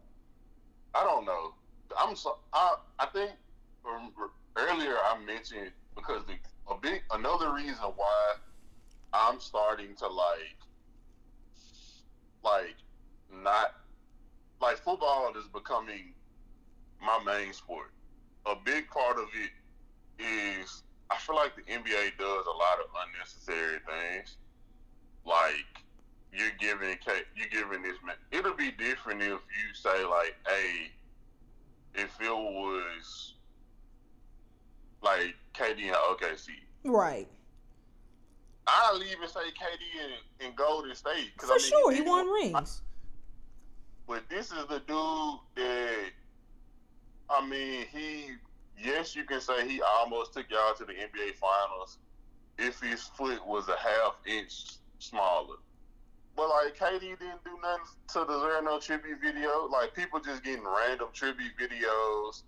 I 0.95 1.03
don't 1.03 1.25
know. 1.25 1.53
I'm 1.97 2.15
so 2.15 2.37
I 2.53 2.75
I 2.99 3.05
think 3.07 3.31
earlier 4.55 4.95
I 4.95 5.19
mentioned 5.25 5.71
because 5.95 6.23
the, 6.25 6.33
a 6.71 6.77
big 6.77 7.03
another 7.11 7.53
reason 7.53 7.75
why 7.95 8.35
I'm 9.13 9.39
starting 9.39 9.95
to 9.95 10.07
like 10.07 10.57
like 12.43 12.75
not 13.43 13.75
like 14.61 14.77
football 14.77 15.33
is 15.37 15.47
becoming 15.53 16.13
my 17.01 17.21
main 17.25 17.53
sport. 17.53 17.91
A 18.45 18.55
big 18.55 18.89
part 18.89 19.17
of 19.17 19.27
it 19.33 19.51
is 20.23 20.83
I 21.09 21.17
feel 21.17 21.35
like 21.35 21.55
the 21.55 21.61
NBA 21.63 22.17
does 22.17 22.45
a 22.45 22.57
lot 22.57 22.79
of 22.79 22.89
unnecessary 23.07 23.79
things. 23.87 24.37
Like 25.25 25.65
you're 26.33 26.51
giving 26.59 26.97
you're 27.35 27.47
giving 27.49 27.81
this 27.83 27.97
man. 28.05 28.15
It'll 28.31 28.55
be 28.55 28.71
different 28.71 29.21
if 29.21 29.29
you 29.29 29.73
say 29.73 30.03
like, 30.05 30.35
"Hey, 30.47 30.91
if 31.95 32.09
it 32.21 32.31
was 32.31 33.35
like 35.01 35.35
KD 35.53 35.87
and 35.87 35.95
OKC." 35.95 36.49
Right. 36.83 37.27
I'll 38.67 39.01
even 39.01 39.29
say 39.29 39.39
KD 39.39 40.45
and, 40.45 40.55
Golden 40.55 40.93
State. 40.93 41.31
For 41.39 41.45
I 41.45 41.49
mean, 41.49 41.59
sure, 41.59 41.91
he, 41.91 41.97
he 41.97 42.03
won 42.03 42.27
rings. 42.29 42.81
But 44.07 44.29
this 44.29 44.51
is 44.51 44.65
the 44.69 44.79
dude 44.79 45.39
that 45.55 46.11
I 47.29 47.45
mean, 47.45 47.85
he 47.91 48.31
yes, 48.81 49.15
you 49.15 49.23
can 49.23 49.41
say 49.41 49.67
he 49.67 49.81
almost 49.81 50.33
took 50.33 50.49
y'all 50.49 50.73
to 50.75 50.85
the 50.85 50.93
NBA 50.93 51.35
Finals 51.35 51.97
if 52.57 52.79
his 52.79 53.03
foot 53.03 53.45
was 53.45 53.67
a 53.67 53.77
half 53.77 54.15
inch 54.25 54.77
smaller. 54.99 55.55
But 56.35 56.49
like 56.49 56.77
KD 56.77 56.99
didn't 57.01 57.43
do 57.43 57.57
nothing 57.61 57.85
to 58.13 58.25
deserve 58.25 58.63
no 58.63 58.79
tribute 58.79 59.19
video. 59.21 59.67
Like 59.71 59.95
people 59.95 60.19
just 60.19 60.43
getting 60.43 60.63
random 60.63 61.07
tribute 61.13 61.53
videos. 61.59 62.43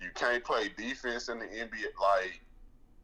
You 0.00 0.10
can't 0.14 0.44
play 0.44 0.70
defense 0.76 1.28
in 1.28 1.38
the 1.38 1.46
NBA. 1.46 1.86
Like 2.00 2.40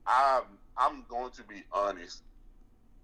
I'm, 0.06 0.42
I'm 0.76 1.04
going 1.08 1.32
to 1.32 1.42
be 1.42 1.64
honest. 1.72 2.22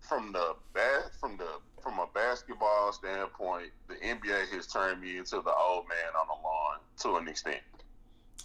From 0.00 0.32
the 0.32 0.56
bat, 0.74 1.12
from 1.20 1.36
the 1.36 1.46
from 1.80 1.98
a 1.98 2.08
basketball 2.12 2.92
standpoint, 2.92 3.70
the 3.88 3.94
NBA 3.94 4.48
has 4.48 4.66
turned 4.66 5.00
me 5.00 5.16
into 5.16 5.36
the 5.36 5.54
old 5.54 5.88
man 5.88 6.12
on 6.20 6.26
the 6.28 6.42
lawn 6.42 6.78
to 7.00 7.16
an 7.16 7.28
extent. 7.28 7.60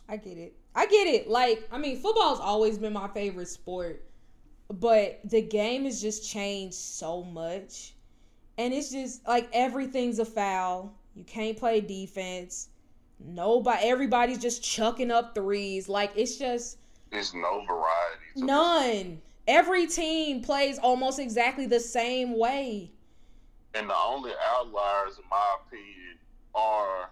I 0.09 0.17
get 0.17 0.37
it. 0.37 0.55
I 0.75 0.85
get 0.85 1.07
it. 1.07 1.27
Like, 1.27 1.67
I 1.71 1.77
mean, 1.77 1.99
football's 1.99 2.39
always 2.39 2.77
been 2.77 2.93
my 2.93 3.07
favorite 3.09 3.47
sport, 3.47 4.03
but 4.69 5.19
the 5.25 5.41
game 5.41 5.85
has 5.85 6.01
just 6.01 6.29
changed 6.29 6.75
so 6.75 7.23
much. 7.23 7.93
And 8.57 8.73
it's 8.73 8.91
just 8.91 9.27
like 9.27 9.49
everything's 9.53 10.19
a 10.19 10.25
foul. 10.25 10.93
You 11.15 11.23
can't 11.23 11.57
play 11.57 11.81
defense. 11.81 12.69
Nobody 13.19 13.83
everybody's 13.83 14.37
just 14.37 14.63
chucking 14.63 15.11
up 15.11 15.33
threes. 15.33 15.89
Like 15.89 16.11
it's 16.15 16.37
just 16.37 16.77
There's 17.11 17.33
no 17.33 17.63
variety. 17.67 18.23
None. 18.35 19.21
Every 19.47 19.87
team 19.87 20.41
plays 20.41 20.77
almost 20.77 21.19
exactly 21.19 21.65
the 21.65 21.79
same 21.79 22.37
way. 22.37 22.91
And 23.73 23.89
the 23.89 23.95
only 23.95 24.31
outliers, 24.51 25.17
in 25.17 25.23
my 25.29 25.55
opinion, 25.65 26.17
are 26.53 27.09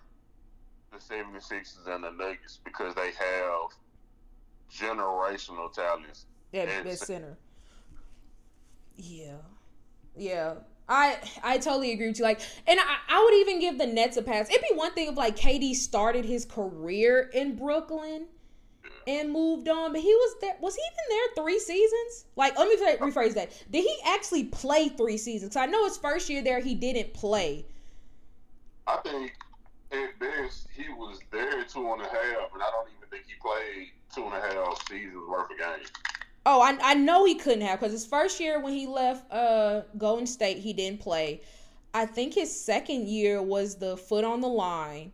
the 0.95 1.15
76ers 1.15 1.87
and 1.87 2.03
the 2.03 2.11
Nuggets 2.11 2.59
because 2.63 2.95
they 2.95 3.11
have 3.11 3.69
generational 4.71 5.71
talents 5.71 6.25
at, 6.53 6.67
at 6.67 6.99
center. 6.99 7.37
Yeah. 8.95 9.37
Yeah. 10.15 10.55
I 10.87 11.17
I 11.43 11.57
totally 11.57 11.93
agree 11.93 12.07
with 12.09 12.19
you. 12.19 12.23
Like, 12.23 12.41
and 12.67 12.79
I, 12.79 12.95
I 13.09 13.23
would 13.23 13.33
even 13.35 13.59
give 13.59 13.77
the 13.77 13.87
Nets 13.87 14.17
a 14.17 14.21
pass. 14.21 14.49
It'd 14.49 14.61
be 14.69 14.75
one 14.75 14.91
thing 14.91 15.09
if 15.09 15.17
like 15.17 15.35
KD 15.35 15.73
started 15.73 16.25
his 16.25 16.45
career 16.45 17.29
in 17.33 17.55
Brooklyn 17.55 18.27
and 19.07 19.31
moved 19.31 19.67
on, 19.67 19.93
but 19.93 20.01
he 20.01 20.13
was 20.13 20.35
there. 20.41 20.55
Was 20.61 20.75
he 20.75 20.81
even 20.81 21.17
there 21.17 21.43
three 21.43 21.59
seasons? 21.59 22.25
Like, 22.35 22.57
let 22.57 22.67
me 22.67 22.77
rephrase 22.97 23.33
that. 23.33 23.51
Did 23.71 23.83
he 23.83 23.95
actually 24.05 24.45
play 24.45 24.89
three 24.89 25.17
seasons? 25.17 25.53
Because 25.53 25.67
I 25.67 25.71
know 25.71 25.85
his 25.85 25.97
first 25.97 26.29
year 26.29 26.43
there 26.43 26.59
he 26.59 26.75
didn't 26.75 27.13
play. 27.13 27.65
I 28.85 28.97
think 28.97 29.33
at 29.91 30.19
best 30.19 30.67
he 30.75 30.89
was 30.89 31.19
there 31.31 31.63
two 31.63 31.91
and 31.93 32.01
a 32.01 32.05
half, 32.05 32.53
and 32.53 32.61
I 32.61 32.69
don't 32.71 32.87
even 32.97 33.09
think 33.09 33.25
he 33.27 33.33
played 33.41 33.89
two 34.13 34.23
and 34.23 34.33
a 34.33 34.41
half 34.41 34.87
seasons 34.87 35.27
worth 35.27 35.51
of 35.51 35.57
games. 35.57 35.91
Oh, 36.45 36.61
I, 36.61 36.77
I 36.81 36.93
know 36.93 37.25
he 37.25 37.35
couldn't 37.35 37.61
have 37.61 37.79
because 37.79 37.91
his 37.91 38.05
first 38.05 38.39
year 38.39 38.59
when 38.61 38.73
he 38.73 38.87
left 38.87 39.31
uh 39.31 39.81
Golden 39.97 40.27
State, 40.27 40.57
he 40.57 40.73
didn't 40.73 40.99
play. 40.99 41.41
I 41.93 42.05
think 42.05 42.33
his 42.33 42.57
second 42.59 43.07
year 43.07 43.41
was 43.41 43.75
the 43.77 43.95
foot 43.95 44.25
on 44.25 44.41
the 44.41 44.49
line, 44.49 45.11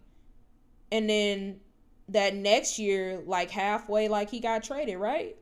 and 0.92 1.10
then 1.10 1.60
that 2.10 2.36
next 2.36 2.80
year, 2.80 3.22
like 3.26 3.52
halfway, 3.52 4.08
like 4.08 4.30
he 4.30 4.40
got 4.40 4.64
traded, 4.64 4.98
right? 4.98 5.36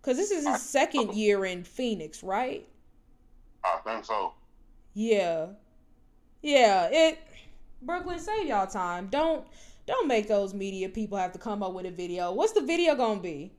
Because 0.00 0.16
this 0.16 0.30
is 0.30 0.46
his 0.46 0.62
second 0.62 1.14
year 1.14 1.44
in 1.44 1.62
Phoenix, 1.62 2.22
right? 2.22 2.66
I 3.62 3.76
think 3.84 4.04
so. 4.06 4.32
Yeah, 4.94 5.48
yeah. 6.42 6.88
It 6.90 7.18
Brooklyn, 7.82 8.18
save 8.18 8.46
y'all 8.46 8.66
time. 8.66 9.08
Don't 9.08 9.46
don't 9.86 10.06
make 10.06 10.28
those 10.28 10.54
media 10.54 10.88
people 10.88 11.18
have 11.18 11.32
to 11.32 11.38
come 11.38 11.62
up 11.62 11.72
with 11.72 11.86
a 11.86 11.90
video. 11.90 12.32
What's 12.32 12.52
the 12.52 12.60
video 12.60 12.94
gonna 12.94 13.20
be? 13.20 13.52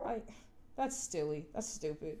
Like, 0.00 0.26
that's 0.76 0.96
silly. 0.96 1.46
That's 1.54 1.68
stupid. 1.68 2.18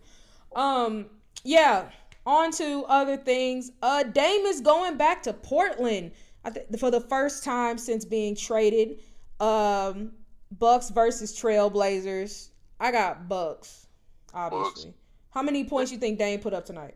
Um, 0.54 1.06
yeah. 1.44 1.90
On 2.24 2.52
to 2.52 2.84
other 2.84 3.16
things. 3.16 3.72
Uh, 3.82 4.04
Dame 4.04 4.46
is 4.46 4.60
going 4.60 4.96
back 4.96 5.22
to 5.24 5.32
Portland. 5.32 6.12
I 6.44 6.50
think 6.50 6.78
for 6.78 6.90
the 6.90 7.00
first 7.00 7.42
time 7.42 7.78
since 7.78 8.04
being 8.04 8.36
traded. 8.36 9.00
Um, 9.40 10.12
Bucks 10.58 10.90
versus 10.90 11.32
Trailblazers. 11.32 12.50
I 12.78 12.92
got 12.92 13.28
Bucks, 13.28 13.86
obviously. 14.34 14.90
Bucks. 14.90 14.98
How 15.30 15.42
many 15.42 15.64
points 15.64 15.90
you 15.90 15.98
think 15.98 16.18
Dame 16.18 16.40
put 16.40 16.52
up 16.52 16.66
tonight? 16.66 16.94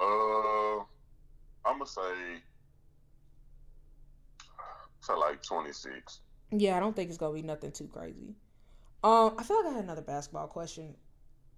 Uh, 0.00 0.84
I'm 1.64 1.78
gonna 1.78 1.86
say, 1.86 2.40
say 5.00 5.14
like 5.14 5.42
26. 5.42 6.20
Yeah, 6.50 6.76
I 6.76 6.80
don't 6.80 6.94
think 6.94 7.08
it's 7.08 7.18
gonna 7.18 7.34
be 7.34 7.42
nothing 7.42 7.72
too 7.72 7.88
crazy. 7.88 8.34
Um, 9.04 9.34
I 9.38 9.42
feel 9.42 9.64
like 9.64 9.72
I 9.72 9.76
had 9.76 9.84
another 9.84 10.02
basketball 10.02 10.46
question, 10.46 10.94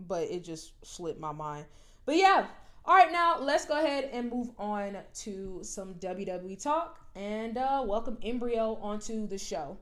but 0.01 0.23
it 0.25 0.45
just 0.45 0.73
slipped 0.85 1.21
my 1.21 1.33
mind. 1.33 1.67
But 2.07 2.17
yeah, 2.17 2.47
all 2.87 2.97
right, 2.97 3.11
now 3.11 3.39
let's 3.41 3.65
go 3.65 3.79
ahead 3.83 4.11
and 4.13 4.31
move 4.31 4.51
on 4.59 4.99
to 5.23 5.61
some 5.63 5.95
WWE 5.95 6.63
talk 6.63 7.01
and 7.15 7.57
uh, 7.57 7.83
welcome 7.85 8.19
Embryo 8.23 8.79
onto 8.83 9.27
the 9.27 9.39
show. 9.39 9.79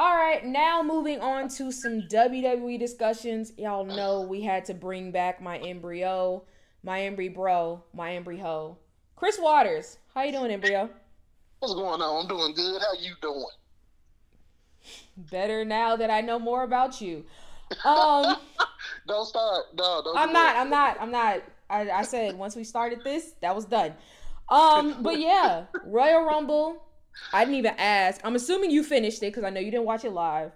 All 0.00 0.14
right, 0.14 0.44
now 0.44 0.82
moving 0.82 1.20
on 1.20 1.48
to 1.48 1.72
some 1.72 2.02
WWE 2.02 2.78
discussions. 2.78 3.52
Y'all 3.56 3.84
know 3.84 4.20
we 4.20 4.42
had 4.42 4.64
to 4.66 4.74
bring 4.74 5.10
back 5.10 5.42
my 5.42 5.58
embryo, 5.58 6.44
my 6.82 7.00
embry 7.00 7.32
bro, 7.32 7.82
my 7.92 8.10
embry 8.10 8.40
ho. 8.40 8.76
Chris 9.16 9.38
Waters, 9.40 9.98
how 10.14 10.22
you 10.22 10.32
doing, 10.32 10.50
embryo? 10.50 10.88
What's 11.58 11.74
going 11.74 12.00
on? 12.00 12.22
I'm 12.22 12.28
doing 12.28 12.54
good. 12.54 12.80
How 12.80 12.92
you 13.00 13.14
doing? 13.20 13.44
Better 15.16 15.64
now 15.64 15.96
that 15.96 16.10
I 16.10 16.20
know 16.20 16.38
more 16.38 16.62
about 16.62 17.00
you. 17.00 17.24
Um, 17.84 18.36
don't 19.08 19.26
start. 19.26 19.64
No, 19.76 20.02
don't. 20.04 20.16
I'm 20.16 20.32
not. 20.32 20.56
I'm 20.56 20.70
not. 20.70 20.96
I'm 21.00 21.10
not. 21.10 21.42
I, 21.68 21.90
I 21.90 22.02
said 22.02 22.38
once 22.38 22.54
we 22.54 22.64
started 22.64 23.02
this, 23.02 23.32
that 23.42 23.54
was 23.54 23.64
done. 23.64 23.94
Um, 24.48 25.02
but 25.02 25.18
yeah, 25.20 25.64
Royal 25.84 26.24
Rumble. 26.24 26.84
I 27.32 27.44
didn't 27.44 27.56
even 27.56 27.74
ask. 27.76 28.20
I'm 28.22 28.36
assuming 28.36 28.70
you 28.70 28.84
finished 28.84 29.18
it 29.24 29.32
because 29.32 29.42
I 29.42 29.50
know 29.50 29.60
you 29.60 29.72
didn't 29.72 29.86
watch 29.86 30.04
it 30.04 30.12
live. 30.12 30.52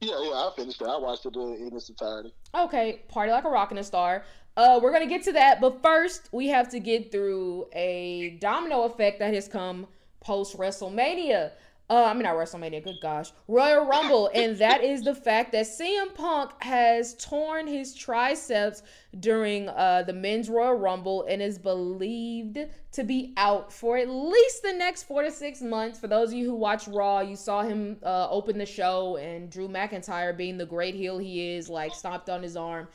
Yeah, 0.00 0.18
yeah, 0.22 0.30
I 0.30 0.50
finished 0.56 0.80
it. 0.80 0.88
I 0.88 0.96
watched 0.96 1.26
it 1.26 1.36
in 1.36 1.70
its 1.72 1.88
entirety. 1.88 2.34
Okay, 2.54 3.02
party 3.08 3.30
like 3.30 3.44
a 3.44 3.50
rock 3.50 3.70
and 3.70 3.78
a 3.78 3.84
star. 3.84 4.24
Uh, 4.56 4.80
we're 4.82 4.92
gonna 4.92 5.06
get 5.06 5.22
to 5.22 5.32
that, 5.32 5.60
but 5.60 5.80
first 5.82 6.28
we 6.32 6.48
have 6.48 6.68
to 6.70 6.80
get 6.80 7.12
through 7.12 7.66
a 7.72 8.36
domino 8.40 8.82
effect 8.82 9.18
that 9.20 9.32
has 9.32 9.48
come 9.48 9.86
post 10.20 10.56
WrestleMania. 10.56 11.52
Uh, 11.88 12.04
I 12.04 12.14
mean 12.14 12.22
not 12.22 12.36
WrestleMania, 12.36 12.84
good 12.84 12.98
gosh, 13.02 13.32
Royal 13.48 13.84
Rumble, 13.84 14.30
and 14.34 14.56
that 14.58 14.84
is 14.84 15.02
the 15.02 15.14
fact 15.14 15.50
that 15.52 15.66
CM 15.66 16.14
Punk 16.14 16.50
has 16.62 17.14
torn 17.14 17.66
his 17.66 17.94
triceps 17.94 18.82
during 19.18 19.68
uh, 19.68 20.04
the 20.06 20.12
Men's 20.12 20.48
Royal 20.48 20.74
Rumble 20.74 21.24
and 21.28 21.42
is 21.42 21.58
believed 21.58 22.58
to 22.92 23.04
be 23.04 23.32
out 23.36 23.72
for 23.72 23.96
at 23.96 24.08
least 24.08 24.62
the 24.62 24.72
next 24.72 25.04
four 25.04 25.22
to 25.22 25.32
six 25.32 25.60
months. 25.62 25.98
For 25.98 26.06
those 26.06 26.28
of 26.28 26.34
you 26.34 26.44
who 26.44 26.54
watch 26.54 26.86
Raw, 26.86 27.20
you 27.20 27.34
saw 27.34 27.62
him 27.62 27.98
uh, 28.04 28.28
open 28.30 28.58
the 28.58 28.66
show, 28.66 29.16
and 29.16 29.50
Drew 29.50 29.68
McIntyre, 29.68 30.36
being 30.36 30.58
the 30.58 30.66
great 30.66 30.94
heel 30.94 31.18
he 31.18 31.54
is, 31.54 31.68
like 31.68 31.92
stomped 31.92 32.28
on 32.28 32.42
his 32.42 32.56
arm, 32.56 32.86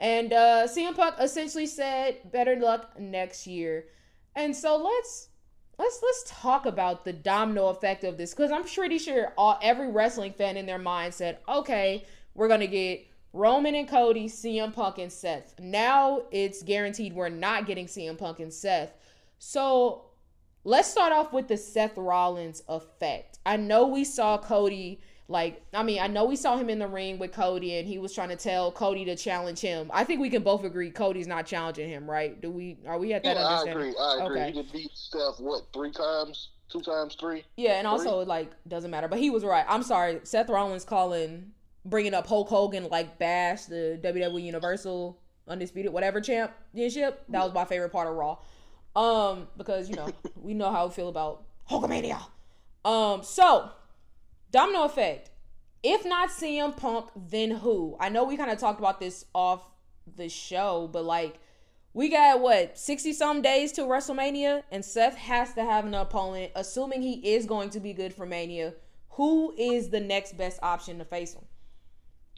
and 0.00 0.32
uh, 0.32 0.66
CM 0.66 0.96
Punk 0.96 1.16
essentially 1.20 1.66
said, 1.66 2.30
"Better 2.32 2.56
luck 2.56 2.98
next 2.98 3.46
year." 3.46 3.86
And 4.34 4.54
so 4.54 4.76
let's 4.76 5.28
let's 5.80 6.00
let's 6.02 6.24
talk 6.26 6.66
about 6.66 7.04
the 7.04 7.12
domino 7.12 7.68
effect 7.68 8.04
of 8.04 8.18
this 8.18 8.32
because 8.32 8.52
I'm 8.52 8.64
pretty 8.64 8.98
sure 8.98 9.32
all 9.36 9.58
every 9.62 9.90
wrestling 9.90 10.32
fan 10.32 10.56
in 10.56 10.66
their 10.66 10.78
mind 10.78 11.14
said, 11.14 11.38
okay, 11.48 12.04
we're 12.34 12.48
gonna 12.48 12.66
get 12.66 13.06
Roman 13.32 13.74
and 13.74 13.88
Cody, 13.88 14.26
CM 14.26 14.74
Punk 14.74 14.98
and 14.98 15.10
Seth. 15.10 15.54
Now 15.58 16.22
it's 16.30 16.62
guaranteed 16.62 17.14
we're 17.14 17.28
not 17.28 17.66
getting 17.66 17.86
CM 17.86 18.18
Punk 18.18 18.40
and 18.40 18.52
Seth. 18.52 18.92
So 19.38 20.04
let's 20.64 20.90
start 20.90 21.12
off 21.12 21.32
with 21.32 21.48
the 21.48 21.56
Seth 21.56 21.96
Rollins 21.96 22.62
effect. 22.68 23.38
I 23.46 23.56
know 23.56 23.86
we 23.86 24.04
saw 24.04 24.36
Cody 24.36 25.00
like, 25.30 25.62
I 25.72 25.84
mean, 25.84 26.00
I 26.00 26.08
know 26.08 26.24
we 26.24 26.34
saw 26.34 26.56
him 26.56 26.68
in 26.68 26.80
the 26.80 26.88
ring 26.88 27.20
with 27.20 27.30
Cody 27.30 27.78
and 27.78 27.86
he 27.86 27.98
was 27.98 28.12
trying 28.12 28.30
to 28.30 28.36
tell 28.36 28.72
Cody 28.72 29.04
to 29.04 29.14
challenge 29.14 29.60
him. 29.60 29.88
I 29.94 30.02
think 30.02 30.20
we 30.20 30.28
can 30.28 30.42
both 30.42 30.64
agree 30.64 30.90
Cody's 30.90 31.28
not 31.28 31.46
challenging 31.46 31.88
him, 31.88 32.10
right? 32.10 32.40
Do 32.40 32.50
we 32.50 32.78
are 32.84 32.98
we 32.98 33.12
at 33.12 33.22
that 33.22 33.36
yeah, 33.36 33.46
I 33.46 33.62
agree. 33.62 33.94
I 33.96 34.24
agree. 34.24 34.40
Okay. 34.40 34.46
He 34.50 34.62
did 34.62 34.72
beat 34.72 34.90
Seth 34.92 35.38
what, 35.38 35.62
three 35.72 35.92
times? 35.92 36.48
Two 36.68 36.80
times, 36.80 37.14
three? 37.14 37.44
Yeah, 37.56 37.74
and 37.74 37.86
three? 37.86 38.08
also 38.08 38.24
like 38.24 38.50
doesn't 38.66 38.90
matter. 38.90 39.06
But 39.06 39.20
he 39.20 39.30
was 39.30 39.44
right. 39.44 39.64
I'm 39.68 39.84
sorry. 39.84 40.18
Seth 40.24 40.48
Rollins 40.50 40.84
calling 40.84 41.52
bringing 41.84 42.12
up 42.12 42.26
Hulk 42.26 42.48
Hogan 42.48 42.88
like 42.90 43.16
bash 43.20 43.66
the 43.66 44.00
WWE 44.02 44.42
Universal 44.42 45.16
Undisputed 45.46 45.92
whatever 45.92 46.20
championship. 46.20 47.22
That 47.28 47.44
was 47.44 47.54
my 47.54 47.64
favorite 47.64 47.92
part 47.92 48.08
of 48.08 48.16
Raw. 48.16 48.38
Um, 48.96 49.46
because 49.56 49.88
you 49.88 49.94
know, 49.94 50.08
we 50.42 50.54
know 50.54 50.72
how 50.72 50.88
we 50.88 50.92
feel 50.92 51.08
about 51.08 51.44
Hulkamania. 51.70 52.20
Um, 52.84 53.22
so 53.22 53.70
Domino 54.50 54.84
effect. 54.84 55.30
If 55.82 56.04
not 56.04 56.30
CM 56.30 56.76
Punk, 56.76 57.10
then 57.14 57.50
who? 57.50 57.96
I 58.00 58.08
know 58.08 58.24
we 58.24 58.36
kind 58.36 58.50
of 58.50 58.58
talked 58.58 58.80
about 58.80 59.00
this 59.00 59.24
off 59.34 59.62
the 60.16 60.28
show, 60.28 60.88
but 60.92 61.04
like 61.04 61.38
we 61.92 62.08
got 62.08 62.40
what 62.40 62.78
60 62.78 63.12
some 63.12 63.42
days 63.42 63.72
to 63.72 63.82
WrestleMania 63.82 64.62
and 64.70 64.84
Seth 64.84 65.16
has 65.16 65.54
to 65.54 65.64
have 65.64 65.86
an 65.86 65.94
opponent 65.94 66.52
assuming 66.54 67.02
he 67.02 67.34
is 67.34 67.46
going 67.46 67.70
to 67.70 67.80
be 67.80 67.92
good 67.92 68.12
for 68.12 68.26
Mania. 68.26 68.74
Who 69.10 69.54
is 69.56 69.90
the 69.90 70.00
next 70.00 70.36
best 70.36 70.58
option 70.62 70.98
to 70.98 71.04
face 71.04 71.34
him? 71.34 71.44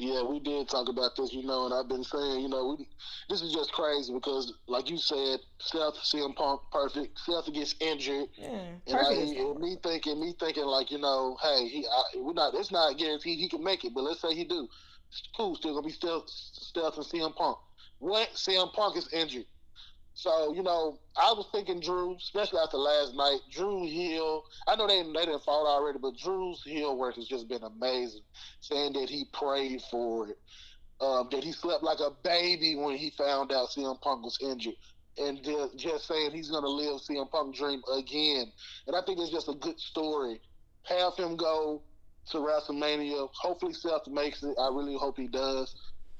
Yeah, 0.03 0.25
we 0.25 0.41
did 0.41 0.69
talk 0.69 0.89
about 0.89 1.15
this, 1.15 1.33
you 1.33 1.45
know, 1.45 1.65
and 1.65 1.73
I've 1.73 1.87
been 1.87 2.03
saying, 2.03 2.41
you 2.41 2.49
know, 2.49 2.75
we, 2.77 2.89
this 3.29 3.41
is 3.41 3.53
just 3.53 3.71
crazy 3.71 4.13
because, 4.13 4.53
like 4.67 4.91
you 4.91 4.99
said, 4.99 5.39
Seth, 5.61 5.95
CM 6.03 6.35
Punk, 6.35 6.61
perfect. 6.73 7.21
Seth 7.21 7.53
gets 7.53 7.77
injured, 7.79 8.27
yeah, 8.37 8.49
and, 8.89 8.97
I, 8.97 9.13
and 9.13 9.61
me 9.61 9.77
thinking, 9.81 10.21
me 10.21 10.35
thinking, 10.41 10.65
like, 10.65 10.91
you 10.91 10.99
know, 10.99 11.37
hey, 11.41 11.69
he, 11.69 11.87
I, 11.87 12.19
we're 12.19 12.33
not, 12.33 12.53
it's 12.55 12.73
not 12.73 12.99
guaranteed 12.99 13.39
he 13.39 13.49
can 13.49 13.63
make 13.63 13.85
it, 13.85 13.95
but 13.95 14.03
let's 14.03 14.21
say 14.21 14.35
he 14.35 14.43
do, 14.43 14.67
cool, 15.37 15.55
still 15.55 15.75
gonna 15.75 15.87
be 15.87 15.93
Steph, 15.93 16.23
Steph 16.27 16.97
and 16.97 17.07
CM 17.07 17.37
Punk. 17.37 17.59
What 18.01 18.31
CM 18.31 18.73
Punk 18.73 18.97
is 18.97 19.09
injured? 19.13 19.45
So 20.15 20.55
you 20.55 20.63
know, 20.63 20.99
I 21.17 21.33
was 21.33 21.47
thinking 21.53 21.81
Drew, 21.81 22.17
especially 22.17 22.61
after 22.61 22.77
last 22.77 23.15
night. 23.15 23.41
Drew 23.51 23.87
Hill, 23.87 24.45
I 24.69 24.77
know 24.77 24.87
they 24.87 25.03
they 25.03 25.27
didn't 25.27 25.43
fall 25.43 25.67
already, 25.67 25.99
but 26.01 26.17
Drew's 26.17 26.63
heel 26.63 26.97
work 26.97 27.17
has 27.17 27.27
just 27.27 27.49
been 27.49 27.63
amazing. 27.63 28.23
Saying 28.61 28.93
that 28.95 29.09
he 29.09 29.27
prayed 29.33 29.81
for 29.91 30.29
it, 30.29 30.39
um, 31.01 31.29
that 31.33 31.43
he 31.45 31.53
slept 31.53 31.83
like 31.83 32.01
a 32.01 32.11
baby 32.23 32.77
when 32.77 32.97
he 32.97 33.11
found 33.11 33.53
out 33.53 33.71
CM 33.71 34.01
Punk 34.01 34.25
was 34.25 34.39
injured. 34.41 34.75
and 35.19 35.43
just, 35.43 35.77
just 35.77 36.07
saying 36.07 36.31
he's 36.33 36.49
to 36.51 36.59
live 36.59 37.01
CM 37.01 37.31
Punk 37.31 37.55
dream 37.57 37.83
again. 37.93 38.47
And 38.87 38.97
I 38.97 39.03
think 39.05 39.19
it's 39.19 39.33
just 39.33 39.49
a 39.49 39.55
good 39.55 39.79
story. 39.79 40.41
Have 40.85 41.17
him 41.17 41.37
go 41.37 41.83
to 42.31 42.39
WrestleMania. 42.39 43.29
Hopefully 43.35 43.73
Seth 43.73 44.07
makes 44.09 44.43
it. 44.43 44.57
I 44.59 44.69
really 44.69 44.97
hope 44.97 45.17
he 45.19 45.29
does. 45.29 45.75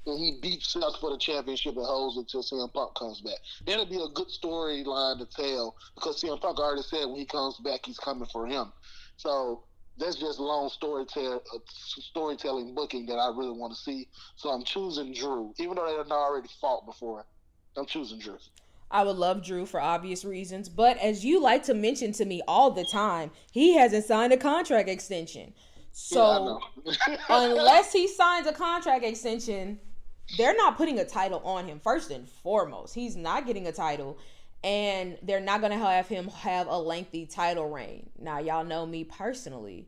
And 0.05 0.19
he 0.19 0.37
beats 0.41 0.73
Seth 0.73 0.99
for 0.99 1.11
the 1.11 1.17
championship 1.17 1.77
and 1.77 1.85
holds 1.85 2.17
it 2.17 2.21
until 2.21 2.43
CM 2.43 2.73
Punk 2.73 2.95
comes 2.95 3.21
back. 3.21 3.37
Then 3.65 3.79
it'd 3.79 3.89
be 3.89 4.01
a 4.01 4.09
good 4.13 4.27
storyline 4.27 5.19
to 5.19 5.25
tell 5.25 5.75
because 5.95 6.21
CM 6.21 6.41
Punk 6.41 6.59
already 6.59 6.81
said 6.81 7.05
when 7.05 7.15
he 7.15 7.25
comes 7.25 7.57
back 7.57 7.85
he's 7.85 7.99
coming 7.99 8.27
for 8.31 8.45
him. 8.45 8.73
So 9.17 9.63
that's 9.97 10.15
just 10.15 10.39
long 10.39 10.69
storytelling, 10.69 11.39
uh, 11.53 11.59
storytelling 11.67 12.73
booking 12.73 13.05
that 13.05 13.15
I 13.15 13.29
really 13.29 13.57
want 13.57 13.73
to 13.73 13.79
see. 13.79 14.07
So 14.35 14.49
I'm 14.49 14.63
choosing 14.63 15.13
Drew, 15.13 15.53
even 15.57 15.75
though 15.75 15.85
they 15.85 15.95
had 15.95 16.11
already 16.11 16.49
fought 16.59 16.85
before. 16.85 17.25
I'm 17.77 17.85
choosing 17.85 18.19
Drew. 18.19 18.37
I 18.91 19.03
would 19.03 19.15
love 19.15 19.43
Drew 19.43 19.65
for 19.65 19.81
obvious 19.81 20.23
reasons, 20.23 20.69
but 20.69 20.97
as 20.97 21.25
you 21.25 21.41
like 21.41 21.63
to 21.63 21.73
mention 21.73 22.11
to 22.13 22.25
me 22.25 22.41
all 22.47 22.69
the 22.69 22.85
time, 22.85 23.31
he 23.51 23.75
hasn't 23.75 24.05
signed 24.05 24.33
a 24.33 24.37
contract 24.37 24.87
extension. 24.87 25.53
So 25.93 26.59
yeah, 26.85 27.17
unless 27.29 27.91
he 27.91 28.07
signs 28.07 28.45
a 28.45 28.51
contract 28.51 29.03
extension, 29.03 29.79
they're 30.37 30.55
not 30.55 30.77
putting 30.77 30.99
a 30.99 31.05
title 31.05 31.41
on 31.43 31.65
him 31.65 31.79
first 31.79 32.11
and 32.11 32.27
foremost. 32.27 32.95
He's 32.95 33.15
not 33.15 33.45
getting 33.45 33.67
a 33.67 33.71
title 33.71 34.17
and 34.63 35.17
they're 35.21 35.41
not 35.41 35.61
gonna 35.61 35.77
have 35.77 36.07
him 36.07 36.27
have 36.29 36.67
a 36.67 36.77
lengthy 36.77 37.25
title 37.25 37.69
reign. 37.69 38.09
Now, 38.17 38.39
y'all 38.39 38.63
know 38.63 38.85
me 38.85 39.03
personally. 39.03 39.87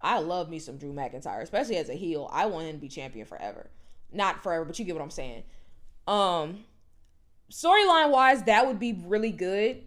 I 0.00 0.18
love 0.18 0.50
me 0.50 0.58
some 0.58 0.76
Drew 0.76 0.92
McIntyre, 0.92 1.42
especially 1.42 1.76
as 1.76 1.88
a 1.88 1.94
heel. 1.94 2.28
I 2.32 2.46
want 2.46 2.66
him 2.66 2.74
to 2.76 2.80
be 2.80 2.88
champion 2.88 3.26
forever. 3.26 3.70
Not 4.12 4.42
forever, 4.42 4.64
but 4.64 4.78
you 4.78 4.84
get 4.84 4.94
what 4.94 5.02
I'm 5.02 5.10
saying. 5.10 5.44
Um, 6.06 6.64
storyline 7.50 8.10
wise, 8.10 8.42
that 8.44 8.66
would 8.66 8.78
be 8.78 9.00
really 9.04 9.32
good. 9.32 9.82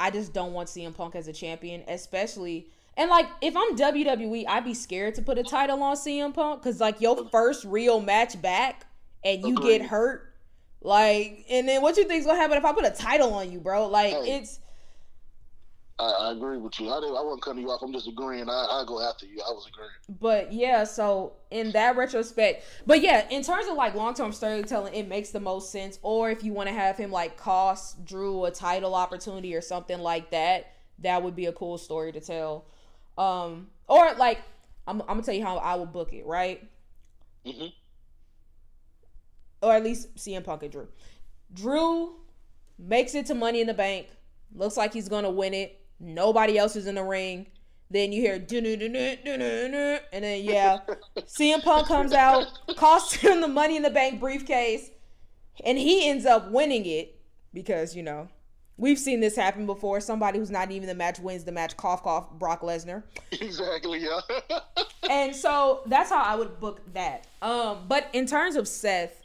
I 0.00 0.10
just 0.10 0.32
don't 0.32 0.52
want 0.52 0.68
CM 0.68 0.94
Punk 0.94 1.16
as 1.16 1.26
a 1.26 1.32
champion, 1.32 1.82
especially 1.88 2.68
and 2.98 3.10
like 3.10 3.28
if 3.40 3.56
I'm 3.56 3.76
WWE, 3.76 4.44
I'd 4.48 4.64
be 4.64 4.74
scared 4.74 5.14
to 5.14 5.22
put 5.22 5.38
a 5.38 5.44
title 5.44 5.80
on 5.82 5.96
CM 5.96 6.34
Punk 6.34 6.60
because 6.60 6.80
like 6.80 7.00
your 7.00 7.28
first 7.30 7.64
real 7.64 8.00
match 8.00 8.40
back 8.42 8.86
and 9.24 9.42
you 9.42 9.56
Agreed. 9.56 9.78
get 9.78 9.88
hurt 9.88 10.28
like, 10.80 11.44
and 11.50 11.68
then 11.68 11.82
what 11.82 11.96
you 11.96 12.04
think's 12.04 12.26
gonna 12.26 12.38
happen 12.38 12.56
if 12.56 12.64
I 12.64 12.72
put 12.72 12.84
a 12.84 12.90
title 12.90 13.34
on 13.34 13.50
you, 13.50 13.60
bro? 13.60 13.88
Like, 13.88 14.12
hey, 14.12 14.38
it's. 14.38 14.60
I, 16.00 16.04
I, 16.04 16.32
agree 16.32 16.58
with 16.58 16.78
you. 16.78 16.92
I 16.92 17.00
didn't, 17.00 17.16
I 17.16 17.22
wasn't 17.22 17.42
cutting 17.42 17.62
you 17.62 17.70
off. 17.70 17.82
I'm 17.82 17.92
just 17.92 18.06
agreeing. 18.06 18.48
I, 18.48 18.52
I 18.52 18.84
go 18.86 19.02
after 19.02 19.26
you. 19.26 19.42
I 19.44 19.50
was 19.50 19.66
agreeing. 19.66 19.90
But 20.20 20.52
yeah, 20.52 20.84
so 20.84 21.32
in 21.50 21.72
that 21.72 21.96
retrospect, 21.96 22.64
but 22.86 23.02
yeah, 23.02 23.28
in 23.30 23.42
terms 23.42 23.66
of 23.66 23.74
like 23.74 23.96
long 23.96 24.14
term 24.14 24.32
storytelling, 24.32 24.94
it 24.94 25.08
makes 25.08 25.30
the 25.30 25.40
most 25.40 25.72
sense. 25.72 25.98
Or 26.02 26.30
if 26.30 26.44
you 26.44 26.52
want 26.52 26.68
to 26.68 26.74
have 26.74 26.96
him 26.96 27.10
like 27.10 27.36
cost 27.36 28.04
Drew 28.04 28.44
a 28.44 28.52
title 28.52 28.94
opportunity 28.94 29.56
or 29.56 29.60
something 29.60 29.98
like 29.98 30.30
that, 30.30 30.72
that 31.00 31.20
would 31.24 31.34
be 31.34 31.46
a 31.46 31.52
cool 31.52 31.78
story 31.78 32.12
to 32.12 32.20
tell. 32.20 32.66
Um, 33.16 33.66
or 33.88 34.14
like 34.14 34.38
I'm, 34.86 35.00
I'm 35.00 35.08
gonna 35.08 35.22
tell 35.22 35.34
you 35.34 35.44
how 35.44 35.56
I 35.56 35.74
would 35.74 35.92
book 35.92 36.12
it, 36.12 36.24
right? 36.24 36.64
Mm-hmm 37.44 37.66
or 39.62 39.72
at 39.72 39.82
least 39.84 40.14
CM 40.16 40.44
Punk 40.44 40.62
and 40.62 40.72
Drew. 40.72 40.88
Drew 41.52 42.14
makes 42.78 43.14
it 43.14 43.26
to 43.26 43.34
Money 43.34 43.60
in 43.60 43.66
the 43.66 43.74
Bank. 43.74 44.08
Looks 44.54 44.76
like 44.76 44.92
he's 44.92 45.08
gonna 45.08 45.30
win 45.30 45.54
it. 45.54 45.80
Nobody 46.00 46.58
else 46.58 46.76
is 46.76 46.86
in 46.86 46.94
the 46.94 47.02
ring. 47.02 47.46
Then 47.90 48.12
you 48.12 48.20
hear 48.20 48.34
and 48.34 48.44
then 50.24 50.44
yeah, 50.44 50.78
CM 51.16 51.62
Punk 51.62 51.86
comes 51.88 52.12
out, 52.12 52.46
costs 52.76 53.14
him 53.14 53.40
the 53.40 53.48
Money 53.48 53.76
in 53.76 53.82
the 53.82 53.90
Bank 53.90 54.20
briefcase, 54.20 54.90
and 55.64 55.78
he 55.78 56.08
ends 56.08 56.26
up 56.26 56.50
winning 56.50 56.84
it 56.84 57.18
because 57.54 57.96
you 57.96 58.02
know 58.02 58.28
we've 58.76 58.98
seen 58.98 59.20
this 59.20 59.36
happen 59.36 59.66
before. 59.66 60.00
Somebody 60.00 60.38
who's 60.38 60.50
not 60.50 60.70
even 60.70 60.86
the 60.86 60.94
match 60.94 61.18
wins 61.18 61.44
the 61.44 61.52
match. 61.52 61.76
Cough 61.76 62.02
cough. 62.02 62.30
Brock 62.32 62.62
Lesnar. 62.62 63.02
Exactly. 63.32 64.04
Yeah. 64.04 64.20
and 65.10 65.34
so 65.34 65.82
that's 65.86 66.10
how 66.10 66.22
I 66.22 66.34
would 66.36 66.58
book 66.60 66.80
that. 66.94 67.26
Um, 67.42 67.78
but 67.88 68.08
in 68.12 68.26
terms 68.26 68.56
of 68.56 68.66
Seth, 68.66 69.20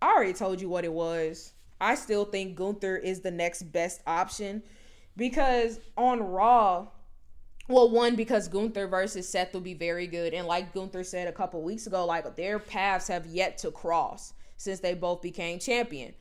I 0.00 0.12
already 0.12 0.32
told 0.32 0.60
you 0.60 0.68
what 0.68 0.84
it 0.84 0.92
was. 0.92 1.52
I 1.80 1.94
still 1.94 2.24
think 2.24 2.56
Gunther 2.56 2.96
is 2.96 3.20
the 3.20 3.30
next 3.30 3.62
best 3.72 4.00
option 4.06 4.62
because 5.16 5.80
on 5.96 6.20
Raw, 6.20 6.88
well, 7.68 7.90
one 7.90 8.16
because 8.16 8.48
Gunther 8.48 8.86
versus 8.88 9.28
Seth 9.28 9.52
will 9.52 9.60
be 9.60 9.74
very 9.74 10.06
good, 10.06 10.32
and 10.32 10.46
like 10.46 10.72
Gunther 10.72 11.04
said 11.04 11.28
a 11.28 11.32
couple 11.32 11.62
weeks 11.62 11.86
ago, 11.86 12.06
like 12.06 12.34
their 12.34 12.58
paths 12.58 13.08
have 13.08 13.26
yet 13.26 13.58
to 13.58 13.70
cross 13.70 14.32
since 14.56 14.80
they 14.80 14.94
both 14.94 15.20
became 15.20 15.58
champion. 15.58 16.14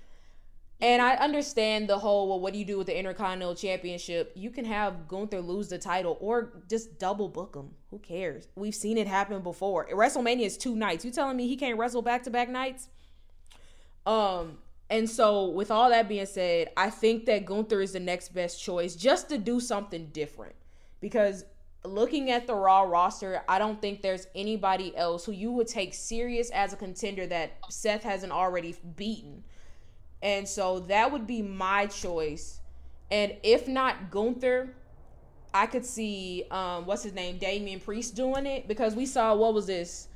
And 0.80 1.02
I 1.02 1.16
understand 1.16 1.90
the 1.90 1.98
whole, 1.98 2.28
well, 2.28 2.40
what 2.40 2.54
do 2.54 2.60
you 2.60 2.66
do 2.66 2.78
with 2.78 2.86
the 2.86 2.98
Intercontinental 2.98 3.56
Championship? 3.56 4.32
You 4.36 4.52
can 4.52 4.64
have 4.66 5.08
Gunther 5.08 5.42
lose 5.42 5.70
the 5.70 5.80
title 5.80 6.18
or 6.20 6.62
just 6.70 7.00
double 7.00 7.30
book 7.30 7.56
him. 7.56 7.72
Who 7.90 7.98
cares? 7.98 8.48
We've 8.56 8.76
seen 8.76 9.00
it 9.00 9.08
happen 9.08 9.42
before. 9.42 9.88
WrestleMania 9.92 10.46
is 10.46 10.56
two 10.56 10.76
nights. 10.76 11.04
You 11.04 11.10
telling 11.10 11.36
me 11.36 11.48
he 11.48 11.56
can't 11.56 11.80
wrestle 11.80 12.04
back 12.04 12.24
to 12.24 12.30
back 12.30 12.50
nights? 12.50 12.90
Um, 14.08 14.58
and 14.90 15.08
so 15.10 15.50
with 15.50 15.70
all 15.70 15.90
that 15.90 16.08
being 16.08 16.26
said, 16.26 16.70
I 16.78 16.90
think 16.90 17.26
that 17.26 17.46
Gunther 17.46 17.82
is 17.82 17.92
the 17.92 18.00
next 18.00 18.34
best 18.34 18.64
choice 18.64 18.96
just 18.96 19.30
to 19.30 19.38
do 19.38 19.60
something 19.60 20.08
different. 20.14 20.56
Because 21.02 21.44
looking 21.84 22.32
at 22.32 22.48
the 22.48 22.56
Raw 22.56 22.82
roster, 22.84 23.44
I 23.50 23.60
don't 23.60 23.82
think 23.82 24.02
there's 24.02 24.28
anybody 24.34 24.96
else 24.96 25.26
who 25.26 25.34
you 25.34 25.52
would 25.52 25.68
take 25.68 25.94
serious 25.94 26.50
as 26.52 26.72
a 26.72 26.78
contender 26.78 27.28
that 27.28 27.58
Seth 27.70 28.04
hasn't 28.04 28.32
already 28.32 28.76
beaten. 28.96 29.44
And 30.22 30.48
so 30.48 30.80
that 30.82 31.12
would 31.12 31.28
be 31.28 31.42
my 31.42 31.86
choice. 31.88 32.62
And 33.12 33.36
if 33.44 33.68
not 33.68 34.10
Gunther, 34.10 34.74
I 35.54 35.66
could 35.66 35.86
see 35.86 36.46
um 36.50 36.86
what's 36.86 37.04
his 37.04 37.14
name, 37.14 37.38
Damian 37.38 37.80
Priest 37.80 38.16
doing 38.16 38.46
it 38.46 38.68
because 38.68 38.96
we 38.96 39.06
saw 39.06 39.36
what 39.36 39.54
was 39.54 39.68
this 39.68 40.08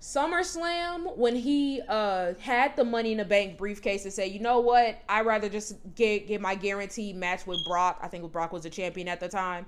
SummerSlam 0.00 1.16
when 1.16 1.34
he 1.34 1.80
uh 1.88 2.34
had 2.38 2.76
the 2.76 2.84
Money 2.84 3.12
in 3.12 3.18
the 3.18 3.24
Bank 3.24 3.56
briefcase 3.56 4.04
and 4.04 4.12
say, 4.12 4.26
you 4.26 4.40
know 4.40 4.60
what, 4.60 4.98
I'd 5.08 5.26
rather 5.26 5.48
just 5.48 5.76
get 5.94 6.28
get 6.28 6.40
my 6.40 6.54
guaranteed 6.54 7.16
match 7.16 7.46
with 7.46 7.58
Brock. 7.66 7.98
I 8.02 8.08
think 8.08 8.30
Brock 8.30 8.52
was 8.52 8.64
a 8.66 8.70
champion 8.70 9.08
at 9.08 9.20
the 9.20 9.28
time. 9.28 9.66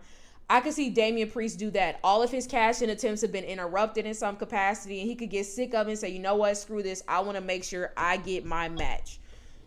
I 0.50 0.60
could 0.60 0.72
see 0.72 0.88
Damian 0.88 1.30
Priest 1.30 1.58
do 1.58 1.70
that. 1.72 2.00
All 2.02 2.22
of 2.22 2.30
his 2.30 2.46
cash 2.46 2.80
in 2.80 2.88
attempts 2.88 3.20
have 3.20 3.32
been 3.32 3.44
interrupted 3.44 4.06
in 4.06 4.14
some 4.14 4.36
capacity, 4.36 5.00
and 5.00 5.08
he 5.08 5.14
could 5.14 5.28
get 5.28 5.44
sick 5.44 5.74
of 5.74 5.88
it 5.88 5.90
and 5.90 5.98
say, 5.98 6.08
you 6.08 6.20
know 6.20 6.36
what, 6.36 6.56
screw 6.56 6.82
this. 6.82 7.02
I 7.06 7.20
want 7.20 7.36
to 7.36 7.42
make 7.42 7.64
sure 7.64 7.92
I 7.98 8.16
get 8.16 8.46
my 8.46 8.68
match. 8.70 9.20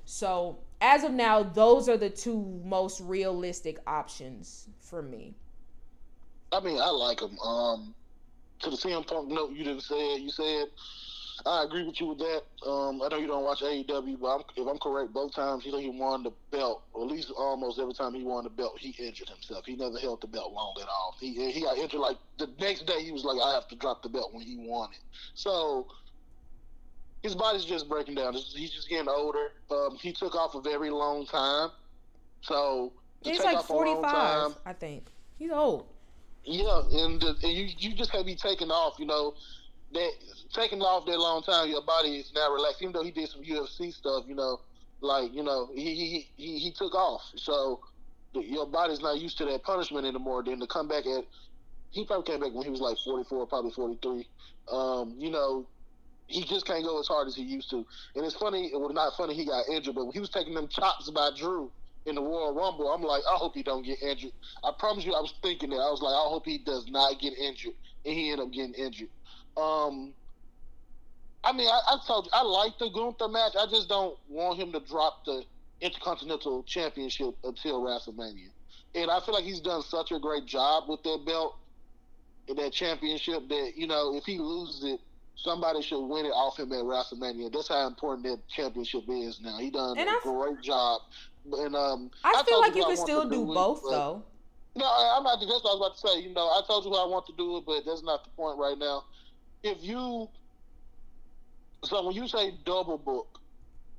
So 0.06 0.58
as 0.82 1.04
of 1.04 1.12
now, 1.12 1.44
those 1.44 1.88
are 1.88 1.98
the 1.98 2.10
two 2.10 2.60
most 2.66 3.00
realistic 3.02 3.78
options 3.86 4.68
for 4.80 5.04
me. 5.04 5.36
I 6.52 6.60
mean, 6.60 6.80
I 6.80 6.90
like 6.90 7.20
them. 7.20 7.38
Um, 7.40 7.94
to 8.62 8.70
the 8.70 8.78
CM 8.78 9.06
Punk 9.06 9.30
note 9.30 9.52
you 9.52 9.64
didn't 9.64 9.82
say 9.84 10.16
it. 10.16 10.22
You 10.22 10.30
said 10.30 10.68
I 11.46 11.64
agree 11.64 11.84
with 11.84 12.00
you 12.00 12.08
with 12.08 12.20
that. 12.20 12.44
Um, 12.68 13.02
I 13.02 13.08
know 13.08 13.18
you 13.18 13.28
don't 13.28 13.44
watch 13.44 13.62
AEW, 13.62 14.20
but 14.20 14.28
I'm, 14.28 14.42
if 14.56 14.68
I'm 14.68 14.78
correct, 14.78 15.14
both 15.14 15.34
times 15.34 15.64
he, 15.64 15.72
he 15.82 15.90
won 15.90 16.24
the 16.24 16.32
belt, 16.52 16.84
or 16.94 17.06
at 17.06 17.12
least 17.12 17.32
almost 17.36 17.80
every 17.80 17.94
time 17.94 18.14
he 18.14 18.24
won 18.24 18.44
the 18.44 18.50
belt, 18.50 18.78
he 18.80 18.90
injured 19.04 19.30
himself. 19.30 19.66
He 19.66 19.76
never 19.76 19.98
held 19.98 20.22
the 20.22 20.28
belt 20.28 20.54
long 20.54 20.76
at 20.82 20.88
all. 20.88 21.16
He 21.20 21.52
he 21.52 21.62
got 21.62 21.78
injured 21.78 22.00
like 22.00 22.18
the 22.38 22.50
next 22.60 22.86
day. 22.86 23.04
He 23.04 23.12
was 23.12 23.24
like, 23.24 23.38
I 23.44 23.54
have 23.54 23.68
to 23.70 23.76
drop 23.76 24.04
the 24.04 24.10
belt 24.10 24.34
when 24.34 24.44
he 24.44 24.58
won 24.58 24.90
it. 24.92 25.00
So 25.34 25.88
his 27.24 27.36
body's 27.36 27.66
just 27.66 27.90
breaking 27.90 28.16
down. 28.16 28.34
He's 28.34 28.72
just 28.72 28.90
getting 28.90 29.10
older. 29.10 29.52
Um, 29.70 29.98
he 30.00 30.12
took 30.12 30.36
off 30.36 30.56
a 30.56 30.62
very 30.62 30.90
long 30.90 31.26
time. 31.26 31.70
So 32.42 32.94
he's 33.24 33.44
like 33.44 33.64
45, 33.64 34.58
I 34.66 34.74
think. 34.74 35.08
He's 35.38 35.52
old. 35.52 35.88
Yeah, 36.44 36.82
and, 36.92 37.22
the, 37.22 37.36
and 37.44 37.54
you 37.54 37.70
you 37.78 37.96
just 37.96 38.12
gotta 38.12 38.26
be 38.26 38.36
taking 38.36 38.70
off. 38.70 38.96
You 39.00 39.06
know, 39.06 39.36
that 39.94 40.12
taking 40.54 40.82
off 40.82 41.06
that 41.06 41.20
long 41.20 41.44
time, 41.44 41.70
your 41.70 41.84
body 41.84 42.18
is 42.18 42.32
now 42.34 42.52
relaxed. 42.52 42.82
Even 42.82 42.94
though 42.94 43.04
he 43.04 43.12
did 43.12 43.30
some 43.30 43.44
UFC 43.44 43.94
stuff, 43.94 44.24
you 44.28 44.36
know, 44.36 44.60
like 45.02 45.34
you 45.34 45.44
know 45.44 45.70
he 45.74 45.96
he 45.96 46.30
he, 46.38 46.60
he 46.60 46.72
took 46.72 46.96
off, 46.96 47.22
so 47.36 47.80
the, 48.34 48.42
your 48.42 48.66
body's 48.66 49.02
not 49.02 49.20
used 49.20 49.38
to 49.38 49.46
that 49.46 49.64
punishment 49.64 50.06
anymore. 50.08 50.44
Then 50.44 50.60
to 50.60 50.68
come 50.68 50.88
back 50.88 51.06
at 51.06 51.26
he 51.92 52.06
probably 52.06 52.32
came 52.32 52.40
back 52.40 52.54
when 52.54 52.64
he 52.64 52.72
was 52.72 52.80
like 52.80 52.98
44, 53.04 53.48
probably 53.48 53.72
43. 53.72 54.28
Um, 54.72 55.14
you 55.18 55.30
know, 55.30 55.68
he 56.28 56.44
just 56.44 56.66
can't 56.66 56.84
go 56.84 57.00
as 57.00 57.08
hard 57.08 57.28
as 57.28 57.36
he 57.36 57.44
used 57.44 57.70
to. 57.70 57.86
And 58.16 58.26
it's 58.26 58.36
funny, 58.36 58.68
it 58.68 58.80
well, 58.80 58.90
not 58.94 59.14
funny, 59.18 59.34
he 59.36 59.46
got 59.46 59.68
injured, 59.70 59.96
but 59.96 60.12
he 60.12 60.20
was 60.20 60.30
taking 60.30 60.54
them 60.54 60.70
chops 60.70 61.10
by 61.10 61.30
Drew, 61.38 61.70
in 62.06 62.16
the 62.16 62.22
Royal 62.22 62.54
Rumble, 62.54 62.92
I'm 62.92 63.02
like, 63.02 63.22
I 63.30 63.36
hope 63.36 63.54
he 63.56 63.64
don't 63.64 63.84
get 63.84 64.02
injured. 64.02 64.32
I 64.64 64.72
promise 64.78 65.06
you, 65.06 65.14
I 65.14 65.22
was 65.22 65.34
thinking 65.42 65.70
that. 65.70 65.78
I 65.78 65.90
was 65.92 66.02
like, 66.02 66.14
I 66.14 66.30
hope 66.30 66.46
he 66.46 66.58
does 66.58 66.88
not 66.90 67.20
get 67.20 67.38
injured, 67.38 67.74
and 68.06 68.14
he 68.14 68.32
ended 68.32 68.48
up 68.48 68.52
getting 68.54 68.74
injured. 68.74 69.10
Um, 69.58 70.14
I 71.44 71.54
mean, 71.54 71.68
I, 71.68 71.80
I 71.88 71.98
told 72.06 72.26
you, 72.26 72.32
I 72.34 72.44
like 72.44 72.78
the 72.80 72.90
Gunther 72.90 73.28
match. 73.28 73.54
I 73.60 73.66
just 73.68 73.90
don't 73.90 74.18
want 74.30 74.60
him 74.60 74.72
to 74.74 74.80
drop 74.80 75.26
the 75.26 75.44
Intercontinental 75.82 76.64
Championship 76.64 77.36
until 77.44 77.82
WrestleMania. 77.82 78.50
And 78.94 79.10
I 79.10 79.20
feel 79.22 79.34
like 79.34 79.44
he's 79.44 79.62
done 79.62 79.82
such 79.82 80.12
a 80.12 80.20
great 80.20 80.46
job 80.46 80.84
with 80.88 81.02
that 81.04 81.24
belt 81.26 81.56
and 82.48 82.58
that 82.58 82.74
championship 82.74 83.48
that, 83.50 83.72
you 83.76 83.88
know, 83.88 84.16
if 84.16 84.26
he 84.26 84.38
loses 84.38 84.84
it, 84.84 85.00
somebody 85.36 85.82
should 85.82 86.06
win 86.06 86.26
it 86.26 86.30
off 86.30 86.60
him 86.60 86.72
at 86.74 86.84
WrestleMania. 86.84 87.52
That's 87.52 87.70
how 87.70 87.88
important 87.88 88.28
that 88.28 88.48
championship 88.48 89.04
is 89.08 89.40
now. 89.42 89.58
He 89.58 89.72
done 89.72 89.98
and 89.98 90.10
a 90.10 90.20
great 90.22 90.62
job 90.62 91.02
And 91.46 91.76
um, 91.76 92.12
I, 92.24 92.36
I 92.38 92.44
feel 92.44 92.60
like 92.60 92.76
you 92.76 92.82
you 92.82 92.88
can 92.88 92.98
still 92.98 93.24
do 93.24 93.30
do 93.30 93.46
both 93.46 93.82
but- 93.84 93.92
though. 93.92 94.24
No, 94.74 94.86
I- 94.86 95.16
I'm 95.18 95.24
not. 95.24 95.40
That's 95.40 95.52
what 95.64 95.72
I 95.72 95.76
was 95.76 95.78
about 95.78 95.96
to 95.98 96.08
say. 96.08 96.28
You 96.28 96.34
know, 96.34 96.48
I 96.48 96.62
told 96.66 96.86
you 96.86 96.94
I 96.94 97.06
want 97.06 97.26
to 97.28 97.34
do 97.34 97.58
it, 97.58 97.66
but 97.66 97.84
that's 97.86 98.04
not 98.04 98.24
the 98.24 98.30
point 98.32 98.58
right 98.58 98.78
now. 98.78 99.04
If 99.64 99.78
you, 99.82 100.30
so 101.84 102.06
when 102.06 102.16
you 102.16 102.28
say 102.28 102.54
double 102.64 102.98
book, 102.98 103.40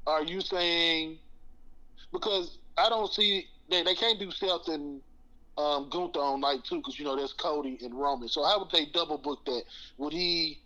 are 0.07 0.25
you 0.25 0.41
saying 0.41 1.19
because 2.13 2.59
I 2.79 2.89
don't 2.89 3.13
see 3.13 3.47
they 3.71 3.83
they 3.83 3.95
can't 3.95 4.19
do 4.19 4.31
Seth 4.31 4.69
and 4.69 5.01
um, 5.59 5.89
Gunther 5.91 6.21
on 6.21 6.41
night 6.41 6.65
two 6.65 6.77
because 6.77 6.99
you 6.99 7.05
know 7.05 7.17
there's 7.17 7.33
Cody 7.33 7.79
and 7.83 7.95
Roman. 7.95 8.29
So 8.29 8.45
how 8.45 8.59
would 8.61 8.71
they 8.71 8.87
double 8.87 9.19
book 9.19 9.45
that? 9.47 9.63
Would 9.99 10.13
he 10.13 10.59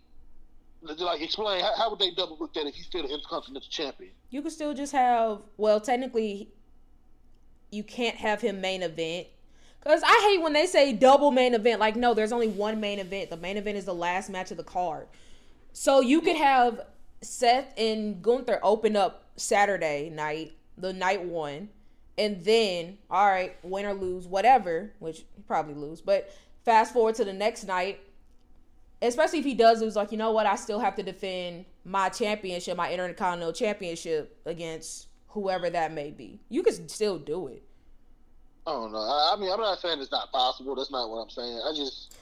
like 0.83 1.21
explain 1.21 1.63
how, 1.63 1.75
how 1.77 1.91
would 1.91 1.99
they 1.99 2.11
double 2.13 2.37
book 2.37 2.55
that 2.55 2.67
if 2.67 2.75
he's 2.75 2.87
still 2.87 3.03
the 3.03 3.13
Intercontinental 3.13 3.69
Champion? 3.71 4.13
You 4.31 4.43
could 4.43 4.53
still 4.53 4.75
just 4.75 4.93
have 4.93 5.41
well, 5.57 5.81
technically, 5.81 6.51
you 7.71 7.83
can't 7.83 8.17
have 8.17 8.41
him 8.41 8.61
main 8.61 8.83
event. 8.83 9.27
Cause 9.83 10.03
I 10.05 10.29
hate 10.29 10.43
when 10.43 10.53
they 10.53 10.67
say 10.67 10.93
double 10.93 11.31
main 11.31 11.55
event. 11.55 11.79
Like, 11.79 11.95
no, 11.95 12.13
there's 12.13 12.33
only 12.33 12.49
one 12.49 12.81
main 12.81 12.99
event. 12.99 13.31
The 13.31 13.37
main 13.37 13.57
event 13.57 13.77
is 13.77 13.85
the 13.85 13.95
last 13.95 14.29
match 14.29 14.51
of 14.51 14.57
the 14.57 14.65
card. 14.65 15.07
So 15.73 16.01
you 16.01 16.21
could 16.21 16.37
have 16.37 16.81
Seth 17.23 17.73
and 17.79 18.21
Gunther 18.21 18.59
open 18.63 18.97
up 18.97 19.25
Saturday 19.37 20.11
night, 20.11 20.53
the 20.77 20.93
night 20.93 21.25
one, 21.25 21.69
and 22.19 22.45
then 22.45 22.99
all 23.11 23.27
right, 23.27 23.57
win 23.63 23.87
or 23.87 23.95
lose, 23.95 24.27
whatever, 24.27 24.91
which 24.99 25.25
probably 25.47 25.75
lose. 25.75 26.01
But 26.01 26.31
fast 26.65 26.93
forward 26.93 27.15
to 27.17 27.25
the 27.25 27.33
next 27.33 27.65
night, 27.65 28.01
especially 29.03 29.39
if 29.41 29.45
he 29.45 29.55
does 29.55 29.81
lose, 29.81 29.97
like 29.97 30.13
you 30.13 30.19
know 30.19 30.33
what, 30.33 30.47
I 30.47 30.57
still 30.57 30.81
have 30.81 30.97
to 30.97 31.03
defend 31.03 31.65
my 31.85 32.09
championship, 32.09 32.77
my 32.77 32.93
Intercontinental 32.93 33.53
Championship 33.53 34.37
against 34.47 35.07
whoever 35.29 35.71
that 35.71 35.93
may 35.93 36.11
be. 36.11 36.41
You 36.49 36.63
could 36.63 36.91
still 36.91 37.19
do 37.19 37.49
it. 37.49 37.63
I 38.67 38.73
don't 38.73 38.93
know. 38.93 38.99
I, 38.99 39.35
I 39.35 39.41
mean, 39.41 39.51
I'm 39.53 39.61
not 39.61 39.79
saying 39.79 40.01
it's 40.01 40.11
not 40.11 40.33
possible. 40.33 40.75
That's 40.75 40.91
not 40.91 41.09
what 41.09 41.19
I'm 41.19 41.31
saying. 41.31 41.61
I 41.65 41.73
just, 41.75 42.17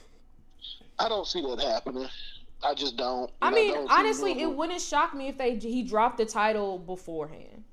I 0.99 1.09
don't 1.09 1.25
see 1.25 1.41
that 1.41 1.59
happening. 1.59 2.07
I 2.63 2.73
just 2.73 2.97
don't. 2.97 3.31
I 3.41 3.51
mean, 3.51 3.73
don't 3.73 3.91
honestly, 3.91 4.41
it 4.41 4.49
wouldn't 4.51 4.81
shock 4.81 5.13
me 5.13 5.27
if 5.27 5.37
they 5.37 5.55
he 5.55 5.83
dropped 5.83 6.17
the 6.17 6.25
title 6.25 6.79
beforehand. 6.79 7.63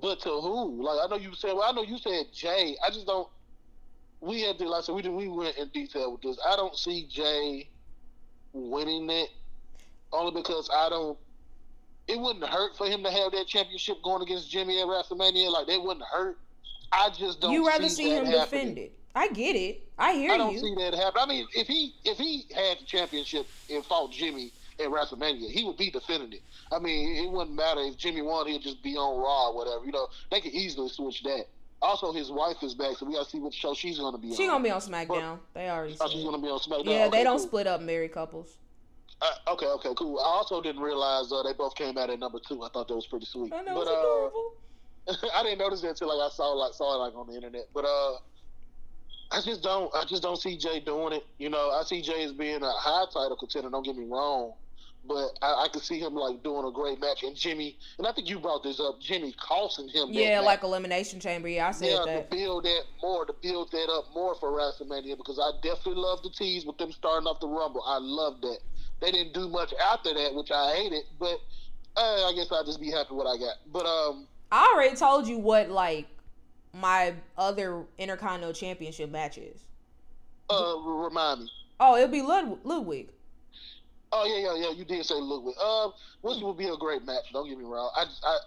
But 0.00 0.20
to 0.20 0.28
who? 0.30 0.82
Like, 0.82 0.98
I 1.02 1.08
know 1.08 1.16
you 1.16 1.34
said. 1.34 1.52
Well, 1.52 1.64
I 1.64 1.72
know 1.72 1.82
you 1.82 1.98
said 1.98 2.26
Jay. 2.32 2.76
I 2.84 2.90
just 2.90 3.06
don't. 3.06 3.28
We 4.20 4.42
had 4.42 4.58
to 4.58 4.68
like 4.68 4.84
so 4.84 4.94
we 4.94 5.02
did, 5.02 5.12
we 5.12 5.28
went 5.28 5.56
in 5.56 5.68
detail 5.68 6.12
with 6.12 6.22
this. 6.22 6.38
I 6.46 6.56
don't 6.56 6.76
see 6.76 7.06
Jay 7.06 7.68
winning 8.52 9.08
it 9.10 9.30
only 10.12 10.32
because 10.32 10.70
I 10.72 10.88
don't. 10.88 11.18
It 12.08 12.18
wouldn't 12.18 12.44
hurt 12.44 12.76
for 12.76 12.86
him 12.86 13.02
to 13.04 13.10
have 13.10 13.32
that 13.32 13.46
championship 13.46 14.02
going 14.02 14.22
against 14.22 14.50
Jimmy 14.50 14.80
at 14.80 14.86
WrestleMania. 14.86 15.50
Like, 15.52 15.66
that 15.68 15.80
wouldn't 15.82 16.04
hurt. 16.06 16.38
I 16.92 17.10
just 17.16 17.40
don't. 17.40 17.52
You 17.52 17.66
rather 17.66 17.88
see 17.88 18.10
that 18.10 18.24
him 18.24 18.26
happening. 18.26 18.40
defend 18.74 18.78
it. 18.78 18.92
I 19.14 19.28
get 19.28 19.54
it. 19.56 19.82
I 19.98 20.12
hear 20.14 20.28
you. 20.28 20.32
I 20.34 20.36
don't 20.38 20.52
you. 20.54 20.60
see 20.60 20.74
that 20.76 20.94
happen. 20.94 21.20
I 21.22 21.26
mean, 21.26 21.46
if 21.54 21.66
he 21.66 21.94
if 22.04 22.16
he 22.18 22.46
had 22.54 22.78
the 22.80 22.84
championship 22.84 23.46
and 23.72 23.84
fought 23.84 24.10
Jimmy 24.12 24.52
at 24.80 24.86
WrestleMania, 24.86 25.50
he 25.50 25.62
would 25.64 25.76
be 25.76 25.90
defending 25.90 26.32
it. 26.32 26.42
I 26.72 26.78
mean, 26.78 27.24
it 27.24 27.30
wouldn't 27.30 27.54
matter 27.56 27.80
if 27.80 27.96
Jimmy 27.96 28.22
won; 28.22 28.46
he'd 28.48 28.62
just 28.62 28.82
be 28.82 28.96
on 28.96 29.20
Raw 29.20 29.48
or 29.50 29.56
whatever. 29.56 29.84
You 29.84 29.92
know, 29.92 30.08
they 30.30 30.40
could 30.40 30.52
easily 30.52 30.88
switch 30.88 31.22
that. 31.24 31.44
Also, 31.82 32.12
his 32.12 32.30
wife 32.30 32.56
is 32.62 32.74
back, 32.74 32.96
so 32.98 33.06
we 33.06 33.14
gotta 33.14 33.28
see 33.28 33.38
what 33.40 33.54
show 33.54 33.72
she's 33.72 33.98
gonna 33.98 34.18
be 34.18 34.34
She 34.34 34.44
on. 34.44 34.48
gonna 34.50 34.64
be 34.64 34.70
on 34.70 34.80
SmackDown. 34.80 35.38
They 35.54 35.68
already 35.70 35.94
Oh, 36.00 36.06
said. 36.06 36.12
she's 36.12 36.24
gonna 36.24 36.38
be 36.38 36.48
on 36.48 36.58
SmackDown. 36.58 36.84
Yeah, 36.86 37.04
Okay, 37.06 37.18
they 37.18 37.24
don't 37.24 37.38
cool. 37.38 37.46
split 37.46 37.66
up 37.66 37.80
married 37.80 38.12
couples. 38.12 38.56
Uh, 39.22 39.52
okay, 39.52 39.66
okay, 39.66 39.90
cool. 39.98 40.18
I 40.18 40.28
also 40.28 40.62
didn't 40.62 40.80
realize 40.80 41.30
uh, 41.30 41.42
they 41.42 41.52
both 41.52 41.74
came 41.74 41.98
out 41.98 42.08
at 42.08 42.18
number 42.18 42.38
two. 42.46 42.62
I 42.62 42.68
thought 42.72 42.88
that 42.88 42.94
was 42.94 43.06
pretty 43.06 43.26
sweet. 43.26 43.52
I 43.52 43.62
know 43.62 43.74
but, 43.74 43.86
uh, 43.86 43.98
adorable. 43.98 44.50
I 45.34 45.42
didn't 45.42 45.58
notice 45.58 45.82
that 45.82 45.90
until 45.90 46.08
like 46.08 46.30
I 46.30 46.34
saw 46.34 46.52
like 46.52 46.74
saw 46.74 46.94
it 46.94 47.06
like 47.06 47.14
on 47.14 47.26
the 47.26 47.34
internet. 47.34 47.66
But 47.74 47.84
uh 47.84 48.12
I 49.32 49.40
just 49.44 49.62
don't 49.62 49.94
I 49.94 50.04
just 50.04 50.22
don't 50.22 50.40
see 50.40 50.56
Jay 50.56 50.80
doing 50.80 51.12
it. 51.12 51.24
You 51.38 51.50
know, 51.50 51.70
I 51.70 51.82
see 51.84 52.02
Jay 52.02 52.22
as 52.24 52.32
being 52.32 52.62
a 52.62 52.72
high 52.72 53.04
title 53.12 53.36
contender, 53.36 53.70
don't 53.70 53.84
get 53.84 53.96
me 53.96 54.06
wrong. 54.08 54.54
But 55.02 55.30
I, 55.40 55.64
I 55.64 55.68
could 55.72 55.82
see 55.82 55.98
him 55.98 56.14
like 56.14 56.42
doing 56.42 56.66
a 56.66 56.70
great 56.70 57.00
match 57.00 57.22
and 57.22 57.34
Jimmy 57.34 57.78
and 57.98 58.06
I 58.06 58.12
think 58.12 58.28
you 58.28 58.38
brought 58.38 58.62
this 58.62 58.78
up, 58.80 59.00
Jimmy 59.00 59.34
costing 59.40 59.88
him 59.88 60.08
Yeah, 60.10 60.40
like 60.40 60.62
elimination 60.62 61.20
chamber. 61.20 61.48
Yeah, 61.48 61.68
I 61.68 61.70
said 61.72 61.88
yeah, 61.88 62.02
that. 62.06 62.30
to 62.30 62.36
build 62.36 62.64
that 62.64 62.82
more, 63.02 63.24
to 63.24 63.34
build 63.42 63.70
that 63.72 63.88
up 63.90 64.04
more 64.14 64.34
for 64.38 64.50
WrestleMania 64.50 65.16
because 65.16 65.38
I 65.38 65.52
definitely 65.62 66.02
love 66.02 66.22
the 66.22 66.30
tease 66.30 66.66
with 66.66 66.76
them 66.76 66.92
starting 66.92 67.26
off 67.26 67.40
the 67.40 67.48
Rumble. 67.48 67.82
I 67.86 67.98
love 67.98 68.40
that. 68.42 68.58
They 69.00 69.10
didn't 69.12 69.32
do 69.34 69.48
much 69.48 69.72
after 69.92 70.12
that, 70.14 70.34
which 70.34 70.50
I 70.50 70.74
hated, 70.74 71.04
but 71.18 71.38
uh, 71.96 72.28
I 72.28 72.32
guess 72.34 72.48
I'll 72.52 72.64
just 72.64 72.80
be 72.80 72.90
happy 72.90 73.14
what 73.14 73.26
I 73.26 73.38
got. 73.38 73.56
But 73.72 73.86
um, 73.86 74.26
I 74.52 74.70
already 74.74 74.96
told 74.96 75.26
you 75.26 75.38
what 75.38 75.70
like 75.70 76.06
my 76.74 77.14
other 77.38 77.84
Intercontinental 77.98 78.52
Championship 78.52 79.10
match 79.10 79.38
is. 79.38 79.60
uh, 80.50 80.76
remind 80.84 81.40
me. 81.44 81.50
Oh, 81.80 81.96
it'll 81.96 82.08
be 82.08 82.22
Lud- 82.22 82.58
Ludwig. 82.64 83.08
Oh 84.12 84.24
yeah, 84.26 84.52
yeah, 84.54 84.68
yeah. 84.68 84.76
You 84.76 84.84
did 84.84 85.04
say 85.06 85.14
Ludwig. 85.14 85.56
Um, 85.58 85.92
which 86.20 86.38
would 86.42 86.58
be 86.58 86.68
a 86.68 86.76
great 86.76 87.04
match. 87.04 87.24
Don't 87.32 87.48
get 87.48 87.56
me 87.58 87.64
wrong. 87.64 87.90
I, 87.96 88.04
I, 88.24 88.38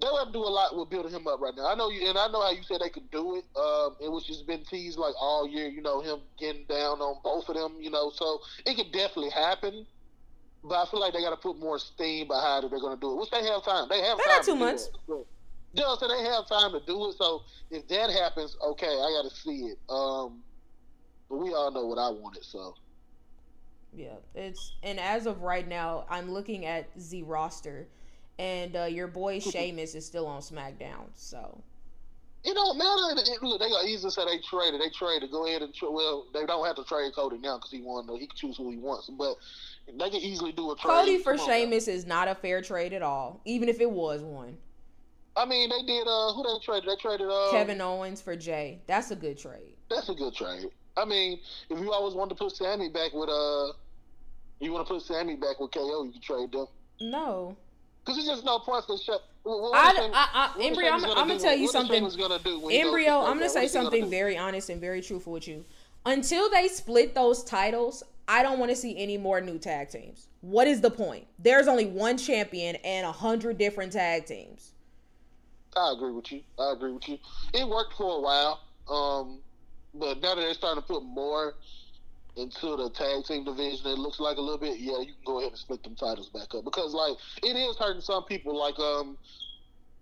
they'll 0.00 0.16
have 0.18 0.28
to 0.28 0.32
do 0.32 0.44
a 0.44 0.48
lot 0.48 0.76
with 0.76 0.90
building 0.90 1.12
him 1.12 1.26
up 1.26 1.40
right 1.40 1.54
now. 1.56 1.66
I 1.66 1.74
know 1.74 1.90
you, 1.90 2.08
and 2.08 2.18
I 2.18 2.28
know 2.28 2.42
how 2.42 2.50
you 2.50 2.62
said 2.62 2.80
they 2.80 2.90
could 2.90 3.10
do 3.10 3.36
it. 3.36 3.44
Um, 3.56 3.96
it 4.00 4.10
was 4.10 4.24
just 4.26 4.46
been 4.46 4.64
teased 4.64 4.98
like 4.98 5.14
all 5.20 5.48
year. 5.48 5.68
You 5.68 5.82
know, 5.82 6.00
him 6.00 6.20
getting 6.38 6.64
down 6.66 7.00
on 7.00 7.20
both 7.24 7.48
of 7.48 7.56
them. 7.56 7.76
You 7.80 7.90
know, 7.90 8.10
so 8.14 8.40
it 8.66 8.76
could 8.76 8.92
definitely 8.92 9.30
happen. 9.30 9.86
But 10.64 10.82
I 10.82 10.90
feel 10.90 11.00
like 11.00 11.12
they 11.12 11.20
got 11.22 11.30
to 11.30 11.36
put 11.36 11.58
more 11.58 11.78
steam 11.78 12.28
behind 12.28 12.64
it. 12.64 12.70
They're 12.70 12.80
going 12.80 12.96
to 12.96 13.00
do 13.00 13.12
it, 13.12 13.20
which 13.20 13.30
they 13.30 13.44
have 13.46 13.64
time. 13.64 13.88
They 13.88 14.00
have 14.02 14.18
They 14.18 14.24
time. 14.24 14.36
got 14.36 14.44
two 14.44 14.52
to 14.52 14.58
do 14.58 14.64
months. 14.64 14.90
it. 15.08 15.26
Yeah, 15.74 15.94
so 15.98 16.08
they 16.08 16.22
have 16.24 16.48
time 16.48 16.72
to 16.72 16.80
do 16.86 17.08
it. 17.10 17.16
So 17.18 17.42
if 17.70 17.86
that 17.88 18.10
happens, 18.10 18.56
okay, 18.70 18.86
I 18.86 19.22
got 19.22 19.30
to 19.30 19.36
see 19.36 19.66
it. 19.66 19.78
Um, 19.88 20.42
but 21.28 21.36
we 21.36 21.52
all 21.52 21.70
know 21.70 21.86
what 21.86 21.98
I 21.98 22.08
wanted. 22.10 22.44
So 22.44 22.74
Yeah, 23.92 24.16
it's 24.34 24.72
and 24.82 24.98
as 24.98 25.26
of 25.26 25.42
right 25.42 25.66
now, 25.68 26.06
I'm 26.08 26.32
looking 26.32 26.64
at 26.66 26.88
the 27.10 27.22
roster, 27.22 27.86
and 28.38 28.76
uh, 28.76 28.84
your 28.84 29.06
boy 29.06 29.38
Sheamus 29.40 29.94
is 29.94 30.06
still 30.06 30.26
on 30.26 30.40
SmackDown. 30.40 31.06
So 31.14 31.60
It 32.44 32.54
don't 32.54 32.78
matter. 32.78 33.20
It- 33.32 33.42
Look, 33.42 33.60
they 33.60 33.68
got 33.68 33.84
easily 33.84 34.10
say 34.10 34.24
they 34.24 34.38
traded. 34.48 34.80
They 34.80 34.90
traded. 34.90 35.30
Go 35.30 35.46
ahead 35.46 35.62
and 35.62 35.74
tra- 35.74 35.90
well, 35.90 36.26
they 36.32 36.46
don't 36.46 36.64
have 36.66 36.76
to 36.76 36.84
trade 36.84 37.12
Cody 37.14 37.38
now 37.38 37.56
because 37.58 37.70
he 37.70 37.80
won. 37.82 38.08
He 38.18 38.26
can 38.26 38.36
choose 38.36 38.56
who 38.56 38.70
he 38.70 38.76
wants, 38.76 39.10
but 39.18 39.34
they 39.86 40.10
can 40.10 40.20
easily 40.20 40.52
do 40.52 40.70
a 40.70 40.76
trade. 40.76 40.90
Cody 40.90 41.18
for 41.18 41.36
Come. 41.36 41.46
Sheamus 41.46 41.88
is 41.88 42.06
not 42.06 42.28
a 42.28 42.34
fair 42.34 42.62
trade 42.62 42.92
at 42.92 43.02
all, 43.02 43.40
even 43.44 43.68
if 43.68 43.80
it 43.80 43.90
was 43.90 44.22
one. 44.22 44.56
I 45.36 45.44
mean, 45.44 45.70
they 45.70 45.82
did. 45.86 46.06
Uh, 46.08 46.32
who 46.32 46.42
they 46.42 46.64
traded? 46.64 46.88
They 46.88 46.96
traded. 46.96 47.28
Uh, 47.30 47.50
Kevin 47.52 47.80
Owens 47.80 48.20
for 48.20 48.34
Jay. 48.34 48.80
That's 48.88 49.10
a 49.12 49.16
good 49.16 49.38
trade. 49.38 49.74
That's 49.88 50.08
a 50.08 50.14
good 50.14 50.34
trade. 50.34 50.66
I 50.96 51.04
mean, 51.04 51.38
if 51.70 51.78
you 51.78 51.92
always 51.92 52.14
wanted 52.14 52.30
to 52.30 52.44
put 52.44 52.56
Sammy 52.56 52.88
back 52.88 53.12
with 53.12 53.28
uh, 53.28 53.68
you 54.58 54.72
want 54.72 54.84
to 54.86 54.92
put 54.94 55.02
Sammy 55.02 55.36
back 55.36 55.60
with 55.60 55.70
KO, 55.70 56.02
you 56.02 56.10
can 56.10 56.20
trade 56.20 56.50
them. 56.52 56.66
No, 57.00 57.56
Because 58.08 58.24
there's 58.24 58.38
just 58.38 58.46
no 58.46 58.58
point 58.58 58.86
for 58.86 58.96
shut. 58.96 59.22
I, 59.46 60.10
I, 60.14 60.54
I, 60.56 60.62
embryo. 60.62 60.92
I'm, 60.92 61.04
I'm 61.04 61.28
gonna 61.28 61.38
tell 61.38 61.54
you 61.54 61.68
something. 61.68 61.98
Sheamus 61.98 62.16
gonna 62.16 62.38
do 62.38 62.58
when 62.58 62.72
he 62.72 62.78
goes 62.78 62.86
Embryo, 62.86 63.20
I'm 63.20 63.36
gonna 63.36 63.50
say 63.50 63.66
is 63.66 63.72
he 63.72 63.76
gonna 63.76 63.90
something 63.90 64.08
very 64.08 64.38
honest 64.38 64.70
and 64.70 64.80
very 64.80 65.02
truthful 65.02 65.34
with 65.34 65.46
you. 65.46 65.62
Until 66.06 66.48
they 66.48 66.68
split 66.68 67.14
those 67.14 67.44
titles, 67.44 68.02
I 68.26 68.42
don't 68.42 68.58
want 68.58 68.70
to 68.70 68.76
see 68.76 68.96
any 68.96 69.18
more 69.18 69.42
new 69.42 69.58
tag 69.58 69.90
teams. 69.90 70.28
What 70.40 70.66
is 70.66 70.80
the 70.80 70.90
point? 70.90 71.26
There's 71.38 71.68
only 71.68 71.84
one 71.84 72.16
champion 72.16 72.76
and 72.76 73.06
a 73.06 73.12
hundred 73.12 73.58
different 73.58 73.92
tag 73.92 74.24
teams. 74.24 74.72
I 75.76 75.92
agree 75.92 76.12
with 76.12 76.32
you. 76.32 76.40
I 76.58 76.72
agree 76.72 76.92
with 76.92 77.06
you. 77.10 77.18
It 77.52 77.68
worked 77.68 77.92
for 77.92 78.16
a 78.16 78.20
while, 78.22 78.60
um, 78.88 79.40
but 79.92 80.22
now 80.22 80.34
that 80.34 80.40
they're 80.40 80.54
starting 80.54 80.82
to 80.82 80.88
put 80.88 81.04
more 81.04 81.56
into 82.38 82.76
the 82.76 82.90
tag 82.90 83.24
team 83.24 83.44
division, 83.44 83.86
it 83.86 83.98
looks 83.98 84.20
like 84.20 84.36
a 84.36 84.40
little 84.40 84.58
bit. 84.58 84.78
Yeah, 84.78 84.98
you 85.00 85.12
can 85.12 85.24
go 85.26 85.38
ahead 85.40 85.50
and 85.52 85.58
split 85.58 85.82
them 85.82 85.94
titles 85.96 86.28
back 86.30 86.54
up 86.54 86.64
because, 86.64 86.94
like, 86.94 87.14
it 87.42 87.56
is 87.56 87.76
hurting 87.76 88.00
some 88.02 88.24
people. 88.24 88.56
Like, 88.56 88.78
um, 88.78 89.18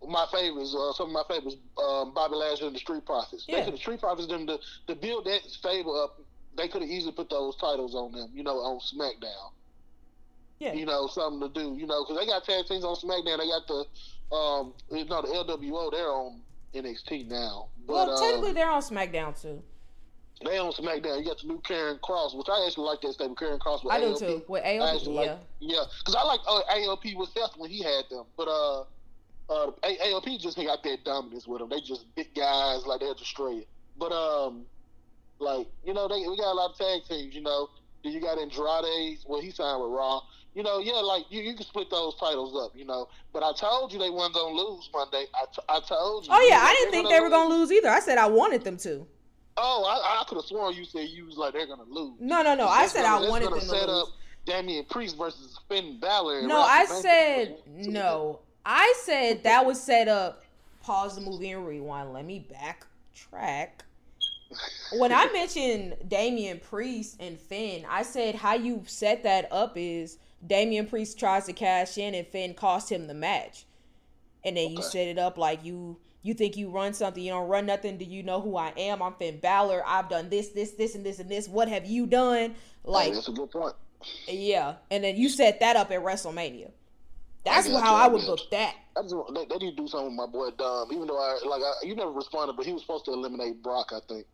my 0.07 0.27
favorites, 0.31 0.75
uh, 0.79 0.93
some 0.93 1.09
of 1.09 1.13
my 1.13 1.23
favorites, 1.35 1.57
um, 1.79 2.13
Bobby 2.15 2.37
Lashley 2.37 2.67
and 2.67 2.77
the 2.77 2.81
Street 2.81 3.05
Profits. 3.07 3.47
They 3.47 3.55
Yeah. 3.55 3.65
could 3.65 3.75
the 3.75 3.79
Street 3.79 4.01
Profits 4.01 4.29
them 4.29 4.47
to 4.47 4.61
to 4.87 4.95
build 4.95 5.25
that 5.25 5.43
stable 5.45 5.99
up. 6.01 6.21
They 6.57 6.69
could 6.69 6.83
have 6.83 6.91
easily 6.91 7.13
put 7.13 7.29
those 7.31 7.57
titles 7.57 7.95
on 7.95 8.13
them, 8.13 8.31
you 8.35 8.43
know, 8.43 8.59
on 8.59 8.79
SmackDown 8.81 9.51
Yeah. 10.59 10.73
you 10.75 10.87
know, 10.87 11.07
something 11.07 11.41
to 11.41 11.49
do, 11.49 11.77
you 11.77 11.87
know, 11.87 12.03
because 12.05 12.19
they 12.19 12.27
got 12.27 12.45
tag 12.45 12.67
teams 12.67 12.85
on 12.85 12.95
SmackDown. 12.97 13.39
They 13.39 13.49
got 13.49 13.67
the, 13.67 14.35
um, 14.35 14.75
you 14.91 15.05
know, 15.05 15.23
the 15.23 15.29
LWO. 15.29 15.91
They're 15.91 16.11
on 16.13 16.41
NXT 16.75 17.25
now, 17.29 17.69
but 17.87 17.93
well, 18.09 18.19
technically 18.21 18.53
they're 18.53 18.71
on 18.71 18.83
SmackDown 18.83 19.41
too. 19.41 19.63
They 20.45 20.59
on 20.59 20.71
SmackDown. 20.73 21.19
You 21.19 21.25
got 21.25 21.41
the 21.41 21.47
new 21.47 21.61
Karrion 21.61 21.99
Kross, 22.01 22.37
which 22.37 22.49
I 22.51 22.67
actually 22.67 22.85
like 22.85 23.01
that 23.01 23.15
stable. 23.15 23.35
Karrion 23.35 23.59
Kross 23.59 23.83
with 23.83 23.93
I 23.95 24.01
do 24.01 24.13
AOP. 24.13 24.19
too. 24.19 24.43
With 24.47 24.63
actually 24.65 25.15
yeah. 25.15 25.21
like, 25.21 25.39
yeah, 25.61 25.83
because 25.99 26.15
I 26.15 26.23
like 26.25 26.41
uh, 26.47 26.61
AOP 26.71 27.17
with 27.17 27.31
Seth 27.31 27.57
when 27.57 27.71
he 27.71 27.83
had 27.83 28.05
them, 28.11 28.25
but 28.37 28.47
uh, 28.47 28.81
uh, 29.49 29.71
A- 29.83 30.13
AOP 30.13 30.39
just 30.39 30.57
got 30.59 30.83
that 30.83 31.05
dominance 31.05 31.47
with 31.47 31.61
them. 31.61 31.71
They 31.71 31.81
just 31.81 32.05
big 32.15 32.35
guys, 32.35 32.85
like 32.85 33.01
they'll 33.01 33.15
destroy 33.15 33.59
it. 33.59 33.69
But 33.99 34.13
um, 34.13 34.67
like 35.39 35.69
you 35.85 35.95
know, 35.95 36.07
they 36.07 36.17
we 36.29 36.37
got 36.37 36.53
a 36.53 36.55
lot 36.55 36.73
of 36.73 36.77
tag 36.77 37.03
teams. 37.09 37.35
You 37.35 37.41
know, 37.41 37.71
you 38.03 38.21
got 38.21 38.39
Andrade. 38.39 39.19
Well, 39.27 39.41
he 39.41 39.51
signed 39.51 39.83
with 39.83 39.91
Raw. 39.91 40.21
You 40.55 40.63
know, 40.63 40.79
yeah, 40.81 40.95
like 40.95 41.25
you, 41.31 41.43
you 41.43 41.55
can 41.55 41.65
split 41.65 41.91
those 41.91 42.15
titles 42.17 42.55
up. 42.63 42.77
You 42.77 42.85
know, 42.85 43.09
but 43.33 43.43
I 43.43 43.53
told 43.53 43.91
you 43.93 43.99
they 43.99 44.11
weren't 44.11 44.35
gonna 44.35 44.55
lose 44.55 44.89
Monday. 44.93 45.25
I, 45.35 45.45
t- 45.55 45.63
I 45.69 45.81
told 45.81 46.27
you. 46.27 46.31
Oh 46.33 46.41
yeah, 46.41 46.45
You 46.45 46.51
know, 46.51 46.69
I 46.69 46.75
didn't 46.75 46.91
think 46.93 47.09
they 47.09 47.21
were 47.21 47.31
gonna 47.31 47.55
lose 47.55 47.73
either. 47.73 47.89
I 47.89 48.01
said 48.01 48.19
I 48.19 48.27
wanted 48.27 48.65
them 48.65 48.77
to. 48.79 49.07
Oh, 49.59 49.85
I, 49.85 50.21
I 50.21 50.25
could 50.29 50.37
have 50.37 50.45
sworn 50.45 50.75
you 50.75 50.85
said 50.85 51.09
you 51.09 51.25
was 51.27 51.37
like 51.37 51.53
they're 51.55 51.67
gonna 51.67 51.85
lose. 51.89 52.15
No, 52.21 52.43
no, 52.43 52.55
no. 52.55 52.69
I 52.69 52.87
said 52.87 53.03
gonna- 53.03 53.27
I 53.27 53.29
wanted 53.29 53.47
them 53.51 53.61
to 53.61 53.65
set 53.67 53.89
lose. 53.89 54.03
up 54.03 54.09
Damian 54.45 54.85
Priest 54.85 55.17
versus 55.17 55.59
Finn 55.69 55.99
Balor. 55.99 56.43
No, 56.43 56.61
I 56.61 56.85
said 56.87 57.57
no. 57.67 58.41
I 58.65 58.95
said 59.05 59.43
that 59.45 59.65
was 59.65 59.81
set 59.81 60.09
up. 60.09 60.43
Pause 60.83 61.17
the 61.17 61.21
movie 61.23 61.51
and 61.51 61.67
rewind. 61.67 62.13
Let 62.13 62.25
me 62.25 62.47
backtrack. 62.53 63.69
When 64.99 65.13
I 65.13 65.27
mentioned 65.33 65.97
Damian 66.07 66.61
Priest 66.61 67.17
and 67.19 67.39
Finn, 67.41 67.85
I 67.89 68.03
said 68.03 68.37
how 68.37 68.55
you 68.55 68.83
set 68.87 69.23
that 69.25 69.51
up 69.51 69.73
is 69.77 70.19
Damian 70.47 70.87
Priest 70.87 71.19
tries 71.19 71.47
to 71.47 71.53
cash 71.53 71.99
in 71.99 72.15
and 72.15 72.27
Finn 72.27 72.55
cost 72.55 72.91
him 72.93 73.07
the 73.09 73.15
match. 73.15 73.65
And 74.45 74.57
then 74.57 74.71
you 74.71 74.83
set 74.83 75.09
it 75.09 75.19
up 75.19 75.39
like 75.39 75.65
you 75.65 75.97
you 76.27 76.35
think 76.35 76.57
you 76.57 76.69
run 76.71 76.93
something, 76.93 77.23
you 77.23 77.31
don't 77.31 77.49
run 77.49 77.67
nothing. 77.67 77.97
Do 77.99 78.05
you 78.05 78.23
know 78.23 78.41
who 78.41 78.57
I 78.57 78.73
am? 78.77 79.01
I'm 79.03 79.15
Finn 79.15 79.39
Balor. 79.39 79.83
I've 79.87 80.09
done 80.09 80.29
this, 80.29 80.49
this, 80.49 80.73
this, 80.73 80.95
and 80.95 81.07
this, 81.07 81.19
and 81.21 81.31
this. 81.31 81.49
What 81.49 81.69
have 81.69 81.87
you 81.87 82.07
done? 82.07 82.55
Like 82.85 83.09
Hey, 83.09 83.15
that's 83.15 83.29
a 83.29 83.33
good 83.33 83.51
point. 83.51 83.75
yeah, 84.29 84.75
and 84.91 85.05
then 85.05 85.17
you 85.17 85.29
set 85.29 85.61
that 85.61 85.77
up 85.77 85.91
at 85.91 86.03
WrestleMania. 86.03 86.71
That's 87.45 87.69
I 87.69 87.81
how 87.81 87.95
I 87.95 88.09
would 88.09 88.27
book 88.27 88.41
that. 88.51 88.75
I 88.97 89.03
just, 89.03 89.15
they, 89.33 89.45
they 89.45 89.57
need 89.59 89.77
to 89.77 89.83
do 89.83 89.87
something 89.89 90.09
with 90.09 90.17
my 90.17 90.27
boy 90.27 90.51
Dom. 90.59 90.91
Even 90.93 91.07
though 91.07 91.19
I 91.19 91.39
like, 91.47 91.63
I, 91.63 91.87
you 91.87 91.95
never 91.95 92.11
responded, 92.11 92.57
but 92.57 92.67
he 92.67 92.73
was 92.73 92.83
supposed 92.83 93.05
to 93.05 93.13
eliminate 93.13 93.63
Brock. 93.63 93.93
I 93.93 94.01
think. 94.09 94.27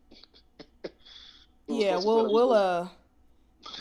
Yeah, 1.65 1.95
we'll 2.03 2.31
we'll 2.33 2.51
uh, 2.51 2.89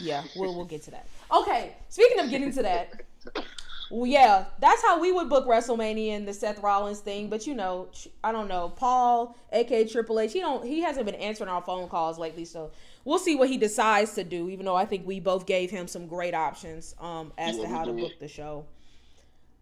yeah, 0.01 0.23
we'll 0.37 0.55
we'll 0.55 0.65
get 0.65 0.83
to 0.85 0.93
that. 0.93 1.09
Okay, 1.35 1.75
speaking 1.89 2.21
of 2.21 2.31
getting 2.31 2.53
to 2.53 2.63
that, 2.63 3.03
well, 3.93 4.07
yeah, 4.07 4.47
that's 4.59 4.81
how 4.81 4.99
we 4.99 5.13
would 5.13 5.29
book 5.29 5.47
WrestleMania 5.47 6.13
and 6.17 6.27
the 6.27 6.33
Seth 6.33 6.63
Rollins 6.63 7.01
thing. 7.01 7.29
But 7.29 7.47
you 7.47 7.55
know, 7.55 7.89
I 8.25 8.33
don't 8.33 8.49
know, 8.49 8.71
Paul, 8.71 9.37
aka 9.53 9.87
Triple 9.87 10.19
H, 10.19 10.33
he 10.33 10.41
don't 10.41 10.65
he 10.65 10.81
hasn't 10.81 11.05
been 11.05 11.15
answering 11.17 11.51
our 11.51 11.61
phone 11.61 11.91
calls 11.91 12.19
lately, 12.19 12.47
so 12.47 12.71
we'll 13.05 13.19
see 13.19 13.37
what 13.37 13.51
he 13.51 13.59
decides 13.59 14.15
to 14.15 14.25
do. 14.25 14.49
Even 14.49 14.65
though 14.65 14.75
I 14.75 14.87
think 14.87 15.07
we 15.07 15.21
both 15.21 15.45
gave 15.45 15.71
him 15.71 15.87
some 15.87 16.07
great 16.07 16.33
options 16.33 16.95
um 17.01 17.35
as 17.37 17.57
Yeah, 17.57 17.65
to 17.65 17.69
how 17.69 17.85
to 17.85 17.93
book 17.93 18.13
the 18.19 18.29
show. 18.29 18.65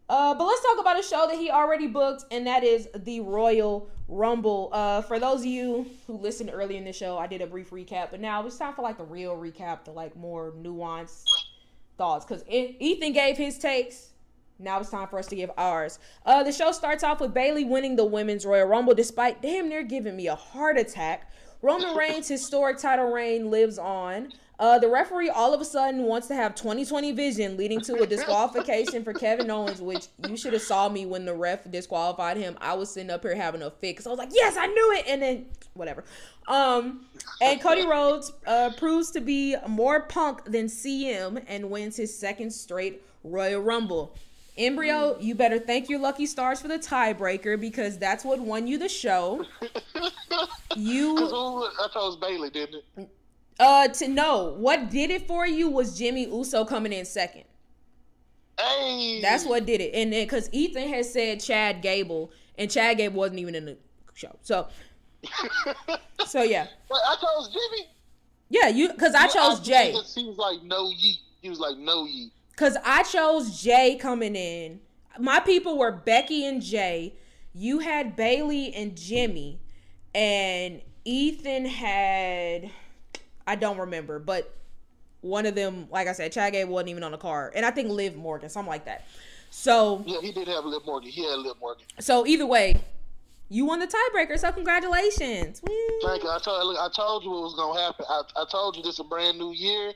Uh, 0.09 0.35
but 0.35 0.45
let's 0.45 0.63
talk 0.63 0.79
about 0.81 0.99
a 0.99 1.03
show 1.03 1.27
that 1.29 1.39
he 1.39 1.51
already 1.51 1.89
booked, 1.89 2.25
and 2.33 2.47
that 2.47 2.63
is 2.63 2.89
the 2.95 3.21
Royal 3.21 3.89
Rumble. 4.09 4.69
Uh, 4.73 5.03
for 5.03 5.19
those 5.19 5.41
of 5.41 5.47
you 5.47 5.87
who 6.07 6.17
listened 6.19 6.51
early 6.53 6.77
in 6.77 6.85
the 6.85 6.93
show, 6.93 7.19
I 7.19 7.27
did 7.27 7.43
a 7.43 7.47
brief 7.49 7.71
recap, 7.71 8.13
but 8.13 8.21
now 8.21 8.47
it's 8.47 8.59
time 8.59 8.75
for 8.75 8.83
like 8.83 8.99
the 8.99 9.05
real 9.05 9.37
recap, 9.37 9.85
the 9.85 9.93
like 9.93 10.15
more 10.17 10.53
nuanced 10.53 11.25
thoughts. 11.97 12.25
Because 12.25 12.45
Ethan 12.49 13.13
gave 13.13 13.37
his 13.37 13.59
takes, 13.59 14.10
now 14.61 14.81
it's 14.81 14.91
time 14.91 15.09
for 15.09 15.19
us 15.19 15.27
to 15.29 15.37
give 15.37 15.51
ours. 15.57 15.99
Uh, 16.25 16.43
the 16.43 16.53
show 16.53 16.73
starts 16.73 17.03
off 17.03 17.21
with 17.21 17.35
Bayley 17.35 17.65
winning 17.65 17.97
the 17.97 18.05
Women's 18.05 18.45
Royal 18.45 18.67
Rumble, 18.67 18.95
despite 18.95 19.43
damn 19.43 19.69
near 19.69 19.83
giving 19.83 20.17
me 20.17 20.27
a 20.27 20.35
heart 20.35 20.79
attack. 20.79 21.31
Roman 21.63 21.97
Reigns' 21.97 22.29
historic 22.29 22.79
title 22.79 23.11
reign 23.11 23.51
lives 23.51 23.79
on. 23.79 24.33
Uh, 24.59 24.79
the 24.79 24.89
referee 24.89 25.31
all 25.31 25.55
of 25.55 25.61
a 25.63 25.65
sudden 25.65 26.03
wants 26.03 26.29
to 26.29 26.35
have 26.35 26.55
2020 26.55 27.13
vision, 27.13 27.57
leading 27.57 27.81
to 27.81 27.95
a 28.03 28.07
disqualification 28.07 29.03
for 29.03 29.15
Kevin 29.15 29.51
Owens, 29.51 29.81
which 29.81 30.09
you 30.29 30.37
should 30.37 30.53
have 30.53 30.61
saw 30.61 30.87
me 30.87 31.07
when 31.07 31.25
the 31.25 31.33
ref 31.33 31.71
disqualified 31.71 32.37
him. 32.37 32.59
I 32.61 32.75
was 32.75 32.91
sitting 32.91 33.11
up 33.11 33.23
here 33.23 33.35
having 33.35 33.63
a 33.63 33.71
fit 33.71 33.81
because 33.81 34.07
I 34.07 34.11
was 34.11 34.19
like, 34.19 34.29
"Yes, 34.33 34.59
I 34.59 34.67
knew 34.67 34.93
it," 34.99 35.07
and 35.09 35.23
then 35.23 35.47
whatever. 35.73 36.05
Um, 36.47 37.07
and 37.41 37.59
Cody 37.59 37.87
Rhodes 37.87 38.33
uh, 38.47 38.71
proves 38.77 39.11
to 39.13 39.21
be 39.21 39.57
more 39.67 40.01
punk 40.01 40.45
than 40.45 40.67
CM 40.67 41.43
and 41.49 41.71
wins 41.71 41.97
his 41.97 42.15
second 42.15 42.51
straight 42.51 43.03
Royal 43.25 43.63
Rumble. 43.63 44.15
Embryo, 44.57 45.17
you 45.21 45.35
better 45.35 45.59
thank 45.59 45.89
your 45.89 45.99
lucky 46.01 46.27
stars 46.27 46.61
for 46.61 46.69
the 46.69 46.79
tiebreaker 46.79 47.59
because 47.61 47.99
that's 47.99 48.25
what 48.25 48.41
won 48.41 48.67
you 48.67 48.79
the 48.79 48.89
show. 48.89 49.45
You 50.77 51.17
I 51.81 51.89
chose 51.93 52.17
Bayley, 52.17 52.51
didn't 52.51 52.83
it? 52.97 53.09
uh 53.59 53.89
to 53.89 54.09
know 54.09 54.55
what 54.59 54.91
did 54.91 55.11
it 55.11 55.27
for 55.27 55.47
you 55.47 55.69
was 55.69 55.99
Jimmy 55.99 56.25
Uso 56.27 56.65
coming 56.65 56.93
in 56.93 57.05
second. 57.05 57.45
Hey, 58.59 59.21
That's 59.23 59.47
what 59.47 59.65
did 59.65 59.81
it. 59.81 59.95
And 59.95 60.13
then 60.13 60.25
because 60.25 60.49
Ethan 60.53 60.89
has 60.89 61.11
said 61.11 61.41
Chad 61.41 61.81
Gable, 61.81 62.31
and 62.59 62.71
Chad 62.71 62.99
Gable 62.99 63.19
wasn't 63.19 63.39
even 63.41 63.55
in 63.55 63.65
the 63.65 63.79
show. 64.15 64.37
So 64.43 64.69
so 66.27 66.43
yeah. 66.43 66.67
Wait, 66.91 67.01
I 67.07 67.17
chose 67.17 67.49
Jimmy. 67.49 67.89
Yeah, 68.49 68.69
you 68.69 68.89
because 68.89 69.15
I 69.15 69.29
chose 69.29 69.61
Jay. 69.61 69.93
He 70.15 70.25
was 70.25 70.39
like 70.39 70.63
no 70.63 70.87
yeet. 70.87 71.19
He 71.41 71.49
was 71.49 71.61
like 71.61 71.77
no 71.79 72.05
yeet. 72.05 72.31
Because 72.51 72.77
I 72.85 73.03
chose 73.05 73.63
Jay 73.63 73.97
coming 74.01 74.37
in. 74.37 74.81
My 75.19 75.41
people 75.41 75.79
were 75.79 75.93
Becky 75.93 76.47
and 76.47 76.63
Jay. 76.63 77.15
You 77.55 77.81
had 77.81 78.17
Bayley 78.17 78.73
and 78.75 78.97
Jimmy. 78.97 79.61
And 80.15 80.83
Ethan 81.05 81.65
had 81.67 82.71
I 83.47 83.57
don't 83.57 83.79
remember, 83.79 84.19
but 84.19 84.55
one 85.23 85.45
of 85.45 85.55
them, 85.55 85.89
like 85.91 86.07
I 86.09 86.13
said, 86.13 86.33
Chad 86.33 86.53
Gable 86.53 86.73
wasn't 86.73 86.91
even 86.91 87.03
on 87.03 87.13
the 87.13 87.19
card. 87.19 87.53
And 87.55 87.67
I 87.67 87.71
think 87.71 87.91
Liv 87.91 88.17
Morgan, 88.17 88.49
something 88.49 88.71
like 88.71 88.85
that. 88.85 89.07
So 89.51 90.03
Yeah, 90.07 90.21
he 90.21 90.33
did 90.33 90.47
have 90.49 90.65
Liv 90.65 90.83
Morgan. 90.87 91.11
He 91.11 91.25
had 91.29 91.39
Liv 91.41 91.57
Morgan. 91.61 91.85
so 91.99 92.27
either 92.27 92.47
way, 92.47 92.81
you 93.49 93.65
won 93.65 93.81
the 93.81 93.89
tiebreaker, 93.89 94.39
so 94.39 94.53
congratulations. 94.53 95.61
Woo. 95.67 95.75
Thank 96.05 96.23
you. 96.23 96.31
I 96.31 96.39
told, 96.39 96.77
I 96.79 96.89
told 96.95 97.25
you 97.25 97.31
what 97.31 97.43
was 97.43 97.55
gonna 97.55 97.81
happen. 97.81 98.05
I, 98.09 98.23
I 98.37 98.45
told 98.51 98.77
you 98.77 98.83
this 98.83 98.95
is 98.95 99.01
a 99.01 99.05
brand 99.05 99.39
new 99.39 99.53
year. 99.53 99.93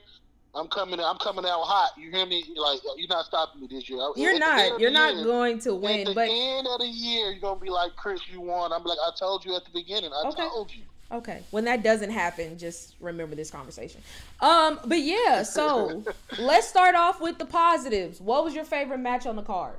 I'm 0.55 0.67
coming. 0.67 0.99
I'm 0.99 1.17
coming 1.17 1.45
out 1.45 1.61
hot. 1.63 1.91
You 1.97 2.11
hear 2.11 2.25
me? 2.25 2.43
Like 2.55 2.79
you're 2.97 3.07
not 3.09 3.25
stopping 3.25 3.61
me 3.61 3.67
this 3.69 3.89
year. 3.89 3.99
You're 4.15 4.31
end 4.31 4.39
not. 4.39 4.79
You're 4.79 4.91
not 4.91 5.15
year- 5.15 5.23
going 5.25 5.59
to 5.59 5.75
win. 5.75 6.01
At 6.01 6.05
the 6.07 6.13
but 6.13 6.29
end 6.29 6.67
of 6.67 6.79
the 6.79 6.87
year, 6.87 7.31
you're 7.31 7.39
gonna 7.41 7.59
be 7.59 7.69
like 7.69 7.95
Chris. 7.95 8.21
You 8.31 8.41
won. 8.41 8.71
I'm 8.71 8.83
like 8.83 8.97
I 9.05 9.11
told 9.19 9.43
you 9.45 9.55
at 9.55 9.65
the 9.65 9.71
beginning. 9.71 10.11
I 10.13 10.27
Okay. 10.29 10.41
told 10.47 10.71
you. 10.73 10.83
Okay. 11.11 11.43
When 11.51 11.65
that 11.65 11.83
doesn't 11.83 12.09
happen, 12.09 12.57
just 12.57 12.95
remember 12.99 13.35
this 13.35 13.51
conversation. 13.51 14.01
Um, 14.41 14.79
but 14.85 14.99
yeah, 15.01 15.43
so 15.43 16.03
let's 16.39 16.67
start 16.67 16.95
off 16.95 17.21
with 17.21 17.37
the 17.37 17.45
positives. 17.45 18.19
What 18.19 18.43
was 18.43 18.55
your 18.55 18.65
favorite 18.65 18.97
match 18.99 19.25
on 19.27 19.35
the 19.35 19.43
card? 19.43 19.75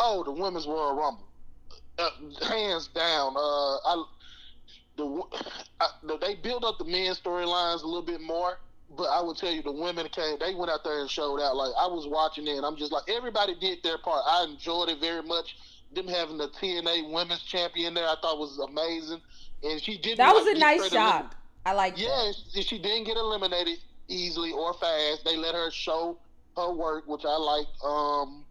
Oh, 0.00 0.22
the 0.24 0.30
women's 0.32 0.66
Royal 0.66 0.94
Rumble, 0.94 1.26
uh, 1.98 2.10
hands 2.46 2.88
down. 2.88 3.34
Uh, 3.36 3.76
I 3.76 4.04
the, 4.96 5.22
I 5.80 5.88
the 6.04 6.16
they 6.18 6.34
build 6.36 6.64
up 6.64 6.78
the 6.78 6.84
men's 6.84 7.20
storylines 7.20 7.82
a 7.82 7.86
little 7.86 8.02
bit 8.02 8.20
more, 8.20 8.58
but 8.96 9.04
I 9.04 9.20
would 9.20 9.36
tell 9.36 9.52
you 9.52 9.62
the 9.62 9.72
women 9.72 10.08
came. 10.08 10.38
They 10.38 10.54
went 10.54 10.70
out 10.70 10.84
there 10.84 11.00
and 11.00 11.10
showed 11.10 11.40
out. 11.40 11.56
Like 11.56 11.72
I 11.78 11.86
was 11.86 12.06
watching 12.06 12.46
it, 12.46 12.56
and 12.56 12.64
I'm 12.64 12.76
just 12.76 12.92
like 12.92 13.04
everybody 13.08 13.54
did 13.60 13.82
their 13.82 13.98
part. 13.98 14.22
I 14.26 14.44
enjoyed 14.44 14.88
it 14.88 15.00
very 15.00 15.22
much. 15.22 15.56
Them 15.94 16.08
having 16.08 16.36
the 16.36 16.48
TNA 16.48 17.10
Women's 17.12 17.42
Champion 17.42 17.94
there, 17.94 18.06
I 18.06 18.16
thought 18.20 18.38
was 18.38 18.58
amazing, 18.58 19.20
and 19.62 19.80
she 19.80 19.98
did. 19.98 20.18
That 20.18 20.34
was 20.34 20.46
like, 20.46 20.56
a 20.56 20.58
nice 20.58 20.88
shock. 20.90 21.34
I 21.64 21.72
like 21.72 21.96
that. 21.96 22.02
Yeah, 22.02 22.32
she 22.52 22.62
she 22.62 22.78
didn't 22.78 23.04
get 23.04 23.16
eliminated 23.16 23.78
easily 24.08 24.52
or 24.52 24.74
fast. 24.74 25.24
They 25.24 25.36
let 25.36 25.54
her 25.54 25.70
show 25.70 26.18
her 26.56 26.72
work, 26.72 27.06
which 27.06 27.24
I 27.24 27.36
like. 27.36 27.66
Um, 27.84 28.44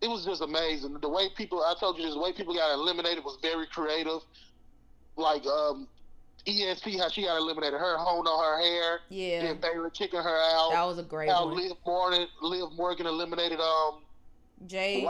it 0.00 0.08
was 0.08 0.24
just 0.24 0.40
amazing. 0.40 0.98
The 1.00 1.08
way 1.08 1.28
people, 1.36 1.62
I 1.62 1.74
told 1.78 1.98
you, 1.98 2.04
this, 2.04 2.14
the 2.14 2.20
way 2.20 2.32
people 2.32 2.54
got 2.54 2.72
eliminated 2.72 3.22
was 3.22 3.38
very 3.42 3.66
creative. 3.66 4.20
Like 5.16 5.44
um, 5.46 5.86
ESP, 6.46 6.98
how 6.98 7.08
she 7.08 7.22
got 7.22 7.36
eliminated, 7.36 7.78
her 7.78 7.96
holding 7.98 8.30
on 8.30 8.44
her 8.44 8.62
hair, 8.62 9.00
Yeah. 9.08 9.42
then 9.42 9.60
Bayley 9.60 9.90
kicking 9.92 10.20
her 10.20 10.38
out. 10.54 10.70
That 10.72 10.84
was 10.84 10.98
a 10.98 11.02
great 11.02 11.28
how 11.30 11.46
one. 11.46 11.56
Liv 11.56 11.72
Morgan, 11.86 12.26
Liv 12.42 12.72
Morgan 12.72 13.06
eliminated 13.06 13.60
um 13.60 14.02
Jay. 14.66 15.06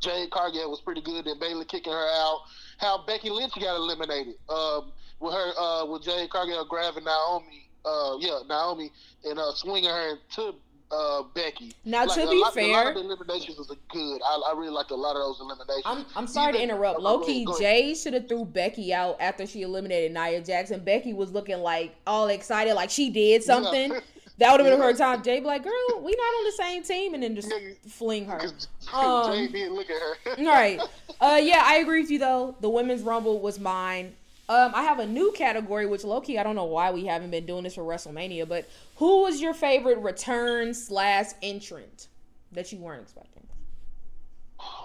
Jade 0.00 0.30
Cargill 0.30 0.70
was 0.70 0.80
pretty 0.80 1.00
good. 1.00 1.24
Then 1.24 1.38
Bayley 1.38 1.64
kicking 1.64 1.92
her 1.92 2.08
out. 2.20 2.40
How 2.78 3.04
Becky 3.06 3.30
Lynch 3.30 3.54
got 3.54 3.76
eliminated. 3.76 4.34
Um, 4.48 4.92
with 5.20 5.32
her, 5.32 5.52
uh, 5.58 5.86
with 5.86 6.02
Jade 6.02 6.28
Cargill 6.30 6.64
grabbing 6.66 7.04
Naomi. 7.04 7.70
Uh, 7.84 8.16
yeah, 8.18 8.38
Naomi 8.48 8.90
and 9.24 9.38
uh, 9.38 9.52
swinging 9.54 9.88
her 9.90 10.10
into 10.10 10.54
uh, 10.94 11.22
Becky. 11.34 11.72
Now, 11.84 12.04
Like, 12.06 12.14
to 12.14 12.20
be 12.20 12.26
lot, 12.26 12.34
a 12.34 12.40
lot 12.40 12.54
fair, 12.54 12.88
of 12.90 12.94
the 12.94 13.00
eliminations 13.00 13.58
was 13.58 13.72
good. 13.88 14.20
I, 14.24 14.50
I 14.52 14.54
really 14.56 14.70
liked 14.70 14.90
a 14.90 14.94
lot 14.94 15.16
of 15.16 15.22
those 15.22 15.40
eliminations. 15.40 15.82
I'm 15.84 16.06
I'm 16.16 16.26
sorry 16.26 16.52
to 16.54 16.62
interrupt. 16.62 17.00
Low 17.00 17.20
key, 17.20 17.38
ahead, 17.44 17.46
go 17.46 17.52
ahead. 17.56 17.60
Jay 17.62 17.94
should 17.94 18.14
have 18.14 18.28
threw 18.28 18.44
Becky 18.44 18.94
out 18.94 19.16
after 19.20 19.46
she 19.46 19.62
eliminated 19.62 20.12
Nia 20.12 20.40
Jax. 20.40 20.70
Becky 20.84 21.12
was 21.12 21.32
looking 21.32 21.58
like 21.58 21.94
all 22.06 22.28
excited, 22.28 22.74
like 22.74 22.90
she 22.90 23.10
did 23.10 23.42
something. 23.42 23.92
Yeah. 23.92 24.00
That 24.38 24.50
would 24.50 24.60
have 24.60 24.68
been 24.68 24.78
Yeah. 24.84 24.86
her 24.86 24.92
time. 24.94 25.22
Jay 25.22 25.40
be 25.40 25.46
like, 25.46 25.62
"Girl, 25.62 25.72
we 26.02 26.10
not 26.12 26.34
on 26.38 26.44
the 26.44 26.52
same 26.52 26.82
team," 26.82 27.14
and 27.14 27.22
then 27.22 27.34
just 27.36 27.52
fling 27.88 28.26
her. 28.26 28.40
Um, 28.92 29.32
Jay 29.32 29.48
did 29.48 29.72
look 29.72 29.88
at 29.90 30.00
her. 30.00 30.38
All 30.38 30.44
right. 30.46 30.80
Uh, 31.20 31.36
yeah, 31.40 31.62
I 31.64 31.76
agree 31.76 32.00
with 32.02 32.10
you 32.10 32.18
though. 32.18 32.54
The 32.60 32.68
women's 32.68 33.02
rumble 33.02 33.40
was 33.40 33.58
mine. 33.58 34.14
Um, 34.48 34.72
I 34.74 34.82
have 34.82 34.98
a 34.98 35.06
new 35.06 35.32
category, 35.32 35.86
which 35.86 36.04
Loki, 36.04 36.38
I 36.38 36.42
don't 36.42 36.54
know 36.54 36.64
why 36.64 36.90
we 36.90 37.06
haven't 37.06 37.30
been 37.30 37.46
doing 37.46 37.64
this 37.64 37.76
for 37.76 37.82
WrestleMania, 37.82 38.46
but 38.46 38.68
who 38.96 39.22
was 39.22 39.40
your 39.40 39.54
favorite 39.54 39.98
return 39.98 40.74
slash 40.74 41.28
entrant 41.40 42.08
that 42.52 42.70
you 42.70 42.78
weren't 42.78 43.02
expecting? 43.02 43.46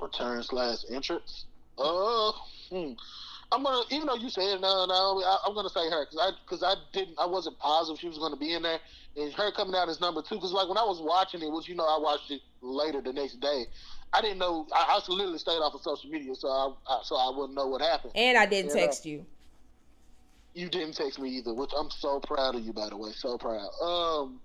Return 0.02 0.42
slash 0.44 0.80
entrance. 0.90 1.46
Uh, 1.78 2.32
hmm. 2.70 2.94
I'm 3.52 3.64
gonna, 3.64 3.84
even 3.90 4.08
though 4.08 4.16
you 4.16 4.30
said 4.30 4.62
no, 4.62 4.86
no, 4.86 5.24
I, 5.26 5.38
I'm 5.46 5.56
gonna 5.56 5.70
say 5.70 5.90
her 5.90 6.06
because 6.06 6.20
I, 6.22 6.32
because 6.46 6.64
I 6.64 6.76
didn't, 6.94 7.20
I 7.20 7.26
wasn't 7.26 7.58
positive 7.58 8.00
she 8.00 8.08
was 8.08 8.20
gonna 8.20 8.38
be 8.38 8.54
in 8.54 8.62
there, 8.62 8.80
and 9.18 9.34
her 9.34 9.52
coming 9.52 9.76
out 9.76 9.90
as 9.90 10.00
number 10.00 10.22
two. 10.22 10.36
Because 10.36 10.52
like 10.52 10.68
when 10.70 10.78
I 10.78 10.84
was 10.84 11.02
watching 11.02 11.42
it, 11.42 11.52
which 11.52 11.68
you 11.68 11.76
know 11.76 11.86
I 11.86 12.00
watched 12.00 12.30
it 12.30 12.42
later 12.62 13.02
the 13.02 13.12
next 13.12 13.40
day, 13.40 13.66
I 14.14 14.22
didn't 14.22 14.38
know. 14.38 14.68
I, 14.72 15.00
I 15.00 15.12
literally 15.12 15.40
stayed 15.40 15.54
off 15.54 15.74
of 15.74 15.82
social 15.82 16.12
media, 16.12 16.36
so 16.36 16.48
I, 16.48 16.72
I 16.88 17.00
so 17.04 17.16
I 17.16 17.36
wouldn't 17.36 17.56
know 17.56 17.68
what 17.68 17.82
happened. 17.82 18.14
And 18.16 18.38
I 18.38 18.46
didn't 18.46 18.70
Yeah. 18.76 18.86
text 18.86 19.06
you. 19.06 19.26
You 20.60 20.68
didn't 20.68 20.96
text 20.96 21.20
me 21.20 21.30
either, 21.38 21.54
which 21.54 21.72
I'm 21.78 21.90
so 21.90 22.20
proud 22.20 22.56
of 22.56 22.62
you, 22.66 22.74
by 22.74 22.90
the 22.90 22.98
way. 22.98 23.12
So 23.16 23.38
proud. 23.38 23.70
Um, 23.82 24.42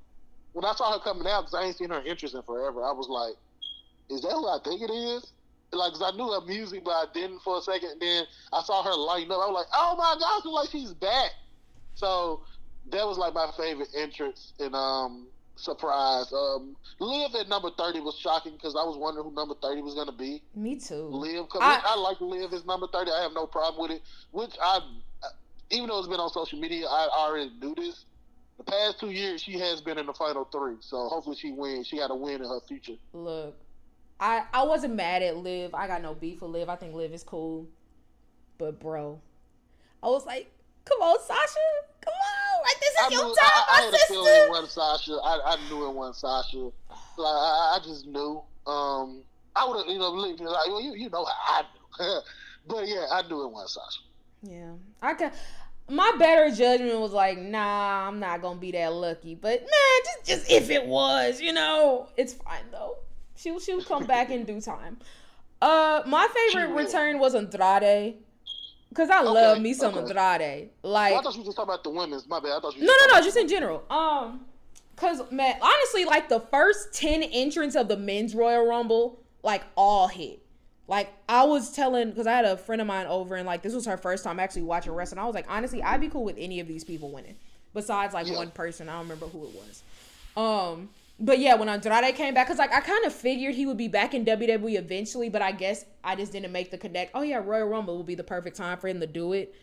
when 0.52 0.64
I 0.64 0.72
saw 0.74 0.92
her 0.92 1.00
coming 1.00 1.26
out, 1.26 1.40
because 1.42 1.54
I 1.54 1.64
ain't 1.66 1.76
seen 1.76 1.90
her 1.90 2.04
interest 2.04 2.36
in 2.36 2.42
forever, 2.42 2.84
I 2.84 2.92
was 2.92 3.08
like, 3.08 3.34
"Is 4.08 4.22
that 4.22 4.30
who 4.30 4.46
I 4.46 4.58
think 4.62 4.80
it 4.82 4.92
is?" 4.92 5.32
Like, 5.72 5.92
'cause 5.92 6.02
I 6.02 6.12
knew 6.12 6.30
her 6.30 6.40
music, 6.42 6.84
but 6.84 6.92
I 6.92 7.06
didn't 7.12 7.40
for 7.40 7.58
a 7.58 7.62
second. 7.62 7.90
And 7.90 8.00
then 8.00 8.26
I 8.52 8.62
saw 8.62 8.84
her 8.84 8.94
lighting 8.94 9.32
up. 9.32 9.40
I 9.40 9.46
was 9.46 9.54
like, 9.54 9.66
"Oh 9.74 9.96
my 9.96 10.14
gosh, 10.20 10.38
it's 10.38 10.46
like 10.46 10.70
she's 10.70 10.94
back!" 10.94 11.32
So 11.94 12.44
that 12.92 13.04
was 13.04 13.18
like 13.18 13.34
my 13.34 13.50
favorite 13.56 13.88
entrance 13.96 14.52
and 14.60 14.72
um 14.76 15.26
surprise. 15.56 16.32
Um, 16.32 16.76
Liv 17.00 17.34
at 17.34 17.48
number 17.48 17.70
thirty 17.76 17.98
was 17.98 18.14
shocking 18.16 18.52
because 18.52 18.76
I 18.76 18.84
was 18.84 18.96
wondering 18.96 19.26
who 19.26 19.32
number 19.34 19.56
thirty 19.60 19.82
was 19.82 19.94
gonna 19.94 20.12
be. 20.12 20.44
Me 20.54 20.76
too. 20.76 21.08
Liv 21.08 21.46
because 21.46 21.62
I- 21.62 21.82
I, 21.84 21.96
like 21.96 22.20
Liv 22.20 22.52
as 22.52 22.64
number 22.64 22.86
thirty. 22.92 23.10
I 23.10 23.20
have 23.22 23.32
no 23.32 23.48
problem 23.48 23.82
with 23.82 23.90
it. 23.98 24.02
Which 24.30 24.56
I, 24.62 24.78
even 25.74 25.88
though 25.88 25.98
it's 25.98 26.08
been 26.08 26.20
on 26.20 26.30
social 26.30 26.58
media, 26.58 26.86
I 26.86 27.08
already 27.12 27.50
knew 27.60 27.74
this. 27.74 28.04
The 28.58 28.64
past 28.64 29.00
two 29.00 29.10
years, 29.10 29.42
she 29.42 29.58
has 29.58 29.80
been 29.80 29.98
in 29.98 30.06
the 30.06 30.14
final 30.14 30.44
three. 30.44 30.76
So 30.80 31.08
hopefully, 31.08 31.36
she 31.36 31.50
wins. 31.50 31.88
She 31.88 31.96
got 31.96 32.08
to 32.08 32.14
win 32.14 32.36
in 32.36 32.48
her 32.48 32.60
future. 32.68 32.94
Look, 33.12 33.56
I 34.20 34.44
I 34.52 34.62
wasn't 34.64 34.94
mad 34.94 35.22
at 35.22 35.36
Liv. 35.36 35.74
I 35.74 35.86
got 35.86 36.02
no 36.02 36.14
beef 36.14 36.40
with 36.40 36.52
Liv. 36.52 36.68
I 36.68 36.76
think 36.76 36.94
Liv 36.94 37.12
is 37.12 37.24
cool. 37.24 37.66
But 38.58 38.78
bro, 38.78 39.20
I 40.02 40.06
was 40.06 40.24
like, 40.24 40.52
come 40.84 41.00
on, 41.00 41.18
Sasha, 41.20 41.58
come 42.00 42.14
on, 42.14 42.62
like 42.62 42.80
this 42.80 42.90
is 42.90 42.96
I, 43.00 43.08
your 43.10 43.24
knew, 43.26 43.34
time, 43.34 43.50
I, 43.54 43.64
I 43.66 43.80
my 43.80 43.84
had 43.86 43.94
a 43.94 44.06
feeling 44.06 44.54
sister. 44.54 44.80
Sasha. 44.80 45.12
I, 45.24 45.40
I 45.44 45.68
knew 45.68 45.88
it 45.88 45.92
wasn't 45.92 46.16
Sasha. 46.16 46.58
Like 46.58 46.72
I, 47.18 47.76
I 47.76 47.78
just 47.84 48.06
knew. 48.06 48.42
Um, 48.66 49.22
I 49.56 49.66
would 49.68 49.78
have, 49.78 49.86
you 49.88 49.98
know, 49.98 50.10
like 50.10 50.38
well, 50.38 50.80
you, 50.80 50.94
you 50.94 51.10
know, 51.10 51.24
how 51.24 51.60
I 51.60 51.62
knew. 51.62 52.20
but 52.68 52.88
yeah, 52.88 53.06
I 53.10 53.22
knew 53.28 53.44
it 53.44 53.50
wasn't 53.50 53.70
Sasha. 53.70 54.00
Yeah, 54.42 54.72
I 55.02 55.14
can. 55.14 55.32
My 55.88 56.12
better 56.18 56.54
judgment 56.54 56.98
was 56.98 57.12
like, 57.12 57.38
nah, 57.38 58.08
I'm 58.08 58.18
not 58.18 58.40
gonna 58.40 58.58
be 58.58 58.72
that 58.72 58.92
lucky. 58.92 59.34
But 59.34 59.60
man, 59.60 59.68
just 60.04 60.24
just 60.24 60.50
if 60.50 60.70
it 60.70 60.86
was, 60.86 61.40
you 61.40 61.52
know, 61.52 62.08
it's 62.16 62.32
fine 62.34 62.64
though. 62.70 62.96
She'll 63.36 63.60
she'll 63.60 63.82
come 63.82 64.06
back 64.06 64.30
in 64.30 64.44
due 64.44 64.60
time. 64.60 64.96
Uh, 65.60 66.02
my 66.06 66.26
favorite 66.52 66.68
She 66.68 66.72
return 66.72 67.18
was 67.18 67.34
Andrade, 67.34 68.16
cause 68.94 69.10
I 69.10 69.20
love 69.22 69.60
me 69.60 69.74
some 69.74 69.94
okay. 69.96 70.00
Andrade. 70.00 70.70
Oh, 70.82 70.88
Like, 70.90 71.14
I 71.14 71.22
thought 71.22 71.34
you 71.34 71.40
were 71.40 71.46
just 71.46 71.56
talking 71.56 71.70
about 71.72 71.84
the 71.84 71.90
women's. 71.90 72.26
My 72.28 72.40
bad. 72.40 72.52
I 72.52 72.60
thought 72.60 72.76
you. 72.76 72.84
no, 72.84 72.92
no, 73.06 73.14
no, 73.14 73.20
just 73.22 73.36
in 73.36 73.48
general. 73.48 73.82
Um, 73.90 74.44
cause 74.96 75.20
man, 75.30 75.56
honestly, 75.60 76.04
like 76.04 76.28
the 76.28 76.40
first 76.40 76.94
ten 76.94 77.22
entrants 77.22 77.76
of 77.76 77.88
the 77.88 77.96
men's 77.96 78.34
Royal 78.34 78.66
Rumble, 78.66 79.20
like 79.42 79.62
all 79.76 80.08
hit. 80.08 80.40
Like 80.86 81.12
I 81.28 81.44
was 81.44 81.72
telling, 81.72 82.12
cause 82.12 82.26
I 82.26 82.32
had 82.32 82.44
a 82.44 82.56
friend 82.56 82.80
of 82.80 82.86
mine 82.86 83.06
over, 83.06 83.36
and 83.36 83.46
like 83.46 83.62
this 83.62 83.74
was 83.74 83.86
her 83.86 83.96
first 83.96 84.22
time 84.24 84.38
actually 84.38 84.62
watching 84.62 84.92
wrestling. 84.92 85.18
I 85.18 85.24
was 85.24 85.34
like, 85.34 85.46
honestly, 85.48 85.82
I'd 85.82 86.00
be 86.00 86.08
cool 86.08 86.24
with 86.24 86.36
any 86.38 86.60
of 86.60 86.68
these 86.68 86.84
people 86.84 87.10
winning, 87.10 87.36
besides 87.72 88.12
like 88.12 88.26
Yeah. 88.26 88.36
one 88.36 88.50
person. 88.50 88.88
I 88.88 88.92
don't 88.92 89.02
remember 89.02 89.26
who 89.26 89.44
it 89.44 89.50
was. 89.54 89.82
Um, 90.36 90.90
but 91.18 91.38
yeah, 91.38 91.54
when 91.54 91.68
Andrade 91.68 92.14
came 92.16 92.34
back, 92.34 92.48
cause 92.48 92.58
like 92.58 92.72
I 92.72 92.80
kind 92.80 93.04
of 93.06 93.14
figured 93.14 93.54
he 93.54 93.64
would 93.66 93.76
be 93.78 93.88
back 93.88 94.12
in 94.14 94.24
WWE 94.26 94.76
eventually, 94.76 95.28
but 95.30 95.40
I 95.40 95.52
guess 95.52 95.86
I 96.02 96.16
just 96.16 96.32
didn't 96.32 96.52
make 96.52 96.70
the 96.70 96.78
connect. 96.78 97.12
Oh 97.14 97.22
yeah, 97.22 97.36
Royal 97.42 97.68
Rumble 97.68 97.96
will 97.96 98.04
be 98.04 98.14
the 98.16 98.24
perfect 98.24 98.56
time 98.56 98.76
for 98.78 98.88
him 98.88 99.00
to 99.00 99.06
do 99.06 99.32
it. 99.32 99.54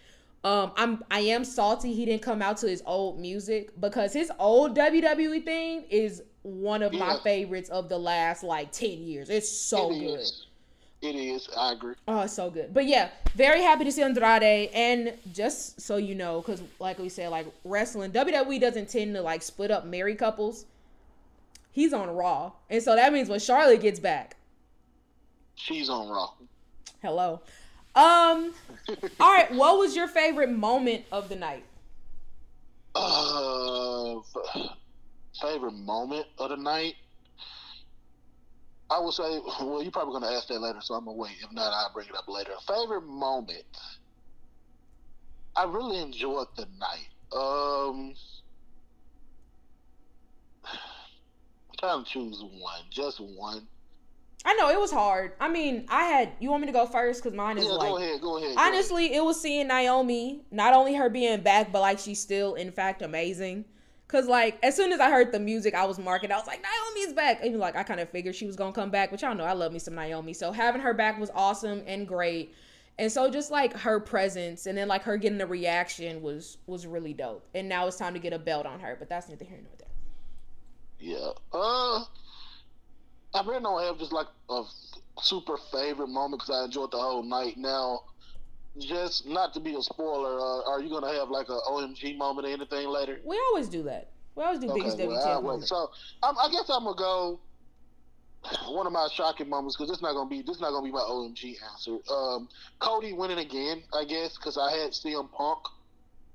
Um, 0.43 0.71
I'm 0.75 1.03
I 1.11 1.19
am 1.19 1.45
salty 1.45 1.93
he 1.93 2.03
didn't 2.05 2.23
come 2.23 2.41
out 2.41 2.57
to 2.57 2.67
his 2.67 2.81
old 2.87 3.19
music 3.19 3.79
because 3.79 4.11
his 4.11 4.31
old 4.39 4.75
WWE 4.75 5.45
theme 5.45 5.83
is 5.89 6.23
one 6.41 6.81
of 6.81 6.93
my 6.93 7.19
favorites 7.23 7.69
of 7.69 7.89
the 7.89 7.97
last 7.99 8.41
like 8.43 8.71
ten 8.71 9.03
years. 9.03 9.29
It's 9.29 9.47
so 9.51 9.89
good. 9.89 10.19
is. 10.21 10.47
It 11.01 11.15
is. 11.15 11.49
I 11.57 11.71
agree. 11.73 11.95
Oh, 12.07 12.21
it's 12.21 12.33
so 12.33 12.49
good. 12.51 12.73
But 12.73 12.85
yeah, 12.85 13.09
very 13.33 13.61
happy 13.61 13.85
to 13.85 13.91
see 13.91 14.03
Andrade. 14.03 14.69
And 14.73 15.13
just 15.33 15.81
so 15.81 15.97
you 15.97 16.13
know, 16.13 16.41
because 16.41 16.61
like 16.79 16.99
we 16.99 17.09
said, 17.09 17.29
like 17.29 17.47
wrestling, 17.63 18.11
WWE 18.11 18.59
doesn't 18.61 18.89
tend 18.89 19.15
to 19.15 19.21
like 19.21 19.41
split 19.41 19.71
up 19.71 19.85
married 19.85 20.19
couples. 20.19 20.65
He's 21.71 21.93
on 21.93 22.09
Raw, 22.09 22.51
and 22.69 22.83
so 22.83 22.95
that 22.95 23.13
means 23.13 23.29
when 23.29 23.39
Charlotte 23.39 23.81
gets 23.81 23.99
back, 23.99 24.35
She's 25.55 25.89
on 25.89 26.09
Raw. 26.09 26.31
hello. 27.01 27.41
Um. 27.95 28.53
all 29.19 29.33
right. 29.33 29.51
What 29.53 29.77
was 29.79 29.95
your 29.95 30.07
favorite 30.07 30.51
moment 30.51 31.05
of 31.11 31.29
the 31.29 31.35
night? 31.35 31.63
Uh, 32.93 34.19
favorite 35.41 35.73
moment 35.73 36.25
of 36.37 36.49
the 36.49 36.57
night. 36.57 36.95
I 38.91 38.99
will 38.99 39.11
say, 39.13 39.39
well, 39.61 39.81
you're 39.81 39.91
probably 39.91 40.19
gonna 40.19 40.35
ask 40.35 40.47
that 40.49 40.59
later, 40.59 40.79
so 40.81 40.95
I'm 40.95 41.05
gonna 41.05 41.15
wait. 41.17 41.31
If 41.41 41.51
not, 41.53 41.71
I'll 41.73 41.93
bring 41.93 42.09
it 42.09 42.15
up 42.15 42.27
later. 42.27 42.51
Favorite 42.67 43.03
moment. 43.07 43.63
I 45.55 45.63
really 45.63 45.99
enjoyed 45.99 46.47
the 46.57 46.65
night. 46.79 47.09
Um, 47.33 48.13
I'm 50.65 51.77
trying 51.79 52.03
to 52.03 52.09
choose 52.09 52.43
one, 52.43 52.81
just 52.89 53.19
one. 53.19 53.67
I 54.43 54.53
know 54.55 54.69
it 54.69 54.79
was 54.79 54.91
hard. 54.91 55.33
I 55.39 55.47
mean, 55.49 55.85
I 55.87 56.05
had. 56.05 56.31
You 56.39 56.49
want 56.49 56.61
me 56.61 56.67
to 56.67 56.73
go 56.73 56.85
first? 56.85 57.23
Because 57.23 57.35
mine 57.37 57.57
is 57.59 57.65
Yeah, 57.65 57.71
like. 57.71 57.89
go 57.89 57.97
ahead, 57.97 58.21
go 58.21 58.37
ahead. 58.37 58.55
go 58.55 58.61
ahead. 58.61 58.73
honestly, 58.73 59.13
it 59.13 59.23
was 59.23 59.39
seeing 59.39 59.67
Naomi, 59.67 60.41
not 60.51 60.73
only 60.73 60.95
her 60.95 61.09
being 61.09 61.41
back, 61.41 61.71
but 61.71 61.79
like 61.81 61.99
she's 61.99 62.19
still, 62.19 62.55
in 62.55 62.71
fact, 62.71 63.01
amazing. 63.01 63.65
Cause 64.11 64.27
like 64.27 64.59
as 64.61 64.75
soon 64.75 64.91
as 64.91 64.99
I 64.99 65.09
heard 65.09 65.31
the 65.31 65.39
music, 65.39 65.73
I 65.73 65.85
was 65.85 65.97
marking. 65.97 66.33
I 66.33 66.37
was 66.37 66.45
like, 66.45 66.61
Naomi's 66.61 67.13
back. 67.13 67.45
Even 67.45 67.59
like 67.59 67.77
I 67.77 67.83
kind 67.83 68.01
of 68.01 68.09
figured 68.09 68.35
she 68.35 68.45
was 68.45 68.57
gonna 68.57 68.73
come 68.73 68.89
back, 68.89 69.09
but 69.09 69.21
y'all 69.21 69.33
know 69.33 69.45
I 69.45 69.53
love 69.53 69.71
me 69.71 69.79
some 69.79 69.95
Naomi. 69.95 70.33
So 70.33 70.51
having 70.51 70.81
her 70.81 70.93
back 70.93 71.17
was 71.17 71.31
awesome 71.33 71.81
and 71.87 72.05
great. 72.05 72.53
And 72.99 73.09
so 73.09 73.31
just 73.31 73.51
like 73.51 73.73
her 73.73 74.01
presence 74.01 74.65
and 74.65 74.77
then 74.77 74.89
like 74.89 75.03
her 75.03 75.15
getting 75.15 75.37
the 75.37 75.47
reaction 75.47 76.21
was 76.21 76.57
was 76.67 76.85
really 76.85 77.13
dope. 77.13 77.47
And 77.55 77.69
now 77.69 77.87
it's 77.87 77.95
time 77.95 78.13
to 78.13 78.19
get 78.19 78.33
a 78.33 78.39
belt 78.39 78.65
on 78.65 78.81
her, 78.81 78.97
but 78.99 79.07
that's 79.07 79.29
neither 79.29 79.45
here 79.45 79.59
nor 79.61 79.71
there. 79.79 79.87
Yeah. 80.99 81.31
Uh, 81.53 82.03
I 83.33 83.45
really 83.45 83.63
don't 83.63 83.81
have 83.81 83.97
just 83.97 84.11
like 84.11 84.27
a 84.49 84.63
super 85.21 85.55
favorite 85.71 86.09
moment 86.09 86.41
because 86.41 86.61
I 86.61 86.65
enjoyed 86.65 86.91
the 86.91 86.97
whole 86.97 87.23
night. 87.23 87.55
Now, 87.57 88.01
just 88.79 89.27
not 89.27 89.53
to 89.53 89.59
be 89.59 89.75
a 89.75 89.81
spoiler, 89.81 90.39
uh, 90.39 90.69
are 90.69 90.81
you 90.81 90.89
gonna 90.89 91.13
have 91.13 91.29
like 91.29 91.49
a 91.49 91.59
OMG 91.69 92.17
moment 92.17 92.47
or 92.47 92.51
anything 92.51 92.87
later? 92.87 93.19
We 93.23 93.41
always 93.49 93.67
do 93.67 93.83
that. 93.83 94.09
We 94.35 94.43
always 94.43 94.59
do 94.59 94.73
biggest 94.73 94.97
well, 94.97 95.51
WTF. 95.59 95.65
So 95.65 95.89
um, 96.23 96.37
I 96.41 96.49
guess 96.51 96.69
I'm 96.69 96.83
gonna 96.83 96.95
go. 96.95 97.39
One 98.69 98.87
of 98.87 98.93
my 98.93 99.07
shocking 99.13 99.49
moments 99.49 99.77
because 99.77 99.91
this 99.91 100.01
not 100.01 100.13
gonna 100.13 100.29
be 100.29 100.41
this 100.41 100.59
not 100.59 100.71
gonna 100.71 100.85
be 100.85 100.91
my 100.91 100.99
OMG 100.99 101.57
answer. 101.71 101.97
Um, 102.11 102.49
Cody 102.79 103.13
winning 103.13 103.37
again, 103.37 103.83
I 103.93 104.03
guess, 104.03 104.35
because 104.35 104.57
I 104.57 104.71
had 104.71 104.91
CM 104.91 105.31
Punk, 105.31 105.59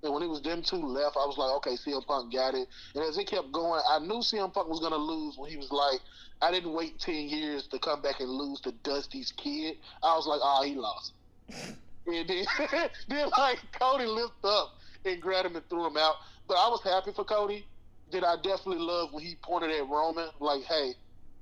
and 0.05 0.15
when 0.15 0.23
it 0.23 0.29
was 0.29 0.41
them 0.41 0.63
two 0.63 0.77
left, 0.77 1.17
I 1.17 1.27
was 1.27 1.37
like, 1.37 1.51
okay, 1.57 1.73
CM 1.73 2.07
Punk 2.07 2.33
got 2.33 2.55
it. 2.55 2.69
And 2.95 3.03
as 3.03 3.19
it 3.19 3.27
kept 3.27 3.51
going, 3.51 3.83
I 3.91 3.99
knew 3.99 4.21
CM 4.21 4.53
Punk 4.53 4.69
was 4.69 4.79
gonna 4.79 4.95
lose 4.95 5.37
when 5.37 5.51
he 5.51 5.57
was 5.57 5.73
like, 5.73 6.01
I 6.41 6.53
didn't 6.53 6.75
wait 6.75 7.01
ten 7.01 7.29
years 7.29 7.67
to 7.69 7.79
come 7.81 8.03
back 8.03 8.21
and 8.21 8.31
lose 8.31 8.61
to 8.61 8.73
Dusty's 8.85 9.33
kid. 9.33 9.79
I 10.05 10.15
was 10.15 10.29
like, 10.29 10.41
oh, 10.43 10.63
he 10.65 10.77
lost. 10.77 11.13
and 12.07 12.29
then, 12.29 12.45
then 13.09 13.29
like 13.39 13.59
Cody 13.79 14.07
lifted 14.07 14.47
up 14.47 14.75
and 15.05 15.21
grabbed 15.21 15.47
him 15.47 15.57
and 15.57 15.69
threw 15.69 15.87
him 15.87 15.97
out. 15.97 16.15
But 16.49 16.55
I 16.55 16.69
was 16.69 16.83
happy 16.83 17.13
for 17.15 17.25
Cody. 17.25 17.67
That 18.13 18.23
I 18.23 18.37
definitely 18.37 18.79
love 18.79 19.13
when 19.13 19.25
he 19.25 19.35
pointed 19.43 19.73
at 19.73 19.89
Roman, 19.89 20.29
like, 20.39 20.63
hey, 20.63 20.93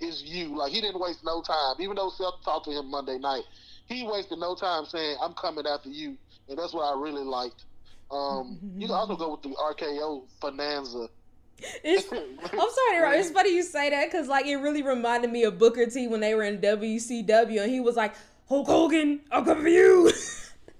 it's 0.00 0.22
you. 0.22 0.56
Like 0.56 0.72
he 0.72 0.80
didn't 0.80 0.98
waste 0.98 1.22
no 1.22 1.42
time. 1.42 1.76
Even 1.78 1.96
though 1.96 2.08
Seth 2.08 2.42
talked 2.42 2.64
to 2.66 2.72
him 2.72 2.90
Monday 2.90 3.18
night, 3.18 3.42
he 3.86 4.06
wasted 4.06 4.38
no 4.38 4.54
time 4.54 4.86
saying, 4.86 5.18
I'm 5.22 5.34
coming 5.34 5.66
after 5.66 5.90
you. 5.90 6.16
And 6.48 6.58
that's 6.58 6.72
what 6.72 6.84
I 6.84 6.98
really 6.98 7.22
liked. 7.22 7.64
Um, 8.10 8.58
you 8.78 8.86
can 8.86 8.96
also 8.96 9.16
go 9.16 9.32
with 9.32 9.42
the 9.42 9.50
RKO 9.50 10.24
Bonanza. 10.40 11.08
It's, 11.82 12.10
I'm 12.12 12.70
sorry, 12.70 13.02
Ro. 13.02 13.12
It's 13.12 13.30
funny 13.30 13.54
you 13.54 13.62
say 13.62 13.90
that 13.90 14.10
because 14.10 14.28
like 14.28 14.46
it 14.46 14.56
really 14.56 14.82
reminded 14.82 15.30
me 15.30 15.44
of 15.44 15.58
Booker 15.58 15.86
T 15.86 16.08
when 16.08 16.20
they 16.20 16.34
were 16.34 16.42
in 16.42 16.58
WCW 16.58 17.62
and 17.62 17.70
he 17.70 17.80
was 17.80 17.96
like, 17.96 18.14
Hulk 18.48 18.66
Hogan, 18.66 19.20
I'm 19.30 19.44
come 19.44 19.62
for 19.62 19.68
you. 19.68 20.10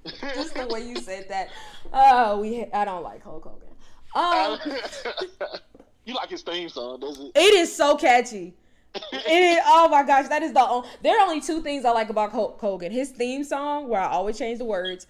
Just 0.06 0.54
the 0.54 0.66
way 0.66 0.86
you 0.86 0.96
said 0.96 1.28
that. 1.28 1.50
Oh, 1.92 2.40
we 2.42 2.66
I 2.72 2.84
don't 2.84 3.02
like 3.02 3.22
Hulk 3.22 3.44
Hogan. 3.44 3.68
Um, 4.14 4.58
you 6.04 6.14
like 6.14 6.30
his 6.30 6.42
theme 6.42 6.68
song, 6.68 7.00
does 7.00 7.18
it? 7.18 7.32
it 7.34 7.54
is 7.54 7.74
so 7.74 7.96
catchy. 7.96 8.54
It 9.12 9.28
is, 9.28 9.58
oh 9.66 9.88
my 9.88 10.04
gosh, 10.04 10.28
that 10.28 10.44
is 10.44 10.52
the 10.52 10.64
only, 10.64 10.88
there 11.02 11.18
are 11.18 11.26
only 11.26 11.40
two 11.40 11.60
things 11.62 11.84
I 11.84 11.90
like 11.90 12.10
about 12.10 12.30
Hulk 12.30 12.60
Hogan: 12.60 12.92
his 12.92 13.10
theme 13.10 13.42
song, 13.42 13.88
where 13.88 14.00
I 14.00 14.06
always 14.06 14.38
change 14.38 14.58
the 14.58 14.64
words, 14.64 15.08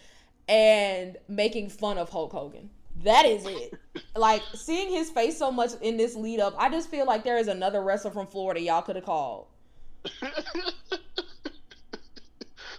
and 0.49 1.19
making 1.29 1.69
fun 1.69 1.99
of 1.99 2.09
Hulk 2.09 2.33
Hogan. 2.33 2.71
That 3.03 3.27
is 3.27 3.45
it. 3.45 3.75
Like 4.16 4.43
seeing 4.55 4.91
his 4.91 5.11
face 5.11 5.37
so 5.37 5.53
much 5.53 5.73
in 5.83 5.99
this 5.99 6.16
lead 6.16 6.41
up, 6.41 6.55
I 6.57 6.71
just 6.71 6.89
feel 6.91 7.05
like 7.05 7.25
there 7.25 7.37
is 7.37 7.49
another 7.49 7.83
wrestler 7.83 8.11
from 8.11 8.27
Florida 8.27 8.61
y'all 8.61 8.81
could 8.81 8.97
have 8.97 9.05
called. 9.05 9.49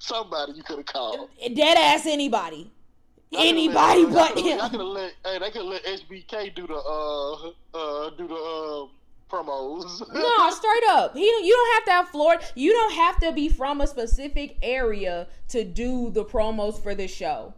Somebody 0.06 0.54
you 0.54 0.62
could 0.62 0.78
have 0.78 0.86
called. 0.86 1.30
Dead 1.56 1.78
ass 1.80 2.06
anybody. 2.06 2.70
anybody 3.36 4.06
let, 4.06 4.36
but 4.36 4.44
him. 4.44 4.62
I 4.62 4.70
could 4.70 4.80
let 4.80 5.14
hey, 5.26 5.40
they 5.40 5.50
could 5.50 5.66
let 5.66 5.84
HBK 5.84 6.54
do 6.54 6.68
the 6.68 6.76
uh 6.76 7.34
uh 7.74 8.10
do 8.12 8.28
the 8.28 8.36
uh, 8.36 8.86
promos. 9.34 10.02
no, 10.14 10.50
straight 10.52 10.84
up. 10.90 11.16
He 11.16 11.24
you 11.24 11.54
don't 11.56 11.74
have 11.74 11.86
to 11.86 11.92
have 11.92 12.10
Florida. 12.10 12.46
You 12.54 12.72
don't 12.72 12.94
have 12.94 13.20
to 13.22 13.32
be 13.32 13.50
from 13.50 13.82
a 13.82 13.88
specific 13.88 14.58
area 14.62 15.28
to 15.50 15.64
do 15.64 16.12
the 16.12 16.24
promos 16.24 16.82
for 16.82 16.94
this 16.94 17.12
show. 17.12 17.56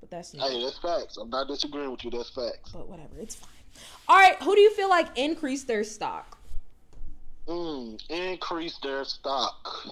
But 0.00 0.10
that's 0.10 0.32
not. 0.32 0.50
Hey, 0.50 0.64
that's 0.64 0.78
facts. 0.78 1.18
I'm 1.18 1.28
not 1.28 1.48
disagreeing 1.48 1.90
with 1.90 2.02
you. 2.02 2.10
That's 2.10 2.30
facts. 2.30 2.70
But 2.72 2.88
whatever, 2.88 3.20
it's 3.20 3.34
fine. 3.34 3.50
All 4.08 4.16
right, 4.16 4.42
who 4.42 4.54
do 4.54 4.60
you 4.62 4.72
feel 4.74 4.88
like 4.88 5.18
increased 5.18 5.66
their 5.66 5.84
stock? 5.84 6.38
Mm, 7.46 8.00
increase 8.08 8.78
their 8.78 9.04
stock. 9.04 9.86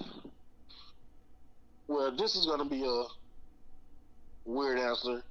Well, 1.89 2.15
this 2.15 2.35
is 2.35 2.45
going 2.45 2.59
to 2.59 2.65
be 2.65 2.85
a 2.85 3.03
weird 4.45 4.77
answer, 4.79 5.23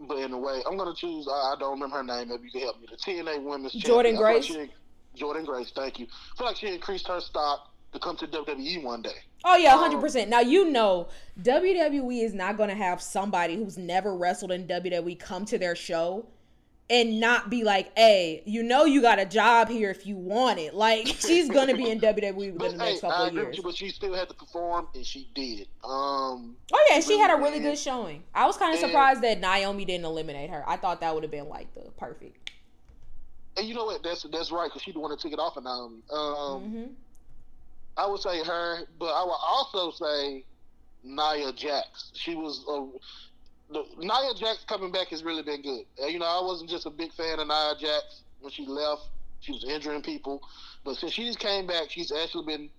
but 0.00 0.18
in 0.18 0.32
a 0.32 0.38
way, 0.38 0.62
I'm 0.66 0.76
going 0.78 0.92
to 0.92 0.98
choose. 0.98 1.28
I, 1.30 1.52
I 1.52 1.54
don't 1.58 1.72
remember 1.72 1.96
her 1.98 2.02
name. 2.02 2.28
Maybe 2.30 2.44
you 2.44 2.50
can 2.50 2.60
help 2.62 2.80
me. 2.80 2.86
The 2.90 2.96
TNA 2.96 3.42
Women's 3.44 3.74
Jordan 3.74 4.16
Champion. 4.16 4.16
I 4.16 4.40
feel 4.40 4.56
like 4.56 4.66
Grace? 4.66 4.68
she- 5.14 5.22
Jordynne 5.22 5.44
Grace. 5.44 5.70
Thank 5.76 5.98
you. 6.00 6.06
I 6.06 6.38
feel 6.38 6.46
like 6.46 6.56
she 6.56 6.68
increased 6.68 7.06
her 7.08 7.20
stock 7.20 7.70
to 7.92 7.98
come 7.98 8.16
to 8.16 8.26
WWE 8.26 8.82
one 8.82 9.02
day. 9.02 9.10
Oh 9.44 9.56
yeah, 9.56 9.74
Um, 9.74 9.80
hundred 9.80 10.00
percent. 10.00 10.30
Now 10.30 10.40
you 10.40 10.70
know 10.70 11.08
WWE 11.42 12.24
is 12.24 12.32
not 12.32 12.56
gonna 12.56 12.74
have 12.74 13.02
somebody 13.02 13.56
who's 13.56 13.76
never 13.76 14.16
wrestled 14.16 14.52
in 14.52 14.66
WWE 14.66 15.18
come 15.18 15.44
to 15.44 15.58
their 15.58 15.76
show 15.76 16.24
and 16.90 17.20
not 17.20 17.48
be 17.50 17.64
like, 17.64 17.96
"Hey, 17.96 18.42
you 18.44 18.62
know 18.62 18.84
you 18.84 19.00
got 19.02 19.18
a 19.18 19.24
job 19.24 19.68
here 19.68 19.90
if 19.90 20.06
you 20.06 20.16
want 20.16 20.58
it." 20.58 20.74
Like 20.74 21.06
she's 21.18 21.48
gonna 21.48 21.74
be 21.76 21.90
in 21.90 22.00
WWE 22.00 22.52
within 22.54 22.56
But 22.56 22.70
the 22.72 22.76
next 22.76 23.00
hey, 23.00 23.00
couple 23.00 23.24
I 23.24 23.28
of 23.28 23.34
years. 23.34 23.56
you, 23.56 23.62
but 23.62 23.74
she 23.76 23.88
still 23.90 24.14
had 24.14 24.28
to 24.28 24.34
perform, 24.34 24.88
and 24.94 25.04
she 25.06 25.28
did. 25.34 25.68
Um, 25.84 26.56
Oh 26.72 26.86
yeah, 26.90 27.00
she 27.00 27.18
had 27.18 27.30
a 27.30 27.36
really 27.36 27.60
did. 27.60 27.70
good 27.70 27.78
showing. 27.78 28.22
I 28.34 28.46
was 28.46 28.56
kind 28.56 28.74
of 28.74 28.80
surprised 28.80 29.22
that 29.22 29.40
Naomi 29.40 29.84
didn't 29.84 30.04
eliminate 30.04 30.50
her. 30.50 30.64
I 30.68 30.76
thought 30.76 31.00
that 31.00 31.14
would 31.14 31.22
have 31.22 31.32
been 31.32 31.48
like 31.48 31.72
the 31.74 31.90
perfect. 31.96 32.50
and 33.56 33.66
you 33.66 33.74
know 33.74 33.84
what? 33.84 34.02
That's 34.02 34.24
that's 34.24 34.50
right 34.50 34.68
because 34.68 34.82
she 34.82 34.92
the 34.92 35.00
one 35.00 35.10
that 35.10 35.20
took 35.20 35.32
it 35.32 35.38
off 35.38 35.56
of 35.56 35.64
Naomi. 35.64 36.02
Um, 36.10 36.62
hmm 36.70 36.84
I 37.96 38.06
would 38.06 38.20
say 38.20 38.42
her, 38.42 38.80
but 38.98 39.06
I 39.12 39.22
would 39.22 39.36
also 39.42 39.90
say 39.90 40.44
Nia 41.04 41.52
Jax. 41.52 42.10
She 42.14 42.34
was 42.34 42.64
a 42.66 42.86
the, 43.72 43.84
Nia 43.98 44.34
Jax 44.36 44.64
coming 44.66 44.92
back 44.92 45.08
has 45.08 45.22
really 45.22 45.42
been 45.42 45.62
good. 45.62 45.84
Uh, 46.02 46.06
You 46.06 46.18
know, 46.18 46.26
I 46.26 46.44
wasn't 46.44 46.70
just 46.70 46.86
a 46.86 46.90
big 46.90 47.12
fan 47.12 47.38
of 47.40 47.46
Nia 47.48 47.74
Jax 47.78 48.22
when 48.40 48.52
she 48.52 48.66
left. 48.66 49.02
She 49.40 49.52
was 49.52 49.64
injuring 49.64 50.02
people, 50.02 50.40
but 50.84 50.96
since 50.96 51.12
she's 51.12 51.36
came 51.36 51.66
back, 51.66 51.90
she's 51.90 52.12
actually 52.12 52.46
been 52.46 52.70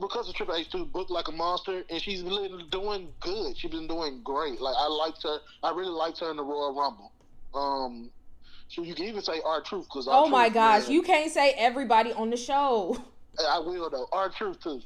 because 0.00 0.28
of 0.28 0.34
Triple 0.34 0.54
H 0.56 0.70
too 0.70 0.84
booked 0.84 1.10
like 1.10 1.28
a 1.28 1.32
monster, 1.32 1.82
and 1.88 2.00
she's 2.02 2.22
been 2.22 2.62
doing 2.70 3.08
good. 3.20 3.56
She's 3.56 3.70
been 3.70 3.86
doing 3.86 4.20
great. 4.22 4.60
Like 4.60 4.74
I 4.76 4.88
liked 4.88 5.22
her. 5.22 5.38
I 5.62 5.70
really 5.72 5.90
liked 5.90 6.18
her 6.20 6.30
in 6.30 6.36
the 6.36 6.42
Royal 6.42 6.74
Rumble. 6.74 7.12
Um, 7.54 8.10
so 8.68 8.82
you 8.82 8.94
can 8.94 9.06
even 9.06 9.22
say 9.22 9.40
R-Truth 9.44 9.86
because 9.86 10.06
Oh 10.08 10.28
my 10.28 10.48
gosh, 10.48 10.88
you 10.88 11.02
can't 11.02 11.30
say 11.30 11.52
everybody 11.56 12.12
on 12.12 12.30
the 12.30 12.36
show. 12.36 12.96
I 13.48 13.58
will 13.58 13.90
though. 13.90 14.06
R-Truth 14.12 14.60
too. 14.62 14.80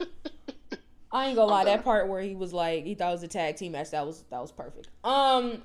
I 1.12 1.26
ain't 1.26 1.36
gonna 1.36 1.50
lie, 1.50 1.62
Okay. 1.62 1.76
that 1.76 1.84
part 1.84 2.08
where 2.08 2.22
he 2.22 2.34
was 2.34 2.52
like 2.52 2.84
he 2.84 2.94
thought 2.94 3.10
it 3.10 3.12
was 3.12 3.22
a 3.22 3.28
tag 3.28 3.56
team 3.56 3.72
match, 3.72 3.90
that 3.90 4.06
was 4.06 4.24
that 4.30 4.40
was 4.40 4.50
perfect. 4.52 4.88
Um 5.04 5.62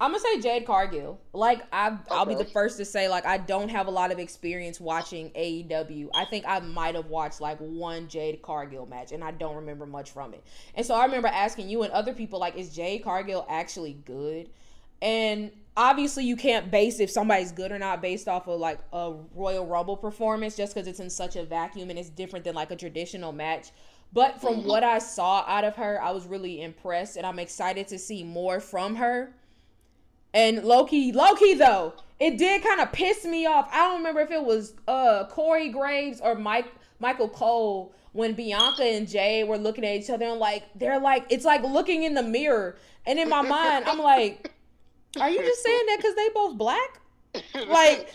I'm 0.00 0.10
gonna 0.10 0.18
say 0.20 0.40
Jade 0.40 0.66
Cargill. 0.66 1.20
Like 1.32 1.62
I 1.72 1.96
I'll 2.10 2.26
be 2.26 2.34
the 2.34 2.44
first 2.44 2.76
to 2.78 2.84
say 2.84 3.08
like 3.08 3.24
I 3.24 3.38
don't 3.38 3.68
have 3.68 3.86
a 3.86 3.90
lot 3.90 4.10
of 4.10 4.18
experience 4.18 4.80
watching 4.80 5.30
AEW. 5.30 6.08
I 6.14 6.24
think 6.24 6.44
I 6.46 6.58
might 6.60 6.96
have 6.96 7.06
watched 7.06 7.40
like 7.40 7.58
one 7.58 8.08
Jade 8.08 8.42
Cargill 8.42 8.86
match 8.86 9.12
and 9.12 9.22
I 9.22 9.30
don't 9.30 9.54
remember 9.56 9.86
much 9.86 10.10
from 10.10 10.34
it. 10.34 10.42
And 10.74 10.84
so 10.84 10.94
I 10.94 11.04
remember 11.04 11.28
asking 11.28 11.70
you 11.70 11.82
and 11.82 11.92
other 11.92 12.12
people 12.12 12.40
like 12.40 12.56
is 12.56 12.74
Jade 12.74 13.04
Cargill 13.04 13.46
actually 13.48 13.94
good? 14.04 14.50
And 15.00 15.52
obviously 15.76 16.24
you 16.24 16.36
can't 16.36 16.70
base 16.70 17.00
if 17.00 17.10
somebody's 17.10 17.52
good 17.52 17.70
or 17.70 17.78
not 17.78 18.02
based 18.02 18.28
off 18.28 18.48
of 18.48 18.58
like 18.58 18.78
a 18.92 19.12
Royal 19.34 19.66
Rumble 19.66 19.96
performance 19.96 20.56
just 20.56 20.74
because 20.74 20.88
it's 20.88 21.00
in 21.00 21.10
such 21.10 21.36
a 21.36 21.44
vacuum 21.44 21.90
and 21.90 21.98
it's 21.98 22.08
different 22.10 22.44
than 22.44 22.54
like 22.54 22.70
a 22.70 22.76
traditional 22.76 23.30
match. 23.32 23.68
But 24.12 24.40
from 24.40 24.64
what 24.64 24.82
I 24.82 24.98
saw 24.98 25.44
out 25.46 25.64
of 25.64 25.76
her, 25.76 26.02
I 26.02 26.10
was 26.10 26.26
really 26.26 26.62
impressed 26.62 27.16
and 27.16 27.26
I'm 27.26 27.38
excited 27.38 27.88
to 27.88 27.98
see 27.98 28.22
more 28.22 28.60
from 28.60 28.96
her. 28.96 29.34
And 30.32 30.64
Loki, 30.64 31.12
Loki 31.12 31.54
though, 31.54 31.94
it 32.18 32.38
did 32.38 32.62
kind 32.62 32.80
of 32.80 32.92
piss 32.92 33.24
me 33.24 33.46
off. 33.46 33.68
I 33.72 33.88
don't 33.88 33.98
remember 33.98 34.20
if 34.20 34.30
it 34.30 34.42
was 34.42 34.74
uh 34.88 35.24
Corey 35.26 35.68
Graves 35.68 36.20
or 36.20 36.34
Mike 36.34 36.72
Michael 36.98 37.28
Cole 37.28 37.94
when 38.12 38.32
Bianca 38.32 38.82
and 38.82 39.06
Jay 39.06 39.44
were 39.44 39.58
looking 39.58 39.84
at 39.84 39.96
each 39.96 40.08
other 40.08 40.24
and 40.24 40.40
like 40.40 40.64
they're 40.74 41.00
like 41.00 41.26
it's 41.28 41.44
like 41.44 41.62
looking 41.62 42.04
in 42.04 42.14
the 42.14 42.22
mirror. 42.22 42.76
And 43.04 43.18
in 43.18 43.28
my 43.28 43.42
mind, 43.42 43.84
I'm 43.86 43.98
like, 43.98 44.52
are 45.20 45.30
you 45.30 45.38
just 45.38 45.62
saying 45.62 45.86
that 45.86 45.96
because 45.98 46.14
they 46.16 46.28
both 46.34 46.58
black? 46.58 47.00
Like- 47.68 48.10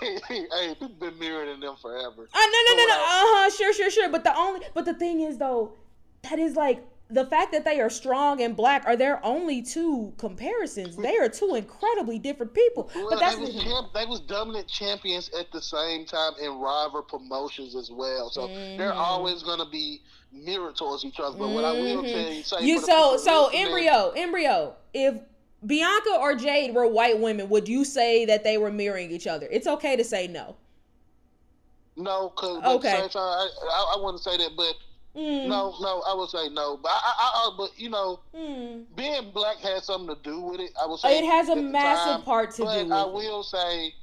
hey, 0.00 0.18
hey, 0.28 0.76
been 1.00 1.18
mirroring 1.18 1.60
them 1.60 1.76
forever. 1.80 2.28
Uh, 2.32 2.38
no, 2.38 2.58
no, 2.68 2.76
no, 2.76 2.86
no. 2.86 2.94
Uh 2.94 2.98
huh. 3.00 3.50
Sure, 3.50 3.72
sure, 3.72 3.90
sure. 3.90 4.08
But 4.08 4.24
the 4.24 4.36
only, 4.36 4.60
but 4.74 4.84
the 4.84 4.94
thing 4.94 5.20
is 5.20 5.38
though, 5.38 5.72
that 6.22 6.38
is 6.38 6.56
like 6.56 6.82
the 7.10 7.26
fact 7.26 7.52
that 7.52 7.64
they 7.64 7.78
are 7.80 7.90
strong 7.90 8.40
and 8.40 8.56
black 8.56 8.84
are 8.86 8.96
their 8.96 9.22
only 9.24 9.60
two 9.60 10.14
comparisons. 10.16 10.96
They 10.96 11.18
are 11.18 11.28
two 11.28 11.54
incredibly 11.56 12.18
different 12.18 12.54
people. 12.54 12.90
Well, 12.94 13.08
but 13.10 13.20
that's 13.20 13.36
they 13.36 13.42
was 13.42 13.62
champ, 13.62 13.88
they 13.92 14.06
was 14.06 14.20
dominant 14.20 14.66
champions 14.68 15.30
at 15.38 15.52
the 15.52 15.60
same 15.60 16.06
time 16.06 16.32
in 16.40 16.58
rival 16.58 17.02
promotions 17.02 17.76
as 17.76 17.90
well. 17.90 18.30
So 18.30 18.46
they're 18.78 18.92
Mhm. 18.92 18.96
always 18.96 19.42
gonna 19.42 19.68
be 19.68 20.00
mirrored 20.32 20.76
towards 20.76 21.04
each 21.04 21.20
other. 21.20 21.36
But 21.36 21.50
what 21.50 21.64
I 21.64 21.72
will 21.72 22.02
Mhm. 22.02 22.12
tell 22.12 22.32
you, 22.32 22.42
say 22.42 22.64
you 22.64 22.78
so 22.80 23.16
so 23.18 23.48
embryo 23.48 24.12
embryo. 24.16 24.74
If 24.94 25.16
Bianca 25.64 26.16
or 26.20 26.34
Jade 26.34 26.74
were 26.74 26.86
white 26.86 27.18
women, 27.18 27.48
would 27.48 27.68
you 27.68 27.84
say 27.84 28.24
that 28.24 28.42
they 28.44 28.58
were 28.58 28.70
mirroring 28.70 29.10
each 29.10 29.26
other? 29.26 29.48
It's 29.50 29.66
okay 29.66 29.96
to 29.96 30.04
say 30.04 30.26
no. 30.26 30.56
No, 31.96 32.30
because 32.34 32.56
Okay. 32.64 32.74
at 32.74 32.80
the 32.82 32.88
same 32.88 33.08
time, 33.10 33.22
I, 33.22 33.48
I, 33.70 33.94
I 33.96 34.02
wouldn't 34.02 34.22
say 34.22 34.36
that, 34.36 34.50
but 34.56 34.74
Mm. 35.14 35.44
no, 35.44 35.74
no, 35.82 36.00
I 36.08 36.14
would 36.14 36.30
say 36.30 36.48
no. 36.48 36.78
But 36.78 36.88
I, 36.90 37.12
I, 37.18 37.30
I 37.34 37.50
but 37.58 37.78
you 37.78 37.90
know, 37.90 38.20
Mm. 38.34 38.86
being 38.96 39.30
black 39.32 39.58
has 39.58 39.84
something 39.84 40.16
to 40.16 40.22
do 40.22 40.40
with 40.40 40.58
it. 40.60 40.70
I 40.82 40.86
would 40.86 41.00
say 41.00 41.18
It 41.18 41.24
has 41.26 41.50
a 41.50 41.56
massive 41.56 42.12
time, 42.12 42.22
part 42.22 42.50
to 42.52 42.62
do 42.62 42.64
with 42.64 42.90
I 42.90 43.02
it. 43.02 43.12
will 43.12 43.42
say 43.42 43.94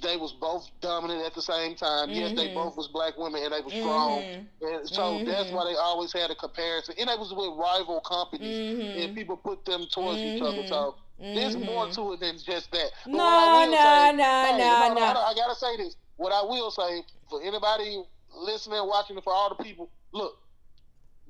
they 0.00 0.16
was 0.16 0.32
both 0.32 0.68
dominant 0.80 1.24
at 1.24 1.34
the 1.34 1.42
same 1.42 1.74
time. 1.76 2.10
Yes, 2.10 2.32
they 2.36 2.48
Mhm. 2.48 2.54
both 2.54 2.76
was 2.76 2.88
black 2.88 3.16
women 3.16 3.42
and 3.42 3.52
they 3.52 3.60
was 3.60 3.72
strong. 3.72 4.20
Mhm. 4.22 4.46
And 4.62 4.88
so 4.88 5.22
that's 5.24 5.50
Mhm. 5.50 5.52
why 5.52 5.64
they 5.64 5.76
always 5.76 6.12
had 6.12 6.30
a 6.30 6.34
comparison. 6.34 6.94
And 6.98 7.08
it 7.10 7.18
was 7.18 7.32
with 7.32 7.50
rival 7.56 8.00
companies. 8.00 8.78
Mhm. 8.78 9.04
And 9.04 9.16
people 9.16 9.36
put 9.36 9.64
them 9.64 9.86
towards 9.86 10.18
each 10.18 10.42
other. 10.42 10.66
So 10.66 10.96
there's 11.18 11.56
more 11.56 11.88
to 11.88 12.12
it 12.12 12.20
than 12.20 12.38
just 12.38 12.70
that. 12.72 12.90
But 13.04 13.12
No, 13.12 13.24
I 13.24 13.64
no, 13.66 13.72
say- 13.72 14.12
no, 14.12 14.24
hey, 14.44 14.58
no, 14.58 14.94
no. 14.94 15.04
hold 15.06 15.16
I 15.18 15.34
gotta 15.34 15.54
say 15.54 15.76
this. 15.76 15.96
What 16.16 16.32
I 16.32 16.42
will 16.42 16.70
say 16.70 17.04
for 17.28 17.42
anybody 17.42 18.02
listening, 18.34 18.86
watching, 18.86 19.20
for 19.22 19.32
all 19.32 19.48
the 19.48 19.62
people, 19.62 19.90
look, 20.12 20.38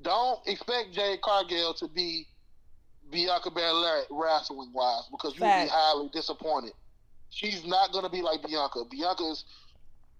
don't 0.01 0.45
expect 0.47 0.91
Jade 0.93 1.21
Cargill 1.21 1.73
to 1.75 1.87
be 1.87 2.27
Bianca 3.09 3.49
Belair 3.49 4.03
wrestling 4.09 4.71
wise 4.73 5.03
because 5.11 5.33
you'll 5.37 5.47
be 5.47 5.67
highly 5.69 6.09
disappointed. 6.09 6.73
She's 7.29 7.65
not 7.65 7.91
gonna 7.91 8.09
be 8.09 8.21
like 8.21 8.41
Bianca. 8.41 8.83
Bianca's 8.89 9.45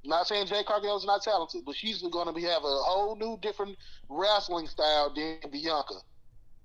not 0.03 0.27
saying 0.27 0.47
Jade 0.47 0.65
Cargill 0.65 0.97
is 0.97 1.05
not 1.05 1.21
talented, 1.21 1.63
but 1.65 1.75
she's 1.75 2.01
gonna 2.01 2.33
be 2.33 2.43
have 2.43 2.63
a 2.63 2.67
whole 2.83 3.15
new 3.15 3.37
different 3.41 3.77
wrestling 4.09 4.67
style 4.67 5.13
than 5.13 5.39
Bianca. 5.51 5.95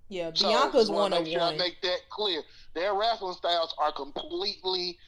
Yeah, 0.08 0.30
So, 0.34 0.48
Bianca's 0.48 0.90
wanna 0.90 1.00
one 1.00 1.12
of 1.14 1.24
make 1.24 1.32
sure 1.32 1.40
I 1.42 1.46
one. 1.46 1.58
make 1.58 1.80
that 1.82 2.08
clear. 2.10 2.42
Their 2.74 2.94
wrestling 2.94 3.34
styles 3.34 3.74
are 3.78 3.92
completely 3.92 4.98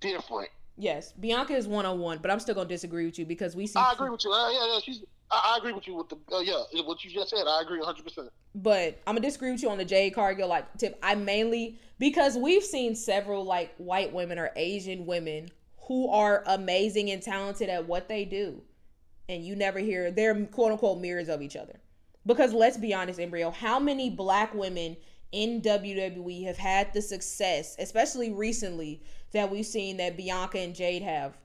different. 0.00 0.50
Yes, 0.78 1.12
Bianca 1.12 1.54
is 1.54 1.66
one 1.66 1.84
on 1.84 1.98
one, 1.98 2.18
but 2.18 2.30
I'm 2.30 2.40
still 2.40 2.54
gonna 2.54 2.68
disagree 2.68 3.04
with 3.04 3.18
you 3.18 3.26
because 3.26 3.56
we 3.56 3.66
see. 3.66 3.78
I 3.78 3.92
agree 3.92 4.10
with 4.10 4.24
you. 4.24 4.32
Uh, 4.32 4.50
yeah, 4.50 4.74
yeah, 4.74 4.80
she's. 4.82 5.02
I, 5.30 5.54
I 5.54 5.58
agree 5.58 5.72
with 5.72 5.86
you 5.86 5.94
with 5.94 6.08
the. 6.08 6.16
Uh, 6.32 6.40
yeah, 6.40 6.62
what 6.82 7.04
you 7.04 7.10
just 7.10 7.30
said. 7.30 7.46
I 7.46 7.62
agree 7.62 7.78
100. 7.78 8.04
percent 8.04 8.30
but 8.62 9.00
I'm 9.06 9.14
gonna 9.14 9.26
disagree 9.26 9.52
with 9.52 9.62
you 9.62 9.70
on 9.70 9.78
the 9.78 9.84
Jade 9.84 10.14
Cargill 10.14 10.48
like 10.48 10.76
tip. 10.76 10.98
I 11.02 11.14
mainly 11.14 11.78
because 11.98 12.36
we've 12.36 12.64
seen 12.64 12.94
several 12.94 13.44
like 13.44 13.74
white 13.76 14.12
women 14.12 14.38
or 14.38 14.50
Asian 14.56 15.06
women 15.06 15.50
who 15.86 16.08
are 16.10 16.42
amazing 16.46 17.10
and 17.10 17.22
talented 17.22 17.68
at 17.68 17.86
what 17.86 18.08
they 18.08 18.24
do, 18.24 18.62
and 19.28 19.44
you 19.44 19.54
never 19.54 19.78
hear 19.78 20.10
they're 20.10 20.34
quote 20.46 20.72
unquote 20.72 21.00
mirrors 21.00 21.28
of 21.28 21.42
each 21.42 21.56
other. 21.56 21.80
Because 22.26 22.52
let's 22.52 22.76
be 22.76 22.92
honest, 22.92 23.20
embryo, 23.20 23.50
how 23.50 23.78
many 23.78 24.10
black 24.10 24.52
women 24.54 24.96
in 25.30 25.62
WWE 25.62 26.44
have 26.46 26.58
had 26.58 26.92
the 26.92 27.02
success, 27.02 27.76
especially 27.78 28.30
recently, 28.30 29.02
that 29.32 29.50
we've 29.50 29.66
seen 29.66 29.96
that 29.98 30.16
Bianca 30.16 30.58
and 30.58 30.74
Jade 30.74 31.02
have? 31.02 31.36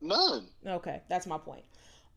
None. 0.00 0.46
Okay, 0.66 1.02
that's 1.08 1.26
my 1.26 1.38
point. 1.38 1.64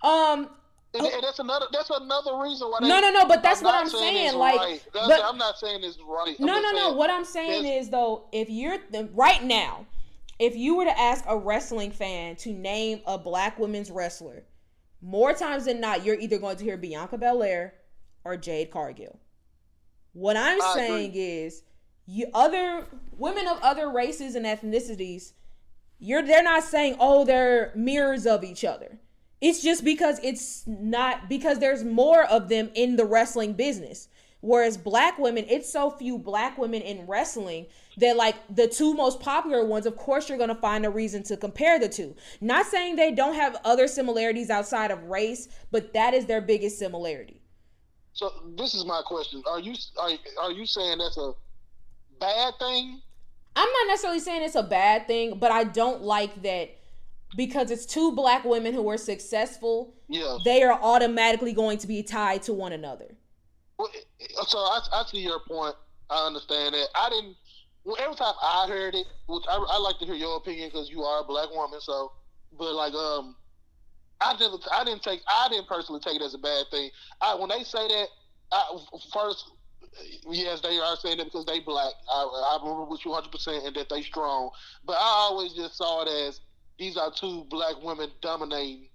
Um, 0.01 0.49
And, 0.95 1.07
and 1.07 1.23
that's 1.23 1.39
another. 1.39 1.65
That's 1.71 1.89
another 1.89 2.37
reason 2.37 2.67
why. 2.67 2.79
They, 2.81 2.87
No, 2.87 2.99
no, 2.99 3.11
no, 3.11 3.25
but 3.25 3.41
that's 3.41 3.61
what 3.61 3.73
I'm 3.73 3.87
it's 3.87 3.97
saying, 3.97 4.35
like, 4.35 4.59
right. 4.59 4.87
But- 4.93 5.23
I'm 5.23 5.37
not 5.37 5.57
saying 5.57 5.83
it's 5.83 5.97
right. 6.07 6.35
I'm 6.39 6.45
No, 6.45 6.61
no, 6.61 6.71
no. 6.71 6.93
What 6.93 7.09
I'm 7.09 7.25
saying 7.25 7.65
is 7.65 7.89
though, 7.89 8.27
if 8.31 8.49
you're 8.49 8.77
the, 8.91 9.09
right 9.13 9.43
now, 9.43 9.85
if 10.39 10.55
you 10.55 10.75
were 10.75 10.85
to 10.85 10.99
ask 10.99 11.23
a 11.27 11.37
wrestling 11.37 11.91
fan 11.91 12.35
to 12.37 12.53
name 12.53 13.01
a 13.05 13.17
black 13.17 13.57
women's 13.57 13.89
wrestler, 13.89 14.43
more 15.01 15.33
times 15.33 15.65
than 15.65 15.81
not, 15.81 16.05
you're 16.05 16.19
either 16.19 16.37
going 16.37 16.57
to 16.57 16.63
hear 16.63 16.77
Bianca 16.77 17.17
Belair 17.17 17.73
or 18.23 18.37
Jade 18.37 18.71
Cargill. 18.71 19.19
What 20.13 20.37
I'm 20.37 20.61
I 20.61 20.73
saying 20.75 21.11
is, 21.15 21.63
you 22.05 22.27
other 22.33 22.85
women 23.17 23.47
of 23.47 23.59
other 23.61 23.89
races 23.89 24.35
and 24.35 24.45
ethnicities, 24.45 25.33
you're 25.99 26.21
they're 26.21 26.43
not 26.43 26.63
saying 26.63 26.97
oh 26.99 27.25
they're 27.25 27.71
mirrors 27.75 28.25
of 28.25 28.43
each 28.43 28.63
other. 28.63 28.99
It's 29.41 29.61
just 29.61 29.83
because 29.83 30.19
it's 30.23 30.63
not 30.67 31.27
because 31.27 31.59
there's 31.59 31.83
more 31.83 32.23
of 32.23 32.49
them 32.49 32.69
in 32.75 32.95
the 32.95 33.05
wrestling 33.05 33.53
business. 33.53 34.07
Whereas 34.39 34.75
black 34.75 35.17
women, 35.19 35.45
it's 35.47 35.71
so 35.71 35.89
few 35.89 36.17
black 36.17 36.57
women 36.57 36.81
in 36.81 37.07
wrestling 37.07 37.67
that 37.97 38.17
like 38.17 38.35
the 38.53 38.67
two 38.67 38.93
most 38.93 39.21
popular 39.21 39.65
ones, 39.65 39.85
of 39.85 39.95
course 39.95 40.27
you're 40.27 40.37
gonna 40.37 40.55
find 40.55 40.85
a 40.85 40.89
reason 40.89 41.23
to 41.23 41.37
compare 41.37 41.79
the 41.79 41.87
two. 41.87 42.13
Not 42.41 42.65
saying 42.65 42.97
they 42.97 43.11
don't 43.11 43.35
have 43.35 43.55
other 43.63 43.87
similarities 43.87 44.49
outside 44.49 44.91
of 44.91 45.01
race, 45.03 45.47
but 45.71 45.93
that 45.93 46.13
is 46.13 46.25
their 46.25 46.41
biggest 46.41 46.77
similarity. 46.77 47.41
So 48.11 48.31
this 48.57 48.73
is 48.73 48.85
my 48.85 49.01
question: 49.05 49.41
Are 49.49 49.59
you 49.59 49.75
are, 49.97 50.11
are 50.41 50.51
you 50.51 50.65
saying 50.65 50.97
that's 50.97 51.17
a 51.17 51.33
bad 52.23 52.53
thing? 52.59 53.01
I'm 53.55 53.69
not 53.69 53.87
necessarily 53.87 54.19
saying 54.19 54.43
it's 54.43 54.55
a 54.55 54.63
bad 54.63 55.07
thing, 55.07 55.37
but 55.37 55.51
I 55.51 55.63
don't 55.63 56.01
like 56.01 56.41
that 56.43 56.71
because 57.35 57.71
it's 57.71 57.85
two 57.85 58.11
black 58.13 58.45
women 58.45 58.73
who 58.73 58.87
are 58.89 58.97
successful, 58.97 59.93
Yeah. 60.07 60.37
they 60.45 60.63
are 60.63 60.73
automatically 60.81 61.53
going 61.53 61.77
to 61.79 61.87
be 61.87 62.01
tied 62.03 62.43
to 62.43 62.53
one 62.53 62.73
another. 62.73 63.15
Well, 63.77 63.89
so 64.47 64.57
I, 64.59 64.79
I 64.93 65.03
see 65.07 65.19
your 65.19 65.39
point. 65.47 65.75
I 66.09 66.25
understand 66.27 66.73
that. 66.75 66.87
I 66.95 67.09
didn't. 67.09 67.35
Well, 67.83 67.97
every 67.99 68.15
time 68.15 68.33
I 68.41 68.65
heard 68.69 68.95
it, 68.95 69.05
which 69.27 69.43
I, 69.49 69.55
I 69.55 69.77
like 69.79 69.97
to 69.99 70.05
hear 70.05 70.15
your 70.15 70.37
opinion 70.37 70.69
because 70.71 70.89
you 70.89 71.01
are 71.01 71.21
a 71.21 71.23
black 71.23 71.49
woman. 71.51 71.81
So, 71.81 72.11
but 72.57 72.73
like, 72.73 72.93
um, 72.93 73.35
I 74.21 74.35
didn't. 74.37 74.63
I 74.71 74.83
didn't 74.83 75.03
take. 75.03 75.21
I 75.27 75.47
didn't 75.49 75.67
personally 75.67 76.01
take 76.01 76.15
it 76.15 76.21
as 76.21 76.33
a 76.33 76.37
bad 76.37 76.65
thing. 76.71 76.89
I 77.19 77.35
when 77.35 77.49
they 77.49 77.63
say 77.63 77.87
that, 77.87 78.07
I, 78.51 78.77
first, 79.11 79.51
yes, 80.29 80.61
they 80.61 80.79
are 80.79 80.95
saying 80.97 81.17
that 81.17 81.25
because 81.25 81.45
they 81.45 81.59
black. 81.59 81.93
I, 82.11 82.23
I 82.53 82.57
remember 82.61 82.85
with 82.85 83.03
you 83.05 83.11
100 83.11 83.31
percent 83.31 83.65
and 83.65 83.75
that 83.75 83.89
they 83.89 84.01
strong. 84.01 84.49
But 84.85 84.93
I 84.93 85.27
always 85.29 85.53
just 85.53 85.77
saw 85.77 86.03
it 86.03 86.09
as 86.27 86.39
these 86.77 86.97
are 86.97 87.11
two 87.11 87.45
black 87.49 87.81
women 87.81 88.09
dominating 88.21 88.87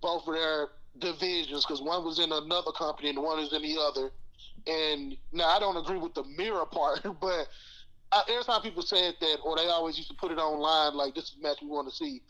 both 0.00 0.26
of 0.28 0.34
their 0.34 0.68
divisions 0.98 1.64
because 1.64 1.82
one 1.82 2.04
was 2.04 2.18
in 2.18 2.30
another 2.30 2.72
company 2.72 3.10
and 3.10 3.18
one 3.18 3.38
is 3.40 3.52
in 3.52 3.62
the 3.62 3.76
other. 3.80 4.10
And 4.66 5.16
now 5.32 5.48
I 5.48 5.58
don't 5.58 5.76
agree 5.76 5.98
with 5.98 6.14
the 6.14 6.24
mirror 6.36 6.66
part, 6.70 7.02
but 7.20 7.48
I, 8.12 8.22
every 8.30 8.44
time 8.44 8.62
people 8.62 8.82
said 8.82 9.14
that, 9.20 9.38
or 9.44 9.56
they 9.56 9.66
always 9.66 9.96
used 9.96 10.10
to 10.10 10.16
put 10.16 10.30
it 10.30 10.38
online, 10.38 10.94
like 10.96 11.14
this 11.14 11.24
is 11.24 11.36
the 11.36 11.42
match 11.42 11.58
we 11.60 11.68
want 11.68 11.88
to 11.88 11.94
see. 11.94 12.22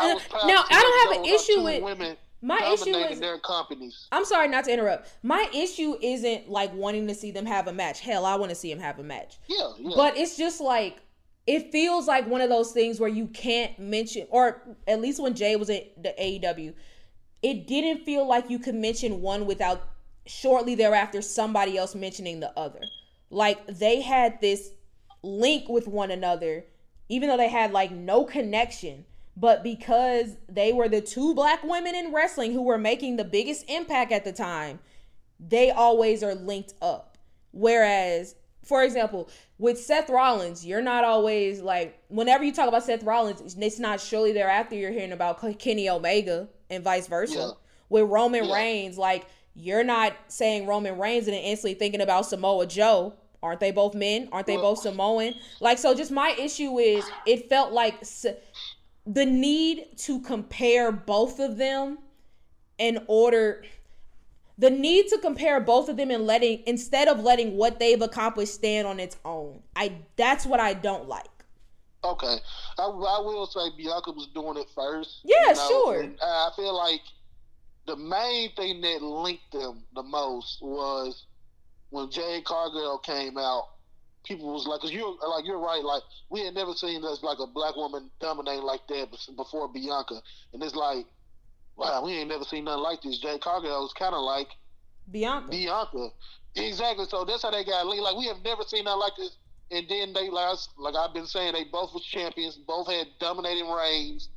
I 0.00 0.12
was 0.14 0.22
to 0.28 0.36
I 0.36 0.46
don't 0.82 1.08
have 1.14 1.24
an 1.24 1.34
issue 1.34 1.62
with- 1.62 1.82
women 1.82 2.16
My 2.42 2.72
issue 2.72 2.94
is 2.94 3.18
their 3.18 3.38
companies. 3.38 4.08
I'm 4.12 4.24
sorry 4.24 4.48
not 4.48 4.64
to 4.64 4.72
interrupt. 4.72 5.08
My 5.22 5.48
issue 5.54 5.96
isn't 6.00 6.48
like 6.48 6.72
wanting 6.74 7.06
to 7.08 7.14
see 7.14 7.30
them 7.30 7.46
have 7.46 7.66
a 7.66 7.72
match. 7.72 8.00
Hell, 8.00 8.26
I 8.26 8.34
want 8.36 8.50
to 8.50 8.56
see 8.56 8.72
them 8.72 8.82
have 8.82 8.98
a 8.98 9.02
match. 9.02 9.38
Yeah, 9.48 9.72
yeah. 9.78 9.92
But 9.96 10.16
it's 10.16 10.36
just 10.36 10.60
like 10.60 10.98
it 11.46 11.70
feels 11.70 12.06
like 12.06 12.26
one 12.26 12.40
of 12.40 12.48
those 12.48 12.72
things 12.72 12.98
where 12.98 13.08
you 13.08 13.28
can't 13.28 13.78
mention, 13.78 14.26
or 14.30 14.76
at 14.86 15.00
least 15.00 15.22
when 15.22 15.34
Jay 15.34 15.56
was 15.56 15.70
at 15.70 16.02
the 16.02 16.14
AEW, 16.20 16.74
it 17.42 17.66
didn't 17.66 18.04
feel 18.04 18.26
like 18.26 18.50
you 18.50 18.58
could 18.58 18.74
mention 18.74 19.20
one 19.20 19.46
without 19.46 19.88
shortly 20.26 20.74
thereafter 20.74 21.22
somebody 21.22 21.78
else 21.78 21.94
mentioning 21.94 22.40
the 22.40 22.56
other. 22.58 22.80
Like 23.30 23.64
they 23.66 24.00
had 24.00 24.40
this 24.40 24.70
link 25.22 25.68
with 25.68 25.86
one 25.86 26.10
another, 26.10 26.64
even 27.08 27.28
though 27.28 27.36
they 27.36 27.48
had 27.48 27.72
like 27.72 27.92
no 27.92 28.24
connection. 28.24 29.04
But 29.36 29.62
because 29.62 30.36
they 30.48 30.72
were 30.72 30.88
the 30.88 31.02
two 31.02 31.34
black 31.34 31.62
women 31.62 31.94
in 31.94 32.12
wrestling 32.12 32.52
who 32.52 32.62
were 32.62 32.78
making 32.78 33.16
the 33.16 33.24
biggest 33.24 33.68
impact 33.68 34.10
at 34.10 34.24
the 34.24 34.32
time, 34.32 34.78
they 35.38 35.70
always 35.70 36.22
are 36.22 36.34
linked 36.34 36.72
up. 36.80 37.18
Whereas, 37.52 38.34
for 38.64 38.82
example, 38.82 39.28
with 39.58 39.78
Seth 39.78 40.08
Rollins, 40.08 40.64
you're 40.64 40.80
not 40.82 41.04
always 41.04 41.60
like 41.60 41.98
whenever 42.08 42.44
you 42.44 42.52
talk 42.52 42.68
about 42.68 42.84
Seth 42.84 43.02
Rollins, 43.02 43.56
it's 43.56 43.78
not 43.78 44.00
surely 44.00 44.32
thereafter 44.32 44.74
you're 44.74 44.90
hearing 44.90 45.12
about 45.12 45.58
Kenny 45.58 45.88
Omega 45.88 46.48
and 46.70 46.82
vice 46.82 47.06
versa. 47.06 47.36
Yeah. 47.38 47.50
With 47.88 48.04
Roman 48.10 48.44
Yeah. 48.44 48.54
Reigns, 48.54 48.96
like 48.98 49.26
you're 49.54 49.84
not 49.84 50.14
saying 50.28 50.66
Roman 50.66 50.98
Reigns 50.98 51.26
and 51.26 51.34
then 51.36 51.42
instantly 51.42 51.74
thinking 51.74 52.00
about 52.00 52.26
Samoa 52.26 52.66
Joe. 52.66 53.14
Aren't 53.42 53.60
they 53.60 53.70
both 53.70 53.94
men? 53.94 54.28
Aren't 54.32 54.46
they 54.46 54.56
Well- 54.56 54.74
both 54.74 54.80
Samoan? 54.80 55.34
Like 55.60 55.78
so 55.78 55.94
just 55.94 56.10
my 56.10 56.34
issue 56.38 56.78
is 56.78 57.04
it 57.26 57.48
felt 57.48 57.72
like 57.72 57.94
the 59.06 59.24
need 59.24 59.96
to 59.98 60.20
compare 60.20 60.90
both 60.90 61.38
of 61.38 61.56
them 61.56 61.98
in 62.78 63.04
order 63.06 63.64
the 64.58 64.70
need 64.70 65.08
to 65.08 65.18
compare 65.18 65.60
both 65.60 65.88
of 65.88 65.96
them 65.96 66.10
and 66.10 66.26
letting 66.26 66.62
instead 66.66 67.08
of 67.08 67.20
letting 67.20 67.56
what 67.56 67.78
they've 67.78 68.00
accomplished 68.00 68.54
stand 68.54 68.86
on 68.86 68.98
its 68.98 69.16
own. 69.24 69.62
I 69.74 69.92
that's 70.16 70.46
what 70.46 70.60
I 70.60 70.72
don't 70.72 71.08
like. 71.08 71.26
Okay, 72.04 72.36
I, 72.78 72.82
I 72.82 73.20
will 73.20 73.46
say 73.46 73.60
Bianca 73.76 74.12
was 74.12 74.28
doing 74.34 74.56
it 74.56 74.68
first. 74.74 75.20
Yeah, 75.24 75.54
sure. 75.54 76.02
and 76.02 76.16
I 76.22 76.50
feel 76.56 76.74
like 76.76 77.00
the 77.86 77.96
main 77.96 78.52
thing 78.54 78.80
that 78.80 79.02
linked 79.02 79.52
them 79.52 79.82
the 79.94 80.02
most 80.02 80.58
was 80.62 81.24
when 81.90 82.10
Jade 82.10 82.44
Cargill 82.44 82.98
came 82.98 83.36
out. 83.38 83.68
People 84.26 84.52
was 84.52 84.66
like, 84.66 84.80
"Cause 84.80 84.90
you're 84.90 85.16
like 85.28 85.46
you're 85.46 85.58
right. 85.58 85.82
Like 85.82 86.02
we 86.30 86.44
had 86.44 86.54
never 86.54 86.72
seen 86.72 87.00
this 87.00 87.22
like 87.22 87.38
a 87.38 87.46
black 87.46 87.76
woman 87.76 88.10
dominating 88.20 88.64
like 88.64 88.86
that 88.88 89.08
before 89.36 89.68
Bianca, 89.68 90.20
and 90.52 90.62
it's 90.62 90.74
like, 90.74 91.06
wow, 91.76 92.04
we 92.04 92.12
ain't 92.12 92.28
never 92.28 92.44
seen 92.44 92.64
nothing 92.64 92.82
like 92.82 93.02
this. 93.02 93.18
Jade 93.18 93.40
Cargill 93.40 93.82
was 93.82 93.92
kind 93.92 94.14
of 94.14 94.22
like 94.22 94.48
Bianca. 95.10 95.48
Bianca. 95.48 96.08
Exactly. 96.56 97.04
So 97.08 97.24
that's 97.24 97.42
how 97.42 97.50
they 97.50 97.64
got 97.64 97.86
linked. 97.86 98.02
Like 98.02 98.16
we 98.16 98.26
have 98.26 98.42
never 98.44 98.62
seen 98.62 98.84
nothing 98.84 99.00
like 99.00 99.12
this. 99.16 99.36
And 99.70 99.86
then 99.88 100.12
they 100.12 100.30
last, 100.30 100.70
like 100.78 100.94
I've 100.94 101.12
been 101.12 101.26
saying, 101.26 101.52
they 101.52 101.64
both 101.64 101.92
was 101.92 102.04
champions. 102.04 102.56
Both 102.56 102.88
had 102.88 103.08
dominating 103.18 103.70
reigns. 103.70 104.28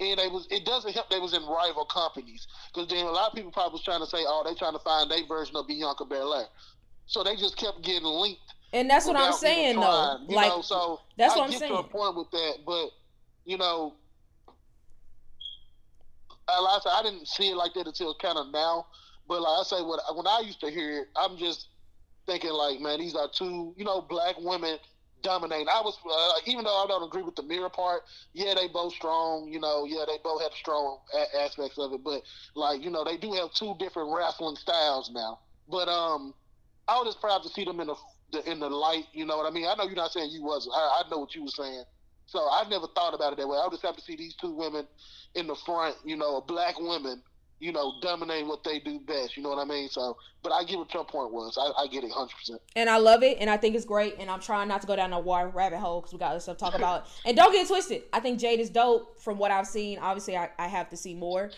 And 0.00 0.18
they 0.18 0.26
was. 0.28 0.46
It 0.50 0.64
doesn't 0.64 0.92
help. 0.92 1.08
They 1.08 1.20
was 1.20 1.34
in 1.34 1.42
rival 1.46 1.84
companies 1.84 2.46
because 2.72 2.88
then 2.88 3.06
a 3.06 3.10
lot 3.10 3.28
of 3.28 3.34
people 3.34 3.52
probably 3.52 3.74
was 3.74 3.84
trying 3.84 4.00
to 4.00 4.06
say, 4.06 4.18
oh, 4.26 4.42
they 4.44 4.54
trying 4.54 4.72
to 4.72 4.80
find 4.80 5.10
their 5.10 5.24
version 5.26 5.54
of 5.56 5.68
Bianca 5.68 6.04
Belair. 6.04 6.46
So 7.06 7.22
they 7.22 7.36
just 7.36 7.56
kept 7.56 7.82
getting 7.82 8.08
linked. 8.08 8.53
And 8.74 8.90
that's 8.90 9.06
what 9.06 9.16
I'm 9.16 9.32
saying 9.32 9.80
though. 9.80 10.18
you 10.28 10.36
Like 10.36 10.48
know, 10.48 10.60
so 10.62 11.00
that's 11.16 11.34
I 11.34 11.38
what 11.38 11.44
I'm 11.44 11.50
get 11.50 11.60
saying. 11.60 11.72
to 11.72 11.78
a 11.78 11.82
point 11.84 12.16
with 12.16 12.30
that, 12.32 12.58
but 12.66 12.90
you 13.44 13.56
know, 13.56 13.94
I, 16.48 16.60
like 16.60 16.76
I 16.76 16.80
said, 16.82 16.92
I 16.94 17.02
didn't 17.02 17.28
see 17.28 17.50
it 17.50 17.56
like 17.56 17.74
that 17.74 17.86
until 17.86 18.14
kind 18.14 18.36
of 18.38 18.52
now. 18.52 18.86
But 19.26 19.40
like 19.40 19.60
I 19.60 19.62
say, 19.62 19.76
when 19.82 19.98
when 20.14 20.26
I 20.26 20.42
used 20.44 20.60
to 20.60 20.70
hear 20.70 21.00
it, 21.02 21.08
I'm 21.16 21.36
just 21.38 21.68
thinking 22.26 22.52
like, 22.52 22.80
man, 22.80 22.98
these 22.98 23.14
are 23.14 23.28
two, 23.32 23.74
you 23.76 23.84
know, 23.84 24.02
black 24.02 24.36
women 24.38 24.78
dominating. 25.22 25.68
I 25.68 25.80
was, 25.80 25.96
uh, 26.04 26.40
even 26.50 26.64
though 26.64 26.84
I 26.84 26.86
don't 26.86 27.02
agree 27.02 27.22
with 27.22 27.34
the 27.36 27.42
mirror 27.42 27.70
part, 27.70 28.02
yeah, 28.34 28.54
they 28.54 28.68
both 28.68 28.92
strong. 28.92 29.48
You 29.50 29.60
know, 29.60 29.84
yeah, 29.86 30.04
they 30.06 30.18
both 30.22 30.42
have 30.42 30.52
strong 30.52 30.98
a- 31.14 31.42
aspects 31.42 31.78
of 31.78 31.92
it. 31.92 32.04
But 32.04 32.22
like, 32.54 32.82
you 32.82 32.90
know, 32.90 33.04
they 33.04 33.16
do 33.16 33.32
have 33.32 33.52
two 33.54 33.74
different 33.78 34.14
wrestling 34.14 34.56
styles 34.56 35.10
now. 35.14 35.38
But 35.68 35.88
um, 35.88 36.34
I 36.88 36.98
was 36.98 37.06
just 37.08 37.20
proud 37.20 37.42
to 37.42 37.48
see 37.48 37.64
them 37.64 37.80
in 37.80 37.86
the, 37.86 37.94
the 38.32 38.48
in 38.50 38.60
the 38.60 38.68
light. 38.68 39.04
You 39.12 39.26
know 39.26 39.36
what 39.36 39.50
I 39.50 39.54
mean? 39.54 39.66
I 39.66 39.74
know 39.74 39.84
you're 39.84 39.94
not 39.94 40.12
saying 40.12 40.30
you 40.30 40.42
wasn't. 40.42 40.74
I, 40.76 41.02
I 41.04 41.10
know 41.10 41.18
what 41.18 41.34
you 41.34 41.42
were 41.42 41.48
saying. 41.48 41.84
So 42.26 42.48
I've 42.48 42.68
never 42.68 42.86
thought 42.94 43.14
about 43.14 43.32
it 43.34 43.38
that 43.38 43.48
way. 43.48 43.58
I 43.58 43.68
just 43.70 43.82
have 43.82 43.96
to 43.96 44.02
see 44.02 44.16
these 44.16 44.34
two 44.34 44.52
women 44.52 44.86
in 45.34 45.46
the 45.46 45.54
front. 45.66 45.96
You 46.04 46.16
know, 46.16 46.40
black 46.40 46.78
women. 46.78 47.22
You 47.60 47.72
know, 47.72 47.94
dominating 48.02 48.48
what 48.48 48.64
they 48.64 48.80
do 48.80 48.98
best. 48.98 49.36
You 49.36 49.42
know 49.42 49.48
what 49.50 49.58
I 49.58 49.64
mean? 49.64 49.88
So, 49.88 50.16
but 50.42 50.52
I 50.52 50.64
get 50.64 50.76
what 50.76 50.92
your 50.92 51.04
point 51.04 51.32
was. 51.32 51.56
I, 51.56 51.84
I 51.84 51.86
get 51.86 52.04
it, 52.04 52.10
hundred 52.10 52.34
percent. 52.36 52.60
and 52.76 52.90
I 52.90 52.98
love 52.98 53.22
it, 53.22 53.38
and 53.40 53.48
I 53.48 53.56
think 53.56 53.74
it's 53.74 53.84
great. 53.84 54.16
And 54.18 54.28
I'm 54.28 54.40
trying 54.40 54.68
not 54.68 54.80
to 54.82 54.86
go 54.86 54.96
down 54.96 55.12
a 55.12 55.20
war 55.20 55.48
rabbit 55.48 55.78
hole 55.78 56.00
because 56.00 56.12
we 56.12 56.18
got 56.18 56.32
other 56.32 56.40
stuff 56.40 56.56
to 56.58 56.64
talk 56.64 56.74
about. 56.74 57.06
And 57.24 57.36
don't 57.36 57.52
get 57.52 57.64
it 57.64 57.68
twisted. 57.68 58.02
I 58.12 58.20
think 58.20 58.40
Jade 58.40 58.60
is 58.60 58.68
dope 58.70 59.20
from 59.20 59.38
what 59.38 59.50
I've 59.50 59.68
seen. 59.68 59.98
Obviously, 59.98 60.36
I, 60.36 60.50
I 60.58 60.66
have 60.66 60.90
to 60.90 60.96
see 60.96 61.14
more. 61.14 61.52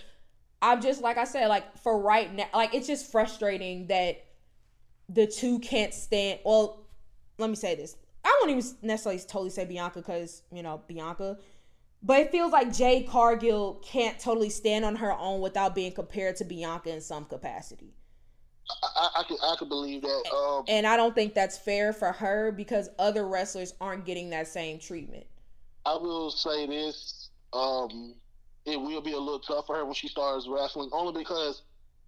I'm 0.63 0.81
just 0.81 1.03
like 1.03 1.19
I 1.19 1.25
said, 1.25 1.49
like 1.49 1.79
for 1.79 1.99
right 2.01 2.33
now, 2.33 2.47
like 2.55 2.75
it's 2.75 2.87
just 2.87 3.11
frustrating 3.11 3.87
that 3.89 4.23
the 5.09 5.27
two 5.27 5.59
can't 5.59 5.95
stand. 5.95 6.41
Well, 6.45 6.85
let 7.39 7.51
me 7.51 7.57
say 7.57 7.75
this. 7.75 7.97
I 8.25 8.39
won't 8.41 8.59
even 8.59 8.71
necessarily 8.83 9.21
totally 9.21 9.51
say 9.51 9.65
Bianca 9.65 10.01
because 10.01 10.43
you 10.53 10.63
know 10.63 10.83
Bianca, 10.89 11.39
but 12.03 12.21
it 12.21 12.31
feels 12.33 12.53
like 12.53 12.75
Jade 12.75 13.09
Cargill 13.09 13.81
can't 13.85 14.19
totally 14.19 14.51
stand 14.51 14.85
on 14.85 14.97
her 14.97 15.13
own 15.13 15.41
without 15.41 15.75
being 15.75 15.93
compared 15.93 16.37
to 16.37 16.45
Bianca 16.45 16.93
in 16.93 17.01
some 17.01 17.25
capacity. 17.25 17.95
I, 18.69 18.89
I, 18.97 19.21
I 19.21 19.23
could 19.25 19.39
I 19.43 19.57
could 19.59 19.69
believe 19.69 20.03
that. 20.03 20.33
Um, 20.35 20.65
And 20.69 20.87
I 20.87 20.97
don't 20.97 21.15
think 21.15 21.35
that's 21.35 21.57
fair 21.57 21.93
for 21.93 22.13
her 22.13 22.51
because 22.53 22.89
other 22.99 23.27
wrestlers 23.29 23.75
aren't 23.81 24.05
getting 24.05 24.31
that 24.31 24.49
same 24.49 24.79
treatment. 24.79 25.27
I 25.85 25.95
will 25.95 26.31
say 26.31 26.67
this: 26.67 27.31
um, 27.53 28.15
it 28.65 28.81
will 28.81 29.01
be 29.01 29.13
a 29.13 29.19
little 29.19 29.39
tough 29.39 29.67
for 29.67 29.77
her 29.77 29.85
when 29.85 29.95
she 29.95 30.09
starts 30.09 30.49
wrestling, 30.49 30.91
only 30.93 31.21
because, 31.21 31.63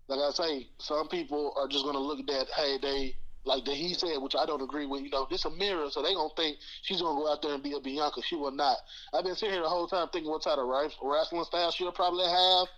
like 0.09 0.21
I 0.21 0.31
say, 0.33 0.67
some 0.79 1.09
people 1.09 1.53
are 1.57 1.69
just 1.69 1.85
gonna 1.85 1.99
look 1.99 2.21
at 2.21 2.27
that. 2.27 2.47
Hey, 2.57 2.79
they 2.81 3.17
like 3.45 3.65
that 3.65 3.75
he 3.75 3.95
said, 3.95 4.19
which 4.19 4.35
I 4.35 4.47
don't 4.47 4.63
agree 4.63 4.87
with. 4.87 5.03
You 5.03 5.11
know, 5.11 5.27
this 5.31 5.45
a 5.45 5.51
mirror, 5.51 5.89
so 5.91 6.03
they 6.03 6.15
gonna 6.15 6.33
think 6.37 6.57
she's 6.83 7.01
gonna 7.01 7.21
go 7.21 7.31
out 7.31 7.43
there 7.43 7.55
and 7.55 7.63
be 7.63 7.75
a 7.75 7.81
Bianca. 7.81 8.23
She 8.23 8.37
will 8.37 8.51
not. 8.51 8.77
I've 9.13 9.25
been 9.25 9.35
sitting 9.35 9.55
here 9.55 9.63
the 9.63 9.69
whole 9.69 9.87
time 9.87 10.09
thinking 10.13 10.31
what 10.31 10.43
type 10.43 10.59
of 10.59 10.67
wres- 10.67 10.97
wrestling 11.03 11.45
style 11.45 11.71
she'll 11.71 11.93
probably 11.93 12.25
have. 12.25 12.69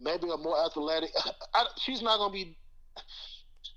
Maybe 0.00 0.30
a 0.32 0.36
more 0.36 0.64
athletic. 0.64 1.10
I, 1.54 1.64
she's 1.78 2.02
not 2.02 2.18
gonna 2.18 2.32
be. 2.32 2.56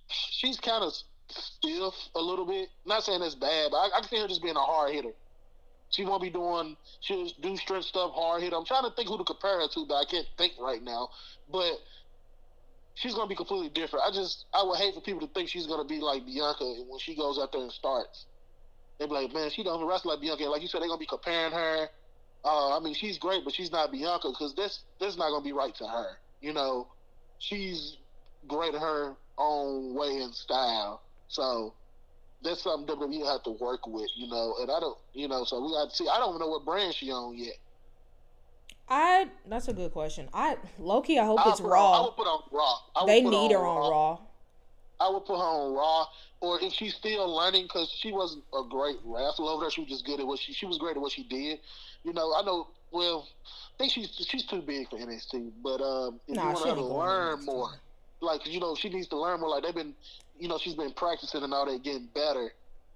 She's 0.10 0.60
kind 0.60 0.84
of 0.84 0.94
stiff 1.30 1.94
a 2.16 2.22
little 2.22 2.46
bit. 2.46 2.70
Not 2.86 3.04
saying 3.04 3.22
that's 3.22 3.36
bad, 3.36 3.72
but 3.72 3.78
I, 3.78 3.90
I 3.98 4.00
can 4.02 4.10
see 4.10 4.20
her 4.20 4.28
just 4.28 4.44
being 4.44 4.56
a 4.56 4.60
hard 4.60 4.94
hitter. 4.94 5.14
She 5.90 6.04
won't 6.04 6.22
be 6.22 6.30
doing. 6.30 6.76
She'll 7.00 7.30
do 7.42 7.56
strength 7.56 7.86
stuff, 7.86 8.12
hard 8.14 8.44
hit. 8.44 8.54
I'm 8.54 8.66
trying 8.66 8.84
to 8.84 8.92
think 8.92 9.08
who 9.08 9.18
to 9.18 9.24
compare 9.24 9.62
her 9.62 9.68
to, 9.68 9.86
but 9.88 9.96
I 9.96 10.06
can't 10.06 10.28
think 10.38 10.54
right 10.60 10.84
now. 10.84 11.10
But 11.50 11.80
she's 12.98 13.14
gonna 13.14 13.30
be 13.30 13.36
completely 13.36 13.70
different. 13.70 14.06
I 14.06 14.12
just 14.12 14.46
I 14.54 14.64
would 14.64 14.78
hate 14.78 14.94
for 14.94 15.02
people 15.02 15.26
to 15.26 15.34
think 15.34 15.50
she's 15.50 15.68
gonna 15.68 15.88
be 15.88 16.00
like 16.00 16.26
Bianca 16.26 16.66
when 16.88 17.00
she 17.00 17.16
goes 17.16 17.40
out 17.40 17.52
there 17.52 17.62
and 17.62 17.72
starts. 17.72 18.26
They'd 19.00 19.08
be 19.08 19.14
like, 19.14 19.34
man, 19.34 19.52
she 19.52 19.64
don't 19.64 19.86
wrestle 19.88 20.12
like 20.12 20.22
Bianca. 20.22 20.44
Like 20.46 20.62
you 20.62 20.68
said, 20.68 20.82
they're 20.82 20.90
gonna 20.90 21.00
be 21.00 21.06
comparing 21.06 21.54
her. 21.54 21.88
Uh, 22.44 22.78
I 22.78 22.80
mean, 22.80 22.94
she's 22.94 23.18
great, 23.18 23.44
but 23.44 23.54
she's 23.54 23.72
not 23.72 23.92
Bianca 23.92 24.30
because 24.30 24.56
this 24.56 24.82
this 25.00 25.16
not 25.18 25.30
gonna 25.30 25.44
be 25.44 25.54
right 25.54 25.76
to 25.76 25.86
her. 25.86 26.18
You 26.42 26.54
know, 26.54 26.88
she's 27.40 27.98
great 28.48 28.74
in 28.74 28.82
her 28.82 29.16
own 29.38 29.94
way 29.94 30.18
and 30.18 30.34
style. 30.34 31.02
So 31.28 31.74
that's 32.44 32.64
something 32.64 32.96
WWE 32.96 33.26
have 33.32 33.44
to 33.44 33.52
work 33.52 33.86
with, 33.88 34.10
you 34.16 34.28
know. 34.28 34.56
And 34.60 34.72
I 34.72 34.80
don't, 34.80 34.98
you 35.14 35.28
know, 35.28 35.44
so 35.44 35.62
we 35.62 35.72
got 35.72 35.90
to 35.92 35.96
see. 35.96 36.08
I 36.12 36.18
don't 36.18 36.40
know 36.40 36.48
what 36.48 36.66
brand 36.66 36.96
she 36.96 37.12
on 37.12 37.38
yet. 37.38 37.58
I 38.90 39.28
that's 39.48 39.68
a 39.68 39.74
good 39.74 39.92
question. 39.92 40.30
I 40.34 40.58
low 40.80 41.02
key, 41.02 41.20
I 41.20 41.26
hope 41.26 41.46
I 41.46 41.52
it's 41.52 41.62
Raw. 41.62 41.92
On, 41.92 42.00
I 42.00 42.06
would 42.06 42.16
put 42.16 42.28
on 42.28 42.44
Raw. 42.52 43.06
They 43.06 43.22
need 43.22 43.52
her 43.52 43.66
on 43.66 43.92
Raw. 43.92 44.20
I 45.00 45.10
would 45.10 45.26
put 45.26 45.38
her 45.38 45.44
on 45.44 45.74
Raw, 45.74 46.06
or 46.42 46.60
if 46.62 46.74
she's 46.74 46.96
still 46.96 47.34
learning, 47.36 47.64
because 47.64 47.90
she 47.90 48.12
wasn't 48.12 48.44
a 48.54 48.64
great 48.68 48.98
wrestler 49.04 49.52
over 49.52 49.64
there. 49.64 49.72
She 49.72 49.82
was 49.82 49.90
just 49.90 50.06
good 50.06 50.20
at 50.20 50.26
what 50.26 50.40
she. 50.40 50.54
She 50.54 50.66
was 50.66 50.78
great 50.78 50.96
at 50.96 51.02
what 51.02 51.12
she 51.12 51.24
did. 51.24 51.60
You 52.04 52.14
know, 52.14 52.34
I 52.36 52.44
know. 52.44 52.68
Well, 52.92 53.28
I 53.46 53.78
think 53.78 53.92
she's 53.92 54.10
she's 54.28 54.46
too 54.46 54.62
big 54.62 54.90
for 54.90 54.98
NXT. 54.98 55.52
But 55.62 55.82
um, 55.82 56.20
if 56.28 56.36
Nah, 56.36 56.48
you 56.50 56.54
want 56.54 56.70
her 56.70 56.76
to 56.76 56.82
learn 56.82 57.46
more, 57.46 57.72
like 58.22 58.48
you 58.48 58.60
know, 58.60 58.74
she 58.76 58.90
needs 58.90 59.08
to 59.10 59.18
learn 59.18 59.42
more. 59.42 59.50
Like 59.50 59.64
they've 59.64 59.76
been, 59.76 59.94
you 60.40 60.48
know, 60.48 60.58
she's 60.58 60.76
been 60.76 60.94
practicing 60.94 61.44
and 61.44 61.54
all 61.54 61.66
that, 61.66 61.84
getting 61.84 62.08
better. 62.16 62.54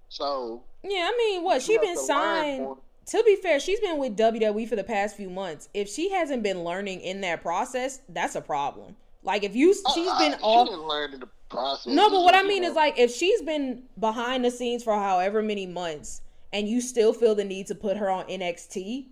So 0.08 0.62
Yeah, 0.82 1.10
I 1.12 1.16
mean, 1.16 1.44
what 1.44 1.62
she 1.62 1.78
been 1.78 1.96
signed. 1.96 2.76
To 3.06 3.22
be 3.24 3.36
fair, 3.36 3.58
she's 3.58 3.80
been 3.80 3.98
with 3.98 4.16
WWE 4.16 4.68
for 4.68 4.76
the 4.76 4.84
past 4.84 5.16
few 5.16 5.28
months. 5.28 5.68
If 5.74 5.88
she 5.88 6.10
hasn't 6.10 6.42
been 6.42 6.62
learning 6.62 7.00
in 7.00 7.20
that 7.22 7.42
process, 7.42 8.00
that's 8.08 8.36
a 8.36 8.40
problem. 8.40 8.96
Like 9.22 9.44
if 9.44 9.54
you, 9.56 9.74
she's 9.74 10.08
I- 10.08 10.18
been 10.30 10.40
off. 10.40 10.68
She 10.68 11.14
in 11.14 11.20
the 11.20 11.28
process. 11.48 11.92
No, 11.92 12.10
but 12.10 12.22
what 12.22 12.34
I 12.34 12.42
mean 12.42 12.62
know, 12.62 12.70
is 12.70 12.76
like 12.76 12.98
if 12.98 13.10
she's 13.12 13.42
been 13.42 13.84
behind 13.98 14.44
the 14.44 14.50
scenes 14.50 14.82
for 14.82 14.94
however 14.94 15.42
many 15.42 15.66
months 15.66 16.22
and 16.52 16.68
you 16.68 16.80
still 16.80 17.12
feel 17.12 17.34
the 17.34 17.44
need 17.44 17.66
to 17.68 17.74
put 17.74 17.96
her 17.96 18.10
on 18.10 18.26
NXT, 18.26 19.06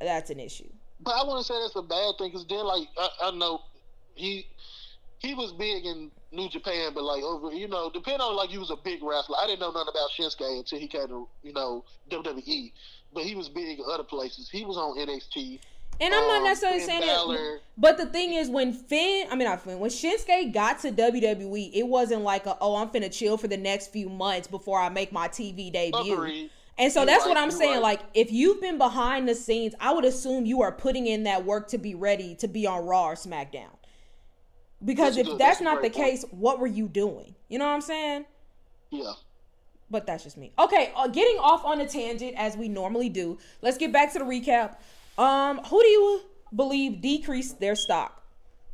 that's 0.00 0.30
an 0.30 0.40
issue. 0.40 0.68
But 1.00 1.12
I 1.12 1.24
wouldn't 1.24 1.46
say 1.46 1.54
that's 1.62 1.76
a 1.76 1.82
bad 1.82 2.14
thing 2.18 2.30
because 2.30 2.46
then, 2.46 2.64
like, 2.64 2.88
I, 2.98 3.08
I 3.24 3.30
know 3.32 3.62
he 4.14 4.46
he 5.18 5.34
was 5.34 5.52
big 5.52 5.84
in 5.84 6.10
New 6.32 6.48
Japan, 6.48 6.92
but 6.94 7.02
like 7.04 7.22
over, 7.22 7.52
you 7.52 7.66
know, 7.68 7.90
depending 7.90 8.20
on 8.20 8.36
like 8.36 8.50
he 8.50 8.58
was 8.58 8.70
a 8.70 8.76
big 8.76 9.02
wrestler. 9.02 9.36
I 9.42 9.46
didn't 9.46 9.60
know 9.60 9.70
nothing 9.72 9.88
about 9.90 10.10
Shinsuke 10.16 10.58
until 10.58 10.78
he 10.78 10.86
came 10.86 11.08
to 11.08 11.28
you 11.42 11.52
know 11.52 11.84
WWE, 12.10 12.72
but 13.12 13.24
he 13.24 13.34
was 13.34 13.48
big 13.48 13.78
in 13.78 13.84
other 13.92 14.04
places. 14.04 14.48
He 14.50 14.64
was 14.64 14.76
on 14.76 14.96
NXT. 14.98 15.60
And 16.02 16.14
I'm 16.14 16.26
not 16.28 16.38
Um, 16.38 16.44
necessarily 16.44 16.78
Finn 16.80 16.88
saying 16.88 17.02
Balor. 17.06 17.56
it, 17.56 17.62
but 17.76 17.98
the 17.98 18.06
thing 18.06 18.32
is, 18.32 18.48
when 18.48 18.72
Finn, 18.72 19.26
I 19.30 19.34
mean 19.36 19.46
not 19.46 19.62
Finn, 19.62 19.78
when 19.80 19.90
Shinsuke 19.90 20.52
got 20.52 20.78
to 20.80 20.90
WWE, 20.92 21.70
it 21.74 21.86
wasn't 21.86 22.22
like 22.22 22.46
a, 22.46 22.56
oh, 22.60 22.76
I'm 22.76 22.88
finna 22.88 23.12
chill 23.12 23.36
for 23.36 23.48
the 23.48 23.58
next 23.58 23.88
few 23.92 24.08
months 24.08 24.46
before 24.48 24.80
I 24.80 24.88
make 24.88 25.12
my 25.12 25.28
TV 25.28 25.70
debut. 25.72 26.14
Agreed. 26.14 26.50
And 26.78 26.90
so 26.90 27.00
You're 27.00 27.06
that's 27.08 27.24
right, 27.26 27.28
what 27.28 27.36
I'm 27.36 27.50
saying. 27.50 27.72
right. 27.74 27.82
Like, 27.82 28.00
if 28.14 28.32
you've 28.32 28.62
been 28.62 28.78
behind 28.78 29.28
the 29.28 29.34
scenes, 29.34 29.74
I 29.78 29.92
would 29.92 30.06
assume 30.06 30.46
you 30.46 30.62
are 30.62 30.72
putting 30.72 31.06
in 31.06 31.24
that 31.24 31.44
work 31.44 31.68
to 31.68 31.78
be 31.78 31.94
ready 31.94 32.34
to 32.36 32.48
be 32.48 32.66
on 32.66 32.86
Raw 32.86 33.08
or 33.08 33.14
SmackDown. 33.16 33.68
Because 34.84 35.16
That's 35.16 35.18
if 35.18 35.26
good- 35.26 35.38
that's 35.38 35.58
that's 35.58 35.60
not 35.60 35.82
the 35.82 35.90
point. 35.90 35.94
case, 35.94 36.24
what 36.30 36.58
were 36.58 36.66
you 36.66 36.88
doing? 36.88 37.34
You 37.48 37.58
know 37.58 37.66
what 37.66 37.74
I'm 37.74 37.80
saying? 37.82 38.24
Yeah. 38.90 39.12
But 39.90 40.06
that's 40.06 40.22
just 40.24 40.36
me. 40.38 40.52
Okay, 40.58 40.92
uh, 40.96 41.08
getting 41.08 41.36
off 41.38 41.64
on 41.64 41.80
a 41.80 41.86
tangent 41.86 42.34
as 42.36 42.56
we 42.56 42.68
normally 42.68 43.08
do. 43.08 43.38
Let's 43.60 43.76
get 43.76 43.92
back 43.92 44.12
to 44.12 44.18
the 44.20 44.24
recap. 44.24 44.76
Um, 45.18 45.58
who 45.64 45.82
do 45.82 45.88
you 45.88 46.20
believe 46.54 47.00
decreased 47.00 47.60
their 47.60 47.74
stock 47.74 48.22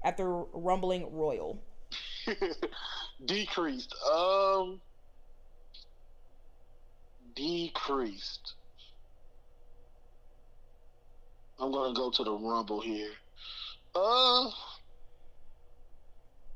after 0.04 0.28
rumbling 0.52 1.12
Royal? 1.12 1.58
decreased. 3.24 3.94
Um, 4.12 4.80
decreased. 7.34 8.54
I'm 11.58 11.72
gonna 11.72 11.94
go 11.94 12.10
to 12.10 12.24
the 12.24 12.32
Rumble 12.32 12.80
here. 12.80 13.10
Uh, 13.94 14.50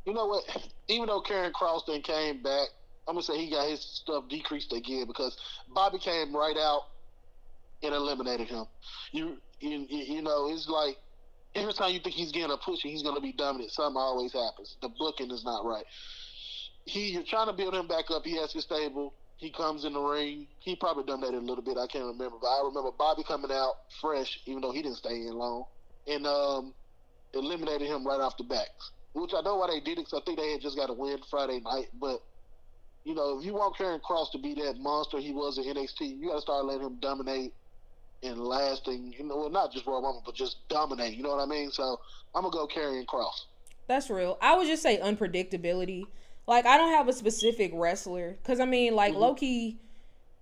you 0.05 0.13
know 0.15 0.27
what? 0.27 0.45
Even 0.89 1.07
though 1.07 1.23
Karrion 1.23 1.53
Kross 1.53 1.83
then 1.87 2.03
came 2.03 2.43
back, 2.43 2.69
I'm 3.09 3.15
gonna 3.15 3.23
say 3.23 3.39
he 3.39 3.51
got 3.51 3.69
his 3.69 3.81
stuff 3.81 4.29
decreased 4.29 4.73
again 4.73 5.05
because 5.07 5.37
Bobby 5.75 5.99
came 5.99 6.35
right 6.35 6.57
out 6.57 6.83
and 7.83 7.95
eliminated 7.95 8.49
him. 8.49 8.67
You, 9.13 9.39
you, 9.61 9.87
you 9.89 10.23
know, 10.23 10.49
it's 10.51 10.69
like 10.69 10.97
every 11.55 11.73
time 11.73 11.93
you 11.93 12.01
think 12.01 12.15
he's 12.15 12.33
getting 12.33 12.51
a 12.51 12.57
push 12.57 12.81
he's 12.83 13.03
to 13.03 13.21
be 13.21 13.33
dominant, 13.33 13.71
something 13.73 13.97
always 13.97 14.33
happens. 14.33 14.77
The 14.83 14.89
booking 14.89 15.31
is 15.31 15.45
not 15.45 15.65
right. 15.65 15.85
He, 16.85 17.11
you're 17.11 17.25
trying 17.25 17.47
to 17.47 17.53
build 17.53 17.75
him 17.75 17.87
back 17.87 18.11
up. 18.11 18.25
He 18.25 18.37
has 18.37 18.53
his 18.53 18.65
stable. 18.65 19.15
He 19.37 19.51
comes 19.51 19.85
in 19.85 19.95
the 19.95 20.01
ring. 20.01 20.47
He 20.61 20.77
probably 20.77 21.05
dominated 21.05 21.39
a 21.39 21.47
little 21.47 21.65
bit. 21.65 21.79
I 21.79 21.87
can't 21.87 22.05
remember, 22.05 22.37
but 22.41 22.49
I 22.49 22.63
remember 22.65 22.91
Bobby 22.97 23.23
coming 23.27 23.51
out 23.51 23.75
fresh, 24.01 24.39
even 24.47 24.61
though 24.61 24.73
he 24.73 24.83
didn't 24.83 24.99
stay 24.99 25.15
in 25.27 25.33
long, 25.33 25.65
and 26.07 26.27
um, 26.27 26.75
eliminated 27.33 27.89
him 27.89 28.07
right 28.07 28.21
off 28.21 28.37
the 28.37 28.45
bat. 28.45 28.69
Which 29.13 29.33
I 29.37 29.41
know 29.41 29.57
why 29.57 29.69
they 29.69 29.81
did 29.81 29.99
it, 29.99 30.07
because 30.07 30.21
I 30.21 30.25
think 30.25 30.39
they 30.39 30.53
had 30.53 30.61
just 30.61 30.77
got 30.77 30.91
a 30.91 30.93
win 30.93 31.19
Friday 31.31 31.61
night. 31.61 31.89
But 32.01 32.23
you 33.05 33.15
know, 33.15 33.39
if 33.39 33.45
you 33.45 33.55
want 33.55 33.77
Karrion 33.77 34.01
Kross 34.01 34.31
to 34.33 34.39
be 34.39 34.55
that 34.55 34.79
monster 34.79 35.19
he 35.19 35.33
was 35.33 35.59
in 35.59 35.65
NXT, 35.65 36.19
you 36.19 36.29
got 36.29 36.37
to 36.37 36.41
start 36.41 36.65
letting 36.67 36.87
him 36.87 36.99
dominate 37.01 37.53
and 38.23 38.39
lasting. 38.39 39.15
You 39.19 39.25
know, 39.25 39.37
well, 39.37 39.51
not 39.51 39.73
just 39.73 39.87
Royal 39.87 40.03
Rumble, 40.03 40.23
but 40.25 40.35
just 40.35 40.69
dominate. 40.69 41.17
You 41.17 41.23
know 41.23 41.31
what 41.31 41.41
I 41.41 41.47
mean? 41.47 41.71
So 41.71 41.99
I'm 42.35 42.43
gonna 42.43 42.53
go 42.53 42.67
Karrion 42.67 43.07
Kross. 43.07 43.47
That's 43.87 44.11
real. 44.11 44.39
I 44.41 44.57
would 44.57 44.67
just 44.67 44.83
say 44.83 44.99
unpredictability. 44.99 46.05
Like 46.47 46.67
I 46.67 46.77
don't 46.77 46.93
have 46.93 47.09
a 47.09 47.13
specific 47.13 47.73
wrestler 47.75 48.37
because 48.43 48.61
I 48.61 48.65
mean, 48.67 48.95
like 48.95 49.15
Mhm. 49.15 49.19
Loki, 49.19 49.79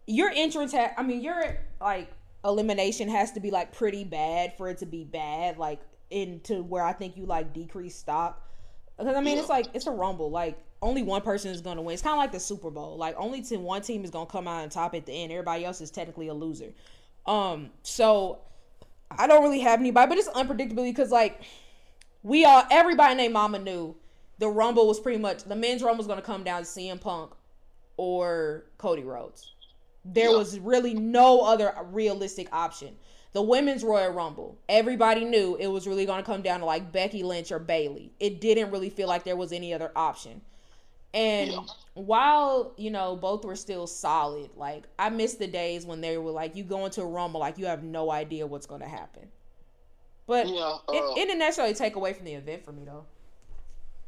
your 0.07 0.31
entrance. 0.31 0.73
Ha- 0.73 0.93
I 0.97 1.03
mean, 1.03 1.23
your 1.23 1.59
like 1.81 2.11
elimination 2.45 3.09
has 3.09 3.33
to 3.33 3.41
be 3.41 3.51
like 3.51 3.73
pretty 3.73 4.05
bad 4.05 4.57
for 4.57 4.69
it 4.69 4.79
to 4.79 4.87
be 4.87 5.05
bad. 5.05 5.59
Like 5.59 5.81
into 6.11 6.63
where 6.63 6.83
I 6.83 6.93
think 6.93 7.17
you 7.17 7.27
like 7.27 7.53
decrease 7.53 7.97
stock. 7.97 8.48
Because 8.99 9.15
I 9.17 9.21
mean, 9.21 9.35
Yeah. 9.35 9.41
it's 9.41 9.49
like 9.49 9.67
it's 9.75 9.87
a 9.87 9.91
rumble. 9.93 10.31
Like 10.31 10.59
only 10.83 11.03
one 11.03 11.23
person 11.23 11.51
is 11.51 11.61
gonna 11.61 11.83
win. 11.83 11.95
It's 11.95 12.03
kind 12.03 12.15
of 12.15 12.19
like 12.19 12.33
the 12.33 12.41
Super 12.41 12.71
Bowl. 12.71 12.97
Like 12.97 13.15
only 13.19 13.43
to 13.43 13.57
one 13.57 13.83
team 13.83 14.05
is 14.05 14.11
gonna 14.11 14.27
come 14.27 14.49
out 14.49 14.63
on 14.63 14.69
top 14.71 14.95
at 14.95 15.07
the 15.07 15.13
end. 15.13 15.33
Everybody 15.33 15.65
else 15.65 15.81
is 15.81 15.91
technically 15.91 16.29
a 16.29 16.35
loser. 16.35 16.73
Um, 17.27 17.71
so 17.83 18.39
I 19.11 19.27
don't 19.27 19.43
really 19.43 19.61
have 19.61 19.81
anybody, 19.81 20.09
but 20.09 20.19
it's 20.19 20.29
unpredictability 20.29 20.91
because 20.91 21.11
like 21.11 21.43
we 22.23 22.45
all 22.45 22.65
everybody 22.71 23.15
named 23.15 23.33
Mama 23.35 23.59
knew 23.59 23.95
the 24.39 24.49
Rumble 24.49 24.87
was 24.87 24.99
pretty 25.01 25.19
much 25.19 25.45
the 25.45 25.57
men's 25.57 25.83
Rumble 25.83 25.99
was 25.99 26.07
gonna 26.07 26.23
come 26.23 26.43
down 26.45 26.63
to 26.63 26.67
CM 26.69 27.01
Punk 27.01 27.33
or 27.97 28.65
Cody 28.79 29.03
Rhodes. 29.05 29.53
There 30.05 30.31
Yeah. 30.31 30.37
was 30.37 30.59
really 30.59 30.95
no 30.95 31.41
other 31.43 31.75
realistic 31.91 32.49
option. 32.53 32.97
The 33.39 33.43
women's 33.43 33.85
Royal 33.85 34.11
Rumble, 34.11 34.59
everybody 34.69 35.25
knew 35.25 35.57
it 35.61 35.69
was 35.69 35.87
really 35.87 36.05
gonna 36.07 36.25
come 36.25 36.43
down 36.43 36.59
to 36.59 36.67
like 36.67 36.91
Becky 36.91 37.23
Lynch 37.23 37.53
or 37.53 37.61
Bayley. 37.61 38.11
It 38.19 38.41
didn't 38.41 38.73
really 38.73 38.91
feel 38.91 39.07
like 39.07 39.23
there 39.23 39.37
was 39.37 39.53
any 39.53 39.73
other 39.73 39.93
option. 39.95 40.41
And 41.15 41.53
Yeah. 41.53 41.61
while 41.95 42.75
you 42.77 42.91
know 42.91 43.15
both 43.15 43.45
were 43.45 43.55
still 43.55 43.87
solid, 43.87 44.51
like 44.57 44.89
I 44.99 45.11
miss 45.11 45.35
the 45.37 45.47
days 45.47 45.87
when 45.87 46.01
they 46.01 46.19
were 46.19 46.33
like 46.33 46.57
you 46.57 46.65
go 46.65 46.85
into 46.85 47.01
a 47.01 47.07
rumble 47.07 47.39
like 47.39 47.59
you 47.59 47.67
have 47.67 47.85
no 47.85 48.11
idea 48.11 48.45
what's 48.45 48.67
going 48.67 48.81
to 48.81 48.89
happen. 48.89 49.31
But 50.27 50.49
Yeah, 50.49 50.79
uh, 50.89 50.93
it, 50.93 51.05
it 51.17 51.27
didn't 51.27 51.39
necessarily 51.39 51.75
take 51.75 51.95
away 51.95 52.15
from 52.15 52.25
the 52.25 52.35
event 52.35 52.65
for 52.65 52.73
me 52.73 52.85
though. 52.85 53.07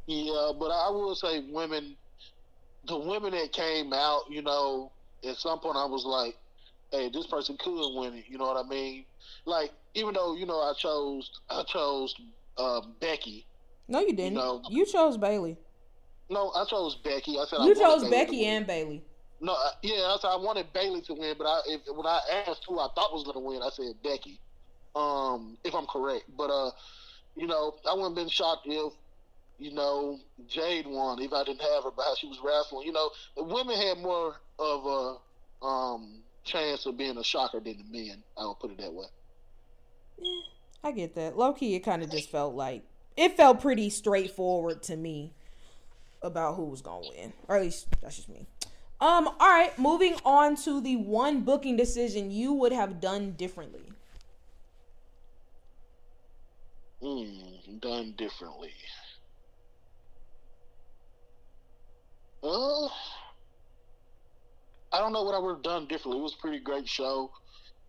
yeah, 0.09 0.51
but 0.59 0.73
I 0.73 0.91
will 0.91 1.15
say 1.15 1.39
women, 1.53 1.97
the 2.89 2.99
women 2.99 3.31
that 3.33 3.53
came 3.53 3.93
out, 3.93 4.23
you 4.29 4.43
know, 4.43 4.91
at 5.25 5.37
some 5.37 5.61
point 5.61 5.77
I 5.77 5.85
was 5.87 6.05
like, 6.05 6.37
hey, 6.91 7.11
this 7.11 7.29
person 7.29 7.57
could 7.61 7.95
win 7.97 8.15
it. 8.15 8.25
You 8.29 8.39
know 8.39 8.47
what 8.47 8.57
I 8.65 8.69
mean? 8.69 9.07
Like 9.45 9.73
even 9.95 10.15
though 10.15 10.35
you 10.37 10.47
know 10.47 10.61
I 10.61 10.73
chose 10.77 11.41
I 11.49 11.63
chose 11.65 12.15
um, 12.59 12.95
Becky. 13.01 13.47
No, 13.89 14.01
you 14.01 14.13
didn't. 14.13 14.35
know- 14.35 14.63
you 14.71 14.87
chose 14.87 15.17
Bayley. 15.17 15.57
No, 16.29 16.53
I 16.55 16.65
chose 16.65 16.95
Becky. 16.95 17.39
I 17.39 17.45
said 17.49 17.57
You 17.57 17.75
wanted 17.75 17.81
chose 17.81 18.09
Becky 18.09 18.45
and 18.47 18.67
Bayley. 18.67 19.03
No, 19.41 19.53
I- 19.53 19.73
yeah, 19.83 20.05
I 20.15 20.17
said 20.21 20.29
I 20.29 20.37
wanted 20.37 20.73
Bayley 20.73 21.01
to 21.03 21.15
win, 21.15 21.35
but 21.37 21.47
I 21.47 21.61
if, 21.67 21.81
when 21.93 22.07
I 22.07 22.21
asked 22.47 22.65
who 22.69 22.79
I 22.79 22.89
thought 22.95 23.13
was 23.13 23.25
going 23.25 23.35
to 23.35 23.41
win, 23.41 23.63
I 23.63 23.71
said 23.71 23.95
Becky. 24.05 24.39
Um, 24.95 25.57
if 25.65 25.75
I'm 25.75 25.87
correct, 25.87 26.25
but 26.37 26.51
uh, 26.51 26.71
you 27.37 27.47
know, 27.47 27.75
I 27.89 27.95
wouldn't 27.95 28.11
have 28.11 28.25
been 28.25 28.29
shocked 28.29 28.67
if 28.67 28.93
you 29.59 29.73
know 29.73 30.19
Jade 30.49 30.87
won 30.87 31.21
if 31.21 31.33
I 31.33 31.45
didn't 31.45 31.63
have 31.63 31.85
her, 31.85 31.91
but 31.95 32.05
how 32.05 32.15
she 32.17 32.27
was 32.29 32.39
wrestling. 32.45 32.87
You 32.87 32.93
know, 32.93 33.11
the 33.37 33.45
women 33.45 33.77
had 33.77 33.99
more 33.99 34.37
of 34.59 34.87
a 34.87 35.65
um 35.65 36.23
chance 36.45 36.87
of 36.87 36.97
being 36.97 37.17
a 37.19 37.25
shocker 37.25 37.61
than 37.61 37.77
the 37.79 37.99
men. 37.99 38.23
I'll 38.37 38.55
put 38.55 38.71
it 38.73 38.79
that 38.79 38.93
way. 38.93 39.07
I 40.83 40.93
get 40.93 41.15
that. 41.15 41.37
Low 41.37 41.53
key, 41.53 41.75
it 41.75 41.81
kind 41.81 42.03
of 42.03 42.11
just 42.11 42.31
felt 42.31 42.55
like 42.55 42.85
it 43.17 43.37
felt 43.37 43.61
pretty 43.61 43.91
straightforward 43.91 44.83
to 44.85 44.97
me. 44.97 45.35
about 46.23 46.57
who 46.57 46.65
was 46.67 46.83
gonna 46.83 47.07
win, 47.07 47.33
or 47.49 47.57
at 47.57 47.63
least 47.63 47.89
that's 48.01 48.17
just 48.17 48.29
me. 48.29 48.47
Um. 49.01 49.29
All 49.29 49.49
right. 49.49 49.79
Moving 49.79 50.17
on 50.25 50.57
to 50.65 50.81
the 50.81 50.97
one 50.97 51.43
booking 51.43 51.77
decision 51.77 52.31
you 52.31 52.53
would 52.53 52.73
have 52.73 53.01
done 53.01 53.33
differently. 53.33 53.95
Hmm, 57.03 57.79
done 57.81 58.13
differently. 58.17 58.73
Well, 62.43 62.93
I 64.93 64.99
don't 65.01 65.13
know 65.13 65.23
what 65.25 65.35
I 65.35 65.39
would 65.39 65.55
have 65.57 65.63
done 65.63 65.87
differently. 65.89 66.21
It 66.21 66.23
was 66.23 66.35
a 66.35 66.39
pretty 66.39 66.61
great 66.61 66.89
show. 66.89 67.33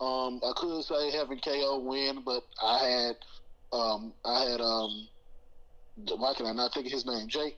Um, 0.01 0.41
I 0.43 0.51
could 0.55 0.83
say 0.83 1.11
having 1.11 1.39
KO 1.39 1.79
win, 1.79 2.23
but 2.25 2.43
I 2.61 2.79
had, 2.79 3.15
um, 3.71 4.13
I 4.25 4.49
had, 4.49 4.59
um, 4.59 5.07
why 6.17 6.33
can 6.35 6.47
I 6.47 6.53
not 6.53 6.73
think 6.73 6.87
of 6.87 6.91
his 6.91 7.05
name? 7.05 7.27
Jake. 7.27 7.57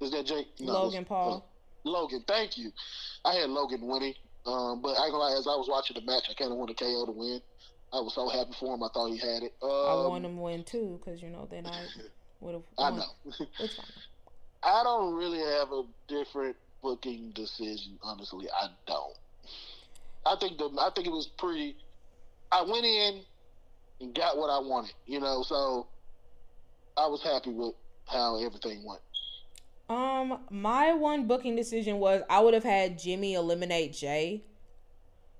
Is 0.00 0.10
that 0.10 0.26
Jake? 0.26 0.48
Logan 0.60 1.06
Paul. 1.06 1.48
Logan, 1.84 2.22
thank 2.28 2.58
you. 2.58 2.70
I 3.24 3.34
had 3.34 3.48
Logan 3.48 3.86
winning, 3.86 4.14
um, 4.44 4.82
but 4.82 4.96
I 4.98 5.08
lie. 5.08 5.34
As 5.38 5.46
I 5.46 5.56
was 5.56 5.66
watching 5.68 5.94
the 5.94 6.02
match, 6.02 6.24
I 6.30 6.34
kind 6.34 6.52
of 6.52 6.58
wanted 6.58 6.78
KO 6.78 7.06
to 7.06 7.12
win. 7.12 7.40
I 7.92 8.00
was 8.00 8.14
so 8.14 8.28
happy 8.28 8.52
for 8.60 8.74
him. 8.74 8.82
I 8.82 8.88
thought 8.92 9.08
he 9.10 9.16
had 9.16 9.42
it. 9.42 9.54
Um, 9.62 9.70
I 9.70 10.06
want 10.08 10.24
him 10.26 10.36
to 10.36 10.42
win 10.42 10.64
too, 10.64 11.00
because 11.02 11.22
you 11.22 11.30
know 11.30 11.48
then 11.50 11.66
I 11.66 11.86
would 12.40 12.54
have. 12.54 12.62
I 12.78 12.90
know. 12.90 13.02
It's 13.58 13.76
fine. 13.76 13.86
I 14.62 14.82
don't 14.82 15.14
really 15.14 15.38
have 15.38 15.72
a 15.72 15.84
different 16.06 16.56
booking 16.82 17.30
decision. 17.30 17.98
Honestly, 18.02 18.46
I 18.60 18.68
don't. 18.86 19.16
I 20.26 20.36
think 20.40 20.58
the 20.58 20.70
I 20.78 20.90
think 20.94 21.06
it 21.06 21.12
was 21.12 21.26
pretty. 21.38 21.76
I 22.50 22.62
went 22.62 22.84
in 22.84 23.22
and 24.00 24.14
got 24.14 24.36
what 24.36 24.48
I 24.48 24.58
wanted, 24.58 24.94
you 25.06 25.20
know. 25.20 25.42
So 25.42 25.86
I 26.96 27.06
was 27.06 27.22
happy 27.22 27.50
with 27.50 27.74
how 28.06 28.42
everything 28.44 28.84
went. 28.84 29.00
Um, 29.88 30.40
my 30.50 30.92
one 30.92 31.26
booking 31.26 31.56
decision 31.56 31.98
was 31.98 32.22
I 32.28 32.40
would 32.40 32.54
have 32.54 32.64
had 32.64 32.98
Jimmy 32.98 33.34
eliminate 33.34 33.94
Jey. 33.94 34.42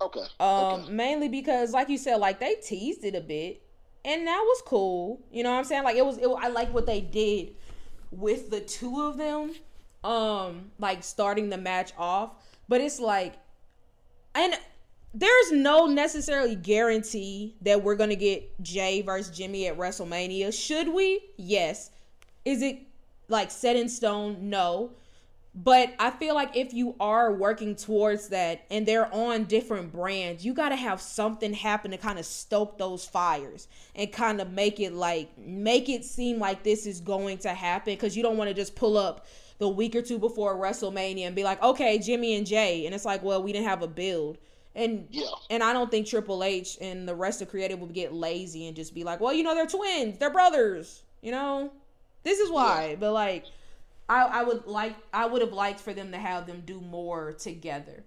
Okay. 0.01 0.25
Um, 0.41 0.83
okay. 0.83 0.93
mainly 0.93 1.29
because, 1.29 1.73
like 1.73 1.89
you 1.89 1.99
said, 1.99 2.17
like 2.17 2.41
they 2.41 2.55
teased 2.55 3.05
it 3.05 3.15
a 3.15 3.21
bit, 3.21 3.63
and 4.05 4.27
that 4.27 4.41
was 4.41 4.63
cool. 4.65 5.21
You 5.31 5.43
know 5.43 5.51
what 5.51 5.59
I'm 5.59 5.65
saying? 5.65 5.85
Like 5.85 5.97
it 5.97 6.07
was. 6.07 6.19
It, 6.19 6.29
I 6.29 6.49
like 6.49 6.73
what 6.73 6.87
they 6.87 7.01
did 7.01 7.57
with 8.11 8.51
the 8.51 8.61
two 8.61 9.03
of 9.03 9.19
them. 9.19 9.55
Um, 10.05 10.71
like 10.79 11.03
starting 11.03 11.51
the 11.51 11.59
match 11.59 11.93
off, 11.99 12.31
but 12.69 12.81
it's 12.81 13.01
like, 13.01 13.35
and 14.35 14.55
there's 15.15 15.53
no 15.53 15.87
necessarily 15.87 16.55
guarantee 16.55 17.57
that 17.63 17.83
we're 17.83 17.97
gonna 17.97 18.17
get 18.17 18.61
Jey 18.63 19.03
versus 19.03 19.37
Jimmy 19.37 19.67
at 19.67 19.77
WrestleMania. 19.77 20.53
Should 20.53 20.89
we? 20.89 21.21
Yes. 21.37 21.91
Is 22.45 22.63
it 22.63 22.79
like 23.29 23.51
set 23.51 23.77
in 23.77 23.89
stone? 23.89 24.51
No. 24.51 24.93
But 25.55 25.95
I 25.99 26.11
feel 26.11 26.37
like 26.37 26.57
if 26.57 26.73
you 26.73 26.95
are 27.01 27.33
working 27.33 27.75
towards 27.75 28.29
that 28.29 28.65
and 28.71 28.87
they're 28.87 29.13
on 29.13 29.45
different 29.45 29.93
brands, 29.93 30.45
you 30.45 30.55
got 30.55 30.69
to 30.69 30.77
have 30.77 31.01
something 31.01 31.53
happen 31.53 31.91
to 31.91 31.97
kind 31.97 32.19
of 32.19 32.27
stoke 32.27 32.79
those 32.79 33.05
fires 33.05 33.67
and 33.97 34.13
kind 34.13 34.41
of 34.41 34.53
make 34.53 34.79
it 34.79 34.93
like 34.93 35.37
make 35.37 35.89
it 35.89 36.05
seem 36.05 36.39
like 36.39 36.63
this 36.63 36.87
is 36.87 37.01
going 37.01 37.39
to 37.39 37.49
happen 37.49 37.97
cuz 37.97 38.17
you 38.17 38.23
don't 38.23 38.37
want 38.37 38.49
to 38.49 38.55
just 38.55 38.77
pull 38.77 38.97
up 38.97 39.27
the 39.59 39.69
week 39.69 39.95
or 39.97 40.03
two 40.03 40.19
before 40.19 40.57
WrestleMania 40.57 41.27
and 41.27 41.37
be 41.37 41.45
like, 41.45 41.63
"Okay, 41.63 41.99
Jimmy 41.99 42.37
and 42.37 42.47
Jey." 42.47 42.87
And 42.87 42.95
it's 42.95 43.05
like, 43.05 43.23
"Well, 43.23 43.43
we 43.43 43.53
didn't 43.53 43.67
have 43.69 43.83
a 43.83 43.89
build." 43.89 44.39
And 44.75 45.09
Yeah. 45.11 45.27
and 45.51 45.63
I 45.63 45.73
don't 45.73 45.91
think 45.91 46.07
Triple 46.07 46.45
H 46.45 46.79
and 46.81 47.09
the 47.09 47.15
rest 47.15 47.43
of 47.43 47.49
creative 47.49 47.81
will 47.81 47.89
get 47.89 48.13
lazy 48.13 48.67
and 48.67 48.77
just 48.77 48.95
be 48.95 49.05
like, 49.05 49.21
"Well, 49.21 49.33
you 49.33 49.43
know, 49.43 49.55
they're 49.55 49.67
twins, 49.67 50.19
they're 50.19 50.31
brothers." 50.31 51.03
You 51.21 51.33
know? 51.33 51.73
This 52.23 52.39
is 52.39 52.51
why. 52.51 52.97
But 52.99 53.13
like 53.13 53.45
I, 54.09 54.23
I 54.23 54.43
would 54.43 54.67
like 54.67 54.97
I 55.13 55.27
would 55.27 55.43
have 55.43 55.53
liked 55.53 55.81
for 55.81 55.93
them 55.93 56.13
to 56.13 56.19
have 56.19 56.47
them 56.47 56.63
do 56.65 56.81
more 56.81 57.33
together. 57.33 58.05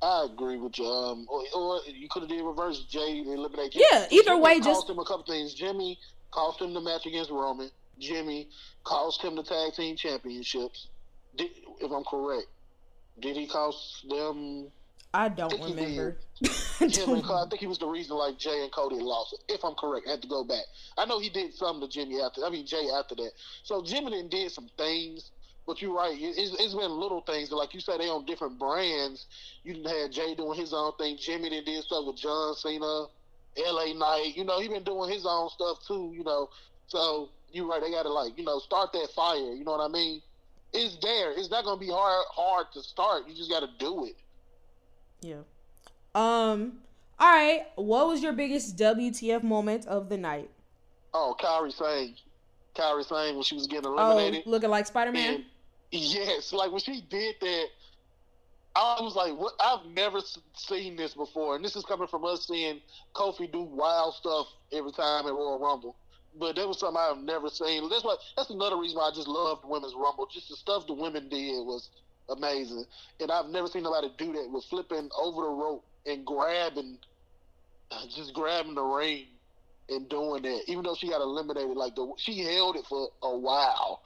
I 0.00 0.26
agree 0.30 0.58
with 0.58 0.78
you. 0.78 0.86
Um, 0.86 1.26
or, 1.28 1.42
or 1.54 1.80
you 1.86 2.08
could 2.08 2.22
have 2.22 2.28
did 2.28 2.44
reverse 2.44 2.84
Jey 2.84 3.18
and 3.18 3.26
eliminate. 3.26 3.72
Jimmy. 3.72 3.84
Yeah, 3.90 4.06
either 4.10 4.30
Jimmy 4.30 4.40
way, 4.40 4.60
cost 4.60 4.64
just 4.68 4.90
him 4.90 4.98
a 4.98 5.04
couple 5.04 5.24
things. 5.24 5.54
Jimmy 5.54 5.98
cost 6.30 6.60
him 6.60 6.72
the 6.72 6.80
match 6.80 7.06
against 7.06 7.30
Roman. 7.30 7.70
Jimmy 7.98 8.48
cost 8.84 9.22
him 9.22 9.36
the 9.36 9.42
tag 9.42 9.74
team 9.74 9.96
championships. 9.96 10.88
Did, 11.36 11.50
if 11.80 11.90
I'm 11.90 12.04
correct, 12.04 12.46
did 13.20 13.36
he 13.36 13.46
cost 13.46 14.08
them? 14.08 14.68
I 15.14 15.28
don't 15.30 15.52
he 15.52 15.64
remember. 15.74 16.18
Jimmy, 16.86 17.20
and 17.20 17.30
I 17.30 17.44
think 17.48 17.60
he 17.60 17.66
was 17.66 17.78
the 17.78 17.86
reason 17.86 18.16
like 18.16 18.38
Jey 18.38 18.62
and 18.62 18.70
Cody 18.70 18.96
lost. 18.96 19.36
If 19.48 19.64
I'm 19.64 19.74
correct, 19.74 20.06
I 20.06 20.12
had 20.12 20.22
to 20.22 20.28
go 20.28 20.44
back. 20.44 20.64
I 20.98 21.06
know 21.06 21.18
he 21.18 21.30
did 21.30 21.54
something 21.54 21.88
to 21.88 21.92
Jimmy 21.92 22.20
after. 22.20 22.44
I 22.44 22.50
mean 22.50 22.66
Jey 22.66 22.88
after 22.94 23.14
that. 23.16 23.30
So 23.62 23.82
Jimmy 23.82 24.10
then 24.10 24.28
did 24.28 24.52
some 24.52 24.68
things. 24.76 25.30
But 25.66 25.82
you're 25.82 25.94
right. 25.94 26.16
It- 26.18 26.38
It's, 26.38 26.52
it's 26.60 26.74
been 26.74 26.90
little 26.98 27.20
things. 27.22 27.50
Like 27.52 27.74
you 27.74 27.80
said, 27.80 28.00
they 28.00 28.08
on 28.08 28.24
different 28.26 28.58
brands. 28.58 29.26
You 29.64 29.74
didn't 29.74 29.90
have 29.96 30.10
Jey 30.10 30.34
doing 30.34 30.58
his 30.58 30.72
own 30.72 30.92
thing. 30.98 31.16
Jimmy 31.18 31.50
then 31.50 31.64
did 31.64 31.84
stuff 31.84 32.06
with 32.06 32.16
John 32.16 32.54
Cena, 32.54 33.06
L.A. 33.66 33.92
Knight. 33.94 34.32
You 34.34 34.44
know, 34.44 34.60
he 34.60 34.68
been 34.68 34.82
doing 34.84 35.10
his 35.10 35.26
own 35.26 35.50
stuff 35.50 35.78
too. 35.86 36.12
You 36.16 36.24
know, 36.24 36.48
so 36.86 37.28
you're 37.52 37.66
right. 37.66 37.80
They 37.80 37.90
got 37.90 38.02
to 38.04 38.12
like 38.12 38.36
you 38.38 38.44
know 38.44 38.58
start 38.58 38.92
that 38.92 39.08
fire. 39.14 39.52
You 39.54 39.64
know 39.64 39.72
what 39.72 39.80
I 39.80 39.88
mean? 39.92 40.22
It's 40.72 40.96
there. 41.02 41.32
It's 41.32 41.50
not 41.50 41.64
gonna 41.64 41.80
be 41.80 41.88
hard 41.88 42.24
hard 42.30 42.66
to 42.74 42.82
start. 42.82 43.26
You 43.28 43.34
just 43.34 43.50
got 43.50 43.60
to 43.60 43.68
do 43.78 44.04
it. 44.06 44.16
yeah. 45.20 45.36
Um. 46.14 46.78
All 47.20 47.28
right. 47.32 47.62
What 47.76 48.06
was 48.08 48.22
your 48.22 48.32
biggest 48.32 48.76
WTF 48.76 49.42
moment 49.42 49.86
of 49.86 50.08
the 50.08 50.16
night? 50.16 50.50
Oh, 51.14 51.34
Kairi 51.40 51.72
Sane. 51.72 52.14
Kairi 52.76 53.04
Sane 53.04 53.34
when 53.34 53.42
she 53.42 53.54
was 53.56 53.66
getting 53.66 53.86
Oh, 53.90 54.12
eliminated. 54.12 54.46
looking 54.46 54.70
like 54.70 54.86
Spider 54.86 55.10
Man. 55.12 55.44
Yes, 55.90 56.52
like 56.52 56.70
when 56.70 56.80
she 56.80 57.00
did 57.08 57.36
that, 57.40 57.66
I 58.76 58.98
was 59.00 59.16
like, 59.16 59.34
"What? 59.36 59.54
I've 59.58 59.86
never 59.86 60.20
seen 60.54 60.96
this 60.96 61.14
before." 61.14 61.56
And 61.56 61.64
this 61.64 61.74
is 61.76 61.84
coming 61.84 62.06
from 62.06 62.24
us 62.24 62.46
seeing 62.46 62.80
Kofi 63.14 63.50
do 63.50 63.62
wild 63.62 64.14
stuff 64.14 64.46
every 64.70 64.92
time 64.92 65.26
at 65.26 65.32
Royal 65.32 65.58
Rumble. 65.58 65.96
But 66.38 66.56
that 66.56 66.68
was 66.68 66.80
something 66.80 67.00
I've 67.00 67.22
never 67.22 67.48
seen. 67.48 67.88
That's 67.88 68.04
why. 68.04 68.16
That's 68.36 68.50
another 68.50 68.76
reason 68.76 68.96
why 68.98 69.08
I 69.08 69.14
just 69.14 69.28
loved 69.28 69.64
Women's 69.64 69.94
Rumble. 69.94 70.28
Just 70.32 70.48
the 70.48 70.56
stuff 70.56 70.86
the 70.86 70.94
women 70.94 71.28
did 71.28 71.64
was 71.64 71.90
amazing, 72.28 72.84
and 73.20 73.30
I've 73.30 73.48
never 73.48 73.66
seen 73.66 73.82
nobody 73.82 74.12
do 74.18 74.32
that 74.34 74.50
with 74.50 74.64
flipping 74.64 75.08
over 75.18 75.42
the 75.42 75.48
rope 75.48 75.84
and 76.06 76.24
grabbing, 76.24 76.98
just 78.14 78.34
grabbing 78.34 78.74
the 78.74 78.82
ring 78.82 79.26
and 79.88 80.08
doing 80.08 80.42
that. 80.42 80.62
Even 80.66 80.84
though 80.84 80.94
she 80.94 81.08
got 81.08 81.22
eliminated, 81.22 81.76
like 81.76 81.94
the 81.96 82.12
she 82.18 82.40
held 82.40 82.76
it 82.76 82.84
for 82.88 83.08
a 83.22 83.36
while 83.36 84.02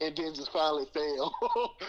and 0.00 0.16
then 0.16 0.34
just 0.34 0.52
finally 0.52 0.86
fell. 0.94 1.34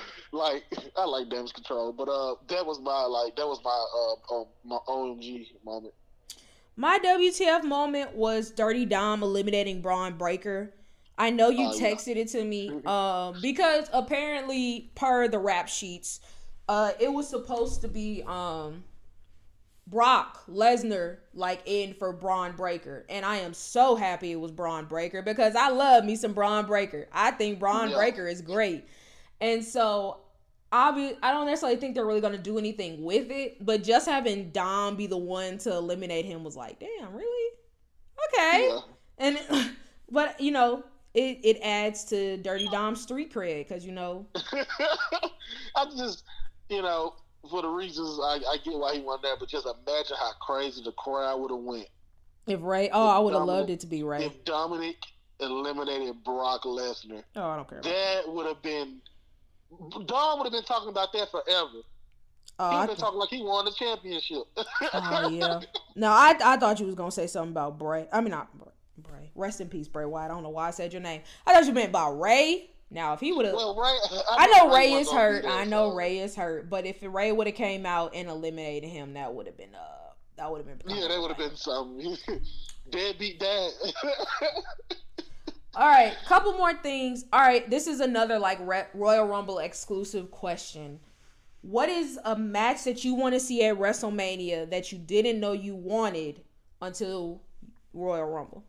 like 0.31 0.63
I 0.95 1.05
like 1.05 1.29
damage 1.29 1.53
control, 1.53 1.93
but 1.93 2.09
uh, 2.09 2.35
that 2.47 2.65
was 2.65 2.79
my 2.79 3.03
like 3.03 3.35
that 3.35 3.47
was 3.47 3.59
my 3.63 3.71
uh, 3.71 4.41
uh 4.41 4.45
my 4.63 4.77
OMG 4.87 5.47
moment. 5.65 5.93
My 6.75 6.99
WTF 6.99 7.63
moment 7.63 8.15
was 8.15 8.51
Dirty 8.51 8.85
Dom 8.85 9.23
eliminating 9.23 9.81
Bron 9.81 10.17
Breakker. 10.17 10.73
I 11.17 11.29
know 11.29 11.49
you 11.49 11.71
yeah. 11.73 11.93
texted 11.93 12.15
it 12.15 12.29
to 12.29 12.43
me 12.43 12.71
um, 12.85 13.35
because 13.41 13.89
apparently, 13.93 14.91
per 14.95 15.27
the 15.27 15.37
rap 15.37 15.67
sheets, 15.67 16.19
uh, 16.67 16.91
it 16.99 17.11
was 17.11 17.27
supposed 17.27 17.81
to 17.81 17.87
be 17.87 18.23
um, 18.25 18.83
Brock 19.85 20.45
Lesnar 20.47 21.17
like 21.33 21.61
in 21.65 21.93
for 21.93 22.13
Bron 22.13 22.55
Breakker, 22.55 23.05
and 23.09 23.25
I 23.25 23.37
am 23.37 23.53
so 23.53 23.95
happy 23.95 24.31
it 24.31 24.39
was 24.39 24.51
Bron 24.51 24.85
Breakker 24.85 25.21
because 25.21 25.55
I 25.55 25.69
love 25.69 26.05
me 26.05 26.15
some 26.15 26.33
Bron 26.33 26.65
Breakker. 26.65 27.07
I 27.11 27.31
think 27.31 27.59
Bron 27.59 27.89
Yeah. 27.89 27.97
Breakker 27.97 28.27
is 28.27 28.41
great, 28.41 28.87
and 29.41 29.63
so 29.63 30.21
obvi- 30.71 31.17
I 31.21 31.31
don't 31.31 31.45
necessarily 31.45 31.77
think 31.77 31.95
they're 31.95 32.05
really 32.05 32.21
going 32.21 32.35
to 32.35 32.39
do 32.39 32.57
anything 32.57 33.03
with 33.03 33.29
it, 33.31 33.63
but 33.63 33.83
just 33.83 34.07
having 34.07 34.49
Dom 34.51 34.95
be 34.95 35.07
the 35.07 35.17
one 35.17 35.57
to 35.59 35.71
eliminate 35.71 36.25
him 36.25 36.43
was 36.43 36.55
like, 36.55 36.79
damn, 36.79 37.13
really? 37.13 37.53
Okay. 38.33 38.69
Yeah. 38.69 38.79
And 39.17 39.39
but 40.11 40.39
you 40.39 40.51
know, 40.51 40.83
it 41.13 41.39
it 41.43 41.59
adds 41.61 42.05
to 42.05 42.37
Dirty 42.37 42.67
Dom's 42.69 43.01
street 43.01 43.33
cred 43.33 43.67
because 43.67 43.85
you 43.85 43.91
know, 43.91 44.25
I'm 45.75 45.95
just 45.97 46.23
you 46.69 46.81
know 46.81 47.15
for 47.49 47.61
the 47.61 47.67
reasons 47.67 48.19
I, 48.23 48.39
I 48.49 48.57
get 48.63 48.73
why 48.73 48.95
he 48.95 49.01
won 49.01 49.19
that, 49.23 49.37
but 49.39 49.49
just 49.49 49.65
imagine 49.65 50.15
how 50.19 50.31
crazy 50.39 50.81
the 50.83 50.91
crowd 50.93 51.41
would 51.41 51.51
have 51.51 51.59
went 51.59 51.87
if 52.47 52.61
Rey, 52.61 52.89
oh, 52.91 53.07
I 53.07 53.19
would 53.19 53.33
have 53.33 53.43
loved 53.43 53.69
it 53.69 53.79
to 53.81 53.87
be 53.87 54.03
Rey. 54.03 54.25
if 54.25 54.43
Dominic 54.45 54.97
eliminated 55.39 56.23
Brock 56.23 56.63
Lesnar. 56.63 57.23
Oh, 57.35 57.45
I 57.47 57.55
don't 57.55 57.69
care. 57.69 57.81
That 57.81 58.23
would 58.27 58.45
have 58.45 58.61
been. 58.61 59.01
Dom 60.05 60.39
would 60.39 60.45
have 60.45 60.51
been 60.51 60.63
talking 60.63 60.89
about 60.89 61.13
that 61.13 61.29
forever. 61.31 61.81
oh, 62.59 62.69
He'd 62.69 62.75
I 62.75 62.79
been 62.85 62.87
th- 62.95 62.99
talking 62.99 63.19
like 63.19 63.29
he 63.29 63.41
won 63.41 63.65
the 63.65 63.71
championship. 63.71 64.43
oh, 64.93 65.29
yeah. 65.29 65.59
No, 65.95 66.09
I 66.09 66.35
I 66.43 66.57
thought 66.57 66.79
you 66.79 66.85
was 66.85 66.95
gonna 66.95 67.11
say 67.11 67.27
something 67.27 67.51
about 67.51 67.77
Bray. 67.79 68.07
I 68.11 68.21
mean, 68.21 68.31
not 68.31 68.57
Bray. 68.57 68.67
Bray. 68.97 69.31
Rest 69.35 69.61
in 69.61 69.67
peace, 69.69 69.87
Bray 69.87 70.05
Wyatt. 70.05 70.31
I 70.31 70.33
don't 70.33 70.43
know 70.43 70.49
why 70.49 70.67
I 70.67 70.71
said 70.71 70.93
your 70.93 71.01
name. 71.01 71.21
I 71.45 71.53
thought 71.53 71.65
you 71.65 71.73
meant 71.73 71.91
by 71.91 72.09
Rey. 72.09 72.69
Now, 72.93 73.13
if 73.13 73.21
he 73.21 73.31
would 73.31 73.45
have, 73.45 73.55
Well, 73.55 73.75
Rey, 73.79 73.97
I 74.31 74.47
know 74.47 74.75
Rey 74.75 74.89
wasn't 74.91 75.01
is 75.07 75.11
hurt. 75.13 75.43
there, 75.43 75.51
I 75.51 75.63
know 75.63 75.91
so- 75.91 75.95
Rey 75.95 76.19
is 76.19 76.35
hurt. 76.35 76.69
But 76.69 76.85
if 76.85 76.97
Rey 77.01 77.31
would 77.31 77.47
have 77.47 77.55
came 77.55 77.85
out 77.85 78.13
and 78.15 78.27
eliminated 78.29 78.89
him, 78.89 79.13
that 79.13 79.33
would 79.33 79.45
have 79.47 79.55
been 79.57 79.73
uh, 79.73 80.11
that 80.37 80.51
would 80.51 80.65
have 80.65 80.79
been. 80.85 80.95
Yeah, 80.97 81.07
that 81.07 81.19
would 81.21 81.29
have 81.29 81.37
been 81.37 81.55
something. 81.55 82.17
Deadbeat 82.89 83.39
dad. 83.39 83.71
All 85.73 85.87
right, 85.87 86.13
couple 86.27 86.53
more 86.53 86.73
things. 86.73 87.25
All 87.31 87.39
right, 87.39 87.69
this 87.69 87.87
is 87.87 88.01
another 88.01 88.37
like 88.37 88.59
Royal 88.93 89.25
Rumble 89.25 89.59
exclusive 89.59 90.29
question. 90.29 90.99
What 91.61 91.87
is 91.87 92.19
a 92.25 92.35
match 92.35 92.83
that 92.83 93.05
you 93.05 93.13
want 93.13 93.35
to 93.35 93.39
see 93.39 93.63
at 93.63 93.77
WrestleMania 93.77 94.69
that 94.69 94.91
you 94.91 94.97
didn't 94.97 95.39
know 95.39 95.53
you 95.53 95.75
wanted 95.75 96.41
until 96.81 97.41
Royal 97.93 98.27
Rumble? 98.27 98.65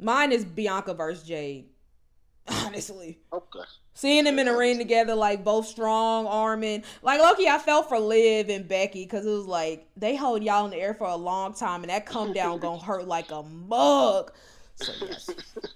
Mine 0.00 0.32
is 0.32 0.44
Bianca 0.44 0.94
versus 0.94 1.22
Jade. 1.26 1.66
Honestly. 2.48 3.18
Okay. 3.32 3.60
Seeing 3.94 4.24
them 4.24 4.38
in 4.38 4.46
the 4.46 4.56
ring 4.56 4.78
together, 4.78 5.14
like 5.14 5.44
both 5.44 5.66
strong 5.66 6.26
arming. 6.26 6.84
Like 7.02 7.20
Loki, 7.20 7.48
I 7.48 7.58
felt 7.58 7.88
for 7.88 7.98
Liv 8.00 8.48
and 8.48 8.66
Becky 8.66 9.04
because 9.04 9.26
it 9.26 9.30
was 9.30 9.46
like 9.46 9.86
they 9.96 10.16
hold 10.16 10.42
y'all 10.42 10.64
in 10.64 10.70
the 10.70 10.78
air 10.78 10.94
for 10.94 11.06
a 11.06 11.16
long 11.16 11.52
time, 11.52 11.82
and 11.82 11.90
that 11.90 12.06
come 12.06 12.32
down 12.32 12.58
gonna 12.58 12.82
hurt 12.82 13.06
like 13.06 13.30
a 13.30 13.42
mug. 13.42 14.32
So 14.80 14.92
yes, 15.06 15.30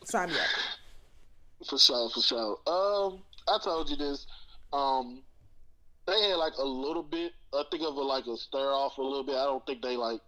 sign 0.05 0.31
me 0.31 0.35
up. 0.35 0.41
For 1.69 1.79
sure, 1.79 2.11
for 2.11 2.21
sure. 2.21 2.59
Um, 2.67 3.23
I 3.49 3.59
told 3.63 3.89
you 3.89 3.97
this. 3.97 4.27
Um, 4.73 5.23
they 6.07 6.29
had 6.29 6.35
like 6.35 6.53
a 6.59 6.65
little 6.65 7.03
bit. 7.03 7.33
I 7.55 7.65
think 7.71 7.83
of 7.83 7.97
it 7.97 8.01
like 8.01 8.27
a 8.27 8.37
stir 8.37 8.59
off 8.59 8.99
a 8.99 9.03
little 9.03 9.25
bit. 9.25 9.37
I 9.37 9.45
don't 9.45 9.65
think 9.65 9.81
they 9.81 9.97
like 9.97 10.21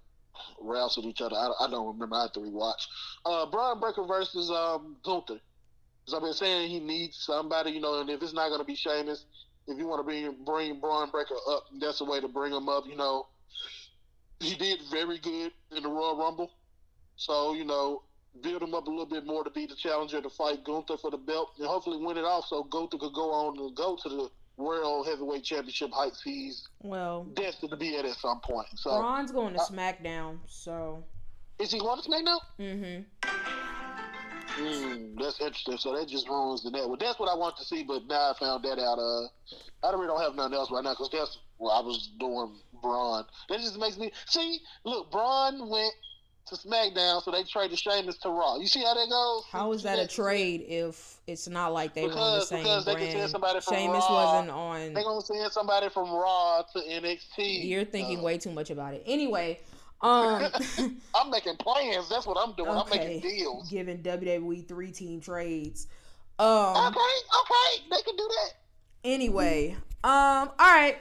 wrestled 0.60 1.04
each 1.04 1.20
other. 1.20 1.36
I, 1.36 1.52
I 1.60 1.70
don't 1.70 1.86
remember. 1.86 2.16
I 2.16 2.22
have 2.22 2.32
to 2.32 2.40
rewatch. 2.40 2.86
Uh, 3.26 3.46
Bron 3.46 3.80
Breakker 3.80 4.04
versus 4.04 4.50
um 4.50 4.96
Gunther. 5.04 5.40
Because 6.04 6.14
I've 6.14 6.22
been 6.22 6.32
saying 6.32 6.70
he 6.70 6.78
needs 6.78 7.18
somebody, 7.18 7.72
you 7.72 7.80
know, 7.80 8.00
and 8.00 8.08
if 8.08 8.22
it's 8.22 8.32
not 8.32 8.48
going 8.48 8.60
to 8.60 8.64
be 8.64 8.76
Sheamus, 8.76 9.24
if 9.66 9.76
you 9.76 9.86
want 9.88 9.98
to 9.98 10.04
bring 10.04 10.36
bring 10.44 10.80
Bron 10.80 11.10
Breakker 11.10 11.34
up, 11.50 11.64
that's 11.80 11.98
the 11.98 12.04
way 12.04 12.20
to 12.20 12.28
bring 12.28 12.52
him 12.52 12.68
up. 12.68 12.84
You 12.86 12.96
know, 12.96 13.26
he 14.40 14.54
did 14.54 14.80
very 14.90 15.18
good 15.18 15.52
in 15.76 15.82
the 15.82 15.88
Royal 15.88 16.16
Rumble, 16.16 16.52
so 17.16 17.54
you 17.54 17.64
know, 17.64 18.02
build 18.42 18.62
him 18.62 18.74
up 18.74 18.86
a 18.86 18.90
little 18.90 19.06
bit 19.06 19.26
more 19.26 19.44
to 19.44 19.50
be 19.50 19.66
the 19.66 19.74
challenger 19.74 20.20
to 20.20 20.30
fight 20.30 20.64
Gunther 20.64 20.96
for 20.98 21.10
the 21.10 21.16
belt, 21.16 21.52
and 21.58 21.66
hopefully 21.66 22.04
win 22.04 22.16
it 22.16 22.24
off, 22.24 22.46
so 22.46 22.64
Gunther 22.64 22.98
could 22.98 23.12
go 23.14 23.30
on 23.32 23.58
and 23.58 23.74
go 23.74 23.96
to 24.02 24.08
the 24.08 24.30
World 24.56 25.06
Heavyweight 25.06 25.44
Championship 25.44 25.90
heights 25.92 26.22
he's 26.22 26.66
Well, 26.82 27.24
destined 27.34 27.70
to 27.70 27.76
be 27.76 27.96
at 27.96 28.04
at 28.04 28.16
some 28.16 28.40
point. 28.40 28.68
So, 28.76 28.90
Bron's 28.90 29.32
going 29.32 29.54
to 29.54 29.60
uh, 29.60 29.66
SmackDown, 29.66 30.38
so. 30.46 31.04
is 31.58 31.70
he 31.72 31.78
going 31.78 32.00
to 32.00 32.08
SmackDown? 32.08 32.38
Mm-hmm. 32.58 33.02
Mm, 34.58 35.18
that's 35.18 35.40
interesting. 35.40 35.76
So 35.76 35.94
that 35.96 36.08
just 36.08 36.28
ruins 36.28 36.62
the 36.62 36.70
net. 36.70 36.88
Well, 36.88 36.96
that's 36.98 37.18
what 37.18 37.28
I 37.28 37.34
want 37.36 37.56
to 37.58 37.64
see, 37.64 37.82
but 37.82 38.06
now 38.06 38.30
I 38.30 38.34
found 38.38 38.64
that 38.64 38.78
out. 38.78 38.98
Uh, 38.98 39.24
I 39.86 39.90
don't 39.90 40.00
really 40.00 40.06
don't 40.06 40.22
have 40.22 40.34
nothing 40.34 40.54
else 40.54 40.70
right 40.70 40.82
now 40.82 40.92
because 40.92 41.10
that's 41.10 41.38
what 41.58 41.72
I 41.72 41.80
was 41.80 42.10
doing. 42.18 42.56
Bron. 42.80 43.24
That 43.48 43.60
just 43.60 43.78
makes 43.78 43.98
me 43.98 44.12
see. 44.26 44.60
Look, 44.84 45.10
Bron 45.10 45.68
went 45.68 45.92
to 46.46 46.54
SmackDown, 46.56 47.22
so 47.22 47.30
they 47.30 47.42
traded 47.44 47.78
Sheamus 47.78 48.16
to 48.18 48.28
Raw. 48.28 48.56
You 48.58 48.66
see 48.66 48.82
how 48.82 48.94
that 48.94 49.08
goes? 49.08 49.44
How 49.50 49.72
is 49.72 49.82
that 49.82 49.98
a 49.98 50.06
trade 50.06 50.64
if 50.68 51.18
it's 51.26 51.48
not 51.48 51.72
like 51.72 51.94
they 51.94 52.06
were 52.06 52.12
on 52.12 52.16
the 52.16 52.20
Because- 52.44 52.48
same 52.48 52.62
because 52.62 52.84
they 52.84 52.94
can 52.94 53.10
send 53.12 53.30
somebody 53.30 53.60
from 53.60 53.74
Sheamus 53.74 54.04
Raw. 54.08 54.14
wasn't 54.34 54.50
on. 54.50 54.94
They 54.94 55.00
on. 55.02 55.06
gonna 55.06 55.20
send 55.22 55.52
somebody 55.52 55.88
from 55.88 56.10
Raw 56.10 56.62
to 56.72 56.78
NXT. 56.80 57.64
You're 57.68 57.84
thinking 57.84 58.22
way 58.22 58.38
too 58.38 58.50
much 58.52 58.70
about 58.70 58.94
it. 58.94 59.02
Anyway, 59.06 59.60
um, 60.02 60.50
I'm 61.14 61.30
making 61.30 61.56
plans. 61.56 62.08
That's 62.08 62.26
what 62.26 62.36
I'm 62.38 62.54
doing. 62.54 62.70
I'm 62.70 62.78
Okay. 62.78 62.98
making 62.98 63.20
deals. 63.30 63.68
giving 63.70 64.02
WWE 64.02 64.66
three 64.68 64.92
team 64.92 65.20
trades. 65.20 65.86
Um. 66.38 66.46
Okay, 66.76 66.98
okay, 66.98 67.84
they 67.90 68.02
can 68.02 68.14
do 68.16 68.28
that. 68.28 68.52
Anyway, 69.04 69.74
um, 70.04 70.50
all 70.50 70.52
right. 70.58 70.98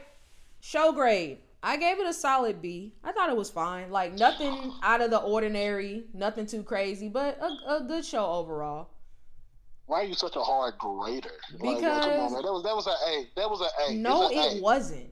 Show 0.62 0.92
grade. 0.94 1.40
I 1.66 1.78
gave 1.78 2.00
it 2.00 2.06
a 2.06 2.14
solid 2.14 2.62
B. 2.62 2.94
I 3.04 3.12
thought 3.12 3.30
it 3.30 3.36
was 3.36 3.50
fine. 3.50 3.90
Like 3.92 4.14
nothing 4.14 4.72
out 4.84 5.02
of 5.02 5.10
the 5.10 5.18
ordinary, 5.18 6.04
nothing 6.14 6.46
too 6.46 6.62
crazy, 6.62 7.10
but 7.10 7.40
a, 7.42 7.78
a 7.78 7.84
good 7.88 8.06
show 8.06 8.24
overall. 8.26 8.90
Why 9.88 10.02
are 10.02 10.04
you 10.04 10.14
such 10.14 10.36
a 10.36 10.40
hard 10.42 10.76
grader? 10.78 11.30
like, 11.54 11.60
come 11.62 11.76
Because- 11.76 12.06
on, 12.06 12.34
man. 12.34 12.44
That 12.44 12.54
was 12.54 12.64
that 12.64 12.76
was 12.76 12.86
an 12.88 12.94
A. 13.08 13.28
That 13.36 13.50
was 13.50 13.62
an 13.62 13.68
A. 13.90 13.96
No, 13.98 14.30
it 14.30 14.58
A. 14.58 14.62
wasn't. 14.62 15.12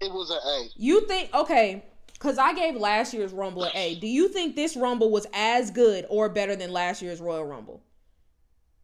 It 0.00 0.12
was 0.12 0.30
an 0.30 0.38
A. 0.44 0.68
You 0.76 1.06
think 1.06 1.32
okay? 1.32 1.84
Because 2.12 2.38
I 2.38 2.54
gave 2.54 2.74
last 2.74 3.14
year's 3.14 3.32
Rumble 3.32 3.62
an 3.62 3.70
A. 3.74 3.94
Do 4.00 4.08
you 4.08 4.28
think 4.28 4.56
this 4.56 4.74
Rumble 4.76 5.10
was 5.12 5.28
as 5.32 5.70
good 5.70 6.06
or 6.08 6.28
better 6.28 6.56
than 6.56 6.72
last 6.72 7.02
year's 7.02 7.20
Royal 7.20 7.44
Rumble? 7.44 7.82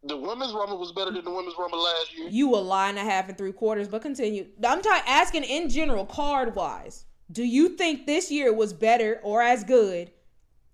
The 0.03 0.17
women's 0.17 0.51
rumble 0.53 0.79
was 0.79 0.91
better 0.91 1.11
than 1.11 1.23
the 1.23 1.31
women's 1.31 1.55
rumble 1.59 1.81
last 1.83 2.17
year. 2.17 2.27
You 2.29 2.55
a 2.55 2.57
lie 2.57 2.89
and 2.89 2.97
a 2.97 3.03
half 3.03 3.29
and 3.29 3.37
three 3.37 3.51
quarters, 3.51 3.87
but 3.87 4.01
continue. 4.01 4.47
I'm 4.63 4.81
t- 4.81 4.89
asking 5.05 5.43
in 5.43 5.69
general, 5.69 6.05
card 6.07 6.55
wise. 6.55 7.05
Do 7.31 7.43
you 7.43 7.69
think 7.69 8.07
this 8.07 8.31
year 8.31 8.51
was 8.51 8.73
better 8.73 9.19
or 9.23 9.41
as 9.43 9.63
good 9.63 10.11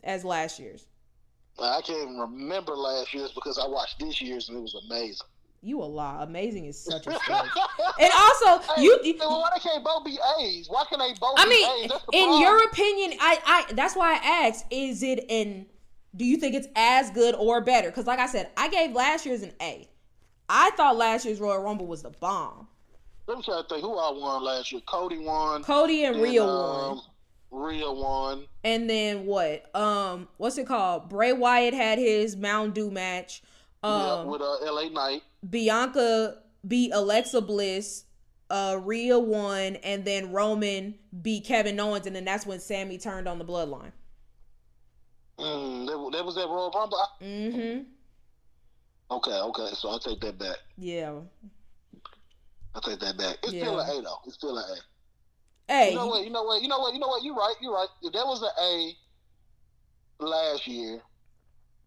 as 0.03 0.23
last 0.23 0.59
year's? 0.59 0.87
I 1.59 1.81
can't 1.81 2.03
even 2.03 2.17
remember 2.17 2.73
last 2.75 3.13
year's 3.13 3.31
because 3.33 3.59
I 3.59 3.67
watched 3.67 3.99
this 3.99 4.21
year's 4.21 4.47
and 4.47 4.59
it 4.59 4.61
was 4.61 4.75
amazing. 4.89 5.27
You 5.61 5.81
a 5.81 5.85
lie. 5.85 6.23
Amazing 6.23 6.65
is 6.67 6.79
such 6.79 7.05
a 7.07 7.15
stretch. 7.19 7.45
and 7.99 8.11
also, 8.15 8.73
Hey, 8.75 8.83
you. 8.83 8.99
then 9.03 9.27
why 9.27 9.49
they 9.53 9.59
can't 9.59 9.83
both 9.83 10.05
be 10.05 10.17
A's? 10.39 10.69
Why 10.69 10.85
can 10.89 10.99
they 10.99 11.13
both 11.19 11.33
I 11.37 11.43
be 11.45 11.49
mean, 11.49 11.83
A's? 11.83 11.89
That's 11.89 12.05
the 12.05 12.17
in 12.17 12.23
problem. 12.25 12.41
your 12.41 12.63
opinion, 12.69 13.17
I, 13.19 13.65
I. 13.69 13.73
That's 13.73 13.95
why 13.95 14.13
I 14.13 14.47
asked: 14.47 14.65
Is 14.71 15.03
it 15.03 15.25
in? 15.27 15.65
Do 16.17 16.25
you 16.25 16.37
think 16.37 16.55
it's 16.55 16.67
as 16.75 17.09
good 17.11 17.35
or 17.35 17.61
better? 17.61 17.89
Because, 17.89 18.07
like 18.07 18.19
I 18.19 18.25
said, 18.27 18.49
I 18.57 18.67
gave 18.69 18.91
last 18.93 19.25
year's 19.25 19.43
an 19.43 19.53
A. 19.61 19.87
I 20.49 20.71
thought 20.71 20.95
last 20.97 21.25
year's 21.25 21.39
Royal 21.39 21.61
Rumble 21.63 21.85
was 21.87 22.01
the 22.03 22.09
bomb. 22.09 22.67
Let 23.27 23.37
me 23.37 23.43
try 23.43 23.61
to 23.61 23.67
think 23.67 23.81
who 23.83 23.97
I 23.97 24.11
won 24.11 24.43
last 24.43 24.71
year. 24.71 24.81
Cody 24.87 25.17
won. 25.19 25.63
Cody 25.63 26.05
and 26.05 26.21
Rhea 26.21 26.43
won. 26.43 26.91
um, 26.91 27.01
Rhea 27.51 27.91
won. 27.91 28.45
And 28.63 28.89
then 28.89 29.25
what? 29.25 29.73
Um, 29.75 30.27
what's 30.37 30.57
it 30.57 30.65
called? 30.67 31.09
Bray 31.09 31.33
Wyatt 31.33 31.73
had 31.73 31.99
his 31.99 32.35
Mountain 32.35 32.71
Dew 32.73 32.89
match. 32.91 33.41
yeah, 33.83 33.89
Um, 34.21 34.27
with 34.27 34.41
uh, 34.41 34.57
LA 34.73 34.89
Knight. 34.89 35.21
Bianca 35.47 36.37
beat 36.67 36.91
Alexa 36.93 37.41
Bliss. 37.41 38.05
Uh, 38.49 38.79
Rhea 38.81 39.19
won, 39.19 39.75
and 39.77 40.05
then 40.05 40.31
Roman 40.31 40.95
beat 41.21 41.43
Kevin 41.45 41.77
Owens, 41.81 42.07
and 42.07 42.15
then 42.15 42.23
that's 42.23 42.45
when 42.45 42.61
Sami 42.61 42.97
turned 42.97 43.27
on 43.27 43.39
the 43.39 43.45
Bloodline. 43.45 43.91
Mm, 45.39 45.85
that, 45.85 46.17
that 46.17 46.25
was 46.25 46.35
that 46.35 46.47
Royal 46.47 46.71
Rumble. 46.71 46.97
Mm-hmm. 47.21 47.83
Okay, 49.09 49.31
okay. 49.31 49.69
So 49.73 49.89
I'll 49.89 49.99
take 49.99 50.19
that 50.21 50.37
back. 50.37 50.57
Yeah. 50.77 51.13
I'll 52.75 52.81
take 52.81 52.99
that 52.99 53.17
back. 53.17 53.37
It's 53.43 53.53
Yeah. 53.53 53.63
still 53.63 53.79
an 53.79 53.89
A 53.89 54.01
though. 54.01 54.17
It's 54.25 54.35
still 54.35 54.57
an 54.57 54.63
A. 54.63 55.71
Hey, 55.71 55.89
You 55.91 55.95
know 55.95 56.07
what? 56.07 56.23
You 56.23 56.29
know 56.29 56.43
what? 56.43 56.61
You 56.61 56.67
know 56.69 56.79
what? 56.79 56.93
You 56.93 56.99
know 56.99 57.07
what? 57.07 57.23
You're 57.23 57.35
right. 57.35 57.55
You're 57.61 57.73
right. 57.73 57.87
If 58.01 58.13
that 58.13 58.25
was 58.25 58.41
an 58.41 58.49
A 58.59 58.95
last 60.23 60.67
year, 60.67 61.01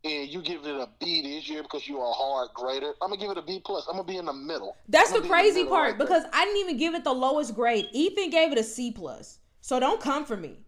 and 0.04 0.28
you 0.30 0.40
give 0.40 0.64
it 0.64 0.74
a 0.74 0.88
B 0.98 1.20
this 1.22 1.48
year 1.48 1.62
because 1.62 1.86
you 1.86 1.98
are 1.98 2.08
a 2.08 2.12
hard 2.12 2.48
grader, 2.54 2.92
I'm 3.02 3.10
gonna 3.10 3.20
give 3.20 3.30
it 3.30 3.38
a 3.38 3.42
B 3.42 3.60
plus. 3.64 3.86
I'm 3.88 3.94
gonna 3.96 4.04
be 4.04 4.16
in 4.16 4.24
the 4.26 4.32
middle. 4.32 4.76
that's 4.88 5.10
the 5.10 5.18
gonna 5.18 5.22
be 5.22 5.26
in 5.26 5.32
crazy 5.32 5.54
middle 5.58 5.70
part 5.70 5.90
right 5.90 5.98
because 5.98 6.24
I 6.32 6.44
didn't 6.44 6.60
even 6.60 6.76
give 6.78 6.94
it 6.94 7.04
the 7.04 7.12
lowest 7.12 7.54
grade. 7.54 7.88
Ethan 7.92 8.30
gave 8.30 8.52
it 8.52 8.58
a 8.58 8.62
C 8.62 8.92
plus. 8.92 9.38
So 9.60 9.78
don't 9.78 10.00
come 10.00 10.24
for 10.24 10.36
me. 10.36 10.58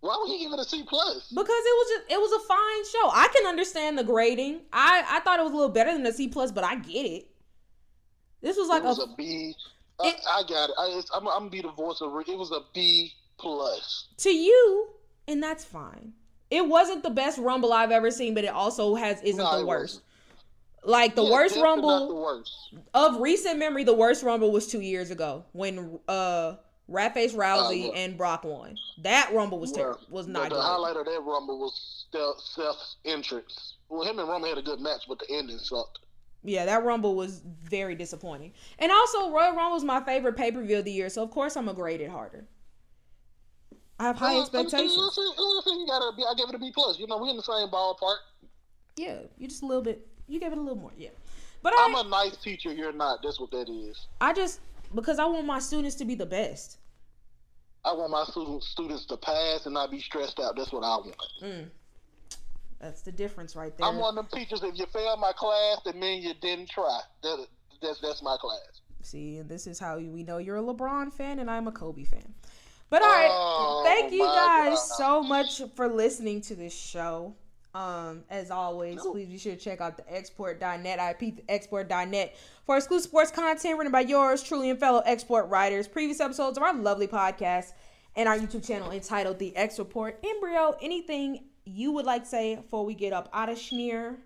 Why 0.00 0.16
would 0.18 0.30
he 0.30 0.38
give 0.38 0.52
it 0.52 0.58
a 0.58 0.64
C 0.64 0.82
plus? 0.86 1.28
Because 1.28 1.46
it 1.48 1.76
was 1.76 1.88
just 1.90 2.12
it 2.12 2.20
was 2.20 2.32
a 2.32 2.46
fine 2.46 2.84
show. 2.92 3.10
I 3.12 3.28
can 3.34 3.46
understand 3.46 3.98
the 3.98 4.04
grading. 4.04 4.60
I 4.72 5.04
I 5.08 5.20
thought 5.20 5.38
it 5.38 5.42
was 5.42 5.52
a 5.52 5.56
little 5.56 5.68
better 5.72 5.92
than 5.92 6.04
a 6.06 6.12
C 6.12 6.28
plus, 6.28 6.50
but 6.52 6.64
I 6.64 6.76
get 6.76 7.04
it. 7.06 7.26
This 8.40 8.56
was 8.56 8.68
like 8.68 8.82
it 8.82 8.86
was 8.86 8.98
a 8.98 9.02
a 9.02 9.14
B. 9.16 9.54
I, 10.00 10.08
It- 10.08 10.20
I 10.30 10.42
got 10.48 10.70
it. 10.70 10.76
I, 10.78 10.86
it's, 10.98 11.10
I'm, 11.14 11.26
I'm 11.28 11.38
gonna 11.40 11.50
be 11.50 11.60
the 11.60 11.72
voice 11.72 12.00
of. 12.00 12.12
It 12.26 12.38
was 12.38 12.50
a 12.52 12.60
B 12.74 13.12
plus. 13.38 14.08
to 14.18 14.30
you, 14.30 14.88
and 15.28 15.42
that's 15.42 15.64
fine. 15.64 16.12
It 16.50 16.66
wasn't 16.66 17.02
the 17.02 17.10
best 17.10 17.38
rumble 17.38 17.72
I've 17.72 17.90
ever 17.92 18.10
seen, 18.10 18.34
but 18.34 18.44
it 18.44 18.48
also 18.54 18.94
has 18.94 19.20
isn't 19.22 19.36
No, 19.42 19.58
the 19.58 19.66
worst. 19.66 19.96
wasn't. 19.96 20.04
Like 20.82 21.14
the 21.14 21.22
Yeah, 21.22 21.30
worst 21.30 21.54
Not 21.56 21.60
the 21.60 21.64
rumble 21.64 22.22
worst. 22.22 22.52
of 22.94 23.20
recent 23.20 23.58
memory, 23.58 23.84
the 23.84 23.92
worst 23.94 24.22
rumble 24.22 24.50
was 24.50 24.66
two 24.66 24.80
years 24.80 25.10
ago 25.10 25.44
when 25.52 26.00
uh 26.08 26.54
Ratface 26.90 27.34
Rousey 27.34 27.86
yeah. 27.86 28.00
and 28.00 28.16
Brock 28.18 28.42
won. 28.44 28.76
That 28.98 29.30
rumble 29.32 29.58
was 29.60 29.70
Yeah. 29.70 29.76
terrible. 29.78 30.00
Was 30.10 30.26
not 30.26 30.44
the 30.50 30.56
good. 30.56 30.62
highlight 30.62 30.96
of 30.96 31.04
that 31.06 31.20
rumble 31.20 31.58
was 31.60 32.06
Seth- 32.12 32.40
Seth's 32.40 32.96
entrance. 33.04 33.74
Well, 33.88 34.02
him 34.08 34.18
and 34.18 34.28
Roman 34.28 34.48
had 34.48 34.58
a 34.58 34.62
good 34.62 34.80
match, 34.80 35.02
but 35.08 35.18
the 35.20 35.26
ending 35.30 35.58
sucked. 35.58 36.00
Yeah, 36.42 36.64
that 36.64 36.84
Rumble 36.84 37.14
was 37.16 37.40
very 37.62 37.94
disappointing. 37.94 38.54
And 38.78 38.90
also, 38.90 39.30
Royal 39.30 39.52
Rumble 39.54 39.74
was 39.74 39.84
my 39.84 40.00
favorite 40.02 40.36
pay 40.36 40.50
per 40.50 40.62
view 40.62 40.78
of 40.78 40.84
the 40.84 40.92
year, 40.92 41.08
so 41.10 41.22
of 41.22 41.30
course 41.30 41.56
I'm 41.56 41.66
gonna 41.66 41.76
grade 41.76 42.00
it 42.00 42.08
harder. 42.10 42.46
I 43.98 44.04
have 44.04 44.16
high 44.16 44.36
Uh, 44.36 44.40
expectations. 44.40 44.96
uh, 44.96 45.20
uh, 45.20 45.58
uh, 45.58 45.62
You 45.78 45.86
gotta 45.86 46.16
be, 46.16 46.24
I 46.24 46.34
give 46.34 46.48
it 46.48 46.54
a 46.54 46.58
B 46.58 46.72
plus. 46.72 46.98
You 46.98 47.06
know, 47.06 47.18
we 47.18 47.28
in 47.30 47.36
the 47.36 47.42
same 47.42 47.68
ballpark. 47.68 48.16
Yeah, 48.96 49.20
you 49.36 49.46
just 49.48 49.62
a 49.62 49.66
little 49.66 49.82
bit. 49.82 50.06
You 50.26 50.40
gave 50.40 50.52
it 50.52 50.58
a 50.58 50.60
little 50.60 50.78
more. 50.80 50.92
Yeah, 50.96 51.10
but 51.62 51.74
I'm 51.78 51.94
a 51.94 52.04
nice 52.04 52.36
teacher. 52.38 52.72
You're 52.72 52.92
not. 52.92 53.20
That's 53.22 53.38
what 53.38 53.50
that 53.50 53.68
is. 53.68 54.06
I 54.20 54.32
just 54.32 54.60
because 54.94 55.18
I 55.18 55.26
want 55.26 55.46
my 55.46 55.58
students 55.58 55.96
to 55.96 56.04
be 56.04 56.14
the 56.14 56.26
best. 56.26 56.78
I 57.84 57.92
want 57.92 58.10
my 58.10 58.24
students 58.24 58.68
students 58.68 59.06
to 59.06 59.16
pass 59.16 59.64
and 59.64 59.74
not 59.74 59.90
be 59.90 60.00
stressed 60.00 60.38
out. 60.40 60.56
That's 60.56 60.72
what 60.72 60.84
I 60.84 60.96
want. 60.96 61.16
Mm. 61.42 61.68
That's 62.80 63.02
the 63.02 63.12
difference 63.12 63.56
right 63.56 63.76
there. 63.76 63.86
I'm 63.86 63.96
one 63.96 64.16
of 64.16 64.28
them 64.30 64.38
teachers. 64.40 64.62
If 64.62 64.78
you 64.78 64.86
fail 64.92 65.16
my 65.18 65.32
class, 65.36 65.78
that 65.84 65.96
means 65.96 66.24
you 66.24 66.34
didn't 66.40 66.68
try. 66.70 67.00
That, 67.22 67.46
that's 67.82 68.00
that's 68.00 68.22
my 68.22 68.36
class. 68.40 68.80
See, 69.02 69.38
and 69.38 69.48
this 69.48 69.66
is 69.66 69.78
how 69.78 69.98
we 69.98 70.22
know 70.22 70.38
you're 70.38 70.56
a 70.58 70.62
LeBron 70.62 71.12
fan 71.12 71.38
and 71.38 71.50
I'm 71.50 71.66
a 71.66 71.72
Kobe 71.72 72.04
fan. 72.04 72.34
But 72.90 73.02
all 73.02 73.08
right, 73.08 73.28
Oh, 73.30 73.82
thank 73.84 74.12
you 74.12 74.24
guys 74.24 74.74
God. 74.74 74.96
so 74.96 75.22
much 75.22 75.62
for 75.76 75.88
listening 75.88 76.40
to 76.42 76.56
this 76.56 76.76
show. 76.76 77.34
Um, 77.72 78.24
as 78.28 78.50
always, 78.50 79.00
please 79.00 79.28
be 79.28 79.38
sure 79.38 79.54
to 79.54 79.60
check 79.60 79.80
out 79.80 80.00
thexreport.net, 80.08 81.20
IP 81.22 81.44
export.net 81.48 82.36
for 82.66 82.76
exclusive 82.76 83.08
sports 83.08 83.30
content 83.30 83.78
written 83.78 83.92
by 83.92 84.00
yours 84.00 84.42
truly 84.42 84.70
and 84.70 84.80
fellow 84.80 85.00
X 85.06 85.22
Report 85.22 85.48
writers. 85.48 85.86
Previous 85.86 86.20
episodes 86.20 86.56
of 86.56 86.64
our 86.64 86.74
lovely 86.74 87.06
podcast 87.06 87.72
and 88.16 88.28
our 88.28 88.36
YouTube 88.36 88.66
channel 88.66 88.90
entitled 88.90 89.38
The 89.38 89.56
X 89.56 89.78
Report. 89.78 90.18
Embryo, 90.24 90.76
anything 90.82 91.44
you 91.64 91.92
would 91.92 92.06
like 92.06 92.24
to 92.24 92.28
say 92.28 92.56
before 92.56 92.84
we 92.84 92.94
get 92.94 93.12
up 93.12 93.28
out 93.32 93.48
of 93.48 93.56
Schneer? 93.56 94.16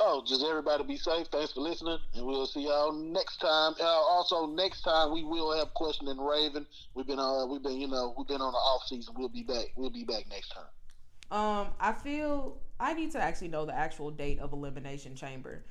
Oh, 0.00 0.20
just 0.26 0.44
everybody 0.44 0.82
be 0.82 0.96
safe. 0.96 1.28
Thanks 1.30 1.52
for 1.52 1.60
listening, 1.60 1.98
and 2.16 2.26
we'll 2.26 2.46
see 2.46 2.64
y'all 2.64 2.90
next 2.90 3.36
time. 3.36 3.74
Uh, 3.78 3.84
also, 3.84 4.46
next 4.46 4.82
time 4.82 5.12
we 5.12 5.22
will 5.22 5.56
have 5.56 5.72
questioning 5.74 6.18
Raven. 6.18 6.66
We've 6.94 7.06
been 7.06 7.20
uh, 7.20 7.46
we've 7.46 7.62
been 7.62 7.80
you 7.80 7.86
know 7.86 8.12
we've 8.18 8.26
been 8.26 8.40
on 8.40 8.52
the 8.52 8.58
off 8.58 8.82
season. 8.88 9.14
We'll 9.16 9.28
be 9.28 9.44
back. 9.44 9.66
We'll 9.76 9.90
be 9.90 10.02
back 10.02 10.24
next 10.28 10.48
time. 10.48 10.64
Um, 11.32 11.68
I 11.80 11.92
feel 11.92 12.58
I 12.78 12.92
need 12.92 13.10
to 13.12 13.18
actually 13.20 13.48
know 13.48 13.64
the 13.64 13.74
actual 13.74 14.10
date 14.10 14.38
of 14.38 14.52
Elimination 14.52 15.16
Chamber. 15.16 15.64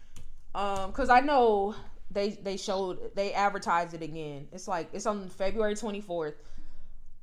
Um, 0.55 0.91
cause 0.91 1.09
I 1.09 1.21
know 1.21 1.75
they 2.09 2.31
they 2.31 2.57
showed 2.57 3.15
they 3.15 3.31
advertised 3.31 3.93
it 3.93 4.01
again. 4.01 4.47
It's 4.51 4.67
like 4.67 4.89
it's 4.91 5.05
on 5.05 5.29
February 5.29 5.75
twenty 5.75 6.01
fourth. 6.01 6.33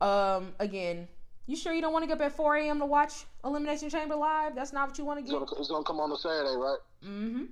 Um, 0.01 0.55
again, 0.61 1.09
you 1.47 1.57
sure 1.57 1.73
you 1.73 1.81
don't 1.81 1.93
want 1.93 2.05
to 2.05 2.07
get 2.07 2.21
up 2.21 2.27
at 2.27 2.33
four 2.33 2.57
a.m. 2.57 2.79
to 2.79 2.87
watch 2.87 3.25
Elimination 3.45 3.91
Chamber 3.91 4.15
live? 4.15 4.55
That's 4.55 4.73
not 4.73 4.89
what 4.89 4.99
you 4.99 5.05
want 5.05 5.19
to 5.19 5.31
get. 5.31 5.43
it's 5.59 5.69
gonna 5.69 5.85
come 5.85 5.99
on 5.99 6.13
a 6.13 6.17
Saturday, 6.17 6.55
right? 6.57 6.79
Mm-hmm. 7.05 7.45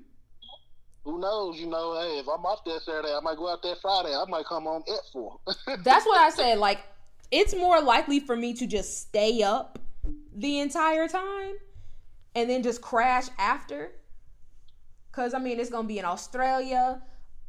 Who 1.05 1.19
knows? 1.19 1.59
You 1.59 1.67
know, 1.67 2.01
hey, 2.01 2.21
if 2.21 2.29
I'm 2.29 2.47
off 2.47 2.65
that 2.65 2.83
Saturday, 2.83 3.13
I 3.13 3.21
might 3.21 3.37
go 3.37 3.51
out 3.51 3.61
there 3.61 3.75
Friday. 3.83 4.15
I 4.15 4.25
might 4.29 4.47
come 4.47 4.69
on 4.69 4.85
at 4.89 5.01
four. 5.13 5.41
That's 5.83 6.07
what 6.07 6.19
I 6.19 6.31
said. 6.31 6.59
Like, 6.59 6.79
it's 7.33 7.57
more 7.57 7.81
likely 7.81 8.21
for 8.21 8.37
me 8.37 8.55
to 8.55 8.67
just 8.69 9.01
stay 9.01 9.43
up 9.43 9.81
the 10.35 10.61
entire 10.61 11.09
time 11.09 11.55
and 12.35 12.51
then 12.51 12.63
just 12.63 12.81
crash 12.81 13.27
after. 13.39 13.93
Cause 15.13 15.35
I 15.35 15.39
mean, 15.39 15.59
it's 15.59 15.71
gonna 15.71 15.89
be 15.89 15.99
in 15.99 16.05
Australia, 16.05 17.01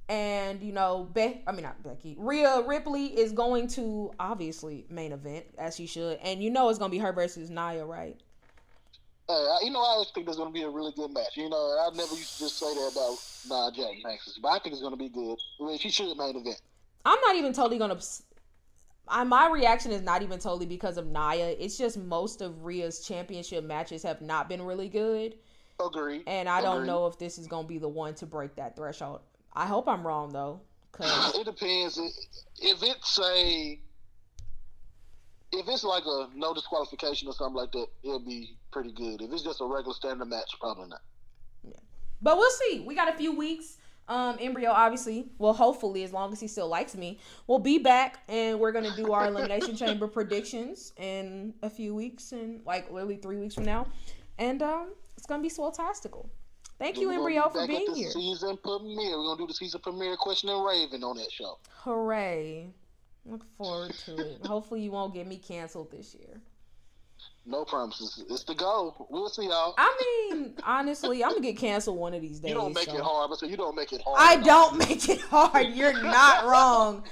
and 0.08 0.62
you 0.62 0.72
know, 0.72 1.10
Be- 1.14 1.44
I 1.46 1.52
mean 1.52 1.64
not 1.64 1.84
Becky, 1.84 2.16
Rhea 2.18 2.62
Ripley 2.66 3.08
is 3.08 3.34
going 3.34 3.68
to 3.70 4.12
obviously 4.20 4.86
main 4.90 5.12
event 5.12 5.46
as 5.58 5.76
she 5.76 5.86
should, 5.86 6.18
and 6.24 6.42
you 6.42 6.50
know 6.50 6.70
it's 6.70 6.80
gonna 6.80 6.92
be 6.92 7.00
her 7.00 7.12
versus 7.12 7.50
Nia, 7.50 7.86
right? 7.86 8.18
Hey, 9.28 9.34
I, 9.34 9.60
you 9.64 9.72
know, 9.72 9.82
I 9.82 9.88
always 9.88 10.10
think 10.12 10.26
there's 10.26 10.38
going 10.38 10.48
to 10.48 10.54
be 10.54 10.64
a 10.64 10.70
really 10.70 10.94
good 10.96 11.12
match. 11.12 11.36
You 11.36 11.50
know, 11.50 11.58
I 11.58 11.90
never 11.94 12.16
used 12.16 12.38
to 12.38 12.46
just 12.46 12.58
say 12.58 12.74
that 12.74 12.92
about 12.94 13.18
Nia 13.50 13.72
Jax 13.76 14.02
matches, 14.02 14.40
but 14.42 14.48
I 14.48 14.60
think 14.60 14.72
it's 14.72 14.82
going 14.82 14.94
to 14.94 14.98
be 14.98 15.10
good. 15.10 15.38
I 15.60 15.66
mean, 15.66 15.78
she 15.78 15.90
should 15.90 16.16
main 16.16 16.38
event. 16.38 16.62
I'm 17.04 17.20
not 17.20 17.36
even 17.36 17.52
totally 17.52 17.78
gonna. 17.78 18.00
I, 19.10 19.24
my 19.24 19.50
reaction 19.50 19.92
is 19.92 20.02
not 20.02 20.22
even 20.22 20.40
totally 20.40 20.66
because 20.66 20.98
of 20.98 21.08
Nia. 21.08 21.56
It's 21.60 21.78
just 21.78 21.98
most 21.98 22.42
of 22.42 22.64
Rhea's 22.64 23.06
championship 23.06 23.64
matches 23.64 24.04
have 24.04 24.22
not 24.22 24.50
been 24.50 24.62
really 24.62 24.90
good. 24.90 25.36
Agree. 25.86 26.24
And 26.26 26.50
I 26.50 26.62
don't 26.62 26.86
know 26.86 27.06
if 27.06 27.20
this 27.20 27.38
is 27.38 27.48
gonna 27.48 27.68
be 27.68 27.78
the 27.78 27.88
one 27.88 28.16
to 28.16 28.26
break 28.26 28.56
that 28.56 28.76
threshold. 28.76 29.22
I 29.54 29.66
hope 29.66 29.88
I'm 29.88 30.06
wrong 30.06 30.32
though, 30.32 30.62
cause 30.92 31.36
It 31.36 31.46
depends. 31.46 31.98
If 32.60 32.84
it's 32.84 33.20
a, 33.20 33.80
if 35.52 35.68
it's 35.68 35.84
like 35.84 36.04
a 36.06 36.30
no 36.36 36.54
disqualification 36.54 37.28
or 37.28 37.34
something 37.34 37.56
like 37.56 37.72
that, 37.74 37.88
it'll 38.04 38.26
be 38.26 38.58
pretty 38.72 38.92
good. 38.92 39.22
If 39.22 39.32
it's 39.32 39.44
just 39.44 39.62
a 39.62 39.66
regular 39.66 39.94
standard 39.94 40.26
match, 40.26 40.52
probably 40.60 40.90
not. 40.90 41.02
Yeah. 41.64 41.80
but 42.22 42.38
we'll 42.38 42.50
see. 42.52 42.84
We 42.86 42.96
got 42.96 43.10
a 43.10 43.18
few 43.18 43.36
weeks. 43.36 43.78
Um, 44.10 44.38
Embryo 44.40 44.72
obviously, 44.72 45.28
well, 45.38 45.54
hopefully, 45.54 46.04
as 46.04 46.14
long 46.14 46.32
as 46.32 46.40
he 46.40 46.48
still 46.48 46.70
likes 46.70 46.96
me, 46.96 47.20
we'll 47.46 47.60
be 47.60 47.78
back 47.78 48.20
and 48.30 48.60
we're 48.60 48.72
gonna 48.72 48.96
do 48.96 49.12
our 49.12 49.28
elimination 49.28 49.76
chamber 49.78 50.08
predictions 50.08 50.94
in 50.98 51.54
a 51.62 51.70
few 51.70 51.94
weeks 51.94 52.32
and 52.32 52.66
like 52.66 52.90
literally 52.90 53.18
three 53.18 53.38
weeks 53.38 53.56
from 53.56 53.66
now, 53.66 53.86
and 54.38 54.62
um, 54.62 54.94
it's 55.18 55.26
gonna 55.26 55.44
be 55.44 55.50
swelltastical. 55.50 56.30
Thank 56.80 57.00
you, 57.00 57.10
Embryo, 57.12 57.50
be 57.50 57.60
for 57.60 57.68
being 57.68 57.86
the 57.88 57.94
here. 57.94 58.12
Season 58.12 58.58
premiere. 58.64 59.18
We're 59.18 59.26
gonna 59.26 59.40
do 59.40 59.48
the 59.48 59.54
season 59.54 59.82
premiere 59.82 60.16
question 60.16 60.50
and 60.50 60.64
Raven 60.64 61.04
on 61.04 61.18
that 61.18 61.32
show. 61.32 61.58
Hooray! 61.84 62.70
Look 63.26 63.44
forward 63.58 63.94
to 64.06 64.16
it. 64.16 64.46
Hopefully, 64.46 64.82
you 64.82 64.92
won't 64.92 65.14
get 65.14 65.28
me 65.28 65.38
canceled 65.38 65.92
this 65.92 66.16
year. 66.16 66.40
No 67.50 67.64
promises. 67.64 68.22
It's 68.30 68.44
the 68.44 68.54
goal. 68.54 69.08
We'll 69.10 69.30
see 69.30 69.46
y'all. 69.46 69.74
I 69.78 70.28
mean, 70.34 70.54
honestly, 70.66 71.24
I'm 71.24 71.32
gonna 71.32 71.42
get 71.42 71.58
canceled 71.58 71.98
one 71.98 72.14
of 72.14 72.22
these 72.22 72.42
days. 72.42 72.50
you 72.50 72.56
don't 72.56 72.74
make 72.74 72.90
so- 72.90 72.98
it 72.98 73.02
hard, 73.02 73.30
but 73.30 73.40
so 73.40 73.46
you 73.46 73.56
don't 73.56 73.76
make 73.76 73.94
it 73.94 74.02
hard. 74.02 74.18
I 74.20 74.44
don't 74.44 74.78
make 74.78 75.08
it 75.08 75.22
hard. 75.22 75.68
You're 75.68 75.94
not 75.94 76.46
wrong. 76.46 77.06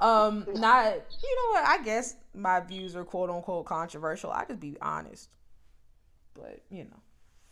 Um, 0.00 0.44
not 0.54 0.92
you 0.92 1.36
know 1.36 1.50
what? 1.52 1.64
I 1.64 1.82
guess 1.84 2.16
my 2.34 2.58
views 2.58 2.96
are 2.96 3.04
quote 3.04 3.30
unquote 3.30 3.66
controversial. 3.66 4.32
I 4.32 4.44
just 4.44 4.58
be 4.58 4.76
honest, 4.82 5.30
but 6.34 6.60
you 6.68 6.84
know. 6.84 7.00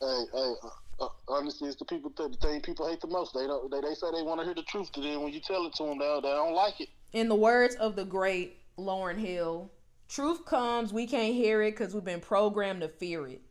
Hey, 0.01 0.24
hey. 0.32 0.52
Uh, 0.62 1.05
uh, 1.05 1.09
honestly, 1.28 1.69
it's 1.69 1.78
the 1.78 1.85
people 1.85 2.12
the 2.16 2.36
thing 2.43 2.61
people 2.61 2.89
hate 2.89 3.01
the 3.01 3.06
most. 3.06 3.32
They 3.32 3.47
don't. 3.47 3.70
They, 3.70 3.81
they 3.81 3.94
say 3.94 4.09
they 4.12 4.23
want 4.23 4.40
to 4.40 4.44
hear 4.44 4.55
the 4.55 4.62
truth, 4.65 4.90
and 4.97 5.05
then 5.05 5.23
when 5.23 5.32
you 5.32 5.40
tell 5.40 5.65
it 5.66 5.74
to 5.74 5.85
them, 5.85 5.98
they, 5.98 6.20
they 6.23 6.28
don't 6.28 6.55
like 6.55 6.81
it. 6.81 6.89
In 7.12 7.28
the 7.28 7.35
words 7.36 7.77
of 7.77 7.94
the 7.94 8.05
great 8.05 8.59
Lauryn 8.77 9.19
Hill, 9.19 9.70
truth 10.09 10.44
comes, 10.44 10.93
we 10.93 11.06
can't 11.06 11.35
hear 11.35 11.62
it 11.62 11.72
because 11.72 11.94
we've 11.94 12.05
been 12.05 12.20
programmed 12.20 12.81
to 12.82 12.89
fear 12.89 13.26
it. 13.26 13.43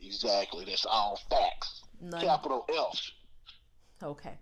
Exactly. 0.00 0.64
That's 0.64 0.84
all 0.86 1.18
facts. 1.30 1.82
None- 2.00 2.20
Capital 2.20 2.66
F. 2.68 3.00
Okay. 4.02 4.34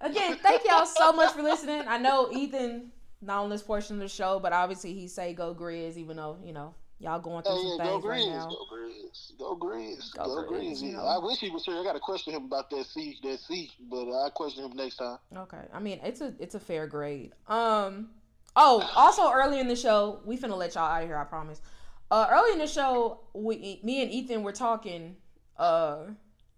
Again, 0.00 0.36
thank 0.42 0.62
y'all 0.64 0.86
so 0.86 1.12
much 1.12 1.32
for 1.32 1.42
listening. 1.42 1.82
I 1.88 1.98
know 1.98 2.30
Ethan 2.32 2.92
not 3.20 3.42
on 3.42 3.50
this 3.50 3.62
portion 3.62 3.96
of 3.96 4.00
the 4.02 4.08
show, 4.08 4.38
but 4.38 4.52
obviously 4.52 4.92
he 4.94 5.08
say 5.08 5.32
go 5.34 5.52
Grizz, 5.54 5.96
even 5.96 6.16
though 6.16 6.38
you 6.44 6.52
know 6.52 6.72
y'all 7.00 7.18
going 7.18 7.42
through 7.42 7.56
Hey, 7.56 7.62
some 7.62 7.78
yeah, 7.78 7.92
things 7.92 8.04
right 8.04 8.26
now. 8.28 8.46
go 8.46 8.64
Grizz, 8.72 9.38
go 9.38 9.56
Grizz, 9.56 10.14
Go 10.14 10.24
go 10.24 10.52
Grizz, 10.52 10.60
Grizz. 10.78 10.82
you 10.82 10.92
know. 10.92 11.04
I 11.04 11.18
wish 11.18 11.38
he 11.38 11.50
was 11.50 11.64
here. 11.64 11.80
I 11.80 11.82
got 11.82 11.94
to 11.94 11.98
question 12.00 12.32
him 12.32 12.44
about 12.44 12.70
that 12.70 12.86
C, 12.86 13.18
that 13.24 13.40
C, 13.40 13.72
but 13.90 14.04
I 14.24 14.30
question 14.30 14.64
him 14.64 14.76
next 14.76 14.96
time. 14.96 15.18
Okay. 15.36 15.62
I 15.72 15.80
mean, 15.80 15.98
it's 16.04 16.20
a 16.20 16.32
it's 16.38 16.54
a 16.54 16.60
fair 16.60 16.86
grade. 16.86 17.32
Um. 17.48 18.10
Oh, 18.60 18.90
also 18.96 19.30
early 19.30 19.60
in 19.60 19.68
the 19.68 19.76
show, 19.76 20.18
we 20.24 20.36
finna 20.36 20.56
let 20.56 20.74
y'all 20.74 20.90
out 20.90 21.02
of 21.02 21.08
here. 21.08 21.16
I 21.16 21.22
promise. 21.22 21.62
Uh, 22.10 22.26
early 22.28 22.52
in 22.52 22.58
the 22.58 22.66
show, 22.66 23.20
we, 23.32 23.78
me 23.84 24.02
and 24.02 24.10
Ethan 24.10 24.42
were 24.42 24.52
talking. 24.52 25.14
Uh, 25.56 26.06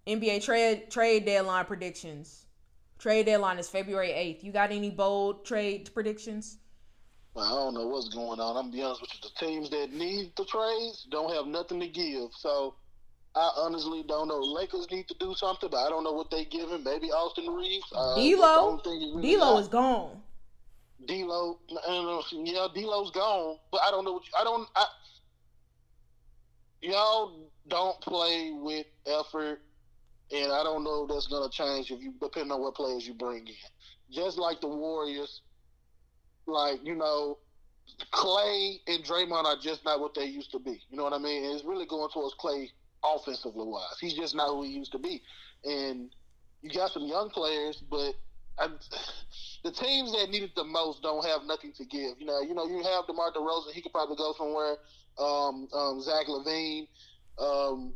NBA 0.07 0.43
trade 0.43 0.91
trade 0.91 1.27
deadline 1.27 1.67
predictions. 1.67 2.47
Trade 2.99 3.27
deadline 3.27 3.59
is 3.59 3.69
February 3.69 4.13
eighth. 4.13 4.43
You 4.43 4.51
got 4.51 4.73
any 4.73 4.89
bold 4.89 5.45
trade 5.45 5.91
predictions? 5.93 6.57
I 7.37 7.51
don't 7.51 7.75
know 7.75 7.87
what's 7.87 8.09
going 8.09 8.41
on. 8.41 8.57
I'm 8.57 8.71
gonna 8.71 8.73
be 8.73 8.83
honest 8.83 9.03
with 9.03 9.11
you. 9.15 9.29
The 9.29 9.47
teams 9.47 9.69
that 9.71 9.93
need 9.93 10.33
the 10.39 10.47
trades 10.47 11.07
don't 11.11 11.35
have 11.35 11.47
nothing 11.47 11.81
to 11.81 11.89
give. 11.89 12.31
So 12.35 12.77
I 13.37 13.51
honestly 13.59 14.05
don't 14.09 14.29
know. 14.29 14.41
Lakers 14.41 14.87
need 14.91 15.07
to 15.09 15.15
do 15.21 15.35
something, 15.35 15.69
but 15.71 15.85
I 15.85 15.91
don't 15.91 16.05
know 16.05 16.13
what 16.13 16.31
they 16.31 16.47
giving. 16.47 16.83
Maybe 16.83 17.13
Austin 17.13 17.53
Reaves. 17.53 17.85
Uh, 17.95 18.15
D'Lo? 18.15 18.71
only 18.71 18.83
thing 18.85 19.01
he 19.01 19.13
really 19.15 19.37
D'Lo 19.37 19.59
is 19.59 19.69
gone. 19.69 20.23
D'Lo, 21.07 21.59
uh, 21.89 22.23
yeah, 22.33 22.67
D'Lo's 22.75 23.11
gone, 23.11 23.57
but 23.73 23.81
I 23.87 23.91
don't 23.91 24.05
know 24.05 24.13
what 24.13 24.27
you, 24.27 24.33
I 24.39 24.45
don't. 24.45 24.69
I, 24.77 24.85
y'all 26.83 27.51
don't 27.69 28.01
play 28.01 28.53
with 28.53 28.87
effort, 29.07 29.61
and 30.31 30.53
I 30.53 30.63
don't 30.63 30.85
know 30.85 31.05
if 31.05 31.09
that's 31.09 31.27
gonna 31.27 31.51
change 31.51 31.91
if 31.91 32.01
you 32.01 32.13
depending 32.21 32.53
on 32.53 32.61
what 32.61 32.75
players 32.75 33.07
you 33.07 33.15
bring 33.15 33.47
in. 33.47 33.55
Just 34.11 34.39
like 34.39 34.61
the 34.61 34.69
Warriors, 34.69 35.41
like 36.47 36.85
you 36.85 36.95
know, 36.95 37.39
Clay 38.11 38.81
and 38.87 39.03
Draymond 39.03 39.45
are 39.45 39.57
just 39.57 39.85
not 39.85 40.01
what 40.01 40.15
they 40.15 40.27
used 40.27 40.53
to 40.53 40.59
be. 40.59 40.83
You 40.91 40.99
know 40.99 41.05
what 41.05 41.15
I 41.15 41.19
mean? 41.19 41.45
And 41.45 41.55
it's 41.55 41.65
really 41.65 41.87
going 41.87 42.11
towards 42.11 42.35
Clay 42.35 42.71
offensively 43.03 43.67
wise. 43.67 43.99
He's 44.01 44.15
just 44.15 44.35
not 44.35 44.49
who 44.49 44.65
he 44.65 44.71
used 44.71 44.93
to 44.93 44.99
be, 44.99 45.23
and 45.65 46.11
you 46.61 46.71
got 46.71 46.91
some 46.91 47.07
young 47.07 47.31
players, 47.31 47.83
but. 47.91 48.15
I, 48.61 48.69
the 49.65 49.73
teams 49.73 50.13
that 50.13 50.29
need 50.31 50.43
it 50.43 50.55
the 50.55 50.65
most 50.65 51.03
don't 51.03 51.25
have 51.25 51.45
nothing 51.45 51.73
to 51.79 51.85
give. 51.85 52.21
You 52.21 52.27
know, 52.27 52.41
you 52.41 52.55
know, 52.55 52.67
you 52.67 52.83
have 52.83 53.07
DeMar 53.07 53.33
DeRozan. 53.33 53.73
He 53.73 53.81
could 53.81 53.93
probably 53.93 54.17
go 54.17 54.35
somewhere. 54.37 54.77
Um, 55.19 55.69
um, 55.73 56.01
Zach 56.01 56.27
LaVine, 56.29 56.87
um, 57.39 57.95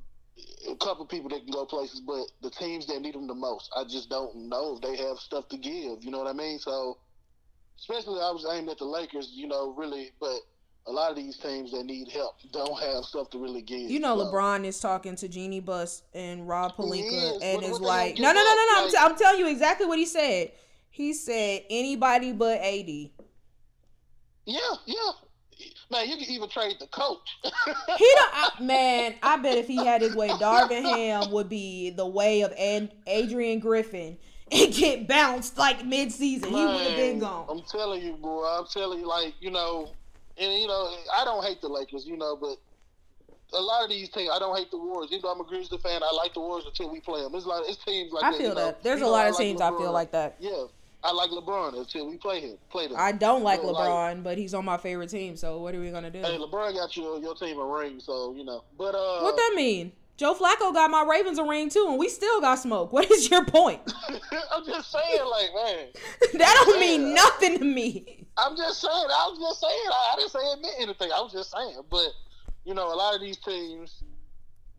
a 0.69 0.77
couple 0.77 1.07
people 1.07 1.29
that 1.31 1.45
can 1.45 1.53
go 1.53 1.65
places, 1.65 2.01
but 2.01 2.25
the 2.43 2.51
teams 2.51 2.87
that 2.87 3.01
need 3.01 3.15
them 3.15 3.27
the 3.27 3.35
most, 3.35 3.71
I 3.77 3.85
just 3.85 4.11
don't 4.11 4.49
know 4.49 4.77
if 4.77 4.83
they 4.83 4.97
have 5.03 5.19
stuff 5.19 5.49
to 5.51 5.57
give. 5.57 6.03
You 6.03 6.11
know 6.11 6.19
what 6.19 6.27
I 6.27 6.33
mean? 6.33 6.59
So, 6.59 6.99
especially 7.79 8.21
I 8.21 8.31
was 8.31 8.47
aimed 8.51 8.69
at 8.69 8.79
the 8.79 8.85
Lakers. 8.85 9.31
You 9.33 9.47
know, 9.47 9.75
really, 9.77 10.11
but 10.21 10.39
a 10.87 10.93
lot 10.93 11.11
of 11.11 11.17
these 11.17 11.37
teams 11.39 11.73
that 11.73 11.85
need 11.85 12.09
help 12.09 12.37
don't 12.53 12.79
have 12.81 13.05
stuff 13.05 13.31
to 13.31 13.39
really 13.39 13.63
give. 13.63 13.91
You 13.91 14.01
know, 14.01 14.19
So, 14.19 14.27
LeBron 14.27 14.65
is 14.65 14.79
talking 14.81 15.17
to 15.17 15.29
Jeanie 15.29 15.61
Buss 15.61 16.03
and 16.13 16.47
Rob 16.47 16.77
Pelinka, 16.77 17.39
and 17.43 17.61
but 17.61 17.67
is 17.67 17.73
what 17.73 17.83
like, 17.83 18.19
no, 18.19 18.33
no, 18.33 18.35
no, 18.35 18.43
no, 18.43 18.67
no. 18.73 18.85
I'm, 18.85 18.91
t- 18.91 18.97
I'm 18.99 19.17
telling 19.17 19.41
you 19.41 19.49
exactly 19.49 19.87
what 19.87 19.99
he 19.99 20.07
said. 20.07 20.53
He 20.91 21.13
said 21.13 21.63
anybody 21.71 22.33
but 22.33 22.59
AD. 22.61 23.11
Yeah, 24.47 24.61
yeah. 24.87 25.11
Man, 25.91 26.09
you 26.09 26.17
can 26.17 26.29
even 26.29 26.49
trade 26.49 26.77
the 26.81 26.87
coach. 26.89 27.29
He 27.45 28.13
don't, 28.17 28.35
I, 28.35 28.51
man. 28.61 29.15
I 29.23 29.37
bet 29.37 29.57
if 29.59 29.67
he 29.67 29.77
had 29.77 30.03
his 30.03 30.15
way, 30.15 30.29
Darvin 30.29 30.83
Ham 30.83 31.31
would 31.31 31.49
be 31.49 31.91
the 31.91 32.07
way 32.07 32.43
of 32.43 32.53
Ad, 32.53 32.93
Adrian 33.07 33.61
Griffin 33.61 34.19
and 34.51 34.75
get 34.75 35.07
bounced 35.09 35.57
like 35.57 35.85
mid-season. 35.85 36.49
He 36.49 36.55
would 36.55 36.87
have 36.87 36.97
been 36.97 37.19
gone. 37.21 37.47
I'm 37.49 37.63
telling 37.63 38.03
you, 38.03 38.15
boy. 38.15 38.45
I'm 38.45 38.67
telling 38.67 39.01
you, 39.01 39.09
like 39.09 39.35
you 39.41 39.51
know, 39.51 39.93
and 40.39 40.53
you 40.61 40.67
know, 40.67 40.95
I 41.17 41.25
don't 41.25 41.45
hate 41.45 41.61
the 41.61 41.69
Lakers, 41.69 42.07
you 42.07 42.17
know, 42.17 42.37
but 42.37 42.57
a 43.57 43.61
lot 43.61 43.85
of 43.85 43.91
these 43.91 44.09
teams. 44.09 44.31
I 44.33 44.39
don't 44.39 44.57
hate 44.57 44.71
the 44.71 44.79
Warriors. 44.79 45.11
Even 45.13 45.23
though 45.23 45.33
I'm 45.33 45.41
a 45.41 45.45
Grizzlies 45.45 45.81
fan, 45.81 46.03
I 46.03 46.13
like 46.13 46.35
the 46.35 46.41
Warriors 46.41 46.67
until 46.67 46.91
we 46.91 47.01
play 47.01 47.23
them. 47.23 47.35
It's 47.35 47.47
like 47.47 47.63
it's 47.69 47.83
teams 47.85 48.13
like 48.13 48.25
I 48.25 48.31
that, 48.33 48.39
feel 48.39 48.49
you 48.51 48.55
know. 48.55 48.67
that. 48.67 48.83
There's 48.83 49.01
You 49.01 49.07
a 49.07 49.09
know, 49.09 49.13
lot 49.13 49.27
I 49.27 49.29
of 49.29 49.35
like 49.35 49.45
teams 49.45 49.61
I 49.61 49.69
feel 49.71 49.93
like 49.93 50.11
that. 50.13 50.37
Yeah, 50.41 50.65
I 51.05 51.13
like 51.13 51.31
LeBron 51.31 51.79
until 51.79 52.09
we 52.09 52.17
play 52.17 52.41
him. 52.41 52.57
Play 52.71 52.89
them. 52.89 52.97
I 52.99 53.13
don't 53.13 53.43
like 53.43 53.63
But, 53.63 53.73
like- 53.75 53.89
LeBron, 53.89 54.23
but 54.25 54.39
he's 54.39 54.55
on 54.55 54.65
my 54.65 54.77
favorite 54.77 55.11
team. 55.11 55.37
So 55.37 55.59
what 55.61 55.75
are 55.75 55.81
we 55.81 55.91
gonna 55.91 56.11
do? 56.11 56.21
Hey, 56.21 56.37
LeBron 56.39 56.75
got 56.75 56.97
your 56.97 57.21
your 57.21 57.35
team 57.35 57.59
a 57.59 57.65
ring, 57.65 58.01
so 58.01 58.35
you 58.35 58.45
know. 58.45 58.65
But 58.77 58.95
uh, 58.95 59.21
what 59.21 59.37
that 59.37 59.53
mean? 59.55 59.93
Joe 60.17 60.35
Flacco 60.35 60.73
got 60.73 60.91
my 60.93 61.05
Ravens 61.09 61.39
a 61.39 61.45
ring 61.45 61.69
too, 61.69 61.87
and 61.89 61.99
we 61.99 62.09
still 62.09 62.41
got 62.41 62.59
smoke. 62.59 62.93
What 62.95 63.11
is 63.11 63.29
your 63.31 63.45
point? 63.45 63.81
I'm 64.53 64.65
just 64.65 64.93
saying, 64.93 65.25
like, 65.29 65.51
man. 65.55 65.87
that 66.35 66.65
don't 66.65 66.79
mean 66.79 67.13
nothing 67.13 67.59
to 67.59 67.65
me. 67.65 68.27
I'm 68.37 68.57
just 68.57 68.81
saying. 68.81 68.93
I 68.95 69.29
was 69.31 69.39
just 69.41 69.61
saying. 69.61 69.89
I, 69.91 70.13
I 70.13 70.17
didn't 70.17 70.31
say 70.31 70.39
it 70.39 70.63
meant 70.63 70.75
anything. 70.81 71.11
I 71.13 71.21
was 71.21 71.33
just 71.33 71.51
saying. 71.51 71.81
But 71.91 72.09
you 72.65 72.75
know, 72.75 72.93
a 72.93 72.95
lot 72.95 73.15
of 73.15 73.21
these 73.21 73.37
teams 73.39 74.05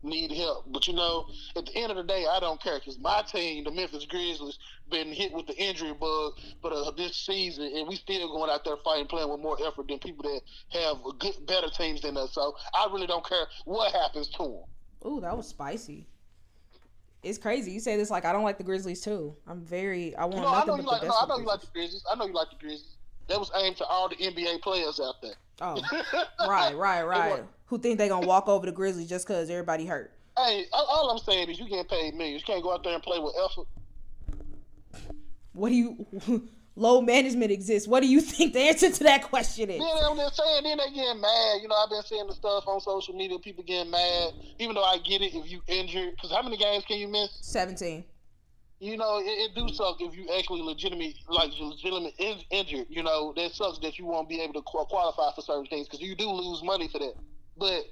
need 0.02 0.32
help. 0.32 0.64
But 0.72 0.86
you 0.88 0.94
know, 0.94 1.26
at 1.56 1.66
the 1.66 1.76
end 1.76 1.90
of 1.90 1.98
the 1.98 2.04
day, 2.04 2.24
I 2.30 2.40
don't 2.40 2.62
care 2.62 2.78
because 2.78 2.98
my 2.98 3.22
team, 3.22 3.64
the 3.64 3.70
Memphis 3.70 4.06
Grizzlies, 4.06 4.58
been 4.90 5.12
hit 5.12 5.32
with 5.32 5.46
the 5.46 5.56
injury 5.56 5.92
bug 5.92 6.34
for 6.62 6.70
the, 6.70 6.92
this 6.96 7.16
season, 7.16 7.70
and 7.74 7.86
we 7.86 7.96
still 7.96 8.28
going 8.28 8.50
out 8.50 8.64
there 8.64 8.76
fighting, 8.84 9.06
playing 9.06 9.28
with 9.28 9.40
more 9.40 9.58
effort 9.66 9.88
than 9.88 9.98
people 9.98 10.22
that 10.22 10.40
have 10.80 10.96
good, 11.18 11.46
better 11.46 11.68
teams 11.68 12.00
than 12.00 12.16
us. 12.16 12.32
So 12.32 12.56
I 12.74 12.88
really 12.90 13.06
don't 13.06 13.26
care 13.28 13.46
what 13.66 13.92
happens 13.92 14.28
to 14.30 14.42
them. 14.42 14.64
Ooh, 15.06 15.20
that 15.20 15.36
was 15.36 15.46
spicy. 15.46 16.06
It's 17.22 17.38
crazy. 17.38 17.70
You 17.72 17.80
say 17.80 17.96
this 17.96 18.10
like 18.10 18.24
I 18.24 18.32
don't 18.32 18.44
like 18.44 18.58
the 18.58 18.64
Grizzlies 18.64 19.00
too. 19.00 19.34
I'm 19.46 19.60
very. 19.60 20.14
I 20.16 20.24
want 20.24 20.42
No, 20.42 20.48
I 20.48 20.64
know 20.64 20.76
you 20.76 20.82
like. 20.82 21.02
No, 21.02 21.14
I 21.20 21.26
know 21.26 21.38
you 21.38 21.46
like 21.46 21.60
the 21.60 21.66
Grizzlies. 21.72 22.04
I 22.10 22.16
know 22.16 22.26
you 22.26 22.34
like 22.34 22.50
the 22.50 22.56
Grizzlies. 22.56 22.96
That 23.28 23.38
was 23.38 23.50
aimed 23.56 23.76
to 23.78 23.84
all 23.86 24.08
the 24.08 24.16
NBA 24.16 24.62
players 24.62 25.00
out 25.00 25.20
there. 25.20 25.34
Oh, 25.60 25.80
right, 26.48 26.76
right, 26.76 27.02
right. 27.02 27.44
Who 27.66 27.78
think 27.78 27.98
they 27.98 28.08
gonna 28.08 28.26
walk 28.26 28.48
over 28.48 28.66
the 28.66 28.72
Grizzlies 28.72 29.08
just 29.08 29.26
cause 29.26 29.50
everybody 29.50 29.86
hurt? 29.86 30.12
Hey, 30.38 30.66
all, 30.72 30.84
all 30.84 31.10
I'm 31.10 31.18
saying 31.18 31.48
is 31.48 31.58
you 31.58 31.68
getting 31.68 31.84
paid 31.86 32.14
millions. 32.14 32.42
You 32.42 32.46
can't 32.46 32.62
go 32.62 32.72
out 32.72 32.84
there 32.84 32.94
and 32.94 33.02
play 33.02 33.18
with 33.18 33.34
effort. 33.44 33.66
What 35.52 35.70
do 35.70 35.74
you? 35.74 36.48
Load 36.78 37.06
management 37.06 37.50
exists. 37.50 37.88
What 37.88 38.02
do 38.02 38.08
you 38.08 38.20
think 38.32 38.52
the 38.52 38.60
answer 38.60 38.90
to 38.90 39.04
that 39.04 39.22
question 39.22 39.70
is? 39.70 39.78
Then 39.78 40.04
I'm 40.04 40.16
just 40.16 40.36
saying, 40.36 40.64
then 40.64 40.76
they 40.76 40.94
getting 40.94 41.20
mad. 41.20 41.62
You 41.62 41.68
know, 41.68 41.74
I've 41.74 41.88
been 41.88 42.02
seeing 42.02 42.26
the 42.26 42.34
stuff 42.34 42.64
on 42.68 42.80
social 42.80 43.14
media. 43.14 43.38
People 43.38 43.64
getting 43.64 43.90
mad, 43.90 44.34
even 44.58 44.74
though 44.74 44.84
I 44.84 44.98
get 44.98 45.22
it 45.22 45.34
if 45.34 45.50
you 45.50 45.62
injured. 45.66 46.14
Because 46.14 46.30
how 46.30 46.42
many 46.42 46.58
games 46.58 46.84
can 46.86 46.98
you 46.98 47.08
miss? 47.08 47.30
Seventeen. 47.40 48.04
You 48.78 48.98
know, 48.98 49.20
it, 49.20 49.24
it 49.24 49.54
do 49.54 49.72
suck 49.72 49.96
if 50.00 50.14
you 50.14 50.28
actually 50.38 50.60
legitimate, 50.60 51.14
like 51.28 51.50
legitimate 51.58 52.12
in, 52.18 52.40
injured. 52.50 52.86
You 52.90 53.02
know, 53.02 53.32
that 53.36 53.52
sucks 53.52 53.78
that 53.78 53.98
you 53.98 54.04
won't 54.04 54.28
be 54.28 54.42
able 54.42 54.52
to 54.52 54.62
qualify 54.62 55.34
for 55.34 55.40
certain 55.40 55.66
things 55.66 55.88
because 55.88 56.02
you 56.02 56.14
do 56.14 56.28
lose 56.30 56.62
money 56.62 56.88
for 56.88 56.98
that. 56.98 57.14
But 57.56 57.84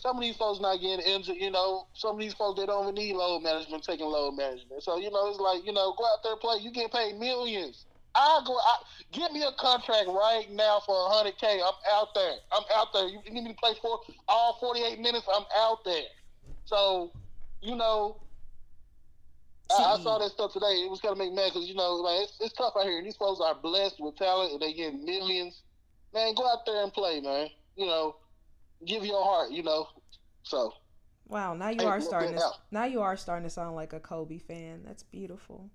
some 0.00 0.16
of 0.16 0.22
these 0.22 0.36
folks 0.36 0.60
not 0.60 0.80
getting 0.80 1.00
injured. 1.00 1.36
You 1.36 1.50
know, 1.50 1.86
some 1.94 2.14
of 2.14 2.20
these 2.20 2.34
folks 2.34 2.60
they 2.60 2.66
don't 2.66 2.84
even 2.84 2.94
need 2.94 3.14
load 3.14 3.42
management, 3.42 3.82
taking 3.82 4.06
load 4.06 4.32
management. 4.32 4.82
So 4.82 4.98
you 4.98 5.10
know, 5.10 5.28
it's 5.28 5.40
like 5.40 5.66
you 5.66 5.72
know, 5.72 5.94
go 5.98 6.04
out 6.04 6.22
there 6.22 6.36
play. 6.36 6.58
You 6.60 6.70
get 6.70 6.92
paid 6.92 7.18
millions. 7.18 7.84
I 8.14 8.40
go, 8.46 8.54
I, 8.56 8.78
give 9.12 9.30
me 9.32 9.42
a 9.42 9.52
contract 9.58 10.08
right 10.08 10.46
now 10.50 10.80
for 10.84 10.94
hundred 11.10 11.38
k. 11.38 11.60
I'm 11.64 11.74
out 11.92 12.14
there. 12.14 12.34
I'm 12.52 12.64
out 12.74 12.88
there. 12.92 13.08
You, 13.08 13.18
need 13.30 13.44
me 13.44 13.50
to 13.50 13.56
play 13.56 13.72
for 13.80 14.00
all 14.28 14.56
forty 14.60 14.82
eight 14.82 15.00
minutes. 15.00 15.26
I'm 15.32 15.44
out 15.56 15.84
there. 15.84 16.08
So, 16.64 17.12
you 17.60 17.76
know, 17.76 18.16
I, 19.70 19.94
I 19.94 20.02
saw 20.02 20.18
that 20.18 20.30
stuff 20.30 20.52
today. 20.52 20.82
It 20.84 20.90
was 20.90 21.00
gonna 21.00 21.16
make 21.16 21.32
mad 21.32 21.50
because 21.52 21.68
you 21.68 21.74
know, 21.74 21.94
like 21.94 22.22
it's, 22.22 22.36
it's 22.40 22.54
tough 22.54 22.74
out 22.78 22.84
here. 22.84 23.02
These 23.02 23.16
folks 23.16 23.40
are 23.40 23.54
blessed 23.54 24.00
with 24.00 24.16
talent 24.16 24.52
and 24.52 24.62
they 24.62 24.72
get 24.72 24.94
millions. 24.94 25.62
Man, 26.14 26.34
go 26.34 26.48
out 26.48 26.64
there 26.66 26.82
and 26.82 26.92
play, 26.92 27.20
man. 27.20 27.48
You 27.76 27.86
know, 27.86 28.16
give 28.86 29.04
your 29.04 29.22
heart. 29.24 29.50
You 29.50 29.62
know, 29.62 29.86
so 30.42 30.72
Wow, 31.26 31.54
now 31.54 31.68
you 31.68 31.82
are 31.86 32.00
starting 32.00 32.34
to 32.34 32.50
now 32.70 32.84
you 32.84 33.00
are 33.02 33.16
starting 33.16 33.44
to 33.44 33.50
sound 33.50 33.76
like 33.76 33.92
a 33.92 34.00
Kobe 34.00 34.38
fan. 34.38 34.82
That's 34.84 35.02
beautiful. 35.02 35.70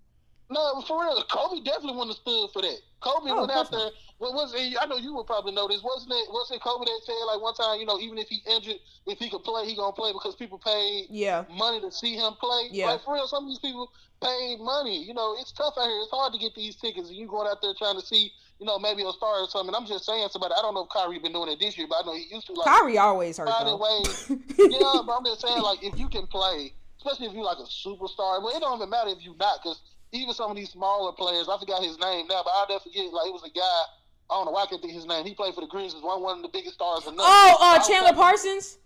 no, 0.49 0.81
for 0.87 1.01
real, 1.03 1.23
Kobe 1.29 1.61
definitely 1.63 1.93
wouldn't 1.97 2.17
have 2.17 2.21
stood 2.21 2.49
for 2.53 2.61
that. 2.61 2.77
Kobe 3.01 3.31
Oh, 3.31 3.41
went 3.41 3.51
out 3.51 3.69
there. 3.71 3.89
What 4.17 4.33
was 4.33 4.53
it? 4.55 4.77
I 4.81 4.85
know 4.85 4.97
you 4.97 5.13
would 5.15 5.25
probably 5.27 5.51
know 5.51 5.67
this. 5.67 5.81
Wasn't 5.83 6.11
it? 6.11 6.25
Wasn't 6.31 6.57
it 6.57 6.63
Kobe 6.63 6.85
that 6.85 7.01
said 7.05 7.13
like 7.27 7.41
one 7.41 7.53
time? 7.53 7.79
You 7.79 7.85
know, 7.85 7.99
even 7.99 8.17
if 8.17 8.27
he 8.29 8.39
injured, 8.49 8.77
if 9.07 9.19
he 9.19 9.29
could 9.29 9.43
play, 9.43 9.65
he 9.67 9.75
gonna 9.75 9.91
play 9.93 10.11
because 10.13 10.35
people 10.35 10.57
paid 10.59 11.07
Yeah. 11.09 11.45
money 11.49 11.81
to 11.81 11.91
see 11.91 12.15
him 12.15 12.33
play. 12.39 12.69
Yeah. 12.71 12.87
Like 12.91 13.03
for 13.03 13.13
real, 13.13 13.27
some 13.27 13.43
of 13.45 13.49
these 13.49 13.59
people 13.59 13.91
paid 14.23 14.59
money. 14.59 15.03
You 15.03 15.13
know, 15.13 15.35
it's 15.39 15.51
tough 15.51 15.73
out 15.77 15.85
here. 15.85 15.99
It's 16.01 16.11
hard 16.11 16.33
to 16.33 16.39
get 16.39 16.55
these 16.55 16.75
tickets, 16.77 17.09
and 17.09 17.17
you 17.17 17.27
going 17.27 17.47
out 17.47 17.61
there 17.61 17.73
trying 17.77 17.99
to 17.99 18.05
see, 18.05 18.31
you 18.59 18.65
know, 18.65 18.79
maybe 18.79 19.03
a 19.03 19.11
star 19.11 19.41
or 19.41 19.49
something. 19.49 19.73
I'm 19.75 19.85
just 19.85 20.05
saying, 20.05 20.27
somebody. 20.31 20.53
I 20.57 20.61
don't 20.61 20.73
know 20.73 20.83
if 20.83 20.89
Kyrie 20.89 21.19
been 21.19 21.33
doing 21.33 21.51
it 21.51 21.59
this 21.59 21.77
year, 21.77 21.87
but 21.89 22.03
I 22.03 22.05
know 22.05 22.15
he 22.15 22.27
used 22.31 22.47
to. 22.47 22.53
Like, 22.53 22.67
Kyrie 22.67 22.97
always 22.97 23.37
hurt 23.37 23.47
though. 23.47 23.77
ways. 23.77 24.29
yeah, 24.57 25.01
but 25.05 25.17
I'm 25.17 25.25
just 25.25 25.41
saying, 25.41 25.61
like, 25.61 25.83
if 25.83 25.97
you 25.97 26.07
can 26.09 26.27
play, 26.27 26.73
especially 26.97 27.27
if 27.27 27.33
you're 27.33 27.43
like 27.43 27.59
a 27.59 27.67
superstar, 27.67 28.41
well, 28.41 28.55
it 28.55 28.59
don't 28.59 28.77
even 28.77 28.89
matter 28.89 29.09
if 29.09 29.23
you're 29.23 29.35
not, 29.37 29.59
because 29.61 29.81
even 30.11 30.33
some 30.33 30.51
of 30.51 30.57
these 30.57 30.69
smaller 30.69 31.11
players, 31.11 31.49
I 31.49 31.57
forgot 31.59 31.83
his 31.83 31.97
name 31.99 32.27
now, 32.27 32.41
but 32.45 32.51
I'll 32.55 32.67
never 32.69 32.83
forget. 32.83 33.11
Like, 33.11 33.27
it 33.27 33.33
was 33.33 33.43
a 33.43 33.51
guy. 33.51 33.81
I 34.29 34.35
don't 34.35 34.45
know 34.45 34.51
why 34.51 34.63
I 34.63 34.65
can't 34.67 34.81
think 34.81 34.93
his 34.93 35.05
name. 35.05 35.25
He 35.25 35.33
played 35.33 35.53
for 35.53 35.61
the 35.61 35.67
Grizzlies, 35.67 36.01
one 36.01 36.21
one 36.21 36.37
of 36.37 36.43
the 36.43 36.49
biggest 36.49 36.75
stars 36.75 37.05
in. 37.07 37.15
Oh, 37.17 37.57
uh, 37.59 37.79
Chandler 37.85 38.13
Parsons. 38.13 38.77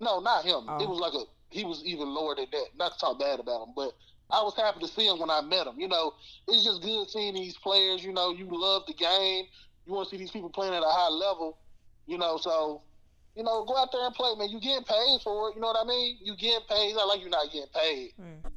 no, 0.00 0.20
not 0.20 0.44
him. 0.44 0.64
Oh. 0.68 0.80
It 0.80 0.88
was 0.88 1.00
like 1.00 1.14
a 1.14 1.24
he 1.50 1.64
was 1.64 1.82
even 1.84 2.08
lower 2.08 2.34
than 2.34 2.46
that. 2.52 2.66
Not 2.76 2.92
to 2.94 2.98
talk 2.98 3.18
bad 3.18 3.40
about 3.40 3.68
him, 3.68 3.72
but 3.74 3.92
I 4.30 4.42
was 4.42 4.54
happy 4.56 4.80
to 4.80 4.88
see 4.88 5.06
him 5.06 5.18
when 5.18 5.30
I 5.30 5.40
met 5.40 5.66
him. 5.66 5.78
You 5.78 5.88
know, 5.88 6.14
it's 6.46 6.64
just 6.64 6.82
good 6.82 7.08
seeing 7.08 7.34
these 7.34 7.56
players. 7.56 8.04
You 8.04 8.12
know, 8.12 8.32
you 8.32 8.46
love 8.50 8.82
the 8.86 8.94
game. 8.94 9.44
You 9.86 9.94
want 9.94 10.08
to 10.08 10.14
see 10.14 10.18
these 10.18 10.30
people 10.30 10.50
playing 10.50 10.74
at 10.74 10.82
a 10.82 10.88
high 10.88 11.08
level. 11.08 11.58
You 12.06 12.18
know, 12.18 12.36
so 12.36 12.82
you 13.34 13.44
know, 13.44 13.64
go 13.64 13.76
out 13.76 13.90
there 13.92 14.04
and 14.04 14.14
play, 14.14 14.34
man. 14.36 14.48
You 14.48 14.60
getting 14.60 14.84
paid 14.84 15.20
for 15.22 15.48
it. 15.48 15.54
You 15.54 15.60
know 15.60 15.68
what 15.68 15.76
I 15.80 15.86
mean? 15.86 16.18
You 16.20 16.36
getting 16.36 16.66
paid. 16.68 16.88
It's 16.88 16.96
not 16.96 17.06
like 17.06 17.20
you're 17.20 17.30
not 17.30 17.46
getting 17.46 17.70
paid. 17.72 18.12
Mm. 18.20 18.50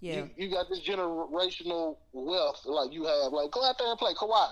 Yeah. 0.00 0.14
You, 0.14 0.30
you 0.36 0.50
got 0.50 0.68
this 0.68 0.80
generational 0.80 1.96
wealth 2.12 2.60
like 2.64 2.92
you 2.92 3.04
have. 3.04 3.32
Like, 3.32 3.50
go 3.50 3.64
out 3.64 3.76
there 3.78 3.88
and 3.88 3.98
play 3.98 4.14
Kawhi. 4.14 4.48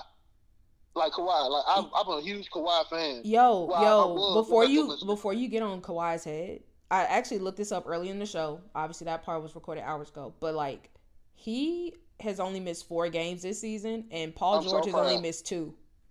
Like 0.94 1.12
Kawhi. 1.12 1.50
Like 1.50 1.64
I'm, 1.68 1.86
I'm 1.94 2.06
a 2.06 2.20
huge 2.20 2.50
Kawhi 2.50 2.86
fan. 2.88 3.20
Yo, 3.24 3.64
Well, 3.64 3.74
I 3.74 3.82
yo, 3.82 4.34
before 4.34 4.66
you 4.66 4.96
before 5.06 5.32
you 5.32 5.48
get 5.48 5.62
on 5.62 5.80
Kawhi's 5.80 6.24
head, 6.24 6.60
I 6.92 7.04
actually 7.04 7.38
looked 7.38 7.56
this 7.56 7.72
up 7.72 7.84
early 7.86 8.10
in 8.10 8.18
the 8.18 8.26
show. 8.26 8.60
Obviously 8.74 9.06
that 9.06 9.24
part 9.24 9.42
was 9.42 9.54
recorded 9.54 9.82
hours 9.82 10.10
ago, 10.10 10.34
but 10.40 10.54
like 10.54 10.90
he 11.34 11.94
has 12.20 12.38
only 12.38 12.60
missed 12.60 12.86
4 12.86 13.08
games 13.08 13.42
this 13.42 13.60
season 13.60 14.04
and 14.12 14.34
Paul 14.34 14.58
I'm 14.58 14.64
so 14.64 14.70
George 14.70 14.84
has 14.86 14.94
only 14.94 15.16
missed 15.20 15.46
2. 15.46 15.74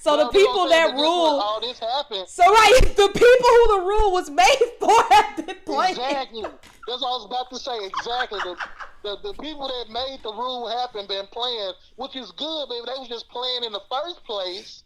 so 0.00 0.16
Well, 0.16 0.26
the 0.26 0.32
people 0.38 0.52
what 0.54 0.64
I'm 0.66 0.70
saying? 0.70 0.70
that 0.70 0.96
But 0.96 0.96
guess 0.96 0.98
what? 0.98 1.02
rule 1.02 1.40
all 1.40 1.60
this 1.60 1.78
happened. 1.80 2.28
So 2.28 2.44
right, 2.44 2.80
the 2.96 3.08
people 3.08 3.48
who 3.48 3.80
the 3.80 3.86
rule 3.86 4.12
was 4.12 4.30
made 4.30 4.70
for 4.78 5.02
have 5.14 5.46
been 5.46 5.56
playing. 5.64 5.92
Exactly. 5.92 6.42
That's 6.42 7.00
what 7.00 7.08
I 7.08 7.16
was 7.16 7.26
about 7.26 7.50
to 7.50 7.58
say. 7.58 7.86
Exactly. 7.86 8.38
The, 8.44 8.56
the 9.02 9.32
the 9.32 9.34
people 9.42 9.66
that 9.66 9.90
made 9.90 10.18
the 10.22 10.32
rule 10.32 10.68
happen 10.68 11.06
been 11.08 11.26
playing, 11.32 11.72
which 11.96 12.14
is 12.16 12.30
good, 12.32 12.66
but 12.68 12.84
they 12.86 12.98
was 13.00 13.08
just 13.08 13.28
playing 13.30 13.64
in 13.64 13.72
the 13.72 13.82
first 13.90 14.22
place, 14.24 14.84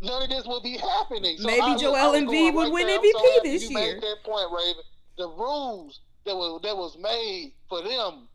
none 0.00 0.22
of 0.22 0.28
this 0.28 0.46
would 0.46 0.62
be 0.62 0.76
happening. 0.76 1.38
So 1.38 1.46
Maybe 1.46 1.60
I 1.62 1.76
Joel 1.76 2.14
I 2.14 2.20
Embiid 2.20 2.54
would 2.54 2.64
right 2.64 2.72
win 2.72 2.86
there. 2.86 2.98
MVP 2.98 3.12
so 3.12 3.40
this 3.42 3.70
you 3.70 3.78
year. 3.78 3.94
Made 3.94 4.02
that 4.02 4.16
point, 4.24 4.50
Raven. 4.52 4.82
The 5.16 5.28
rules 5.28 6.00
that 6.24 6.36
was 6.36 6.60
that 6.62 6.76
was 6.76 6.96
made 6.98 7.52
for 7.68 7.82
them, 7.82 8.28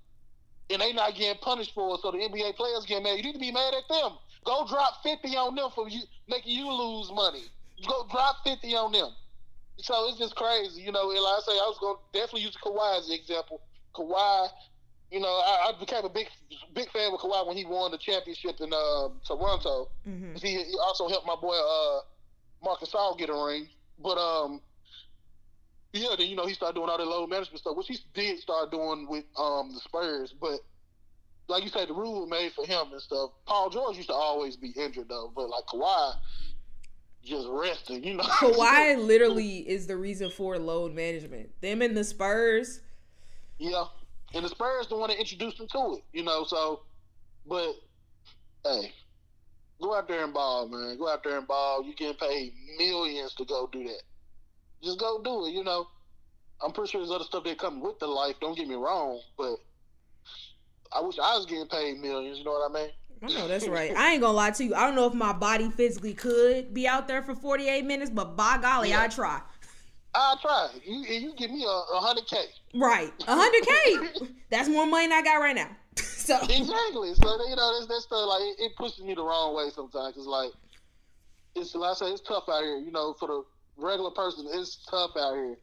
and 0.69 0.81
they 0.81 0.93
not 0.93 1.15
getting 1.15 1.39
punished 1.41 1.73
for 1.73 1.95
it. 1.95 2.01
So 2.01 2.11
the 2.11 2.17
NBA 2.17 2.55
players 2.55 2.85
get 2.85 3.03
mad. 3.03 3.17
You 3.17 3.23
need 3.23 3.33
to 3.33 3.39
be 3.39 3.51
mad 3.51 3.73
at 3.73 3.87
them. 3.89 4.17
Go 4.45 4.67
drop 4.67 5.01
fifty 5.03 5.35
on 5.37 5.55
them 5.55 5.69
for 5.73 5.87
you 5.89 6.01
making 6.27 6.53
you 6.55 6.69
lose 6.71 7.11
money. 7.13 7.43
Go 7.87 8.05
drop 8.11 8.37
fifty 8.43 8.75
on 8.75 8.91
them. 8.91 9.09
So 9.77 10.07
it's 10.09 10.17
just 10.19 10.35
crazy, 10.35 10.81
you 10.81 10.91
know. 10.91 11.09
And 11.09 11.19
like 11.19 11.35
I 11.37 11.41
say, 11.45 11.51
I 11.53 11.65
was 11.65 11.77
going 11.79 11.95
to 11.95 12.19
definitely 12.19 12.41
use 12.41 12.57
Kawhi 12.63 12.99
as 12.99 13.07
the 13.07 13.15
example. 13.15 13.61
Kawhi, 13.95 14.47
you 15.13 15.19
know, 15.19 15.27
I, 15.27 15.69
I 15.69 15.79
became 15.79 16.03
a 16.03 16.09
big, 16.09 16.27
big 16.73 16.89
fan 16.89 17.13
of 17.13 17.19
Kawhi 17.19 17.45
when 17.47 17.55
he 17.55 17.65
won 17.65 17.91
the 17.91 17.99
championship 17.99 18.55
in 18.59 18.73
uh, 18.73 19.09
Toronto. 19.27 19.89
Mhm. 20.07 20.41
He, 20.41 20.63
he 20.63 20.75
also 20.81 21.07
helped 21.07 21.27
my 21.27 21.35
boy 21.35 21.55
uh, 21.55 21.99
Marcus 22.63 22.89
Gasol 22.89 23.15
get 23.19 23.29
a 23.29 23.33
ring. 23.33 23.69
But 24.01 24.17
um, 24.17 24.59
yeah, 25.93 26.15
then 26.17 26.27
you 26.27 26.35
know 26.35 26.47
he 26.47 26.55
started 26.55 26.73
doing 26.73 26.89
all 26.89 26.97
that 26.97 27.05
load 27.05 27.29
management 27.29 27.59
stuff, 27.59 27.77
which 27.77 27.87
he 27.87 27.99
did 28.15 28.39
start 28.39 28.71
doing 28.71 29.07
with 29.07 29.25
um 29.37 29.71
the 29.71 29.79
Spurs. 29.81 30.33
But 30.41 30.59
like 31.47 31.63
you 31.63 31.69
said, 31.69 31.89
the 31.89 31.93
rule 31.93 32.21
was 32.21 32.29
made 32.29 32.51
for 32.53 32.65
him 32.65 32.91
and 32.91 32.99
stuff. 33.01 33.29
Paul 33.45 33.69
George 33.69 33.97
used 33.97 34.09
to 34.09 34.15
always 34.15 34.55
be 34.55 34.71
injured 34.75 35.09
though, 35.09 35.31
but 35.35 35.47
like 35.47 35.65
Kawhi, 35.65 36.15
just 37.23 37.47
resting, 37.51 38.03
you 38.03 38.15
know. 38.15 38.23
Kawhi 38.41 38.97
literally 38.97 39.57
is 39.59 39.85
the 39.85 39.95
reason 39.95 40.31
for 40.31 40.57
load 40.57 40.95
management. 40.95 41.51
Them 41.61 41.83
and 41.83 41.95
the 41.95 42.03
Spurs. 42.03 42.81
Yeah, 43.59 43.83
and 44.33 44.43
the 44.45 44.49
Spurs 44.49 44.87
the 44.87 44.97
one 44.97 45.09
that 45.09 45.19
introduced 45.19 45.59
him 45.59 45.67
to 45.71 45.95
it, 45.97 46.03
you 46.11 46.23
know. 46.23 46.43
So, 46.45 46.81
but 47.47 47.73
hey, 48.65 48.93
go 49.81 49.95
out 49.95 50.07
there 50.07 50.23
and 50.23 50.33
ball, 50.33 50.67
man. 50.67 50.97
Go 50.97 51.09
out 51.09 51.23
there 51.23 51.37
and 51.37 51.47
ball. 51.47 51.83
You 51.85 51.95
getting 51.95 52.17
paid 52.17 52.53
millions 52.77 53.33
to 53.35 53.45
go 53.45 53.69
do 53.71 53.83
that. 53.83 54.01
Just 54.83 54.99
go 54.99 55.21
do 55.23 55.45
it, 55.45 55.51
you 55.51 55.63
know. 55.63 55.87
I'm 56.63 56.71
pretty 56.71 56.91
sure 56.91 57.01
there's 57.01 57.11
other 57.11 57.25
stuff 57.25 57.43
that 57.43 57.57
come 57.57 57.81
with 57.81 57.99
the 57.99 58.07
life. 58.07 58.35
Don't 58.39 58.57
get 58.57 58.67
me 58.67 58.75
wrong, 58.75 59.19
but 59.37 59.57
I 60.95 61.01
wish 61.01 61.17
I 61.19 61.35
was 61.35 61.45
getting 61.45 61.67
paid 61.67 61.99
millions. 61.99 62.39
You 62.39 62.45
know 62.45 62.51
what 62.51 62.71
I 62.71 62.73
mean? 62.73 62.89
I 63.23 63.27
know 63.39 63.47
that's 63.47 63.67
right. 63.67 63.95
I 63.95 64.13
ain't 64.13 64.21
gonna 64.21 64.33
lie 64.33 64.51
to 64.51 64.63
you. 64.63 64.75
I 64.75 64.85
don't 64.85 64.95
know 64.95 65.07
if 65.07 65.13
my 65.13 65.33
body 65.33 65.69
physically 65.69 66.13
could 66.13 66.73
be 66.73 66.87
out 66.87 67.07
there 67.07 67.21
for 67.21 67.35
48 67.35 67.85
minutes, 67.85 68.11
but 68.11 68.35
by 68.35 68.57
golly, 68.57 68.89
Yeah. 68.89 69.03
I 69.03 69.07
try. 69.07 69.41
I'll 70.15 70.37
try. 70.37 70.69
You 70.85 71.01
you 71.01 71.33
give 71.35 71.51
me 71.51 71.65
a 71.67 71.99
hundred 71.99 72.27
k. 72.27 72.37
Right, 72.73 73.11
a 73.27 73.35
hundred 73.35 73.65
k. 73.65 74.27
That's 74.49 74.69
more 74.69 74.85
money 74.85 75.07
than 75.07 75.13
I 75.17 75.21
got 75.21 75.37
right 75.37 75.55
now. 75.55 75.69
so 75.95 76.35
exactly. 76.43 77.13
So 77.15 77.47
you 77.49 77.55
know, 77.55 77.77
that's 77.77 77.87
that's 77.87 78.03
stuff 78.03 78.27
like 78.27 78.41
it, 78.41 78.55
it 78.59 78.75
pushes 78.75 79.03
me 79.03 79.13
the 79.13 79.23
wrong 79.23 79.55
way 79.55 79.69
sometimes. 79.73 80.15
Cause 80.15 80.25
like 80.25 80.51
it's 81.55 81.75
like 81.75 81.91
I 81.91 81.93
say, 81.93 82.05
it's 82.07 82.21
tough 82.21 82.45
out 82.49 82.63
here. 82.63 82.77
You 82.77 82.91
know, 82.91 83.13
for 83.19 83.27
the 83.27 83.43
regular 83.77 84.11
person, 84.11 84.47
it's 84.51 84.85
tough 84.89 85.11
out 85.17 85.35
here. 85.35 85.57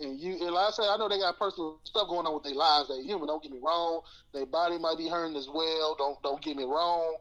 And 0.00 0.18
you, 0.18 0.32
and 0.40 0.50
like 0.50 0.68
I 0.68 0.70
say, 0.70 0.82
I 0.82 0.96
know 0.96 1.08
they 1.08 1.18
got 1.18 1.38
personal 1.38 1.78
stuff 1.84 2.08
going 2.08 2.26
on 2.26 2.34
with 2.34 2.42
their 2.42 2.54
lives. 2.54 2.88
They 2.88 3.02
human. 3.02 3.28
Don't 3.28 3.42
get 3.42 3.52
me 3.52 3.60
wrong. 3.62 4.00
Their 4.32 4.46
body 4.46 4.78
might 4.78 4.98
be 4.98 5.08
hurting 5.08 5.36
as 5.36 5.48
well. 5.52 5.94
Don't 5.96 6.20
don't 6.22 6.42
get 6.42 6.56
me 6.56 6.64
wrong. 6.64 7.16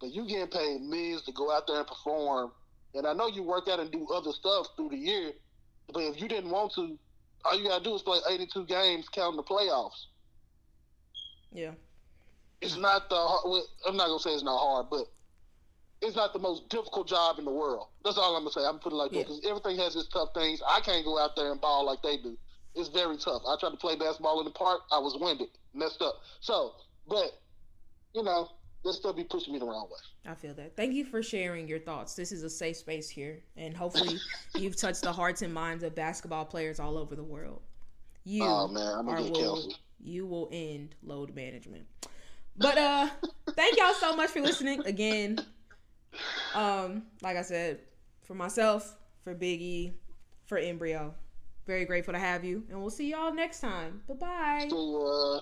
But 0.00 0.14
you 0.14 0.26
getting 0.26 0.46
paid 0.46 0.80
millions 0.80 1.22
to 1.22 1.32
go 1.32 1.52
out 1.52 1.66
there 1.66 1.78
and 1.78 1.86
perform. 1.86 2.52
And 2.94 3.06
I 3.06 3.12
know 3.12 3.26
you 3.26 3.42
work 3.42 3.68
out 3.68 3.80
and 3.80 3.90
do 3.90 4.06
other 4.08 4.32
stuff 4.32 4.68
through 4.76 4.90
the 4.90 4.96
year. 4.96 5.32
But 5.92 6.00
if 6.00 6.20
you 6.20 6.28
didn't 6.28 6.50
want 6.50 6.72
to, 6.74 6.98
all 7.44 7.58
you 7.58 7.68
gotta 7.68 7.82
do 7.82 7.94
is 7.94 8.02
play 8.02 8.18
82 8.28 8.66
games, 8.66 9.08
counting 9.08 9.36
the 9.36 9.42
playoffs. 9.42 10.06
Yeah. 11.52 11.72
It's 12.60 12.76
not 12.76 13.08
the. 13.08 13.62
I'm 13.86 13.96
not 13.96 14.08
gonna 14.08 14.18
say 14.18 14.30
it's 14.30 14.42
not 14.42 14.58
hard, 14.58 14.86
but 14.90 15.06
it's 16.02 16.16
not 16.16 16.32
the 16.32 16.38
most 16.38 16.68
difficult 16.68 17.08
job 17.08 17.38
in 17.38 17.44
the 17.44 17.52
world. 17.52 17.88
That's 18.04 18.18
all 18.18 18.36
I'm 18.36 18.42
gonna 18.42 18.52
say. 18.52 18.60
I'm 18.60 18.72
gonna 18.72 18.78
put 18.80 18.92
it 18.92 18.96
like 18.96 19.12
yeah. 19.12 19.18
that 19.20 19.28
because 19.28 19.46
everything 19.46 19.78
has 19.78 19.96
its 19.96 20.08
tough 20.08 20.30
things. 20.34 20.60
I 20.68 20.80
can't 20.80 21.04
go 21.04 21.18
out 21.18 21.36
there 21.36 21.52
and 21.52 21.60
ball 21.60 21.86
like 21.86 22.02
they 22.02 22.16
do. 22.16 22.36
It's 22.74 22.88
very 22.88 23.16
tough. 23.16 23.42
I 23.48 23.56
tried 23.58 23.70
to 23.70 23.76
play 23.76 23.96
basketball 23.96 24.40
in 24.40 24.44
the 24.44 24.52
park. 24.52 24.80
I 24.92 24.98
was 24.98 25.16
winded, 25.18 25.48
messed 25.74 26.02
up. 26.02 26.14
So, 26.40 26.74
but 27.08 27.40
you 28.14 28.22
know, 28.22 28.48
this 28.84 28.96
still 28.96 29.12
be 29.12 29.24
pushing 29.24 29.52
me 29.52 29.58
the 29.58 29.66
wrong 29.66 29.88
way. 29.90 30.30
I 30.30 30.34
feel 30.34 30.54
that. 30.54 30.76
Thank 30.76 30.94
you 30.94 31.04
for 31.04 31.22
sharing 31.22 31.66
your 31.68 31.78
thoughts. 31.78 32.14
This 32.14 32.32
is 32.32 32.42
a 32.42 32.50
safe 32.50 32.76
space 32.76 33.08
here, 33.08 33.42
and 33.56 33.76
hopefully, 33.76 34.18
you've 34.54 34.76
touched 34.76 35.02
the 35.02 35.12
hearts 35.12 35.42
and 35.42 35.52
minds 35.52 35.82
of 35.84 35.94
basketball 35.94 36.44
players 36.44 36.78
all 36.80 36.96
over 36.96 37.16
the 37.16 37.24
world. 37.24 37.62
You 38.24 38.44
oh 38.44 38.68
man, 38.68 38.94
I'm 38.98 39.08
are 39.08 39.22
will, 39.22 39.72
you 40.00 40.26
will 40.26 40.48
end 40.52 40.94
load 41.02 41.34
management. 41.34 41.86
But 42.56 42.78
uh, 42.78 43.08
thank 43.50 43.78
y'all 43.78 43.94
so 43.94 44.14
much 44.16 44.30
for 44.30 44.40
listening 44.40 44.84
again. 44.84 45.38
Um, 46.54 47.04
like 47.22 47.36
I 47.36 47.42
said, 47.42 47.80
for 48.22 48.34
myself, 48.34 48.96
for 49.22 49.34
Biggie, 49.34 49.92
for 50.46 50.58
Embryo, 50.58 51.14
very 51.66 51.84
grateful 51.84 52.14
to 52.14 52.18
have 52.18 52.44
you, 52.44 52.64
and 52.70 52.80
we'll 52.80 52.90
see 52.90 53.10
y'all 53.10 53.32
next 53.32 53.60
time. 53.60 54.02
Bye 54.08 54.14
bye. 54.14 54.68
uh, 54.72 55.40